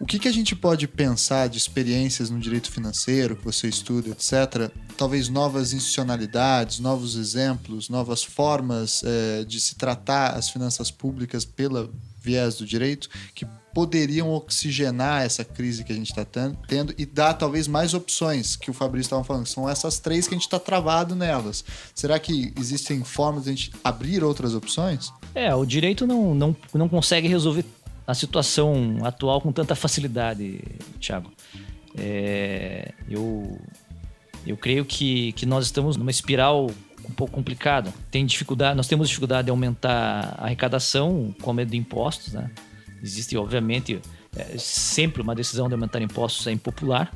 o 0.00 0.06
que, 0.06 0.18
que 0.18 0.26
a 0.26 0.32
gente 0.32 0.56
pode 0.56 0.88
pensar 0.88 1.48
de 1.48 1.58
experiências 1.58 2.30
no 2.30 2.40
direito 2.40 2.70
financeiro 2.70 3.36
que 3.36 3.44
você 3.44 3.68
estuda, 3.68 4.08
etc. 4.08 4.72
Talvez 4.96 5.28
novas 5.28 5.74
institucionalidades, 5.74 6.80
novos 6.80 7.16
exemplos, 7.16 7.90
novas 7.90 8.24
formas 8.24 9.02
é, 9.04 9.44
de 9.44 9.60
se 9.60 9.74
tratar 9.74 10.30
as 10.30 10.48
finanças 10.48 10.90
públicas 10.90 11.44
pela 11.44 11.90
viés 12.22 12.56
do 12.56 12.66
direito 12.66 13.08
que 13.34 13.46
poderiam 13.74 14.30
oxigenar 14.30 15.22
essa 15.22 15.44
crise 15.44 15.84
que 15.84 15.92
a 15.92 15.94
gente 15.94 16.10
está 16.10 16.24
tendo 16.24 16.94
e 16.98 17.06
dar 17.06 17.34
talvez 17.34 17.68
mais 17.68 17.94
opções 17.94 18.56
que 18.56 18.70
o 18.70 18.74
Fabrício 18.74 19.06
estava 19.06 19.22
falando. 19.22 19.46
São 19.46 19.68
essas 19.68 19.98
três 19.98 20.26
que 20.26 20.34
a 20.34 20.36
gente 20.36 20.46
está 20.46 20.58
travado 20.58 21.14
nelas. 21.14 21.64
Será 21.94 22.18
que 22.18 22.52
existem 22.58 23.04
formas 23.04 23.44
de 23.44 23.50
a 23.50 23.52
gente 23.52 23.72
abrir 23.84 24.24
outras 24.24 24.54
opções? 24.54 25.12
É, 25.34 25.54
o 25.54 25.64
direito 25.64 26.06
não, 26.06 26.34
não, 26.34 26.56
não 26.74 26.88
consegue 26.88 27.28
resolver 27.28 27.64
a 28.10 28.14
situação 28.14 28.98
atual 29.04 29.40
com 29.40 29.52
tanta 29.52 29.74
facilidade, 29.74 30.60
Thiago. 31.00 31.30
É, 31.96 32.92
eu, 33.08 33.58
eu 34.46 34.56
creio 34.56 34.84
que, 34.84 35.32
que 35.32 35.46
nós 35.46 35.66
estamos 35.66 35.96
numa 35.96 36.10
espiral 36.10 36.68
um 37.08 37.12
pouco 37.12 37.32
complicada. 37.32 37.92
Tem 38.10 38.26
dificuldade, 38.26 38.76
nós 38.76 38.88
temos 38.88 39.08
dificuldade 39.08 39.46
de 39.46 39.50
aumentar 39.50 40.34
a 40.38 40.44
arrecadação 40.46 41.34
com 41.40 41.52
medo 41.52 41.70
de 41.70 41.76
impostos, 41.76 42.32
né? 42.32 42.50
Existe, 43.02 43.36
obviamente, 43.36 44.00
é, 44.36 44.58
sempre 44.58 45.22
uma 45.22 45.34
decisão 45.34 45.68
de 45.68 45.74
aumentar 45.74 46.02
impostos 46.02 46.46
é 46.46 46.52
impopular, 46.52 47.12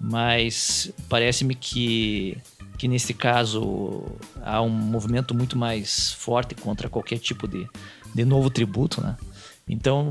mas 0.00 0.92
parece-me 1.08 1.54
que, 1.54 2.36
que 2.76 2.86
nesse 2.88 3.14
caso 3.14 4.04
há 4.42 4.60
um 4.60 4.68
movimento 4.68 5.34
muito 5.34 5.56
mais 5.56 6.12
forte 6.12 6.54
contra 6.54 6.88
qualquer 6.88 7.18
tipo 7.18 7.48
de, 7.48 7.66
de 8.14 8.24
novo 8.24 8.50
tributo, 8.50 9.00
né? 9.00 9.16
Então, 9.68 10.08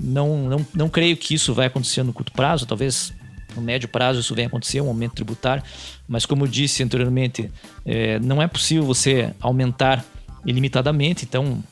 não, 0.00 0.48
não, 0.48 0.66
não 0.74 0.88
creio 0.88 1.16
que 1.16 1.34
isso 1.34 1.52
vai 1.52 1.66
acontecer 1.66 2.02
no 2.02 2.12
curto 2.12 2.32
prazo, 2.32 2.66
talvez 2.66 3.12
no 3.56 3.62
médio 3.62 3.88
prazo 3.88 4.20
isso 4.20 4.34
venha 4.34 4.48
acontecer, 4.48 4.80
um 4.80 4.88
aumento 4.88 5.14
tributário, 5.14 5.62
mas 6.08 6.26
como 6.26 6.44
eu 6.44 6.48
disse 6.48 6.82
anteriormente, 6.82 7.50
é, 7.84 8.18
não 8.20 8.40
é 8.40 8.46
possível 8.46 8.84
você 8.84 9.32
aumentar 9.40 10.04
ilimitadamente, 10.44 11.24
então 11.24 11.62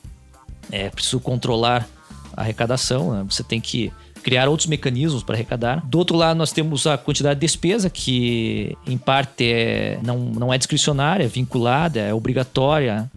é 0.71 0.89
preciso 0.89 1.19
controlar 1.19 1.87
a 2.35 2.41
arrecadação, 2.41 3.13
né? 3.13 3.25
você 3.29 3.43
tem 3.43 3.61
que 3.61 3.91
criar 4.23 4.47
outros 4.47 4.67
mecanismos 4.67 5.21
para 5.21 5.35
arrecadar. 5.35 5.85
Do 5.85 5.99
outro 5.99 6.15
lado, 6.15 6.37
nós 6.37 6.51
temos 6.51 6.87
a 6.87 6.97
quantidade 6.97 7.39
de 7.39 7.45
despesa, 7.45 7.89
que 7.89 8.75
em 8.87 8.97
parte 8.97 9.43
é, 9.43 9.99
não, 10.01 10.17
não 10.17 10.53
é 10.53 10.57
discricionária, 10.57 11.25
é 11.25 11.27
vinculada, 11.27 11.99
é 11.99 12.13
obrigatória. 12.13 13.11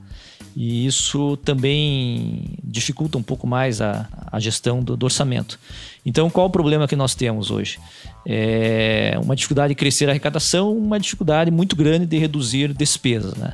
E 0.56 0.86
isso 0.86 1.36
também 1.44 2.56
dificulta 2.64 3.18
um 3.18 3.22
pouco 3.22 3.46
mais 3.46 3.82
a, 3.82 4.08
a 4.32 4.40
gestão 4.40 4.82
do, 4.82 4.96
do 4.96 5.04
orçamento. 5.04 5.60
Então, 6.04 6.30
qual 6.30 6.46
o 6.46 6.50
problema 6.50 6.88
que 6.88 6.96
nós 6.96 7.14
temos 7.14 7.50
hoje? 7.50 7.78
É 8.24 9.18
uma 9.22 9.36
dificuldade 9.36 9.72
de 9.72 9.74
crescer 9.74 10.06
a 10.06 10.12
arrecadação, 10.12 10.74
uma 10.74 10.98
dificuldade 10.98 11.50
muito 11.50 11.76
grande 11.76 12.06
de 12.06 12.16
reduzir 12.16 12.72
despesas. 12.72 13.34
Né? 13.34 13.52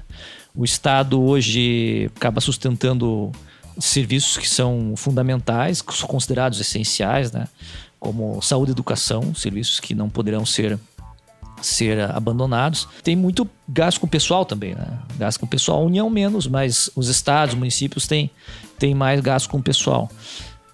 O 0.55 0.65
Estado 0.65 1.21
hoje 1.21 2.09
acaba 2.15 2.41
sustentando 2.41 3.33
serviços 3.81 4.39
que 4.39 4.49
são 4.49 4.95
fundamentais, 4.97 5.83
que 5.83 5.93
são 5.93 6.07
considerados 6.07 6.61
essenciais, 6.61 7.33
né? 7.33 7.49
como 7.99 8.41
saúde 8.41 8.71
e 8.71 8.75
educação, 8.75 9.35
serviços 9.35 9.81
que 9.81 9.93
não 9.93 10.09
poderão 10.09 10.47
ser 10.47 10.79
ser 11.63 12.01
abandonados. 12.11 12.89
Tem 13.03 13.17
muito 13.17 13.49
gasto 13.69 14.01
com 14.01 14.07
o 14.07 14.11
pessoal 14.11 14.45
também, 14.45 14.75
né? 14.75 14.99
Gasto 15.17 15.39
com 15.39 15.47
o 15.47 15.49
pessoal, 15.49 15.81
a 15.81 15.85
União 15.85 16.11
menos, 16.11 16.47
mas 16.47 16.91
os 16.95 17.09
estados, 17.09 17.55
municípios 17.55 18.07
têm, 18.07 18.31
têm 18.79 18.95
mais 18.95 19.21
gasto 19.21 19.49
com 19.49 19.59
o 19.59 19.63
pessoal. 19.63 20.11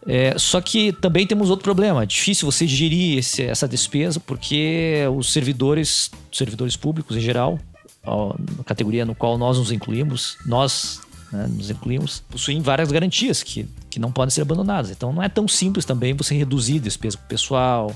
É, 0.06 0.38
só 0.38 0.60
que 0.60 0.92
também 0.92 1.26
temos 1.26 1.50
outro 1.50 1.64
problema. 1.64 2.02
É 2.02 2.06
difícil 2.06 2.50
você 2.50 2.66
gerir 2.66 3.18
esse, 3.18 3.42
essa 3.42 3.68
despesa 3.68 4.18
porque 4.18 5.02
os 5.14 5.32
servidores, 5.32 6.10
servidores 6.32 6.76
públicos 6.76 7.16
em 7.16 7.20
geral, 7.20 7.58
a 8.04 8.64
categoria 8.64 9.04
no 9.04 9.14
qual 9.14 9.36
nós 9.36 9.58
nos 9.58 9.70
incluímos, 9.70 10.38
nós 10.46 11.00
né, 11.30 11.46
nos 11.46 11.68
incluímos, 11.68 12.22
possuem 12.30 12.60
várias 12.60 12.90
garantias 12.90 13.42
que, 13.42 13.68
que 13.90 13.98
não 13.98 14.10
podem 14.10 14.30
ser 14.30 14.42
abandonadas. 14.42 14.90
Então 14.90 15.12
não 15.12 15.22
é 15.22 15.28
tão 15.28 15.46
simples 15.46 15.84
também 15.84 16.14
você 16.14 16.34
reduzir 16.34 16.78
despesa 16.78 17.18
pessoal, 17.18 17.94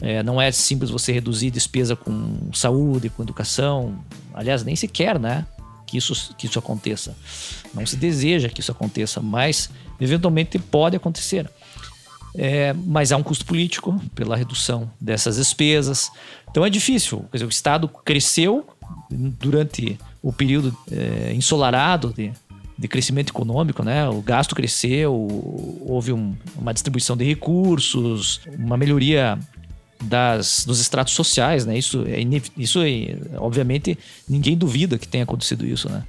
é, 0.00 0.22
não 0.22 0.40
é 0.40 0.50
simples 0.50 0.90
você 0.90 1.12
reduzir 1.12 1.50
despesa 1.50 1.94
com 1.94 2.50
saúde, 2.52 3.10
com 3.10 3.22
educação. 3.22 3.98
Aliás, 4.32 4.64
nem 4.64 4.74
se 4.74 4.88
quer, 4.88 5.18
né? 5.18 5.46
Que 5.86 5.98
isso, 5.98 6.34
que 6.36 6.46
isso 6.46 6.58
aconteça. 6.58 7.16
Não 7.74 7.84
se 7.84 7.96
deseja 7.96 8.48
que 8.48 8.60
isso 8.60 8.72
aconteça, 8.72 9.20
mas 9.20 9.68
eventualmente 10.00 10.58
pode 10.58 10.96
acontecer. 10.96 11.50
É, 12.34 12.72
mas 12.72 13.10
há 13.10 13.16
um 13.16 13.22
custo 13.22 13.44
político 13.44 14.00
pela 14.14 14.36
redução 14.36 14.90
dessas 15.00 15.36
despesas. 15.36 16.10
Então 16.48 16.64
é 16.64 16.70
difícil. 16.70 17.24
Quer 17.30 17.38
dizer, 17.38 17.46
o 17.46 17.50
Estado 17.50 17.88
cresceu 17.88 18.66
durante 19.10 19.98
o 20.22 20.32
período 20.32 20.76
é, 20.90 21.32
ensolarado 21.34 22.14
de, 22.16 22.32
de 22.78 22.88
crescimento 22.88 23.30
econômico, 23.30 23.82
né? 23.82 24.08
O 24.08 24.22
gasto 24.22 24.54
cresceu, 24.54 25.12
houve 25.86 26.12
um, 26.12 26.36
uma 26.56 26.72
distribuição 26.72 27.16
de 27.16 27.24
recursos, 27.24 28.40
uma 28.56 28.76
melhoria 28.76 29.38
das, 30.00 30.64
dos 30.64 30.80
estratos 30.80 31.14
sociais, 31.14 31.66
né? 31.66 31.76
Isso, 31.76 32.04
é, 32.06 32.20
isso 32.56 32.80
é, 32.80 33.16
obviamente, 33.36 33.98
ninguém 34.28 34.56
duvida 34.56 34.98
que 34.98 35.06
tenha 35.06 35.24
acontecido 35.24 35.66
isso, 35.66 35.88
né? 35.88 36.04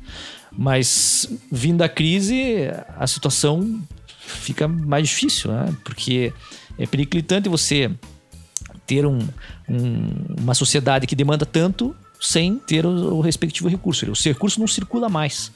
Mas 0.51 1.29
vindo 1.51 1.77
da 1.77 1.89
crise, 1.89 2.69
a 2.97 3.07
situação 3.07 3.81
fica 4.19 4.67
mais 4.67 5.07
difícil, 5.07 5.51
né? 5.51 5.75
Porque 5.83 6.33
é 6.77 6.85
periclitante 6.85 7.49
você 7.49 7.91
ter 8.85 9.05
um, 9.05 9.19
um, 9.69 10.41
uma 10.41 10.53
sociedade 10.53 11.07
que 11.07 11.15
demanda 11.15 11.45
tanto 11.45 11.95
sem 12.19 12.57
ter 12.57 12.85
o, 12.85 13.15
o 13.15 13.21
respectivo 13.21 13.67
recurso. 13.69 14.05
O 14.09 14.13
recurso 14.13 14.59
não 14.59 14.67
circula 14.67 15.09
mais. 15.09 15.51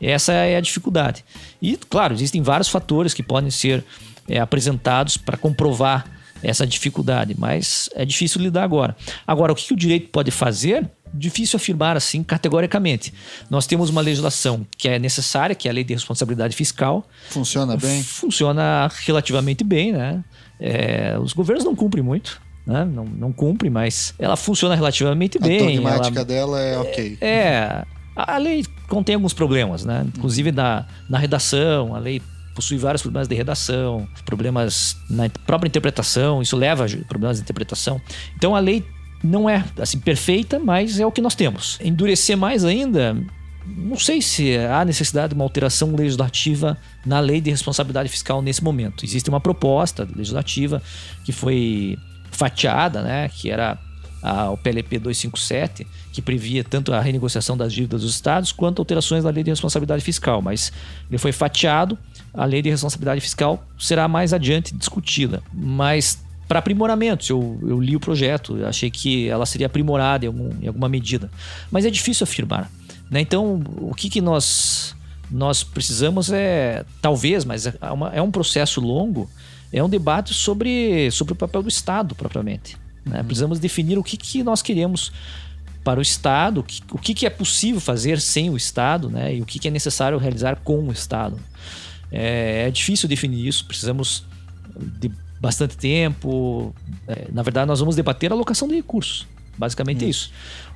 Essa 0.00 0.32
é 0.32 0.56
a 0.56 0.60
dificuldade. 0.60 1.24
E, 1.60 1.76
claro, 1.76 2.12
existem 2.12 2.42
vários 2.42 2.68
fatores 2.68 3.14
que 3.14 3.22
podem 3.22 3.50
ser 3.50 3.84
é, 4.28 4.40
apresentados 4.40 5.16
para 5.16 5.36
comprovar 5.36 6.21
essa 6.42 6.66
dificuldade, 6.66 7.34
mas 7.38 7.88
é 7.94 8.04
difícil 8.04 8.40
lidar 8.40 8.64
agora. 8.64 8.96
Agora, 9.26 9.52
o 9.52 9.54
que 9.54 9.72
o 9.72 9.76
direito 9.76 10.08
pode 10.08 10.30
fazer? 10.30 10.90
Difícil 11.14 11.56
afirmar 11.56 11.96
assim 11.96 12.22
categoricamente. 12.22 13.12
Nós 13.50 13.66
temos 13.66 13.90
uma 13.90 14.00
legislação 14.00 14.66
que 14.78 14.88
é 14.88 14.98
necessária, 14.98 15.54
que 15.54 15.68
é 15.68 15.70
a 15.70 15.74
Lei 15.74 15.84
de 15.84 15.92
Responsabilidade 15.92 16.56
Fiscal. 16.56 17.06
Funciona 17.28 17.76
bem? 17.76 18.02
Funciona 18.02 18.90
relativamente 19.04 19.62
bem, 19.62 19.92
né? 19.92 20.24
É, 20.58 21.18
os 21.18 21.32
governos 21.32 21.64
não 21.64 21.76
cumprem 21.76 22.02
muito. 22.02 22.40
Né? 22.66 22.84
Não, 22.84 23.04
não 23.04 23.32
cumpre, 23.32 23.68
mas 23.68 24.14
ela 24.18 24.36
funciona 24.36 24.74
relativamente 24.74 25.38
bem. 25.38 25.60
A 25.60 25.74
dogmática 25.74 26.20
ela, 26.20 26.24
dela 26.24 26.60
é 26.60 26.78
ok. 26.78 27.18
É, 27.20 27.84
a 28.14 28.38
lei 28.38 28.64
contém 28.88 29.14
alguns 29.14 29.32
problemas, 29.32 29.84
né? 29.84 30.06
Inclusive 30.16 30.52
na, 30.52 30.86
na 31.08 31.18
redação, 31.18 31.94
a 31.94 31.98
lei 31.98 32.22
possui 32.54 32.78
vários 32.78 33.02
problemas 33.02 33.28
de 33.28 33.34
redação, 33.34 34.08
problemas 34.24 34.96
na 35.08 35.28
própria 35.46 35.68
interpretação, 35.68 36.42
isso 36.42 36.56
leva 36.56 36.84
a 36.84 36.88
problemas 37.06 37.38
de 37.38 37.42
interpretação. 37.42 38.00
Então 38.36 38.54
a 38.54 38.58
lei 38.58 38.84
não 39.22 39.48
é 39.48 39.64
assim 39.78 39.98
perfeita, 39.98 40.58
mas 40.58 40.98
é 40.98 41.06
o 41.06 41.12
que 41.12 41.20
nós 41.20 41.34
temos. 41.34 41.78
Endurecer 41.82 42.36
mais 42.36 42.64
ainda 42.64 43.16
não 43.64 43.96
sei 43.96 44.20
se 44.20 44.56
há 44.58 44.84
necessidade 44.84 45.28
de 45.28 45.34
uma 45.34 45.44
alteração 45.44 45.94
legislativa 45.94 46.76
na 47.06 47.20
lei 47.20 47.40
de 47.40 47.50
responsabilidade 47.50 48.08
fiscal 48.08 48.42
nesse 48.42 48.62
momento. 48.62 49.04
Existe 49.04 49.28
uma 49.28 49.40
proposta 49.40 50.08
legislativa 50.16 50.82
que 51.24 51.32
foi 51.32 51.96
fatiada, 52.30 53.02
né, 53.02 53.28
que 53.28 53.50
era 53.50 53.78
a, 54.22 54.50
o 54.50 54.56
PLP 54.56 54.98
257, 54.98 55.86
que 56.12 56.22
previa 56.22 56.64
tanto 56.64 56.92
a 56.92 57.00
renegociação 57.00 57.56
das 57.56 57.72
dívidas 57.72 58.02
dos 58.02 58.14
estados 58.14 58.52
quanto 58.52 58.80
alterações 58.80 59.24
na 59.24 59.30
lei 59.30 59.42
de 59.42 59.50
responsabilidade 59.50 60.02
fiscal, 60.02 60.40
mas 60.42 60.72
ele 61.08 61.18
foi 61.18 61.32
fatiado. 61.32 61.98
A 62.34 62.44
lei 62.44 62.62
de 62.62 62.70
responsabilidade 62.70 63.20
fiscal 63.20 63.64
será 63.78 64.08
mais 64.08 64.32
adiante 64.32 64.74
discutida, 64.74 65.42
mas 65.52 66.22
para 66.48 66.58
aprimoramentos. 66.58 67.28
Eu, 67.28 67.58
eu 67.62 67.80
li 67.80 67.96
o 67.96 68.00
projeto, 68.00 68.64
achei 68.64 68.90
que 68.90 69.28
ela 69.28 69.46
seria 69.46 69.66
aprimorada 69.66 70.24
em, 70.24 70.28
algum, 70.28 70.50
em 70.62 70.66
alguma 70.66 70.88
medida, 70.88 71.30
mas 71.70 71.84
é 71.84 71.90
difícil 71.90 72.24
afirmar. 72.24 72.70
Né? 73.10 73.20
Então, 73.20 73.62
o 73.78 73.94
que, 73.94 74.08
que 74.08 74.20
nós 74.20 74.94
nós 75.30 75.64
precisamos 75.64 76.30
é 76.30 76.84
talvez, 77.00 77.44
mas 77.44 77.66
é, 77.66 77.74
uma, 77.90 78.10
é 78.10 78.20
um 78.20 78.30
processo 78.30 78.80
longo, 78.80 79.30
é 79.72 79.82
um 79.82 79.88
debate 79.88 80.34
sobre, 80.34 81.10
sobre 81.10 81.32
o 81.32 81.36
papel 81.36 81.62
do 81.62 81.68
Estado 81.68 82.14
propriamente. 82.14 82.76
Né? 83.04 83.20
Uhum. 83.20 83.24
Precisamos 83.24 83.58
definir 83.58 83.98
o 83.98 84.02
que, 84.02 84.16
que 84.16 84.42
nós 84.42 84.60
queremos 84.60 85.10
para 85.82 85.98
o 85.98 86.02
Estado, 86.02 86.60
o 86.60 86.62
que, 86.62 86.82
o 86.92 86.98
que, 86.98 87.26
é 87.26 87.30
possível 87.30 87.80
fazer 87.80 88.20
sem 88.20 88.50
o 88.50 88.56
Estado 88.56 89.08
né? 89.08 89.34
e 89.34 89.40
o 89.40 89.46
que, 89.46 89.58
que 89.58 89.68
é 89.68 89.70
necessário 89.70 90.18
realizar 90.18 90.56
com 90.56 90.86
o 90.86 90.92
Estado. 90.92 91.38
É, 92.12 92.66
é 92.68 92.70
difícil 92.70 93.08
definir 93.08 93.46
isso, 93.46 93.64
precisamos 93.64 94.24
de 94.76 95.10
bastante 95.40 95.76
tempo. 95.76 96.74
É, 97.08 97.26
na 97.32 97.42
verdade, 97.42 97.66
nós 97.66 97.80
vamos 97.80 97.96
debater 97.96 98.30
a 98.30 98.34
alocação 98.34 98.68
de 98.68 98.74
recursos. 98.74 99.26
Basicamente 99.56 100.04
é 100.04 100.08
isso. 100.08 100.30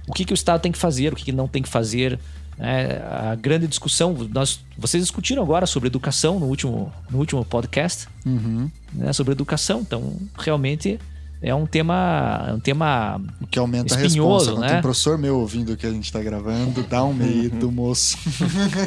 O 0.09 0.13
que, 0.13 0.25
que 0.25 0.33
o 0.33 0.35
Estado 0.35 0.61
tem 0.61 0.73
que 0.73 0.79
fazer, 0.79 1.13
o 1.13 1.17
que, 1.17 1.25
que 1.25 1.33
não 1.33 1.47
tem 1.47 1.63
que 1.63 1.69
fazer. 1.69 2.19
É, 2.59 3.03
a 3.31 3.35
grande 3.35 3.67
discussão, 3.67 4.17
nós, 4.33 4.61
vocês 4.79 5.03
discutiram 5.03 5.43
agora 5.43 5.67
sobre 5.67 5.89
educação 5.89 6.41
no 6.41 6.47
último, 6.47 6.91
no 7.11 7.19
último 7.19 7.45
podcast, 7.45 8.09
uhum. 8.25 8.71
né, 8.95 9.13
sobre 9.13 9.33
educação. 9.33 9.81
Então, 9.81 10.17
realmente 10.39 10.99
é 11.43 11.55
um 11.55 11.67
tema, 11.67 12.47
é 12.49 12.53
um 12.53 12.61
tema 12.61 13.21
o 13.41 13.47
que 13.47 13.59
aumenta 13.59 13.95
espinhoso, 13.95 14.51
a 14.51 14.53
resposta. 14.53 14.61
né? 14.61 14.69
Tem 14.69 14.79
um 14.79 14.83
professor 14.83 15.19
meu 15.19 15.39
ouvindo 15.39 15.73
o 15.73 15.77
que 15.77 15.87
a 15.87 15.91
gente 15.91 16.05
está 16.05 16.23
gravando, 16.23 16.83
dá 16.83 17.05
um 17.05 17.13
medo, 17.13 17.71
moço. 17.71 18.17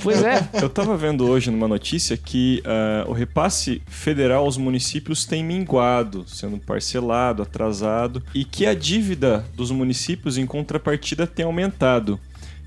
Pois 0.04 0.24
é. 0.24 0.48
Eu 0.54 0.68
estava 0.68 0.98
vendo 0.98 1.28
hoje 1.28 1.52
numa 1.52 1.68
notícia 1.68 2.18
que 2.18 2.64
uh, 2.66 3.10
o 3.10 3.14
repasse 3.14 3.82
federal 3.88 4.46
aos 4.46 4.58
municípios 4.58 5.26
tem 5.26 5.44
minguado, 5.44 6.26
sendo 6.28 6.58
parcelado, 6.58 7.44
atrasado, 7.44 8.24
e 8.34 8.44
que 8.44 8.66
a 8.66 8.74
dívida 8.74 9.46
dos 9.56 9.72
municípios 9.72 10.38
em 10.38 10.46
contrapartida 10.46 11.28
tem 11.28 11.46
aumentado 11.46 12.20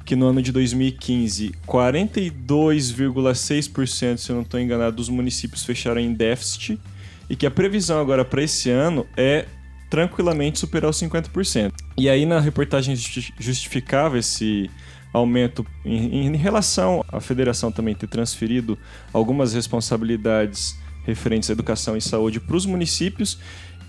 que 0.05 0.17
no 0.17 0.27
ano 0.27 0.43
de 0.43 0.51
2015, 0.53 1.55
42,6%, 1.67 4.17
se 4.17 4.31
eu 4.31 4.37
não 4.37 4.43
estou 4.43 4.59
enganado, 4.59 4.97
dos 4.97 5.09
municípios 5.09 5.65
fecharam 5.65 6.01
em 6.01 6.13
déficit 6.13 6.77
e 7.31 7.37
que 7.37 7.47
a 7.47 7.51
previsão 7.51 8.01
agora 8.01 8.25
para 8.25 8.43
esse 8.43 8.69
ano 8.69 9.07
é 9.17 9.47
tranquilamente 9.93 10.59
superar 10.59 10.89
os 10.89 10.97
50%. 10.97 11.71
E 11.99 12.09
aí 12.09 12.25
na 12.25 12.41
reportagem 12.41 12.97
justificava 13.39 14.17
esse 14.17 14.71
aumento 15.13 15.67
em, 15.85 16.29
em 16.29 16.35
relação 16.35 17.05
à 17.13 17.21
federação 17.21 17.71
também 17.71 17.95
ter 17.95 18.07
transferido 18.07 18.79
algumas 19.13 19.53
responsabilidades 19.53 20.79
referentes 21.05 21.51
à 21.51 21.53
educação 21.53 21.95
e 21.95 22.01
saúde 22.01 22.41
para 22.41 22.57
os 22.57 22.65
municípios 22.65 23.39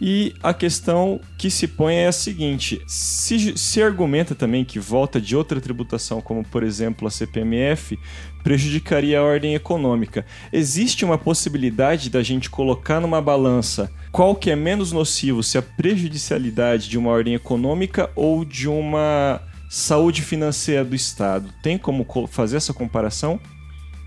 e 0.01 0.33
a 0.43 0.53
questão 0.53 1.21
que 1.37 1.49
se 1.49 1.65
põe 1.65 1.95
é 1.95 2.07
a 2.07 2.11
seguinte: 2.11 2.81
se, 2.85 3.57
se 3.57 3.81
argumenta 3.81 4.35
também 4.35 4.65
que 4.65 4.79
volta 4.79 5.21
de 5.21 5.33
outra 5.33 5.61
tributação, 5.61 6.19
como 6.19 6.43
por 6.43 6.63
exemplo 6.63 7.07
a 7.07 7.11
CPMF, 7.11 7.97
prejudicaria 8.43 9.19
a 9.19 9.23
ordem 9.23 9.55
econômica. 9.55 10.25
Existe 10.51 11.05
uma 11.05 11.17
possibilidade 11.17 12.09
da 12.09 12.21
gente 12.21 12.49
colocar 12.49 12.99
numa 12.99 13.21
balança 13.21 13.89
qual 14.11 14.35
que 14.35 14.51
é 14.51 14.55
menos 14.55 14.91
nocivo, 14.91 15.41
se 15.41 15.57
a 15.57 15.61
prejudicialidade 15.61 16.87
de 16.87 16.97
uma 16.97 17.09
ordem 17.09 17.33
econômica 17.33 18.11
ou 18.15 18.45
de 18.45 18.67
uma 18.67 19.41
saúde 19.69 20.21
financeira 20.21 20.85
do 20.85 20.95
Estado? 20.95 21.49
Tem 21.63 21.79
como 21.79 22.05
fazer 22.27 22.57
essa 22.57 22.73
comparação? 22.73 23.39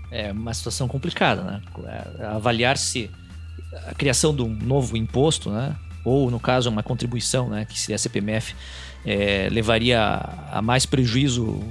É 0.09 0.31
uma 0.31 0.53
situação 0.53 0.87
complicada, 0.87 1.41
né? 1.43 1.61
É, 2.19 2.25
avaliar 2.27 2.77
se 2.77 3.11
a 3.85 3.93
criação 3.93 4.33
de 4.33 4.41
um 4.41 4.47
novo 4.47 4.95
imposto, 4.95 5.49
né? 5.49 5.75
ou 6.07 6.31
no 6.31 6.39
caso 6.39 6.69
uma 6.69 6.81
contribuição, 6.81 7.49
né, 7.49 7.65
que 7.65 7.77
seria 7.77 7.97
a 7.97 7.99
CPMF, 7.99 8.55
é, 9.05 9.49
levaria 9.51 10.01
a 10.49 10.61
mais 10.61 10.85
prejuízo, 10.85 11.61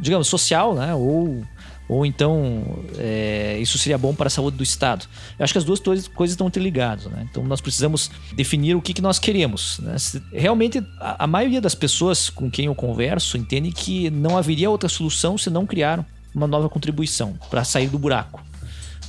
digamos, 0.00 0.28
social, 0.28 0.74
né, 0.74 0.94
ou, 0.94 1.44
ou 1.92 2.06
então 2.06 2.64
é, 2.96 3.58
isso 3.60 3.76
seria 3.76 3.98
bom 3.98 4.14
para 4.14 4.28
a 4.28 4.30
saúde 4.30 4.56
do 4.56 4.62
Estado. 4.62 5.04
Eu 5.38 5.44
acho 5.44 5.52
que 5.52 5.58
as 5.58 5.64
duas 5.64 5.78
coisas 5.78 6.32
estão 6.32 6.46
interligadas, 6.46 7.04
né? 7.04 7.26
então 7.30 7.44
nós 7.44 7.60
precisamos 7.60 8.10
definir 8.34 8.74
o 8.74 8.80
que, 8.80 8.94
que 8.94 9.02
nós 9.02 9.18
queremos. 9.18 9.78
Né? 9.78 9.94
Realmente, 10.32 10.82
a, 10.98 11.24
a 11.24 11.26
maioria 11.26 11.60
das 11.60 11.74
pessoas 11.74 12.30
com 12.30 12.50
quem 12.50 12.64
eu 12.64 12.74
converso 12.74 13.36
entende 13.36 13.70
que 13.72 14.08
não 14.08 14.38
haveria 14.38 14.70
outra 14.70 14.88
solução 14.88 15.36
se 15.36 15.50
não 15.50 15.66
criar 15.66 16.02
uma 16.34 16.46
nova 16.46 16.66
contribuição 16.66 17.38
para 17.50 17.62
sair 17.62 17.88
do 17.88 17.98
buraco. 17.98 18.42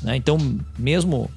Né? 0.02 0.18
Então, 0.18 0.38
mesmo 0.78 1.32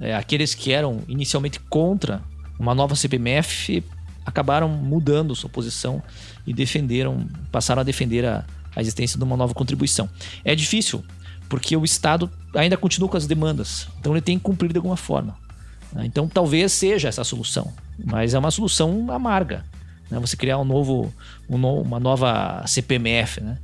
é, 0.00 0.14
aqueles 0.14 0.54
que 0.54 0.70
eram 0.70 1.00
inicialmente 1.08 1.58
contra 1.58 2.22
uma 2.56 2.72
nova 2.72 2.94
CPMF 2.94 3.82
acabaram 4.24 4.68
mudando 4.68 5.34
sua 5.34 5.50
posição 5.50 6.00
e 6.46 6.54
defenderam, 6.54 7.26
passaram 7.50 7.80
a 7.80 7.84
defender 7.84 8.24
a, 8.24 8.44
a 8.74 8.80
existência 8.80 9.18
de 9.18 9.24
uma 9.24 9.36
nova 9.36 9.54
contribuição. 9.54 10.08
É 10.44 10.54
difícil, 10.54 11.04
porque 11.48 11.76
o 11.76 11.84
Estado 11.84 12.30
ainda 12.54 12.76
continua 12.76 13.08
com 13.08 13.16
as 13.16 13.26
demandas, 13.26 13.88
então 14.00 14.12
ele 14.12 14.20
tem 14.20 14.38
que 14.38 14.44
cumprir 14.44 14.72
de 14.72 14.78
alguma 14.78 14.96
forma. 14.96 15.36
Né? 15.92 16.06
Então 16.06 16.28
talvez 16.28 16.72
seja 16.72 17.08
essa 17.08 17.22
a 17.22 17.24
solução, 17.24 17.72
mas 18.04 18.34
é 18.34 18.38
uma 18.38 18.50
solução 18.50 19.10
amarga. 19.10 19.64
Né? 20.10 20.18
Você 20.20 20.36
criar 20.36 20.58
um 20.58 20.64
novo, 20.64 21.12
um 21.48 21.58
no, 21.58 21.80
uma 21.80 22.00
nova 22.00 22.62
CPMF. 22.66 23.40
Né? 23.40 23.58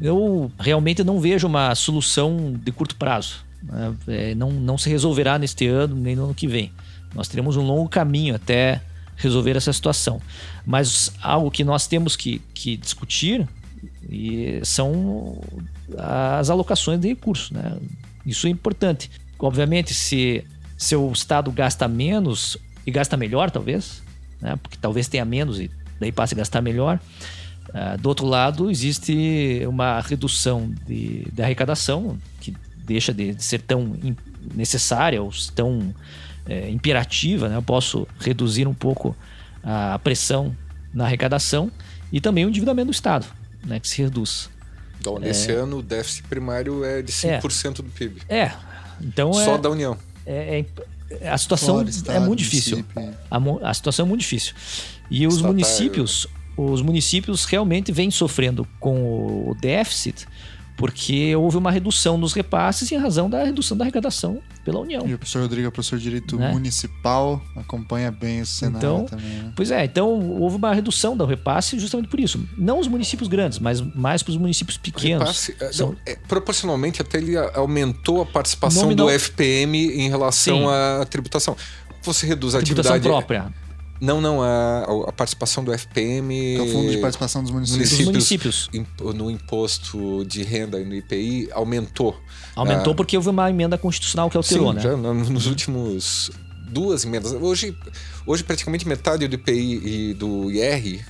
Eu 0.00 0.50
realmente 0.58 1.02
não 1.02 1.20
vejo 1.20 1.46
uma 1.46 1.74
solução 1.74 2.54
de 2.54 2.72
curto 2.72 2.96
prazo. 2.96 3.44
Né? 3.62 3.94
É, 4.08 4.34
não, 4.34 4.50
não 4.52 4.78
se 4.78 4.88
resolverá 4.88 5.38
neste 5.38 5.66
ano 5.66 5.96
nem 5.96 6.14
no 6.14 6.24
ano 6.24 6.34
que 6.34 6.46
vem. 6.46 6.72
Nós 7.14 7.28
teremos 7.28 7.56
um 7.56 7.62
longo 7.62 7.88
caminho 7.88 8.34
até 8.34 8.80
resolver 9.16 9.56
essa 9.56 9.72
situação. 9.72 10.20
Mas 10.64 11.12
algo 11.20 11.50
que 11.50 11.64
nós 11.64 11.86
temos 11.86 12.16
que, 12.16 12.40
que 12.54 12.76
discutir 12.76 13.46
e 14.08 14.60
são 14.64 15.40
as 15.96 16.50
alocações 16.50 17.00
de 17.00 17.08
recursos. 17.08 17.50
Né? 17.50 17.78
Isso 18.24 18.46
é 18.46 18.50
importante. 18.50 19.10
Obviamente, 19.38 19.94
se, 19.94 20.44
se 20.76 20.96
o 20.96 21.10
Estado 21.12 21.50
gasta 21.52 21.86
menos 21.86 22.56
e 22.86 22.90
gasta 22.90 23.16
melhor, 23.16 23.50
talvez, 23.50 24.02
né? 24.40 24.56
porque 24.62 24.78
talvez 24.80 25.08
tenha 25.08 25.24
menos 25.24 25.60
e 25.60 25.70
daí 26.00 26.10
passe 26.10 26.34
a 26.34 26.36
gastar 26.36 26.62
melhor. 26.62 26.98
Uh, 27.68 27.98
do 27.98 28.08
outro 28.08 28.26
lado, 28.26 28.70
existe 28.70 29.62
uma 29.68 30.00
redução 30.00 30.72
de, 30.86 31.26
de 31.30 31.42
arrecadação 31.42 32.18
que 32.40 32.56
deixa 32.78 33.12
de 33.12 33.40
ser 33.42 33.60
tão 33.60 33.94
necessária 34.54 35.22
ou 35.22 35.30
tão 35.54 35.94
é, 36.48 36.70
imperativa, 36.70 37.48
né? 37.48 37.56
eu 37.56 37.62
posso 37.62 38.08
reduzir 38.18 38.66
um 38.66 38.72
pouco 38.72 39.14
a 39.62 39.98
pressão 39.98 40.56
na 40.94 41.04
arrecadação 41.04 41.70
e 42.10 42.20
também 42.20 42.46
o 42.46 42.48
endividamento 42.48 42.86
do 42.86 42.92
Estado, 42.92 43.26
né? 43.64 43.80
que 43.80 43.88
se 43.88 44.02
reduz. 44.02 44.50
Então, 45.00 45.18
nesse 45.18 45.50
é... 45.50 45.54
ano, 45.54 45.78
o 45.78 45.82
déficit 45.82 46.24
primário 46.24 46.84
é 46.84 47.02
de 47.02 47.12
5% 47.12 47.66
é. 47.66 47.72
do 47.74 47.84
PIB. 47.84 48.22
É. 48.28 48.52
Então 49.00 49.32
Só 49.32 49.54
é, 49.54 49.58
da 49.58 49.70
União. 49.70 49.96
É, 50.26 50.64
é 51.10 51.28
a 51.28 51.38
situação 51.38 51.76
Fora, 51.76 51.88
estado, 51.88 52.16
é 52.16 52.20
muito 52.20 52.38
difícil. 52.40 52.84
A, 53.30 53.38
a, 53.70 53.74
situação 53.74 54.04
é 54.04 54.08
muito 54.08 54.20
difícil. 54.20 54.54
E 55.10 55.26
os 55.26 55.34
Estatal, 55.34 55.52
municípios, 55.52 56.26
os 56.56 56.82
municípios 56.82 57.44
realmente 57.44 57.92
vêm 57.92 58.10
sofrendo 58.10 58.66
com 58.78 59.48
o 59.48 59.56
déficit 59.60 60.26
porque 60.78 61.34
houve 61.34 61.56
uma 61.56 61.72
redução 61.72 62.18
dos 62.18 62.32
repasses 62.32 62.90
em 62.92 62.96
razão 62.96 63.28
da 63.28 63.42
redução 63.42 63.76
da 63.76 63.84
arrecadação 63.84 64.40
pela 64.64 64.78
União. 64.78 65.06
E 65.06 65.12
o 65.12 65.18
professor 65.18 65.42
Rodrigo 65.42 65.66
é 65.66 65.70
professor 65.72 65.98
de 65.98 66.04
Direito 66.04 66.38
né? 66.38 66.52
Municipal, 66.52 67.42
acompanha 67.56 68.12
bem 68.12 68.38
esse 68.38 68.52
cenário 68.52 68.78
então, 68.78 69.04
também. 69.06 69.26
Né? 69.26 69.52
Pois 69.56 69.72
é, 69.72 69.84
então 69.84 70.08
houve 70.38 70.56
uma 70.56 70.72
redução 70.72 71.16
do 71.16 71.26
repasse 71.26 71.76
justamente 71.80 72.08
por 72.08 72.20
isso. 72.20 72.40
Não 72.56 72.78
os 72.78 72.86
municípios 72.86 73.28
grandes, 73.28 73.58
mas 73.58 73.80
mais 73.80 74.22
para 74.22 74.30
os 74.30 74.36
municípios 74.36 74.78
pequenos. 74.78 75.22
Repasse, 75.22 75.56
é, 75.60 75.72
São... 75.72 75.96
é, 76.06 76.14
proporcionalmente, 76.28 77.02
até 77.02 77.18
ele 77.18 77.36
aumentou 77.36 78.22
a 78.22 78.26
participação 78.26 78.84
Nominal... 78.84 79.08
do 79.08 79.12
FPM 79.12 79.76
em 79.76 80.08
relação 80.08 80.58
Sim. 80.58 80.66
à 81.02 81.04
tributação. 81.06 81.56
Você 82.02 82.24
reduz 82.24 82.54
a 82.54 82.58
tributação 82.60 82.94
atividade... 82.94 83.26
própria. 83.26 83.67
Não, 84.00 84.20
não, 84.20 84.42
a, 84.42 84.84
a 85.08 85.12
participação 85.12 85.64
do 85.64 85.72
FPM. 85.72 86.56
É 86.56 86.60
o 86.60 86.66
Fundo 86.68 86.90
de 86.90 86.98
Participação 86.98 87.42
dos 87.42 87.50
Municípios. 87.50 88.00
municípios. 88.00 88.70
No 89.14 89.30
imposto 89.30 90.24
de 90.24 90.42
renda 90.42 90.80
e 90.80 90.84
no 90.84 90.94
IPI 90.94 91.48
aumentou. 91.52 92.16
Aumentou 92.54 92.92
ah, 92.92 92.96
porque 92.96 93.16
houve 93.16 93.28
uma 93.28 93.50
emenda 93.50 93.76
constitucional 93.76 94.30
que 94.30 94.36
alterou, 94.36 94.70
sim, 94.70 94.76
né? 94.76 94.82
Já 94.82 94.96
nos 94.96 95.46
últimos 95.46 96.30
duas 96.68 97.04
emendas. 97.04 97.32
Hoje, 97.32 97.76
hoje 98.26 98.44
praticamente 98.44 98.86
metade 98.86 99.26
do 99.26 99.34
IPI 99.34 100.10
e 100.10 100.14
do 100.14 100.50
IR 100.50 101.04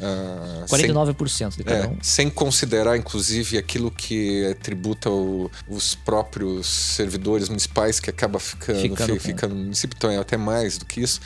Uh, 0.00 0.66
49% 0.66 1.56
de 1.56 1.64
cada 1.64 1.84
é, 1.84 1.88
um. 1.88 1.98
Sem 2.00 2.30
considerar, 2.30 2.96
inclusive, 2.96 3.58
aquilo 3.58 3.90
que 3.90 4.56
tributa 4.62 5.10
o, 5.10 5.50
os 5.68 5.94
próprios 5.94 6.66
servidores 6.66 7.48
municipais, 7.48 8.00
que 8.00 8.08
acaba 8.08 8.38
ficando, 8.38 8.80
Ficando 8.80 8.96
fica, 8.96 9.18
com- 9.18 9.20
fica 9.20 9.48
no 9.48 9.54
município, 9.56 9.96
então 9.96 10.10
é 10.10 10.16
até 10.18 10.36
mais 10.36 10.78
do 10.78 10.84
que 10.84 11.00
isso. 11.00 11.20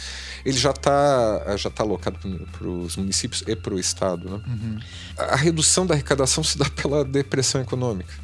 Ele 0.45 0.57
já 0.57 0.71
está 0.71 1.57
já 1.57 1.71
tá 1.71 1.83
alocado 1.83 2.19
para 2.19 2.67
os 2.67 2.97
municípios 2.97 3.45
e 3.47 3.55
para 3.55 3.75
o 3.75 3.79
Estado. 3.79 4.29
Né? 4.29 4.41
Uhum. 4.47 4.81
A 5.19 5.35
a 5.35 5.37
redução 5.37 5.85
da 5.85 5.95
arrecadação 5.95 6.45
se 6.45 6.57
dá 6.57 6.65
pela 6.71 7.05
depressão 7.05 7.61
econômica. 7.61 8.15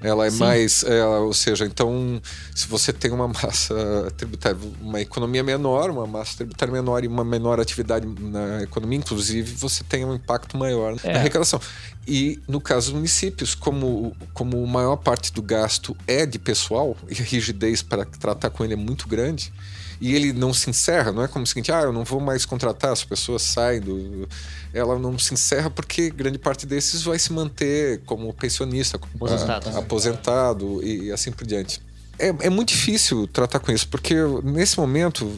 Ela 0.00 0.26
é 0.26 0.30
Sim. 0.30 0.38
mais, 0.38 0.84
é, 0.84 1.04
ou 1.04 1.34
seja, 1.34 1.66
então 1.66 2.22
se 2.54 2.68
você 2.68 2.92
tem 2.92 3.10
uma 3.10 3.26
massa 3.26 3.74
tributária, 4.16 4.56
uma 4.80 5.00
economia 5.00 5.42
menor, 5.42 5.90
uma 5.90 6.06
massa 6.06 6.36
tributária 6.36 6.72
menor 6.72 7.02
e 7.02 7.08
uma 7.08 7.24
menor 7.24 7.58
atividade 7.58 8.06
na 8.06 8.62
economia, 8.62 8.98
inclusive, 8.98 9.52
você 9.54 9.82
tem 9.82 10.04
um 10.04 10.14
impacto 10.14 10.56
maior 10.56 10.96
É. 11.02 11.12
na 11.12 11.18
arrecadação. 11.18 11.60
E 12.06 12.40
no 12.46 12.60
caso 12.60 12.86
dos 12.86 12.94
municípios, 12.94 13.54
como, 13.54 14.16
como 14.32 14.62
a 14.62 14.66
maior 14.66 14.96
parte 14.96 15.32
do 15.32 15.42
gasto 15.42 15.96
é 16.06 16.24
de 16.24 16.38
pessoal 16.38 16.96
e 17.08 17.20
a 17.20 17.24
rigidez 17.24 17.82
para 17.82 18.04
tratar 18.04 18.50
com 18.50 18.64
ele 18.64 18.74
é 18.74 18.76
muito 18.76 19.08
grande, 19.08 19.52
e 20.00 20.14
ele 20.14 20.32
não 20.32 20.52
se 20.54 20.70
encerra, 20.70 21.10
não 21.12 21.22
é 21.22 21.28
como 21.28 21.44
o 21.44 21.46
seguinte, 21.46 21.72
ah, 21.72 21.80
eu 21.82 21.92
não 21.92 22.04
vou 22.04 22.20
mais 22.20 22.44
contratar, 22.44 22.92
as 22.92 23.02
pessoas 23.04 23.42
saem 23.42 23.80
do. 23.80 24.28
Ela 24.72 24.98
não 24.98 25.18
se 25.18 25.34
encerra 25.34 25.70
porque 25.70 26.10
grande 26.10 26.38
parte 26.38 26.66
desses 26.66 27.02
vai 27.02 27.18
se 27.18 27.32
manter 27.32 28.00
como 28.06 28.32
pensionista, 28.32 28.98
como 28.98 29.12
Aposentado. 29.16 29.78
aposentado 29.78 30.80
e, 30.84 31.04
e 31.06 31.12
assim 31.12 31.32
por 31.32 31.46
diante. 31.46 31.80
É, 32.18 32.28
é 32.40 32.50
muito 32.50 32.68
difícil 32.70 33.26
tratar 33.28 33.58
com 33.60 33.70
isso, 33.72 33.88
porque 33.88 34.14
nesse 34.44 34.78
momento, 34.78 35.30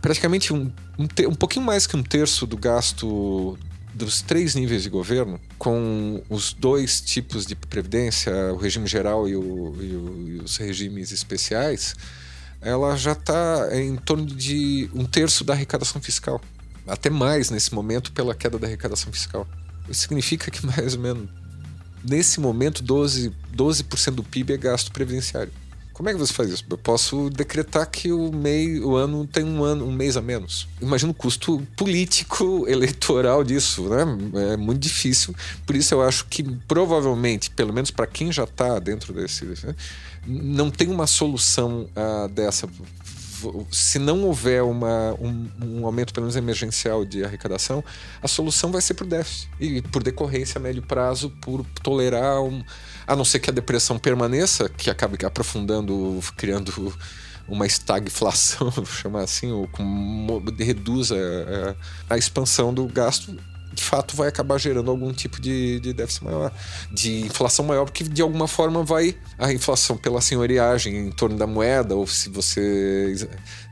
praticamente 0.00 0.52
um, 0.52 0.70
um, 0.98 1.06
te- 1.06 1.26
um 1.26 1.34
pouquinho 1.34 1.64
mais 1.64 1.86
que 1.86 1.96
um 1.96 2.02
terço 2.02 2.46
do 2.46 2.56
gasto 2.56 3.58
dos 3.92 4.22
três 4.22 4.54
níveis 4.54 4.82
de 4.84 4.88
governo, 4.88 5.38
com 5.58 6.22
os 6.30 6.52
dois 6.52 7.00
tipos 7.00 7.44
de 7.44 7.54
previdência, 7.54 8.32
o 8.52 8.56
regime 8.56 8.86
geral 8.86 9.28
e, 9.28 9.36
o- 9.36 9.76
e 9.80 9.94
o- 9.96 10.28
e 10.28 10.40
os 10.44 10.56
regimes 10.56 11.12
especiais, 11.12 11.94
ela 12.60 12.96
já 12.96 13.12
está 13.12 13.68
em 13.72 13.96
torno 13.96 14.26
de 14.26 14.90
um 14.94 15.04
terço 15.04 15.44
da 15.44 15.54
arrecadação 15.54 16.00
fiscal. 16.00 16.40
Até 16.86 17.08
mais 17.08 17.50
nesse 17.50 17.74
momento 17.74 18.12
pela 18.12 18.34
queda 18.34 18.58
da 18.58 18.66
arrecadação 18.66 19.12
fiscal. 19.12 19.46
Isso 19.88 20.02
significa 20.02 20.50
que 20.50 20.64
mais 20.66 20.94
ou 20.94 21.00
menos 21.00 21.28
nesse 22.04 22.40
momento 22.40 22.82
12%, 22.82 23.32
12 23.52 23.84
do 24.12 24.22
PIB 24.22 24.54
é 24.54 24.56
gasto 24.56 24.92
previdenciário. 24.92 25.52
Como 26.00 26.08
é 26.08 26.14
que 26.14 26.18
você 26.18 26.32
faz 26.32 26.48
isso? 26.48 26.64
Eu 26.70 26.78
posso 26.78 27.28
decretar 27.28 27.86
que 27.86 28.10
o, 28.10 28.32
MEI, 28.32 28.80
o 28.80 28.96
ano 28.96 29.26
tem 29.26 29.44
um 29.44 29.62
ano, 29.62 29.84
um 29.84 29.92
mês 29.92 30.16
a 30.16 30.22
menos. 30.22 30.66
Imagina 30.80 31.12
o 31.12 31.14
custo 31.14 31.60
político, 31.76 32.64
eleitoral 32.66 33.44
disso, 33.44 33.86
né? 33.86 34.06
É 34.54 34.56
muito 34.56 34.80
difícil. 34.80 35.36
Por 35.66 35.76
isso 35.76 35.92
eu 35.92 36.00
acho 36.00 36.24
que 36.24 36.42
provavelmente, 36.66 37.50
pelo 37.50 37.70
menos 37.70 37.90
para 37.90 38.06
quem 38.06 38.32
já 38.32 38.44
está 38.44 38.78
dentro 38.78 39.12
desse, 39.12 39.44
né, 39.44 39.76
não 40.26 40.70
tem 40.70 40.88
uma 40.88 41.06
solução 41.06 41.86
ah, 41.94 42.30
dessa. 42.32 42.66
Se 43.70 43.98
não 43.98 44.24
houver 44.24 44.62
uma, 44.62 45.14
um, 45.20 45.50
um 45.62 45.84
aumento, 45.84 46.14
pelo 46.14 46.24
menos 46.24 46.36
emergencial, 46.36 47.04
de 47.04 47.22
arrecadação, 47.22 47.84
a 48.22 48.28
solução 48.28 48.72
vai 48.72 48.80
ser 48.80 48.94
por 48.94 49.06
déficit. 49.06 49.50
E 49.60 49.82
por 49.82 50.02
decorrência 50.02 50.58
a 50.58 50.62
médio 50.62 50.80
prazo, 50.80 51.28
por 51.42 51.62
tolerar 51.82 52.40
um, 52.40 52.64
a 53.10 53.16
não 53.16 53.24
ser 53.24 53.40
que 53.40 53.50
a 53.50 53.52
depressão 53.52 53.98
permaneça, 53.98 54.68
que 54.68 54.88
acabe 54.88 55.18
aprofundando, 55.26 56.20
criando 56.36 56.94
uma 57.48 57.66
estagflação, 57.66 58.70
vou 58.70 58.86
chamar 58.86 59.22
assim, 59.22 59.50
ou 59.50 59.66
com, 59.66 60.40
reduza 60.60 61.16
a, 62.08 62.14
a, 62.14 62.16
expansão 62.16 62.72
do 62.72 62.86
gasto, 62.86 63.36
de 63.72 63.82
fato 63.82 64.16
vai 64.16 64.28
acabar 64.28 64.58
gerando 64.58 64.90
algum 64.90 65.12
tipo 65.12 65.40
de, 65.40 65.78
de 65.80 65.92
déficit 65.92 66.24
maior, 66.24 66.52
de 66.90 67.20
inflação 67.20 67.64
maior, 67.64 67.84
porque 67.84 68.04
de 68.04 68.20
alguma 68.20 68.48
forma 68.48 68.82
vai 68.82 69.16
a 69.38 69.52
inflação 69.52 69.96
pela 69.96 70.20
senhoriagem 70.20 70.96
em 70.96 71.10
torno 71.10 71.36
da 71.36 71.46
moeda, 71.46 71.94
ou 71.94 72.06
se 72.06 72.28
você 72.28 73.14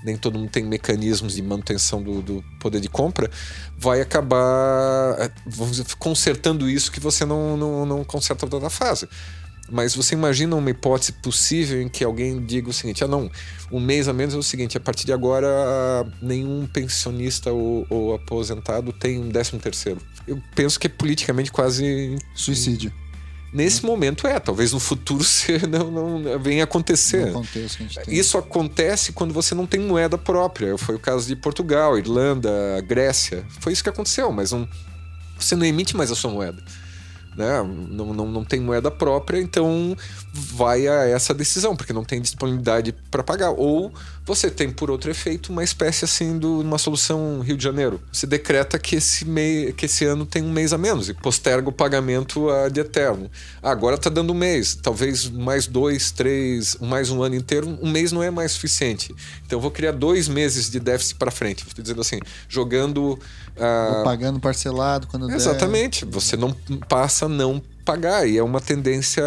nem 0.05 0.17
todo 0.17 0.39
mundo 0.39 0.51
tem 0.51 0.65
mecanismos 0.65 1.35
de 1.35 1.43
manutenção 1.43 2.03
do, 2.03 2.23
do 2.23 2.45
poder 2.61 2.81
de 2.81 2.89
compra, 2.89 3.31
vai 3.77 4.01
acabar 4.01 5.31
consertando 5.99 6.69
isso 6.69 6.93
que 6.93 7.01
você 7.01 7.25
não, 7.25 7.57
não, 7.57 7.87
não 7.87 8.05
conserta 8.05 8.47
toda 8.47 8.69
a 8.69 8.71
fase. 8.71 9.09
Mas 9.71 9.95
você 9.95 10.15
imagina 10.15 10.57
uma 10.57 10.71
hipótese 10.71 11.13
possível 11.13 11.81
em 11.83 11.89
que 11.89 12.03
alguém 12.03 12.45
diga 12.45 12.71
o 12.71 12.73
seguinte: 12.73 13.05
ah, 13.05 13.09
não, 13.09 13.31
um 13.71 13.79
mês 13.79 14.09
a 14.09 14.13
menos 14.13 14.35
é 14.35 14.39
o 14.39 14.43
seguinte, 14.43 14.77
a 14.77 14.81
partir 14.81 15.05
de 15.05 15.13
agora 15.13 15.49
nenhum 16.23 16.67
pensionista 16.67 17.53
ou, 17.53 17.87
ou 17.91 18.15
aposentado 18.15 18.93
tem 18.93 19.19
um 19.19 19.29
décimo 19.29 19.61
terceiro. 19.61 20.01
Eu 20.27 20.41
penso 20.55 20.81
que 20.81 20.87
é 20.87 20.91
politicamente 20.91 21.53
quase. 21.53 22.17
Suicídio. 22.35 22.93
Nesse 23.51 23.85
momento 23.85 24.27
é, 24.27 24.39
talvez 24.39 24.73
no 24.73 24.81
futuro 24.81 25.25
você 25.25 25.59
não, 25.67 25.91
não 25.91 26.39
venha 26.39 26.65
acontecer. 26.65 27.33
Tem. 27.53 28.15
Isso 28.15 28.39
acontece 28.39 29.13
quando 29.13 29.33
você 29.33 29.55
não 29.55 29.67
tem 29.67 29.81
moeda 29.81 30.17
própria. 30.17 30.77
Foi 30.79 30.95
o 30.95 30.99
caso 30.99 31.27
de 31.27 31.37
Portugal, 31.37 31.99
Irlanda, 31.99 32.51
Grécia. 32.87 33.45
Foi 33.61 33.73
isso 33.73 33.83
que 33.83 33.89
aconteceu, 33.89 34.31
mas 34.33 34.53
não, 34.53 34.69
você 35.39 35.55
não 35.57 35.65
emite 35.65 35.97
mais 35.97 36.11
a 36.11 36.15
sua 36.15 36.31
moeda 36.31 36.63
né? 37.39 37.63
não, 37.63 38.13
não, 38.13 38.27
não 38.27 38.45
tem 38.45 38.59
moeda 38.59 38.91
própria, 38.91 39.41
então 39.41 39.97
vai 40.35 40.89
a 40.89 41.05
essa 41.05 41.33
decisão, 41.33 41.77
porque 41.77 41.93
não 41.93 42.05
tem 42.05 42.21
disponibilidade 42.21 42.93
para 43.11 43.23
pagar. 43.23 43.51
Ou 43.51 43.93
você 44.27 44.51
tem, 44.51 44.71
por 44.71 44.91
outro 44.91 45.09
efeito, 45.11 45.53
uma 45.53 45.63
espécie 45.63 46.05
assim 46.05 46.39
de 46.39 46.47
uma 46.47 46.79
solução 46.79 47.41
Rio 47.41 47.57
de 47.57 47.63
Janeiro. 47.63 48.01
Se 48.13 48.27
decreta 48.27 48.79
que 48.79 48.97
esse, 48.97 49.25
mei, 49.25 49.73
que 49.73 49.87
esse 49.87 50.05
ano 50.05 50.27
tem 50.27 50.43
um 50.43 50.51
mês 50.51 50.73
a 50.73 50.79
menos 50.79 51.09
e 51.09 51.15
posterga 51.15 51.69
o 51.69 51.73
pagamento 51.73 52.51
a 52.51 52.69
de 52.69 52.81
eterno. 52.81 53.31
Ah, 53.63 53.71
agora 53.71 53.95
está 53.95 54.11
dando 54.11 54.33
um 54.33 54.37
mês, 54.37 54.75
talvez 54.75 55.29
mais 55.31 55.67
dois, 55.69 56.11
três, 56.11 56.77
mais 56.81 57.09
um 57.09 57.23
ano 57.23 57.37
inteiro, 57.37 57.79
um 57.81 57.91
mês 57.91 58.11
não 58.11 58.23
é 58.23 58.31
mais 58.31 58.53
suficiente. 58.53 59.15
Então 59.47 59.59
eu 59.59 59.61
vou 59.63 59.71
criar 59.71 59.93
dois 59.93 60.27
meses 60.27 60.69
de 60.69 60.81
déficit 60.81 61.15
para 61.15 61.31
frente. 61.31 61.65
Estou 61.67 61.83
dizendo 61.83 62.01
assim, 62.01 62.19
jogando. 62.49 63.19
Vou 63.59 64.05
pagando 64.05 64.41
parcelado 64.41 65.07
quando 65.07 65.31
Exatamente. 65.31 66.05
Der. 66.05 66.13
Você 66.13 66.37
não 66.37 66.53
passa 66.89 67.27
a 67.27 67.29
não 67.29 67.63
pagar. 67.85 68.29
E 68.29 68.39
é 68.39 68.43
uma 68.43 68.61
tendência 68.61 69.25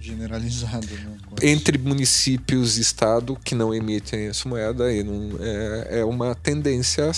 generalizada 0.00 0.86
né? 0.86 1.18
entre 1.42 1.76
municípios 1.76 2.78
e 2.78 2.80
estado 2.80 3.36
que 3.44 3.54
não 3.54 3.74
emitem 3.74 4.28
essa 4.28 4.48
moeda 4.48 4.92
e 4.92 5.02
não 5.02 5.30
é, 5.40 6.00
é 6.00 6.04
uma 6.04 6.34
tendência 6.34 7.10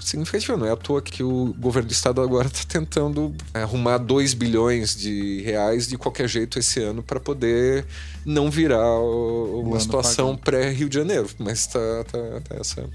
significativa 0.00 0.56
não 0.56 0.66
é 0.66 0.70
à 0.70 0.76
toa 0.76 1.02
que 1.02 1.22
o 1.22 1.54
governo 1.58 1.88
do 1.88 1.92
estado 1.92 2.20
agora 2.20 2.46
está 2.46 2.64
tentando 2.66 3.34
arrumar 3.52 3.98
2 3.98 4.34
bilhões 4.34 4.94
de 4.94 5.42
reais 5.42 5.88
de 5.88 5.98
qualquer 5.98 6.28
jeito 6.28 6.58
esse 6.58 6.80
ano 6.80 7.02
para 7.02 7.18
poder 7.18 7.84
não 8.24 8.50
virar 8.50 8.98
uma 9.00 9.80
situação 9.80 10.36
pré 10.36 10.70
Rio 10.70 10.88
de 10.88 10.94
Janeiro 10.94 11.28
mas 11.38 11.60
está 11.60 12.04
tá, 12.04 12.40
tá 12.48 12.56
essa 12.56 12.88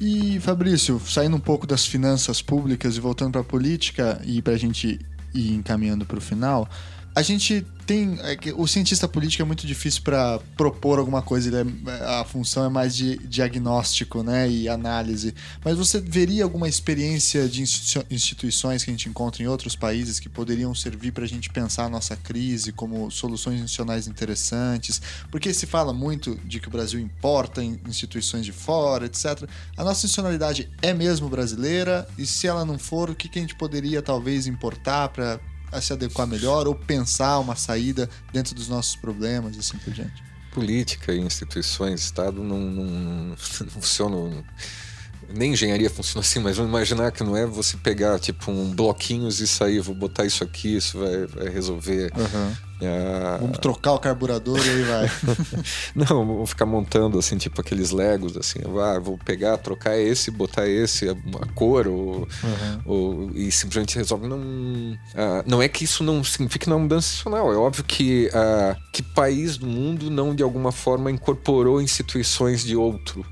e 0.00 0.40
Fabrício 0.40 0.98
saindo 1.06 1.36
um 1.36 1.40
pouco 1.40 1.66
das 1.66 1.86
finanças 1.86 2.40
públicas 2.40 2.96
e 2.96 3.00
voltando 3.00 3.32
para 3.32 3.42
a 3.42 3.44
política 3.44 4.20
e 4.24 4.40
para 4.40 4.54
a 4.54 4.56
gente 4.56 4.98
ir 5.34 5.52
encaminhando 5.52 6.06
para 6.06 6.18
o 6.18 6.20
final 6.20 6.68
a 7.14 7.22
gente 7.22 7.66
tem. 7.86 8.18
É 8.22 8.38
o 8.54 8.66
cientista 8.68 9.08
político 9.08 9.42
é 9.42 9.44
muito 9.44 9.66
difícil 9.66 10.02
para 10.02 10.38
propor 10.56 10.98
alguma 10.98 11.22
coisa, 11.22 11.50
é, 11.60 12.20
a 12.20 12.24
função 12.24 12.64
é 12.64 12.68
mais 12.68 12.94
de 12.94 13.18
diagnóstico 13.18 14.22
né, 14.22 14.48
e 14.48 14.68
análise. 14.68 15.34
Mas 15.64 15.76
você 15.76 16.00
veria 16.00 16.44
alguma 16.44 16.68
experiência 16.68 17.48
de 17.48 17.62
instituições 18.10 18.84
que 18.84 18.90
a 18.90 18.94
gente 18.94 19.08
encontra 19.08 19.42
em 19.42 19.46
outros 19.46 19.74
países 19.74 20.20
que 20.20 20.28
poderiam 20.28 20.74
servir 20.74 21.10
para 21.10 21.24
a 21.24 21.28
gente 21.28 21.50
pensar 21.50 21.86
a 21.86 21.88
nossa 21.88 22.16
crise 22.16 22.70
como 22.70 23.10
soluções 23.10 23.56
institucionais 23.56 24.06
interessantes? 24.06 25.02
Porque 25.30 25.52
se 25.52 25.66
fala 25.66 25.92
muito 25.92 26.36
de 26.44 26.60
que 26.60 26.68
o 26.68 26.70
Brasil 26.70 27.00
importa 27.00 27.62
instituições 27.62 28.44
de 28.44 28.52
fora, 28.52 29.06
etc. 29.06 29.48
A 29.76 29.82
nossa 29.82 30.06
institucionalidade 30.06 30.70
é 30.80 30.94
mesmo 30.94 31.28
brasileira? 31.28 32.08
E 32.16 32.24
se 32.24 32.46
ela 32.46 32.64
não 32.64 32.78
for, 32.78 33.10
o 33.10 33.14
que, 33.16 33.28
que 33.28 33.38
a 33.38 33.42
gente 33.42 33.56
poderia 33.56 34.00
talvez 34.00 34.46
importar 34.46 35.08
para 35.08 35.40
a 35.72 35.80
se 35.80 35.92
adequar 35.92 36.26
melhor 36.26 36.66
ou 36.66 36.74
pensar 36.74 37.38
uma 37.38 37.56
saída 37.56 38.08
dentro 38.32 38.54
dos 38.54 38.68
nossos 38.68 38.96
problemas 38.96 39.56
e 39.56 39.60
assim 39.60 39.78
por 39.78 39.92
diante. 39.92 40.22
Política 40.52 41.12
e 41.12 41.20
instituições, 41.20 42.00
Estado 42.00 42.42
não, 42.42 42.58
não, 42.58 42.84
não 43.28 43.36
funcionam. 43.36 44.44
Nem 45.34 45.52
engenharia 45.52 45.90
funciona 45.90 46.20
assim, 46.20 46.38
mas 46.40 46.56
vamos 46.56 46.70
imaginar 46.70 47.12
que 47.12 47.22
não 47.22 47.36
é 47.36 47.46
você 47.46 47.76
pegar 47.76 48.18
tipo 48.18 48.50
um 48.50 48.70
bloquinhos 48.74 49.40
e 49.40 49.46
sair, 49.46 49.80
vou 49.80 49.94
botar 49.94 50.24
isso 50.24 50.42
aqui, 50.42 50.76
isso 50.76 50.98
vai, 50.98 51.26
vai 51.26 51.48
resolver. 51.48 52.12
Uhum. 52.16 52.70
Ah, 52.82 53.36
Vamos 53.40 53.58
trocar 53.58 53.92
o 53.92 53.98
carburador 53.98 54.58
e 54.58 54.70
aí 54.70 54.82
vai. 54.82 55.10
não, 55.94 56.26
vou 56.26 56.46
ficar 56.46 56.64
montando 56.64 57.18
assim, 57.18 57.36
tipo 57.36 57.60
aqueles 57.60 57.90
Legos, 57.90 58.36
assim, 58.36 58.60
ah, 58.82 58.98
vou 58.98 59.18
pegar, 59.18 59.58
trocar 59.58 59.98
esse, 59.98 60.30
botar 60.30 60.66
esse, 60.66 61.08
a, 61.08 61.12
a 61.12 61.46
cor, 61.52 61.86
ou, 61.86 62.20
uhum. 62.20 62.80
ou, 62.86 63.30
e 63.34 63.52
simplesmente 63.52 63.96
resolve. 63.96 64.26
Não, 64.26 64.40
ah, 65.14 65.44
não 65.46 65.60
é 65.62 65.68
que 65.68 65.84
isso 65.84 66.02
não 66.02 66.24
signifique 66.24 66.66
uma 66.66 66.78
mudança 66.78 67.08
institucional. 67.08 67.52
É 67.52 67.56
óbvio 67.56 67.84
que 67.84 68.30
ah, 68.32 68.76
que 68.92 69.02
país 69.02 69.58
do 69.58 69.66
mundo 69.66 70.10
não 70.10 70.34
de 70.34 70.42
alguma 70.42 70.72
forma 70.72 71.10
incorporou 71.10 71.82
instituições 71.82 72.64
de 72.64 72.76
outro. 72.76 73.24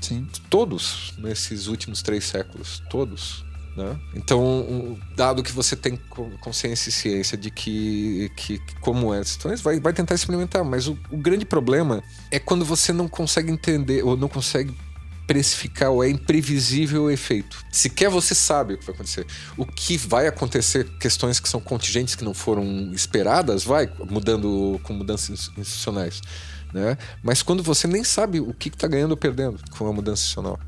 Sim. 0.00 0.26
Todos 0.48 1.14
nesses 1.18 1.66
últimos 1.66 2.02
três 2.02 2.24
séculos, 2.24 2.82
todos 2.88 3.44
Né? 3.78 3.96
Então, 4.12 4.98
dado 5.14 5.40
que 5.40 5.52
você 5.52 5.76
tem 5.76 5.96
consciência 6.40 6.88
e 6.88 6.92
ciência 6.92 7.38
de 7.38 7.48
que, 7.48 8.28
que, 8.36 8.60
como 8.80 9.14
é, 9.14 9.22
então 9.38 9.56
vai, 9.58 9.78
vai 9.78 9.92
tentar 9.92 10.16
experimentar. 10.16 10.64
Mas 10.64 10.88
o, 10.88 10.98
o 11.12 11.16
grande 11.16 11.44
problema 11.44 12.02
é 12.28 12.40
quando 12.40 12.64
você 12.64 12.92
não 12.92 13.06
consegue 13.06 13.52
entender 13.52 14.02
ou 14.02 14.16
não 14.16 14.28
consegue 14.28 14.74
precificar 15.28 15.90
ou 15.90 16.02
é 16.02 16.08
imprevisível 16.08 17.04
o 17.04 17.10
efeito. 17.10 17.62
Sequer 17.70 18.08
você 18.08 18.34
sabe 18.34 18.74
o 18.74 18.78
que 18.78 18.86
vai 18.86 18.94
acontecer. 18.94 19.26
O 19.58 19.66
que 19.66 19.96
vai 19.96 20.26
acontecer, 20.26 20.88
questões 20.98 21.38
que 21.38 21.48
são 21.48 21.60
contingentes 21.60 22.14
que 22.14 22.24
não 22.24 22.32
foram 22.32 22.92
esperadas, 22.94 23.62
vai 23.62 23.88
mudando 24.10 24.80
com 24.82 24.94
mudanças 24.94 25.52
institucionais. 25.56 26.22
Né? 26.72 26.98
Mas 27.22 27.42
quando 27.42 27.62
você 27.62 27.86
nem 27.86 28.04
sabe 28.04 28.40
o 28.40 28.52
que 28.52 28.68
está 28.68 28.86
ganhando 28.86 29.12
ou 29.12 29.16
perdendo 29.16 29.58
com 29.76 29.88
a 29.88 29.92
mudança 29.92 30.22
institucional. 30.22 30.58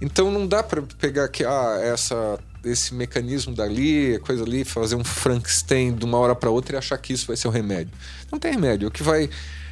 Então 0.00 0.30
não 0.30 0.46
dá 0.46 0.62
para 0.62 0.82
pegar 0.98 1.28
que 1.28 1.44
ah, 1.44 1.78
essa 1.82 2.38
esse 2.64 2.94
mecanismo 2.94 3.54
dali, 3.54 4.18
coisa 4.20 4.44
ali, 4.44 4.64
fazer 4.64 4.94
um 4.94 5.04
Frankenstein 5.04 5.94
de 5.94 6.04
uma 6.04 6.18
hora 6.18 6.34
para 6.34 6.50
outra 6.50 6.76
e 6.76 6.78
achar 6.78 6.96
que 6.96 7.12
isso 7.12 7.26
vai 7.26 7.36
ser 7.36 7.48
o 7.48 7.50
remédio. 7.50 7.92
Não 8.30 8.38
tem 8.38 8.52
remédio. 8.52 8.88
O 8.88 8.90
que 8.90 9.02
vai. 9.02 9.28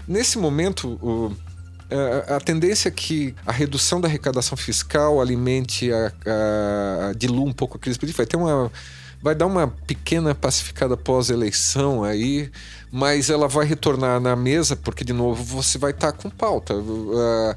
Nesse 0.09 0.39
momento, 0.39 0.99
o, 1.01 1.33
a, 2.29 2.37
a 2.37 2.41
tendência 2.41 2.89
é 2.89 2.93
que 2.93 3.35
a 3.47 3.53
redução 3.53 4.01
da 4.01 4.09
arrecadação 4.09 4.57
fiscal 4.57 5.21
alimente, 5.21 5.91
a, 5.93 6.13
a, 7.11 7.13
dilua 7.13 7.49
um 7.49 7.53
pouco 7.53 7.77
a 7.77 7.81
crise 7.81 7.99
política. 7.99 8.23
Vai 8.23 8.27
ter 8.27 8.37
uma 8.37 8.71
vai 9.23 9.35
dar 9.35 9.47
uma 9.47 9.69
pequena 9.69 10.35
pacificada 10.35 10.97
pós-eleição 10.97 12.03
aí, 12.03 12.51
mas 12.93 13.31
ela 13.31 13.47
vai 13.47 13.65
retornar 13.65 14.21
na 14.21 14.35
mesa, 14.35 14.75
porque, 14.75 15.05
de 15.05 15.13
novo, 15.13 15.43
você 15.45 15.79
vai 15.79 15.93
estar 15.93 16.13
tá 16.13 16.19
com 16.19 16.29
pauta. 16.29 16.75
Uh, 16.75 17.55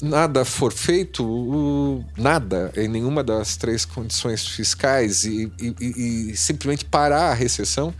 nada 0.00 0.44
for 0.44 0.72
feito, 0.72 1.24
uh, 1.24 2.04
nada, 2.16 2.72
em 2.76 2.86
nenhuma 2.86 3.24
das 3.24 3.56
três 3.56 3.84
condições 3.84 4.46
fiscais, 4.46 5.24
e, 5.24 5.50
e, 5.60 6.30
e 6.30 6.36
simplesmente 6.36 6.84
parar 6.84 7.30
a 7.30 7.34
recessão, 7.34 7.92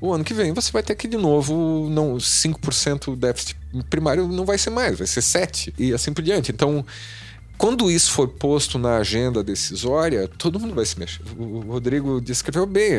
o 0.00 0.12
ano 0.12 0.24
que 0.24 0.32
vem 0.32 0.52
você 0.52 0.72
vai 0.72 0.82
ter 0.82 0.94
que 0.94 1.06
de 1.06 1.18
novo 1.18 1.88
não 1.90 2.16
5% 2.16 3.14
déficit 3.16 3.54
primário 3.90 4.26
não 4.26 4.46
vai 4.46 4.56
ser 4.56 4.70
mais, 4.70 4.96
vai 4.98 5.06
ser 5.06 5.20
7 5.20 5.74
e 5.78 5.92
assim 5.92 6.12
por 6.12 6.22
diante. 6.22 6.50
Então, 6.50 6.84
quando 7.60 7.90
isso 7.90 8.12
for 8.12 8.26
posto 8.26 8.78
na 8.78 8.96
agenda 8.96 9.44
decisória, 9.44 10.26
todo 10.38 10.58
mundo 10.58 10.74
vai 10.74 10.86
se 10.86 10.98
mexer. 10.98 11.20
O 11.36 11.60
Rodrigo 11.60 12.18
descreveu 12.18 12.64
bem. 12.64 12.92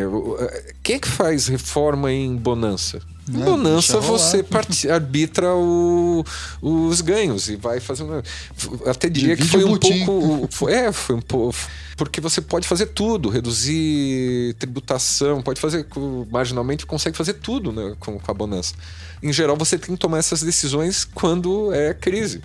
Quem 0.83 0.97
é 0.97 0.99
que 0.99 1.07
faz 1.07 1.47
reforma 1.47 2.11
em 2.11 2.35
bonança? 2.35 3.01
Em 3.27 3.41
é, 3.41 3.43
bonança 3.43 3.99
você 3.99 4.45
arbitra 4.87 5.55
o, 5.55 6.23
os 6.61 7.01
ganhos 7.01 7.49
e 7.49 7.55
vai 7.55 7.79
fazendo. 7.79 8.23
Até 8.85 9.09
diria 9.09 9.35
que 9.35 9.45
foi 9.45 9.63
um 9.63 9.79
pouco. 9.79 10.69
É, 10.69 10.91
foi 10.91 11.15
um 11.15 11.21
pouco. 11.21 11.57
Porque 11.97 12.21
você 12.21 12.39
pode 12.39 12.67
fazer 12.67 12.85
tudo, 12.85 13.29
reduzir 13.29 14.53
tributação, 14.59 15.41
pode 15.41 15.59
fazer 15.59 15.87
marginalmente, 16.29 16.85
consegue 16.85 17.17
fazer 17.17 17.33
tudo 17.33 17.71
né, 17.71 17.95
com, 17.99 18.19
com 18.19 18.31
a 18.31 18.33
bonança. 18.35 18.75
Em 19.23 19.33
geral, 19.33 19.57
você 19.57 19.75
tem 19.75 19.95
que 19.95 19.99
tomar 19.99 20.19
essas 20.19 20.43
decisões 20.43 21.03
quando 21.03 21.73
é 21.73 21.95
crise. 21.95 22.43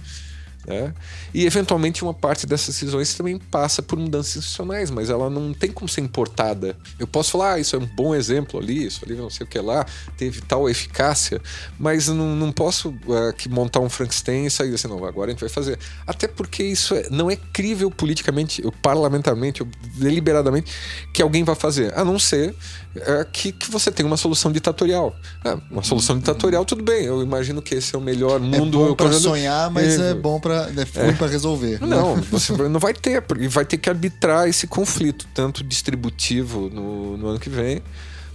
Né? 0.66 0.92
E 1.32 1.46
eventualmente 1.46 2.02
uma 2.02 2.12
parte 2.12 2.44
dessas 2.44 2.74
decisões 2.74 3.14
também 3.14 3.38
passa 3.38 3.82
por 3.82 3.96
mudanças 3.96 4.36
institucionais, 4.36 4.90
mas 4.90 5.08
ela 5.08 5.30
não 5.30 5.54
tem 5.54 5.70
como 5.70 5.88
ser 5.88 6.00
importada. 6.00 6.76
Eu 6.98 7.06
posso 7.06 7.32
falar, 7.32 7.54
ah, 7.54 7.60
isso 7.60 7.76
é 7.76 7.78
um 7.78 7.86
bom 7.86 8.14
exemplo 8.14 8.58
ali, 8.58 8.84
isso 8.84 9.04
ali 9.04 9.14
não 9.14 9.30
sei 9.30 9.46
o 9.46 9.48
que 9.48 9.60
lá, 9.60 9.86
teve 10.16 10.40
tal 10.40 10.68
eficácia, 10.68 11.40
mas 11.78 12.08
não, 12.08 12.34
não 12.34 12.50
posso 12.50 12.88
uh, 12.88 13.32
que 13.36 13.48
montar 13.48 13.78
um 13.78 13.88
Frankenstein 13.88 14.46
e 14.46 14.50
sair 14.50 14.74
assim, 14.74 14.88
não, 14.88 15.04
agora 15.04 15.30
a 15.30 15.32
gente 15.32 15.40
vai 15.40 15.48
fazer. 15.48 15.78
Até 16.04 16.26
porque 16.26 16.64
isso 16.64 16.94
é, 16.96 17.08
não 17.10 17.30
é 17.30 17.36
crível 17.36 17.88
politicamente, 17.88 18.60
parlamentarmente, 18.82 19.62
deliberadamente, 19.94 20.72
que 21.14 21.22
alguém 21.22 21.44
vai 21.44 21.54
fazer, 21.54 21.96
a 21.96 22.04
não 22.04 22.18
ser 22.18 22.54
é 23.02 23.26
que, 23.30 23.52
que 23.52 23.70
você 23.70 23.90
tem 23.90 24.04
uma 24.04 24.16
solução 24.16 24.50
ditatorial. 24.50 25.14
É, 25.44 25.56
uma 25.70 25.82
solução 25.82 26.18
ditatorial, 26.18 26.64
tudo 26.64 26.82
bem. 26.82 27.04
Eu 27.04 27.22
imagino 27.22 27.60
que 27.60 27.74
esse 27.74 27.94
é 27.94 27.98
o 27.98 28.00
melhor 28.00 28.40
mundo. 28.40 28.84
É 28.84 28.88
bom 28.88 28.94
para 28.94 29.12
sonhar, 29.12 29.70
mas 29.70 29.98
é, 29.98 30.10
é 30.10 30.14
bom 30.14 30.40
para 30.40 30.70
é 30.76 31.08
é. 31.08 31.12
para 31.12 31.26
resolver. 31.26 31.80
Não, 31.80 32.16
você 32.30 32.52
não 32.68 32.80
vai 32.80 32.94
ter, 32.94 33.24
e 33.38 33.48
vai 33.48 33.64
ter 33.64 33.78
que 33.78 33.88
arbitrar 33.88 34.48
esse 34.48 34.66
conflito, 34.66 35.26
tanto 35.34 35.62
distributivo 35.62 36.70
no, 36.70 37.16
no 37.16 37.28
ano 37.28 37.38
que 37.38 37.50
vem, 37.50 37.82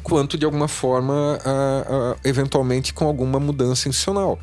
quanto 0.03 0.37
de 0.37 0.45
alguma 0.45 0.67
forma, 0.67 1.39
a, 1.43 2.13
a, 2.13 2.27
eventualmente 2.27 2.93
com 2.93 3.05
alguma 3.05 3.39
mudança 3.39 3.87
institucional. 3.89 4.39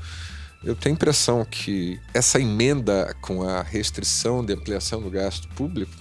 Eu 0.64 0.74
tenho 0.74 0.94
a 0.94 0.96
impressão 0.96 1.46
que 1.48 2.00
essa 2.12 2.40
emenda 2.40 3.14
com 3.20 3.48
a 3.48 3.62
restrição 3.62 4.44
de 4.44 4.52
ampliação 4.52 5.00
do 5.00 5.08
gasto 5.08 5.46
público, 5.50 5.92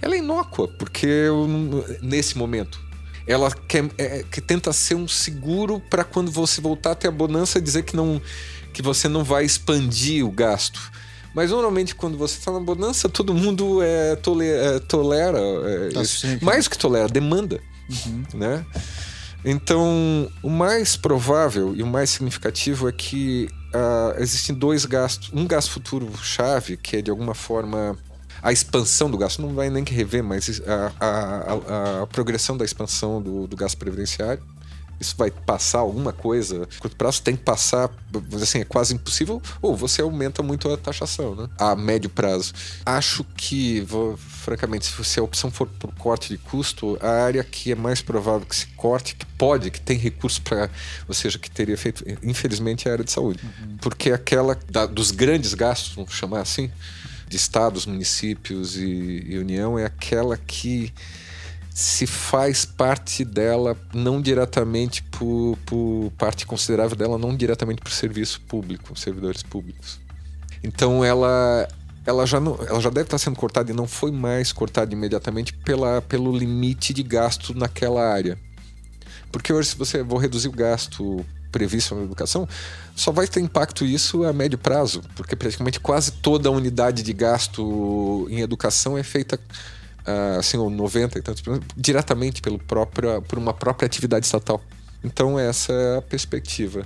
ela 0.00 0.14
é 0.14 0.18
inócua, 0.18 0.66
porque 0.66 1.06
eu, 1.06 1.46
nesse 2.00 2.38
momento 2.38 2.87
ela 3.28 3.50
quer, 3.50 3.84
é, 3.98 4.24
que 4.30 4.40
tenta 4.40 4.72
ser 4.72 4.94
um 4.94 5.06
seguro 5.06 5.78
para 5.78 6.02
quando 6.02 6.30
você 6.30 6.60
voltar 6.60 6.92
a 6.92 6.94
ter 6.94 7.08
a 7.08 7.12
bonança 7.12 7.60
dizer 7.60 7.82
que 7.82 7.94
não 7.94 8.20
que 8.72 8.82
você 8.82 9.08
não 9.08 9.22
vai 9.22 9.44
expandir 9.44 10.24
o 10.24 10.30
gasto. 10.30 10.80
Mas 11.34 11.50
normalmente 11.50 11.94
quando 11.94 12.16
você 12.16 12.38
está 12.38 12.50
na 12.50 12.60
bonança, 12.60 13.08
todo 13.08 13.34
mundo 13.34 13.82
é, 13.82 14.16
tole, 14.16 14.46
é, 14.46 14.78
tolera, 14.80 15.38
é, 15.38 15.88
tá 15.90 16.00
mais 16.42 16.66
que 16.68 16.78
tolera, 16.78 17.08
demanda, 17.08 17.60
uhum. 18.06 18.24
né? 18.34 18.64
Então, 19.44 20.30
o 20.42 20.50
mais 20.50 20.96
provável 20.96 21.74
e 21.74 21.82
o 21.82 21.86
mais 21.86 22.10
significativo 22.10 22.88
é 22.88 22.92
que 22.92 23.48
uh, 23.68 24.20
existem 24.20 24.54
dois 24.54 24.84
gastos, 24.84 25.30
um 25.32 25.46
gasto 25.46 25.70
futuro 25.70 26.10
chave 26.22 26.76
que 26.76 26.96
é 26.96 27.02
de 27.02 27.10
alguma 27.10 27.34
forma 27.34 27.96
a 28.42 28.52
expansão 28.52 29.10
do 29.10 29.18
gasto, 29.18 29.42
não 29.42 29.54
vai 29.54 29.70
nem 29.70 29.84
que 29.84 29.94
rever, 29.94 30.22
mas 30.22 30.60
a, 30.66 30.92
a, 31.00 31.08
a, 31.08 32.02
a 32.02 32.06
progressão 32.06 32.56
da 32.56 32.64
expansão 32.64 33.20
do, 33.20 33.46
do 33.46 33.56
gasto 33.56 33.76
previdenciário. 33.76 34.42
Isso 35.00 35.14
vai 35.16 35.30
passar 35.30 35.78
alguma 35.78 36.12
coisa, 36.12 36.68
curto 36.80 36.96
prazo 36.96 37.22
tem 37.22 37.36
que 37.36 37.44
passar, 37.44 37.88
assim, 38.34 38.58
é 38.58 38.64
quase 38.64 38.94
impossível, 38.94 39.40
ou 39.62 39.76
você 39.76 40.02
aumenta 40.02 40.42
muito 40.42 40.68
a 40.72 40.76
taxação, 40.76 41.36
né? 41.36 41.48
A 41.56 41.76
médio 41.76 42.10
prazo. 42.10 42.52
Acho 42.84 43.22
que, 43.36 43.80
vou, 43.82 44.16
francamente, 44.16 44.92
se 45.04 45.20
a 45.20 45.22
opção 45.22 45.52
for 45.52 45.68
por 45.68 45.94
corte 45.94 46.30
de 46.30 46.38
custo, 46.38 46.98
a 47.00 47.10
área 47.10 47.44
que 47.44 47.70
é 47.70 47.76
mais 47.76 48.02
provável 48.02 48.44
que 48.44 48.56
se 48.56 48.66
corte, 48.68 49.14
que 49.14 49.24
pode, 49.24 49.70
que 49.70 49.80
tem 49.80 49.96
recurso 49.96 50.42
para, 50.42 50.68
ou 51.06 51.14
seja, 51.14 51.38
que 51.38 51.48
teria 51.48 51.78
feito, 51.78 52.04
infelizmente, 52.20 52.88
é 52.88 52.90
a 52.90 52.94
área 52.94 53.04
de 53.04 53.12
saúde. 53.12 53.38
Uhum. 53.44 53.76
Porque 53.80 54.10
aquela 54.10 54.58
da, 54.68 54.84
dos 54.84 55.12
grandes 55.12 55.54
gastos, 55.54 55.94
vamos 55.94 56.12
chamar 56.12 56.40
assim, 56.40 56.72
de 57.28 57.36
estados, 57.36 57.86
municípios 57.86 58.76
e, 58.76 59.24
e 59.26 59.38
União 59.38 59.78
é 59.78 59.84
aquela 59.84 60.36
que 60.36 60.92
se 61.78 62.06
faz 62.06 62.64
parte 62.64 63.24
dela 63.24 63.76
não 63.94 64.20
diretamente 64.20 65.02
por, 65.04 65.56
por, 65.64 66.10
parte 66.18 66.44
considerável 66.44 66.96
dela 66.96 67.16
não 67.16 67.36
diretamente 67.36 67.80
por 67.80 67.92
serviço 67.92 68.40
público, 68.40 68.98
servidores 68.98 69.44
públicos. 69.44 70.00
Então 70.64 71.04
ela 71.04 71.68
ela 72.04 72.26
já 72.26 72.40
não, 72.40 72.58
ela 72.66 72.80
já 72.80 72.88
deve 72.88 73.06
estar 73.06 73.18
sendo 73.18 73.36
cortada 73.36 73.70
e 73.70 73.74
não 73.74 73.86
foi 73.86 74.10
mais 74.10 74.50
cortada 74.50 74.92
imediatamente 74.92 75.52
pela, 75.52 76.00
pelo 76.02 76.36
limite 76.36 76.92
de 76.92 77.02
gasto 77.02 77.54
naquela 77.54 78.02
área. 78.12 78.38
Porque 79.30 79.52
hoje 79.52 79.68
se 79.68 79.76
você 79.76 80.02
vou 80.02 80.18
reduzir 80.18 80.48
o 80.48 80.52
gasto 80.52 81.24
previsto 81.50 81.94
na 81.94 82.02
educação, 82.02 82.48
só 82.94 83.12
vai 83.12 83.26
ter 83.26 83.40
impacto 83.40 83.84
isso 83.84 84.24
a 84.24 84.32
médio 84.32 84.58
prazo, 84.58 85.02
porque 85.14 85.36
praticamente 85.36 85.80
quase 85.80 86.12
toda 86.12 86.48
a 86.48 86.52
unidade 86.52 87.02
de 87.02 87.12
gasto 87.12 88.26
em 88.30 88.40
educação 88.40 88.96
é 88.96 89.02
feita 89.02 89.36
uh, 89.36 90.38
assim, 90.38 90.56
ou 90.56 90.70
90 90.70 91.18
e 91.18 91.22
tantos 91.22 91.42
diretamente 91.76 92.40
pelo 92.40 92.58
próprio, 92.58 93.22
por 93.22 93.38
uma 93.38 93.54
própria 93.54 93.86
atividade 93.86 94.26
estatal. 94.26 94.62
Então 95.02 95.38
essa 95.38 95.72
é 95.72 95.98
a 95.98 96.02
perspectiva. 96.02 96.84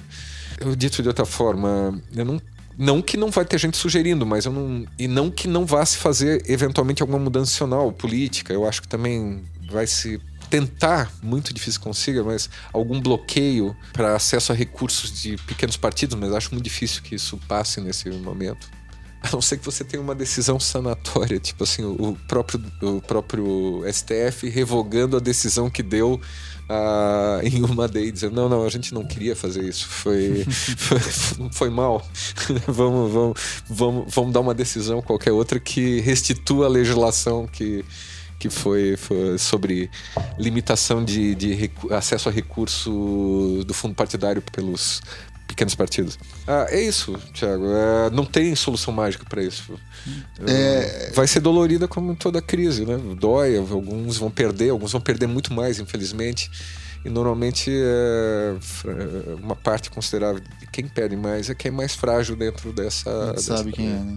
Eu 0.61 0.77
dito 0.77 1.03
de 1.03 1.09
outra 1.09 1.25
forma, 1.25 2.01
eu 2.15 2.25
não 2.25 2.41
não 2.77 3.03
que 3.03 3.19
não 3.19 3.31
vai 3.31 3.45
ter 3.45 3.59
gente 3.59 3.77
sugerindo, 3.77 4.25
mas 4.25 4.47
eu 4.47 4.53
não 4.53 4.87
e 4.99 5.07
não 5.07 5.31
que 5.31 5.47
não 5.47 5.67
vá 5.67 5.85
se 5.85 5.99
fazer 5.99 6.43
eventualmente 6.49 7.03
alguma 7.03 7.19
mudança 7.19 7.53
nacional, 7.53 7.93
política. 7.93 8.53
Eu 8.53 8.67
acho 8.67 8.81
que 8.81 8.89
também 8.89 9.45
vai 9.71 9.87
se 9.87 10.21
tentar, 10.53 11.11
muito 11.23 11.55
difícil 11.55 11.81
consiga, 11.81 12.23
mas 12.23 12.51
algum 12.75 13.01
bloqueio 13.01 13.75
para 13.95 14.15
acesso 14.15 14.53
a 14.53 14.55
recursos 14.55 15.11
de 15.23 15.39
pequenos 15.47 15.79
partidos, 15.79 16.15
mas 16.15 16.31
acho 16.31 16.53
muito 16.53 16.65
difícil 16.65 17.03
que 17.03 17.15
isso 17.15 17.41
passe 17.49 17.81
nesse 17.81 18.11
momento. 18.11 18.69
A 19.23 19.31
não 19.33 19.41
ser 19.41 19.57
que 19.57 19.65
você 19.65 19.83
tenha 19.83 20.03
uma 20.03 20.15
decisão 20.15 20.61
sanatória, 20.61 21.41
tipo 21.41 21.65
assim, 21.65 21.83
o 21.85 22.19
próprio, 22.29 22.63
o 22.83 23.01
próprio 23.01 23.83
STF 23.91 24.47
revogando 24.51 25.17
a 25.17 25.21
decisão 25.21 25.71
que 25.71 25.83
deu 25.83 26.21
uh, 26.69 27.41
em 27.47 27.65
uma 27.65 27.89
day, 27.89 28.13
dizendo: 28.13 28.35
não, 28.35 28.47
não, 28.47 28.67
a 28.67 28.69
gente 28.69 28.93
não 28.93 29.07
queria 29.07 29.35
fazer 29.35 29.63
isso, 29.65 29.89
foi, 29.89 30.45
foi, 30.77 31.01
foi 31.51 31.71
mal. 31.71 32.07
vamos, 32.69 33.11
vamos, 33.11 33.41
vamos, 33.71 34.15
vamos 34.15 34.33
dar 34.35 34.41
uma 34.41 34.53
decisão 34.53 35.01
qualquer 35.01 35.33
outra 35.33 35.59
que 35.59 36.01
restitua 36.01 36.67
a 36.67 36.69
legislação 36.69 37.47
que, 37.47 37.83
que 38.43 38.51
foi, 38.51 38.97
foi 38.97 39.39
sobre 39.39 39.89
limitação 40.37 41.05
de, 41.05 41.33
de 41.37 41.71
acesso 41.93 42.29
a 42.29 42.33
recurso 42.33 43.63
do 43.65 43.73
fundo 43.73 43.95
partidário 43.95 44.43
pelos 44.43 45.01
pequenos 45.47 45.77
partidos. 45.77 46.19
Ah, 46.45 46.67
é 46.69 46.81
isso, 46.83 47.17
Thiago. 47.33 47.65
É, 47.67 48.11
não 48.11 48.25
tem 48.25 48.53
solução 48.57 48.93
mágica 48.93 49.25
para 49.29 49.45
isso. 49.45 49.79
É... 50.45 51.13
Vai 51.15 51.29
ser 51.29 51.39
dolorida 51.39 51.87
como 51.87 52.17
toda 52.17 52.43
crise, 52.43 52.85
né? 52.85 52.99
Dói, 53.17 53.57
alguns 53.57 54.17
vão 54.17 54.29
perder, 54.29 54.71
alguns 54.71 54.91
vão 54.91 55.01
perder 55.01 55.29
muito 55.29 55.55
mais, 55.55 55.79
infelizmente. 55.79 56.51
E 57.05 57.09
normalmente 57.09 57.71
é 57.73 58.57
uma 59.41 59.55
parte 59.55 59.89
considerável 59.89 60.41
de 60.41 60.67
quem 60.67 60.89
perde 60.89 61.17
mais 61.17 61.49
é 61.49 61.55
quem 61.55 61.69
é 61.69 61.73
mais 61.73 61.95
frágil 61.95 62.35
dentro 62.35 62.73
dessa. 62.73 63.33
dessa 63.35 63.57
sabe 63.57 63.71
quem 63.71 63.87
é, 63.87 63.99
né? 63.99 64.17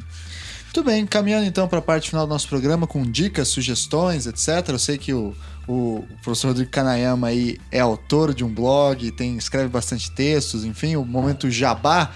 Muito 0.75 0.87
bem, 0.87 1.05
caminhando 1.05 1.45
então 1.45 1.69
para 1.69 1.79
a 1.79 1.81
parte 1.81 2.09
final 2.09 2.27
do 2.27 2.29
nosso 2.29 2.49
programa 2.49 2.85
com 2.85 3.09
dicas, 3.09 3.47
sugestões, 3.47 4.27
etc. 4.27 4.67
Eu 4.67 4.77
sei 4.77 4.97
que 4.97 5.13
o, 5.13 5.33
o 5.65 6.03
professor 6.21 6.49
Rodrigo 6.49 6.69
Kanayama 6.69 7.27
aí 7.27 7.57
é 7.71 7.79
autor 7.79 8.33
de 8.33 8.43
um 8.43 8.53
blog, 8.53 9.09
tem, 9.11 9.37
escreve 9.37 9.69
bastante 9.69 10.11
textos, 10.11 10.65
enfim, 10.65 10.97
o 10.97 11.05
momento 11.05 11.49
jabá. 11.49 12.11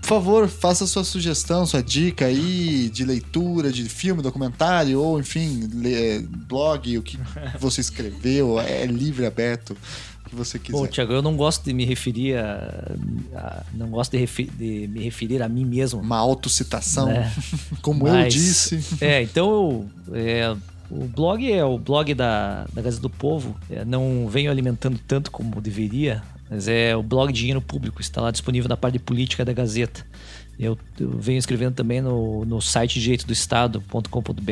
Por 0.00 0.08
favor, 0.08 0.48
faça 0.48 0.86
sua 0.86 1.04
sugestão, 1.04 1.66
sua 1.66 1.82
dica 1.82 2.24
aí 2.24 2.88
de 2.88 3.04
leitura, 3.04 3.70
de 3.70 3.86
filme, 3.90 4.22
documentário, 4.22 4.98
ou 4.98 5.20
enfim, 5.20 5.68
blog, 6.48 6.96
o 6.96 7.02
que 7.02 7.18
você 7.60 7.82
escreveu, 7.82 8.58
é 8.58 8.86
livre, 8.86 9.26
aberto 9.26 9.76
que 10.28 10.36
você 10.36 10.58
quiser. 10.58 10.78
Bom, 10.78 10.86
Tiago, 10.86 11.12
eu 11.12 11.22
não 11.22 11.36
gosto 11.36 11.64
de 11.64 11.72
me 11.72 11.84
referir 11.84 12.36
a. 12.36 12.92
a 13.34 13.62
não 13.74 13.88
gosto 13.88 14.12
de, 14.12 14.18
refer, 14.18 14.48
de, 14.50 14.88
me 14.88 15.02
referir 15.02 15.42
a 15.42 15.48
mim 15.48 15.64
mesmo. 15.64 16.00
Uma 16.00 16.18
autocitação, 16.18 17.06
né? 17.06 17.32
como 17.82 18.04
Mas, 18.04 18.24
eu 18.24 18.40
disse. 18.40 18.84
É, 19.00 19.22
então 19.22 19.88
é, 20.12 20.54
o 20.90 21.04
blog 21.04 21.50
é 21.50 21.64
o 21.64 21.78
blog 21.78 22.14
da, 22.14 22.66
da 22.72 22.82
Gazeta 22.82 23.02
do 23.02 23.10
Povo. 23.10 23.56
É, 23.70 23.84
não 23.84 24.28
venho 24.28 24.50
alimentando 24.50 24.98
tanto 25.06 25.30
como 25.30 25.60
deveria, 25.60 26.22
mas 26.48 26.68
é 26.68 26.96
o 26.96 27.02
blog 27.02 27.32
Dinheiro 27.32 27.60
Público. 27.60 28.00
Está 28.00 28.20
lá 28.20 28.30
disponível 28.30 28.68
na 28.68 28.76
parte 28.76 28.94
de 28.94 29.00
política 29.00 29.44
da 29.44 29.52
Gazeta. 29.52 30.04
Eu, 30.58 30.76
eu, 30.98 31.10
venho 31.18 31.38
escrevendo 31.38 31.74
também 31.74 32.00
no, 32.00 32.44
no 32.44 32.60
site 32.60 33.00
direitodoestado.com.br, 33.00 34.50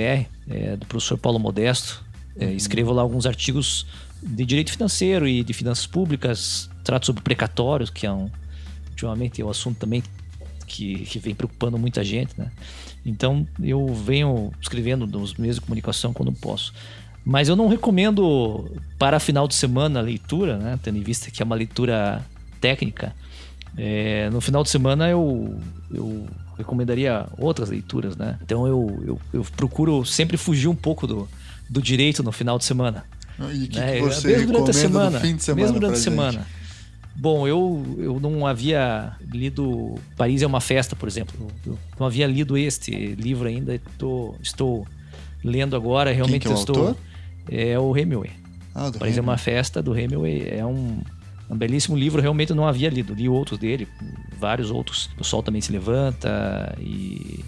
é, 0.49 0.77
do 0.77 0.87
professor 0.87 1.19
Paulo 1.19 1.39
Modesto. 1.39 2.05
É, 2.39 2.53
escrevo 2.53 2.93
lá 2.93 3.01
alguns 3.03 3.27
artigos 3.27 3.87
de 4.27 4.45
direito 4.45 4.73
financeiro 4.73 5.27
e 5.29 5.45
de 5.45 5.53
finanças 5.53 5.87
públicas, 5.87 6.69
trato 6.83 7.07
sobre 7.07 7.23
precatórios, 7.23 7.91
que 7.91 8.07
é 8.07 8.13
um, 8.13 8.29
ultimamente 8.91 9.41
é 9.41 9.45
um 9.45 9.51
assunto 9.51 9.79
também 9.79 10.03
que, 10.67 11.05
que 11.05 11.19
vem 11.19 11.35
preocupando 11.35 11.79
muita 11.79 12.03
gente, 12.03 12.33
né? 12.37 12.51
Então 13.05 13.47
eu 13.63 13.87
venho 13.95 14.53
escrevendo 14.61 15.07
nos 15.07 15.35
meios 15.35 15.57
de 15.57 15.63
comunicação 15.63 16.13
quando 16.13 16.33
posso. 16.33 16.75
Mas 17.25 17.49
eu 17.49 17.57
não 17.57 17.69
recomendo 17.69 18.71
para 18.99 19.19
final 19.21 19.47
de 19.47 19.55
semana 19.55 20.01
a 20.01 20.03
leitura, 20.03 20.59
né? 20.59 20.79
Tendo 20.83 20.99
em 20.99 21.03
vista 21.03 21.31
que 21.31 21.43
é 21.43 21.45
uma 21.45 21.55
leitura 21.55 22.25
técnica. 22.61 23.15
É, 23.77 24.29
no 24.31 24.41
final 24.41 24.63
de 24.63 24.71
semana 24.71 25.09
eu, 25.09 25.59
eu 25.93 26.27
recomendaria 26.57 27.27
outras 27.39 27.69
leituras, 27.69 28.17
né? 28.17 28.39
Então 28.43 28.67
eu, 28.67 29.03
eu, 29.07 29.21
eu 29.33 29.47
procuro 29.57 30.05
sempre 30.05 30.37
fugir 30.37 30.69
um 30.69 30.75
pouco 30.75 31.07
do, 31.07 31.29
do 31.69 31.81
direito 31.81 32.23
no 32.23 32.33
final 32.33 32.59
de 32.59 32.65
semana. 32.65 33.05
E 33.53 33.69
que, 33.69 33.79
né? 33.79 33.97
que 33.97 34.03
você 34.03 34.29
mesmo 34.29 34.53
durante 34.53 34.71
a 34.71 34.73
semana, 34.73 35.21
fim 35.21 35.37
de 35.37 35.45
semana 35.45 35.63
mesmo 35.63 35.81
durante 35.81 35.99
a 35.99 36.03
semana. 36.03 36.47
Bom, 37.19 37.49
eu, 37.49 37.97
eu 37.99 38.21
não 38.21 38.47
havia 38.47 39.17
lido 39.33 39.95
Paris 40.17 40.43
é 40.43 40.47
uma 40.47 40.61
festa, 40.61 40.95
por 40.95 41.09
exemplo. 41.09 41.35
Eu 41.65 41.79
não 41.99 42.07
havia 42.07 42.27
lido 42.27 42.59
este 42.59 42.93
livro 43.15 43.49
ainda. 43.49 43.81
Tô, 43.97 44.35
estou 44.43 44.87
lendo 45.43 45.75
agora. 45.75 46.13
Realmente 46.13 46.43
Quem 46.43 46.53
que 46.53 46.55
é 46.55 46.57
o 46.57 46.61
estou. 46.61 46.89
Autor? 46.89 46.97
É 47.51 47.79
o 47.79 47.97
Hemingway. 47.97 48.31
Ah, 48.75 48.91
do 48.91 48.99
Paris 48.99 49.15
Hemingway. 49.15 49.19
é 49.19 49.23
uma 49.23 49.39
festa 49.39 49.83
do 49.83 49.99
Hemingway. 49.99 50.49
É 50.51 50.67
um, 50.67 51.01
um 51.49 51.57
belíssimo 51.57 51.97
livro. 51.97 52.21
Realmente 52.21 52.51
eu 52.51 52.57
não 52.57 52.69
havia 52.69 52.91
lido. 52.91 53.15
Li 53.15 53.31
outros 53.31 53.59
dele, 53.59 53.89
vários 54.39 54.71
outros. 54.71 55.09
O 55.19 55.25
Sol 55.25 55.43
também 55.43 55.63
se 55.63 55.73
levanta 55.73 56.77
e 56.79 57.43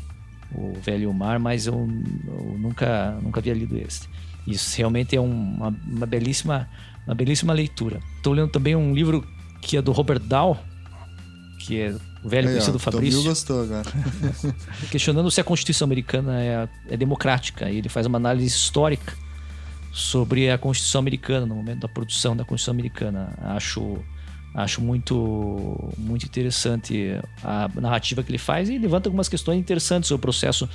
o 0.54 0.72
Velho 0.80 1.12
Mar, 1.12 1.38
mas 1.38 1.66
eu, 1.66 1.74
eu 1.74 2.58
nunca, 2.58 3.18
nunca 3.22 3.40
havia 3.40 3.52
lido 3.52 3.76
este. 3.76 4.08
Isso 4.48 4.76
realmente 4.78 5.14
é 5.14 5.20
uma, 5.20 5.74
uma 5.86 6.06
belíssima, 6.06 6.68
uma 7.06 7.14
belíssima 7.14 7.52
leitura. 7.52 8.00
Estou 8.16 8.32
lendo 8.32 8.50
também 8.50 8.74
um 8.74 8.94
livro 8.94 9.26
que 9.60 9.76
é 9.76 9.82
do 9.82 9.92
Robert 9.92 10.20
Dahl, 10.20 10.58
que 11.60 11.80
é 11.80 11.94
o 12.24 12.28
velho 12.28 12.48
conhecido 12.48 12.78
Fabrício. 12.78 13.22
gostou 13.22 13.62
agora. 13.62 13.84
questionando 14.90 15.30
se 15.30 15.40
a 15.40 15.44
Constituição 15.44 15.84
americana 15.84 16.42
é, 16.42 16.68
é 16.88 16.96
democrática. 16.96 17.70
E 17.70 17.76
ele 17.76 17.88
faz 17.88 18.06
uma 18.06 18.16
análise 18.16 18.46
histórica 18.46 19.12
sobre 19.92 20.50
a 20.50 20.56
Constituição 20.56 21.00
americana 21.00 21.44
no 21.44 21.54
momento 21.54 21.80
da 21.80 21.88
produção 21.88 22.36
da 22.36 22.44
Constituição 22.44 22.72
americana. 22.72 23.34
Acho 23.42 24.02
Acho 24.54 24.80
muito, 24.80 25.92
muito 25.96 26.24
interessante 26.24 27.12
a 27.44 27.68
narrativa 27.74 28.22
que 28.22 28.30
ele 28.30 28.38
faz 28.38 28.68
e 28.68 28.78
levanta 28.78 29.08
algumas 29.08 29.28
questões 29.28 29.60
interessantes 29.60 30.08
sobre 30.08 30.18
o 30.18 30.22
processo 30.22 30.68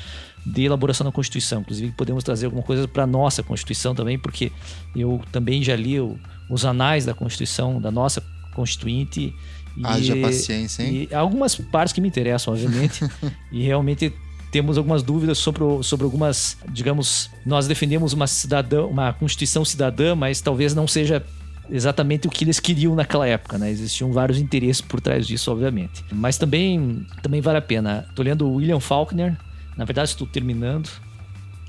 de 0.46 0.64
elaboração 0.64 1.06
da 1.06 1.12
Constituição. 1.12 1.62
Inclusive, 1.62 1.92
podemos 1.94 2.24
trazer 2.24 2.46
alguma 2.46 2.64
coisa 2.64 2.88
para 2.88 3.04
a 3.04 3.08
nossa 3.08 3.42
Constituição 3.42 3.96
também, 3.96 4.18
porque 4.20 4.52
eu 4.96 5.22
também 5.32 5.64
já 5.64 5.76
li 5.76 6.00
o, 6.00 6.18
os 6.50 6.66
anais 6.66 7.06
da 7.06 7.14
Constituição, 7.14 7.80
da 7.80 7.92
nossa 7.92 8.22
Constituinte. 8.54 9.34
E, 9.76 9.86
Haja 9.86 10.16
paciência, 10.18 10.84
hein? 10.84 11.08
E 11.10 11.16
algumas 11.16 11.56
partes 11.56 11.94
que 11.94 12.02
me 12.02 12.08
interessam, 12.08 12.54
obviamente. 12.54 13.04
e 13.52 13.64
realmente 13.64 14.14
temos 14.52 14.78
algumas 14.78 15.02
dúvidas 15.02 15.40
sobre, 15.40 15.64
sobre 15.82 16.04
algumas, 16.04 16.58
digamos, 16.70 17.30
nós 17.44 17.66
defendemos 17.66 18.14
uma 18.14 18.28
cidadã, 18.28 18.86
uma 18.86 19.12
constituição 19.12 19.66
cidadã, 19.66 20.14
mas 20.14 20.42
talvez 20.42 20.76
não 20.76 20.88
seja 20.88 21.26
exatamente 21.72 22.28
o 22.28 22.30
que 22.30 22.44
eles 22.44 22.60
queriam 22.60 22.94
naquela 22.94 23.28
época, 23.28 23.58
né? 23.58 23.72
Existiam 23.72 24.12
vários 24.12 24.38
interesses 24.38 24.82
por 24.82 25.02
trás 25.02 25.26
disso, 25.26 25.52
obviamente. 25.52 26.04
Mas 26.12 26.38
também, 26.38 27.04
também 27.22 27.42
vale 27.42 27.58
a 27.58 27.62
pena. 27.62 28.06
Estou 28.10 28.24
lendo 28.24 28.46
o 28.46 28.56
William 28.56 28.80
Faulkner, 28.80 29.36
na 29.78 29.86
verdade 29.86 30.10
estou 30.10 30.28
terminando 30.28 30.90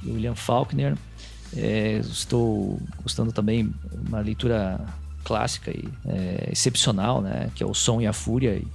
o 0.04 0.12
William 0.12 0.34
Faulkner. 0.34 0.96
É, 1.56 1.98
estou 1.98 2.80
gostando 3.02 3.32
também 3.32 3.72
uma 4.08 4.20
leitura 4.20 4.80
clássica 5.22 5.70
e 5.70 5.88
é, 6.06 6.48
excepcional, 6.50 7.22
né? 7.22 7.50
Que 7.54 7.62
é 7.62 7.66
o 7.66 7.74
Som 7.74 8.00
e 8.00 8.06
a 8.06 8.12
Fúria. 8.12 8.56
E, 8.56 8.66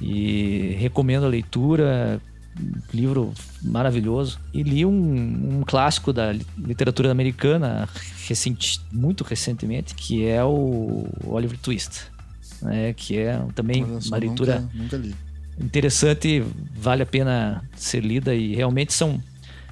e 0.00 0.76
recomendo 0.78 1.26
a 1.26 1.28
leitura 1.28 2.20
livro 2.92 3.32
maravilhoso. 3.62 4.38
E 4.52 4.62
li 4.62 4.84
um, 4.84 5.58
um 5.58 5.62
clássico 5.66 6.12
da 6.12 6.32
literatura 6.58 7.10
americana, 7.10 7.88
recente, 8.26 8.80
muito 8.90 9.24
recentemente, 9.24 9.94
que 9.94 10.26
é 10.26 10.44
o 10.44 11.06
Oliver 11.24 11.58
Twist. 11.58 12.10
Né, 12.60 12.92
que 12.92 13.18
é 13.18 13.44
também 13.56 13.82
uma 13.82 14.16
leitura 14.16 14.60
nunca, 14.60 14.96
nunca 14.96 15.16
interessante, 15.60 16.42
vale 16.74 17.02
a 17.02 17.06
pena 17.06 17.62
ser 17.76 18.00
lida 18.04 18.34
e 18.34 18.54
realmente 18.54 18.92
são. 18.92 19.20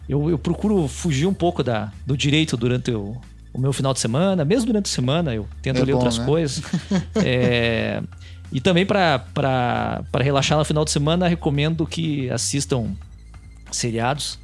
Eu, 0.09 0.29
eu 0.31 0.39
procuro 0.39 0.87
fugir 0.89 1.27
um 1.27 1.35
pouco 1.35 1.63
da, 1.63 1.93
do 2.05 2.17
direito 2.17 2.57
durante 2.57 2.91
o, 2.91 3.17
o 3.53 3.61
meu 3.61 3.73
final 3.73 3.93
de 3.93 4.01
semana, 4.01 4.45
mesmo 4.45 4.67
durante 4.67 4.87
a 4.87 4.95
semana 4.95 5.35
eu 5.35 5.47
tento 5.63 5.79
É 5.79 5.85
ler 5.85 5.93
bom, 5.93 5.99
outras 5.99 6.19
né? 6.19 6.25
coisas. 6.27 6.63
É, 7.25 8.03
e 8.53 8.61
também 8.61 8.85
para 8.85 9.23
relaxar 10.21 10.59
no 10.59 10.65
final 10.65 10.85
de 10.85 10.91
semana, 10.91 11.29
recomendo 11.29 11.87
que 11.87 12.29
assistam 12.31 12.89
seriados. 13.71 14.39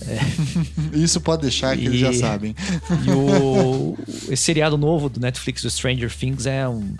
Isso 0.92 1.20
pode 1.20 1.42
deixar 1.42 1.76
que 1.76 1.82
E- 1.82 1.86
eles 1.86 1.98
já 2.00 2.12
sabem. 2.12 2.54
E 3.06 3.10
o 3.10 3.96
esse 4.30 4.42
seriado 4.44 4.76
novo 4.78 5.08
do 5.08 5.18
Netflix, 5.20 5.64
o 5.64 5.70
Stranger 5.70 6.12
Things, 6.14 6.46
é 6.46 6.68
um, 6.68 6.94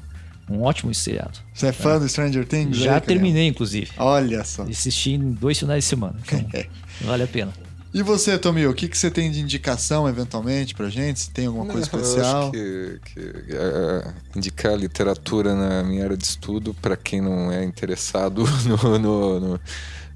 um 0.48 0.62
ótimo 0.62 0.92
seriado. 0.94 1.38
Você 1.52 1.66
é 1.68 1.72
fã 1.72 1.98
do 1.98 2.08
Stranger 2.08 2.46
Things? 2.46 2.76
Já 2.76 2.96
aí, 2.96 3.00
terminei, 3.00 3.48
inclusive. 3.48 3.90
Olha 3.96 4.44
só. 4.44 4.62
Assisti 4.64 5.12
em 5.12 5.32
dois 5.32 5.58
finais 5.58 5.84
de 5.84 5.88
semana. 5.90 6.16
Então, 6.26 6.44
vale 7.02 7.22
a 7.22 7.26
pena. 7.26 7.52
E 7.92 8.02
você, 8.02 8.36
Tomil, 8.36 8.70
o 8.70 8.74
que, 8.74 8.88
que 8.88 8.98
você 8.98 9.08
tem 9.08 9.30
de 9.30 9.40
indicação 9.40 10.08
eventualmente 10.08 10.74
pra 10.74 10.88
gente? 10.90 11.20
Se 11.20 11.30
tem 11.30 11.46
alguma 11.46 11.64
coisa 11.66 11.88
Não, 11.92 11.98
eu 12.00 12.04
especial? 12.04 12.42
acho 12.42 12.50
que, 12.50 13.00
que, 13.14 13.20
é, 13.54 14.14
indicar 14.36 14.76
literatura 14.76 15.54
na 15.54 15.84
minha 15.84 16.02
área 16.02 16.16
de 16.16 16.24
estudo 16.24 16.74
para 16.74 16.96
quem 16.96 17.20
não 17.20 17.52
é 17.52 17.62
interessado 17.64 18.42
no, 18.66 18.98
no, 18.98 19.40
no- 19.40 19.60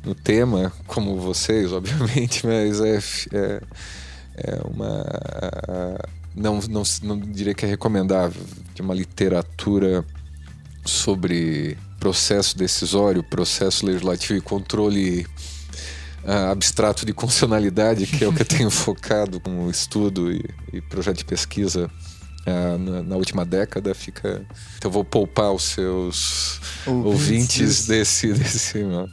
no 0.05 0.15
tema, 0.15 0.73
como 0.87 1.21
vocês, 1.21 1.73
obviamente, 1.73 2.45
mas 2.47 2.81
é, 2.81 2.99
é, 3.33 3.63
é 4.37 4.61
uma. 4.65 5.05
Não, 6.35 6.61
não, 6.69 6.83
não 7.03 7.19
diria 7.19 7.53
que 7.53 7.65
é 7.65 7.69
recomendável, 7.69 8.43
de 8.75 8.81
uma 8.81 8.95
literatura 8.95 10.05
sobre 10.85 11.77
processo 11.99 12.57
decisório, 12.57 13.23
processo 13.23 13.85
legislativo 13.85 14.39
e 14.39 14.41
controle 14.41 15.27
ah, 16.25 16.51
abstrato 16.51 17.05
de 17.05 17.13
constitucionalidade, 17.13 18.07
que 18.07 18.25
é 18.25 18.29
o 18.29 18.33
que 18.33 18.43
eu 18.43 18.47
tenho 18.47 18.71
focado 18.71 19.41
como 19.41 19.71
estudo 19.71 20.31
e, 20.33 20.45
e 20.73 20.81
projeto 20.81 21.19
de 21.19 21.25
pesquisa 21.25 21.91
ah, 22.47 22.79
na, 22.79 23.03
na 23.03 23.17
última 23.17 23.45
década, 23.45 23.95
fica. 23.95 24.47
Então 24.77 24.89
eu 24.89 24.93
vou 24.93 25.05
poupar 25.05 25.53
os 25.53 25.65
seus 25.65 26.61
Ouvintes 26.87 27.05
ouvintes 27.07 27.87
desse- 27.87 28.33
desse. 28.35 28.79
não. 28.85 29.09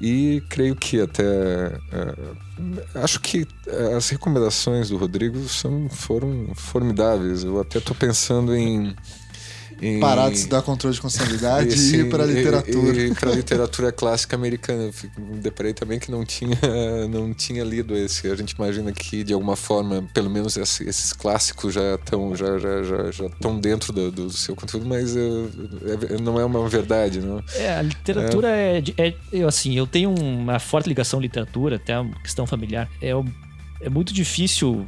e 0.00 0.42
creio 0.48 0.76
que 0.76 1.00
até. 1.00 1.24
ah, 1.92 3.02
acho 3.02 3.20
que 3.20 3.46
as 3.96 4.08
recomendações 4.08 4.88
do 4.90 4.96
Rodrigo 4.96 5.48
são, 5.48 5.88
foram 5.90 6.52
formidáveis. 6.54 7.42
Eu 7.44 7.60
até 7.60 7.78
estou 7.78 7.94
pensando 7.96 8.54
em 8.54 8.94
E- 9.80 10.00
Parar 10.00 10.30
de 10.30 10.36
estudar 10.36 10.62
controle 10.62 10.94
de 10.94 11.00
constitucionalidade 11.02 11.74
e, 11.74 11.76
sim, 11.76 11.96
ir 11.98 12.08
para 12.10 12.22
a 12.22 12.26
literatura. 12.26 12.96
E, 13.02 13.14
para 13.14 13.30
a 13.30 13.34
literatura 13.34 13.92
clássica 13.92 14.34
americana. 14.34 14.84
Eu 14.84 15.22
Me 15.22 15.36
deparei 15.38 15.74
também 15.74 15.98
que 15.98 16.10
não 16.10 16.24
tinha, 16.24 16.56
não 17.10 17.34
tinha 17.34 17.62
lido 17.62 17.94
esse. 17.94 18.26
A 18.30 18.34
gente 18.34 18.52
imagina 18.52 18.90
que, 18.92 19.22
de 19.22 19.32
alguma 19.34 19.54
forma, 19.56 20.08
pelo 20.14 20.30
menos 20.30 20.56
esse- 20.56 20.84
esses 20.88 21.12
clássicos 21.12 21.74
já 21.74 21.94
estão 21.96 22.34
já, 22.34 22.58
já, 22.58 22.82
já, 22.82 23.10
já 23.10 23.26
estão 23.26 23.58
dentro 23.60 23.92
do, 23.92 24.10
do 24.10 24.30
seu 24.30 24.56
conteúdo, 24.56 24.86
mas 24.86 25.14
eh, 25.16 25.20
é- 26.14 26.20
não 26.22 26.40
é 26.40 26.44
uma 26.44 26.66
verdade, 26.68 27.20
não? 27.20 27.42
É, 27.54 27.76
a 27.76 27.82
literatura 27.82 28.48
é. 28.48 28.80
de- 28.80 28.94
é- 28.96 29.14
eu, 29.32 29.46
assim, 29.48 29.76
eu 29.76 29.86
tenho 29.86 30.10
uma 30.10 30.58
forte 30.58 30.88
ligação 30.88 31.18
à 31.18 31.22
literatura, 31.22 31.76
até 31.76 31.98
uma 31.98 32.14
questão 32.20 32.46
familiar. 32.46 32.88
É, 33.02 33.10
é 33.82 33.88
muito 33.90 34.12
difícil. 34.14 34.86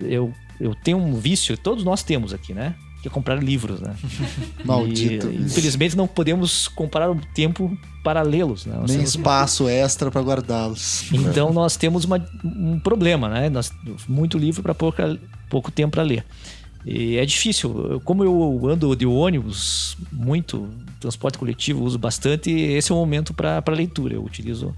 Eu, 0.00 0.32
eu 0.60 0.74
tenho 0.76 0.98
um 0.98 1.18
vício, 1.18 1.56
todos 1.58 1.82
nós 1.82 2.02
temos 2.04 2.32
aqui, 2.32 2.54
né? 2.54 2.74
É 3.08 3.10
comprar 3.10 3.42
livros, 3.42 3.80
né? 3.80 3.94
Maldito. 4.64 5.30
E, 5.30 5.36
infelizmente 5.36 5.96
não 5.96 6.06
podemos 6.06 6.68
comparar 6.68 7.10
o 7.10 7.20
tempo 7.34 7.76
para 8.04 8.22
lê-los, 8.22 8.66
né? 8.66 8.74
Nós 8.76 8.90
Nem 8.90 8.98
temos- 8.98 9.14
espaço 9.14 9.68
extra 9.68 10.10
para 10.10 10.20
guardá-los. 10.20 11.10
Então 11.12 11.52
nós 11.52 11.76
temos 11.76 12.04
uma- 12.04 12.24
um 12.44 12.78
problema, 12.78 13.28
né? 13.28 13.48
Nós, 13.48 13.72
muito 14.08 14.36
livro 14.38 14.62
para 14.62 14.74
pouco 14.74 15.70
tempo 15.72 15.92
para 15.92 16.02
ler. 16.02 16.24
E 16.86 17.16
é 17.16 17.26
difícil. 17.26 18.00
Como 18.04 18.22
eu 18.24 18.60
ando 18.68 18.94
de 18.94 19.04
ônibus 19.04 19.96
muito, 20.12 20.68
transporte 21.00 21.36
coletivo, 21.36 21.82
uso 21.84 21.98
bastante, 21.98 22.50
esse 22.50 22.92
é 22.92 22.94
o 22.94 22.98
momento 22.98 23.34
para 23.34 23.62
leitura. 23.68 24.14
Eu 24.14 24.24
utilizo 24.24 24.74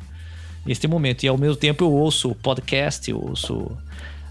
este 0.67 0.89
momento. 0.89 1.23
E 1.25 1.29
ao 1.29 1.37
mesmo 1.39 1.57
tempo 1.57 1.85
eu 1.85 1.93
ouço 1.93 2.35
podcast, 2.37 3.09
eu 3.11 3.19
ouço. 3.23 3.71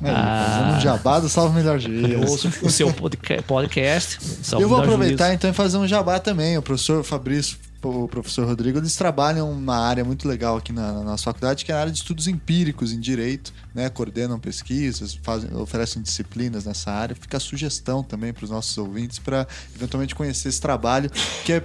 Aí, 0.01 0.11
ah, 0.15 0.45
fazendo 0.61 0.77
um 0.77 0.81
jabá 0.81 1.19
do 1.19 1.29
Salve 1.29 1.55
Melhor 1.55 1.75
eu 1.75 1.79
Juízo. 1.81 2.19
ouço 2.31 2.49
o 2.61 2.69
seu 2.69 2.93
podca- 2.93 3.41
podcast. 3.43 4.17
Salve 4.43 4.63
Eu 4.63 4.69
vou 4.69 4.79
aproveitar 4.79 5.25
Juízo. 5.25 5.35
então 5.35 5.49
e 5.49 5.53
fazer 5.53 5.77
um 5.77 5.87
jabá 5.87 6.19
também. 6.19 6.57
O 6.57 6.61
professor 6.61 7.03
Fabrício, 7.03 7.57
o 7.83 8.07
professor 8.07 8.45
Rodrigo, 8.47 8.77
eles 8.77 8.95
trabalham 8.95 9.51
uma 9.51 9.77
área 9.77 10.03
muito 10.05 10.27
legal 10.27 10.57
aqui 10.57 10.71
na, 10.71 10.91
na 10.93 11.01
nossa 11.03 11.23
faculdade, 11.23 11.65
que 11.65 11.71
é 11.71 11.75
a 11.75 11.79
área 11.79 11.91
de 11.91 11.97
estudos 11.97 12.27
empíricos 12.27 12.91
em 12.93 12.99
direito, 12.99 13.53
né? 13.73 13.89
Coordenam 13.89 14.39
pesquisas, 14.39 15.13
fazem, 15.21 15.53
oferecem 15.55 16.01
disciplinas 16.01 16.65
nessa 16.65 16.91
área. 16.91 17.15
Fica 17.15 17.37
a 17.37 17.39
sugestão 17.39 18.03
também 18.03 18.33
para 18.33 18.43
os 18.43 18.49
nossos 18.49 18.77
ouvintes 18.77 19.19
para 19.19 19.47
eventualmente 19.75 20.15
conhecer 20.15 20.49
esse 20.49 20.61
trabalho, 20.61 21.09
que 21.45 21.53
é 21.53 21.63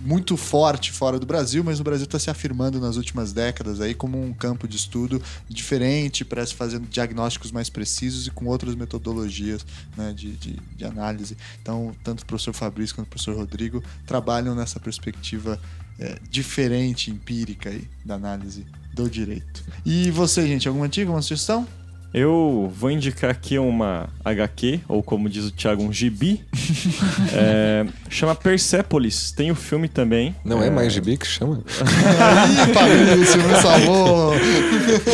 muito 0.00 0.36
forte 0.36 0.90
fora 0.90 1.18
do 1.18 1.26
Brasil, 1.26 1.62
mas 1.62 1.80
o 1.80 1.84
Brasil 1.84 2.04
está 2.04 2.18
se 2.18 2.30
afirmando 2.30 2.80
nas 2.80 2.96
últimas 2.96 3.32
décadas 3.32 3.80
aí 3.80 3.94
como 3.94 4.22
um 4.22 4.32
campo 4.32 4.66
de 4.66 4.76
estudo 4.76 5.22
diferente 5.48 6.24
para 6.24 6.44
se 6.44 6.54
fazer 6.54 6.80
diagnósticos 6.80 7.52
mais 7.52 7.68
precisos 7.68 8.26
e 8.26 8.30
com 8.30 8.46
outras 8.46 8.74
metodologias 8.74 9.64
né, 9.96 10.12
de, 10.14 10.32
de, 10.32 10.58
de 10.76 10.84
análise. 10.84 11.36
Então, 11.60 11.94
tanto 12.02 12.22
o 12.22 12.26
professor 12.26 12.54
Fabrício 12.54 12.94
quanto 12.94 13.08
o 13.08 13.10
professor 13.10 13.36
Rodrigo 13.36 13.82
trabalham 14.06 14.54
nessa 14.54 14.80
perspectiva 14.80 15.60
é, 15.98 16.18
diferente, 16.30 17.10
empírica 17.10 17.68
aí, 17.68 17.86
da 18.04 18.14
análise 18.14 18.64
do 19.02 19.10
direito. 19.10 19.62
E 19.84 20.10
você, 20.10 20.46
gente, 20.46 20.68
alguma 20.68 20.88
dica, 20.88 21.06
alguma 21.06 21.22
sugestão? 21.22 21.66
Eu 22.12 22.72
vou 22.76 22.90
indicar 22.90 23.30
aqui 23.30 23.56
uma 23.56 24.08
HQ, 24.24 24.80
ou 24.88 25.00
como 25.00 25.28
diz 25.28 25.44
o 25.44 25.52
Thiago, 25.52 25.82
um 25.82 25.92
gibi. 25.92 26.44
É, 27.32 27.86
chama 28.08 28.34
Persepolis. 28.34 29.30
Tem 29.30 29.50
o 29.50 29.54
filme 29.54 29.88
também. 29.88 30.34
Não 30.44 30.62
é, 30.62 30.70
mais 30.70 30.92
gibi 30.92 31.16
que 31.16 31.26
chama? 31.26 31.62
Ih, 31.68 32.72
Fabrício, 32.72 33.42
me 33.42 33.56
salvou! 33.60 34.32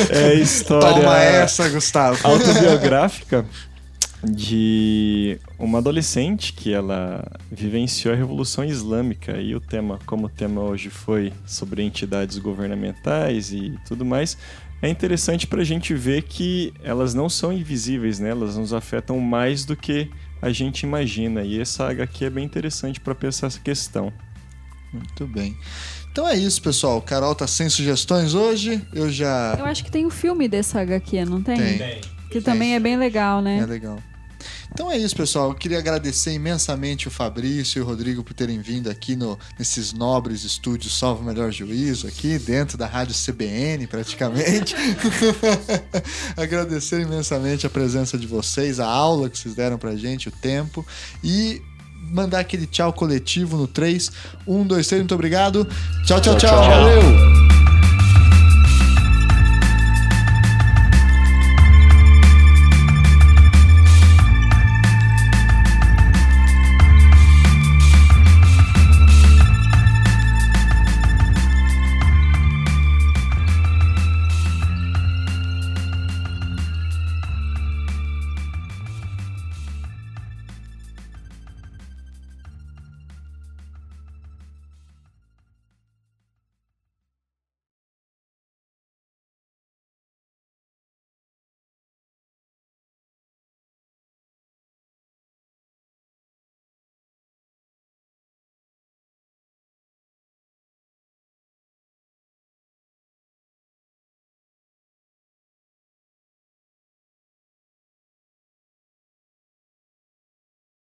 É 0.08 0.34
história 0.34 1.00
Toma 1.02 1.18
essa, 1.18 1.68
Gustavo! 1.68 2.18
autobiográfica 2.22 3.44
de 4.30 5.38
uma 5.58 5.78
adolescente 5.78 6.52
que 6.52 6.72
ela 6.72 7.24
vivenciou 7.50 8.14
a 8.14 8.16
Revolução 8.16 8.64
Islâmica 8.64 9.40
e 9.40 9.54
o 9.54 9.60
tema, 9.60 9.98
como 10.06 10.26
o 10.26 10.28
tema 10.28 10.60
hoje 10.62 10.90
foi 10.90 11.32
sobre 11.46 11.82
entidades 11.82 12.38
governamentais 12.38 13.52
e 13.52 13.78
tudo 13.86 14.04
mais, 14.04 14.36
é 14.82 14.88
interessante 14.88 15.46
para 15.46 15.62
a 15.62 15.64
gente 15.64 15.94
ver 15.94 16.22
que 16.22 16.72
elas 16.82 17.14
não 17.14 17.28
são 17.28 17.52
invisíveis, 17.52 18.18
né? 18.18 18.30
Elas 18.30 18.56
nos 18.56 18.72
afetam 18.72 19.18
mais 19.18 19.64
do 19.64 19.74
que 19.74 20.10
a 20.40 20.50
gente 20.50 20.82
imagina 20.82 21.42
e 21.42 21.60
essa 21.60 21.88
HQ 21.88 22.24
é 22.24 22.30
bem 22.30 22.44
interessante 22.44 23.00
para 23.00 23.14
pensar 23.14 23.46
essa 23.46 23.60
questão. 23.60 24.12
Muito 24.92 25.26
bem. 25.26 25.56
Então 26.12 26.26
é 26.26 26.34
isso, 26.34 26.62
pessoal. 26.62 27.00
Carol 27.02 27.34
tá 27.34 27.46
sem 27.46 27.68
sugestões 27.68 28.34
hoje. 28.34 28.82
Eu 28.92 29.10
já. 29.10 29.56
Eu 29.58 29.66
acho 29.66 29.84
que 29.84 29.90
tem 29.90 30.06
o 30.06 30.10
filme 30.10 30.48
dessa 30.48 30.80
HQ, 30.80 31.24
não 31.24 31.42
tem? 31.42 31.56
Tem. 31.78 32.00
Que 32.30 32.40
também 32.40 32.74
é 32.74 32.80
bem 32.80 32.96
legal, 32.96 33.40
né? 33.40 33.58
É 33.58 33.66
legal. 33.66 33.98
Então 34.76 34.92
é 34.92 34.98
isso, 34.98 35.16
pessoal. 35.16 35.48
Eu 35.48 35.54
queria 35.54 35.78
agradecer 35.78 36.34
imensamente 36.34 37.08
o 37.08 37.10
Fabrício 37.10 37.78
e 37.78 37.82
o 37.82 37.84
Rodrigo 37.86 38.22
por 38.22 38.34
terem 38.34 38.60
vindo 38.60 38.90
aqui 38.90 39.16
no, 39.16 39.38
nesses 39.58 39.94
nobres 39.94 40.44
estúdios 40.44 40.98
Salve 40.98 41.22
o 41.22 41.24
Melhor 41.24 41.50
Juízo, 41.50 42.06
aqui 42.06 42.38
dentro 42.38 42.76
da 42.76 42.86
Rádio 42.86 43.14
CBN, 43.14 43.86
praticamente. 43.86 44.76
agradecer 46.36 47.00
imensamente 47.00 47.66
a 47.66 47.70
presença 47.70 48.18
de 48.18 48.26
vocês, 48.26 48.78
a 48.78 48.86
aula 48.86 49.30
que 49.30 49.38
vocês 49.38 49.54
deram 49.54 49.78
pra 49.78 49.96
gente, 49.96 50.28
o 50.28 50.30
tempo. 50.30 50.86
E 51.24 51.62
mandar 52.12 52.40
aquele 52.40 52.66
tchau 52.66 52.92
coletivo 52.92 53.56
no 53.56 53.66
3. 53.66 54.12
1, 54.46 54.66
2, 54.66 54.86
3, 54.86 55.00
muito 55.00 55.14
obrigado. 55.14 55.64
Tchau, 56.04 56.20
tchau, 56.20 56.36
tchau. 56.36 56.50
Tchau, 56.50 56.60
tchau. 56.60 56.68
Valeu! 56.68 57.45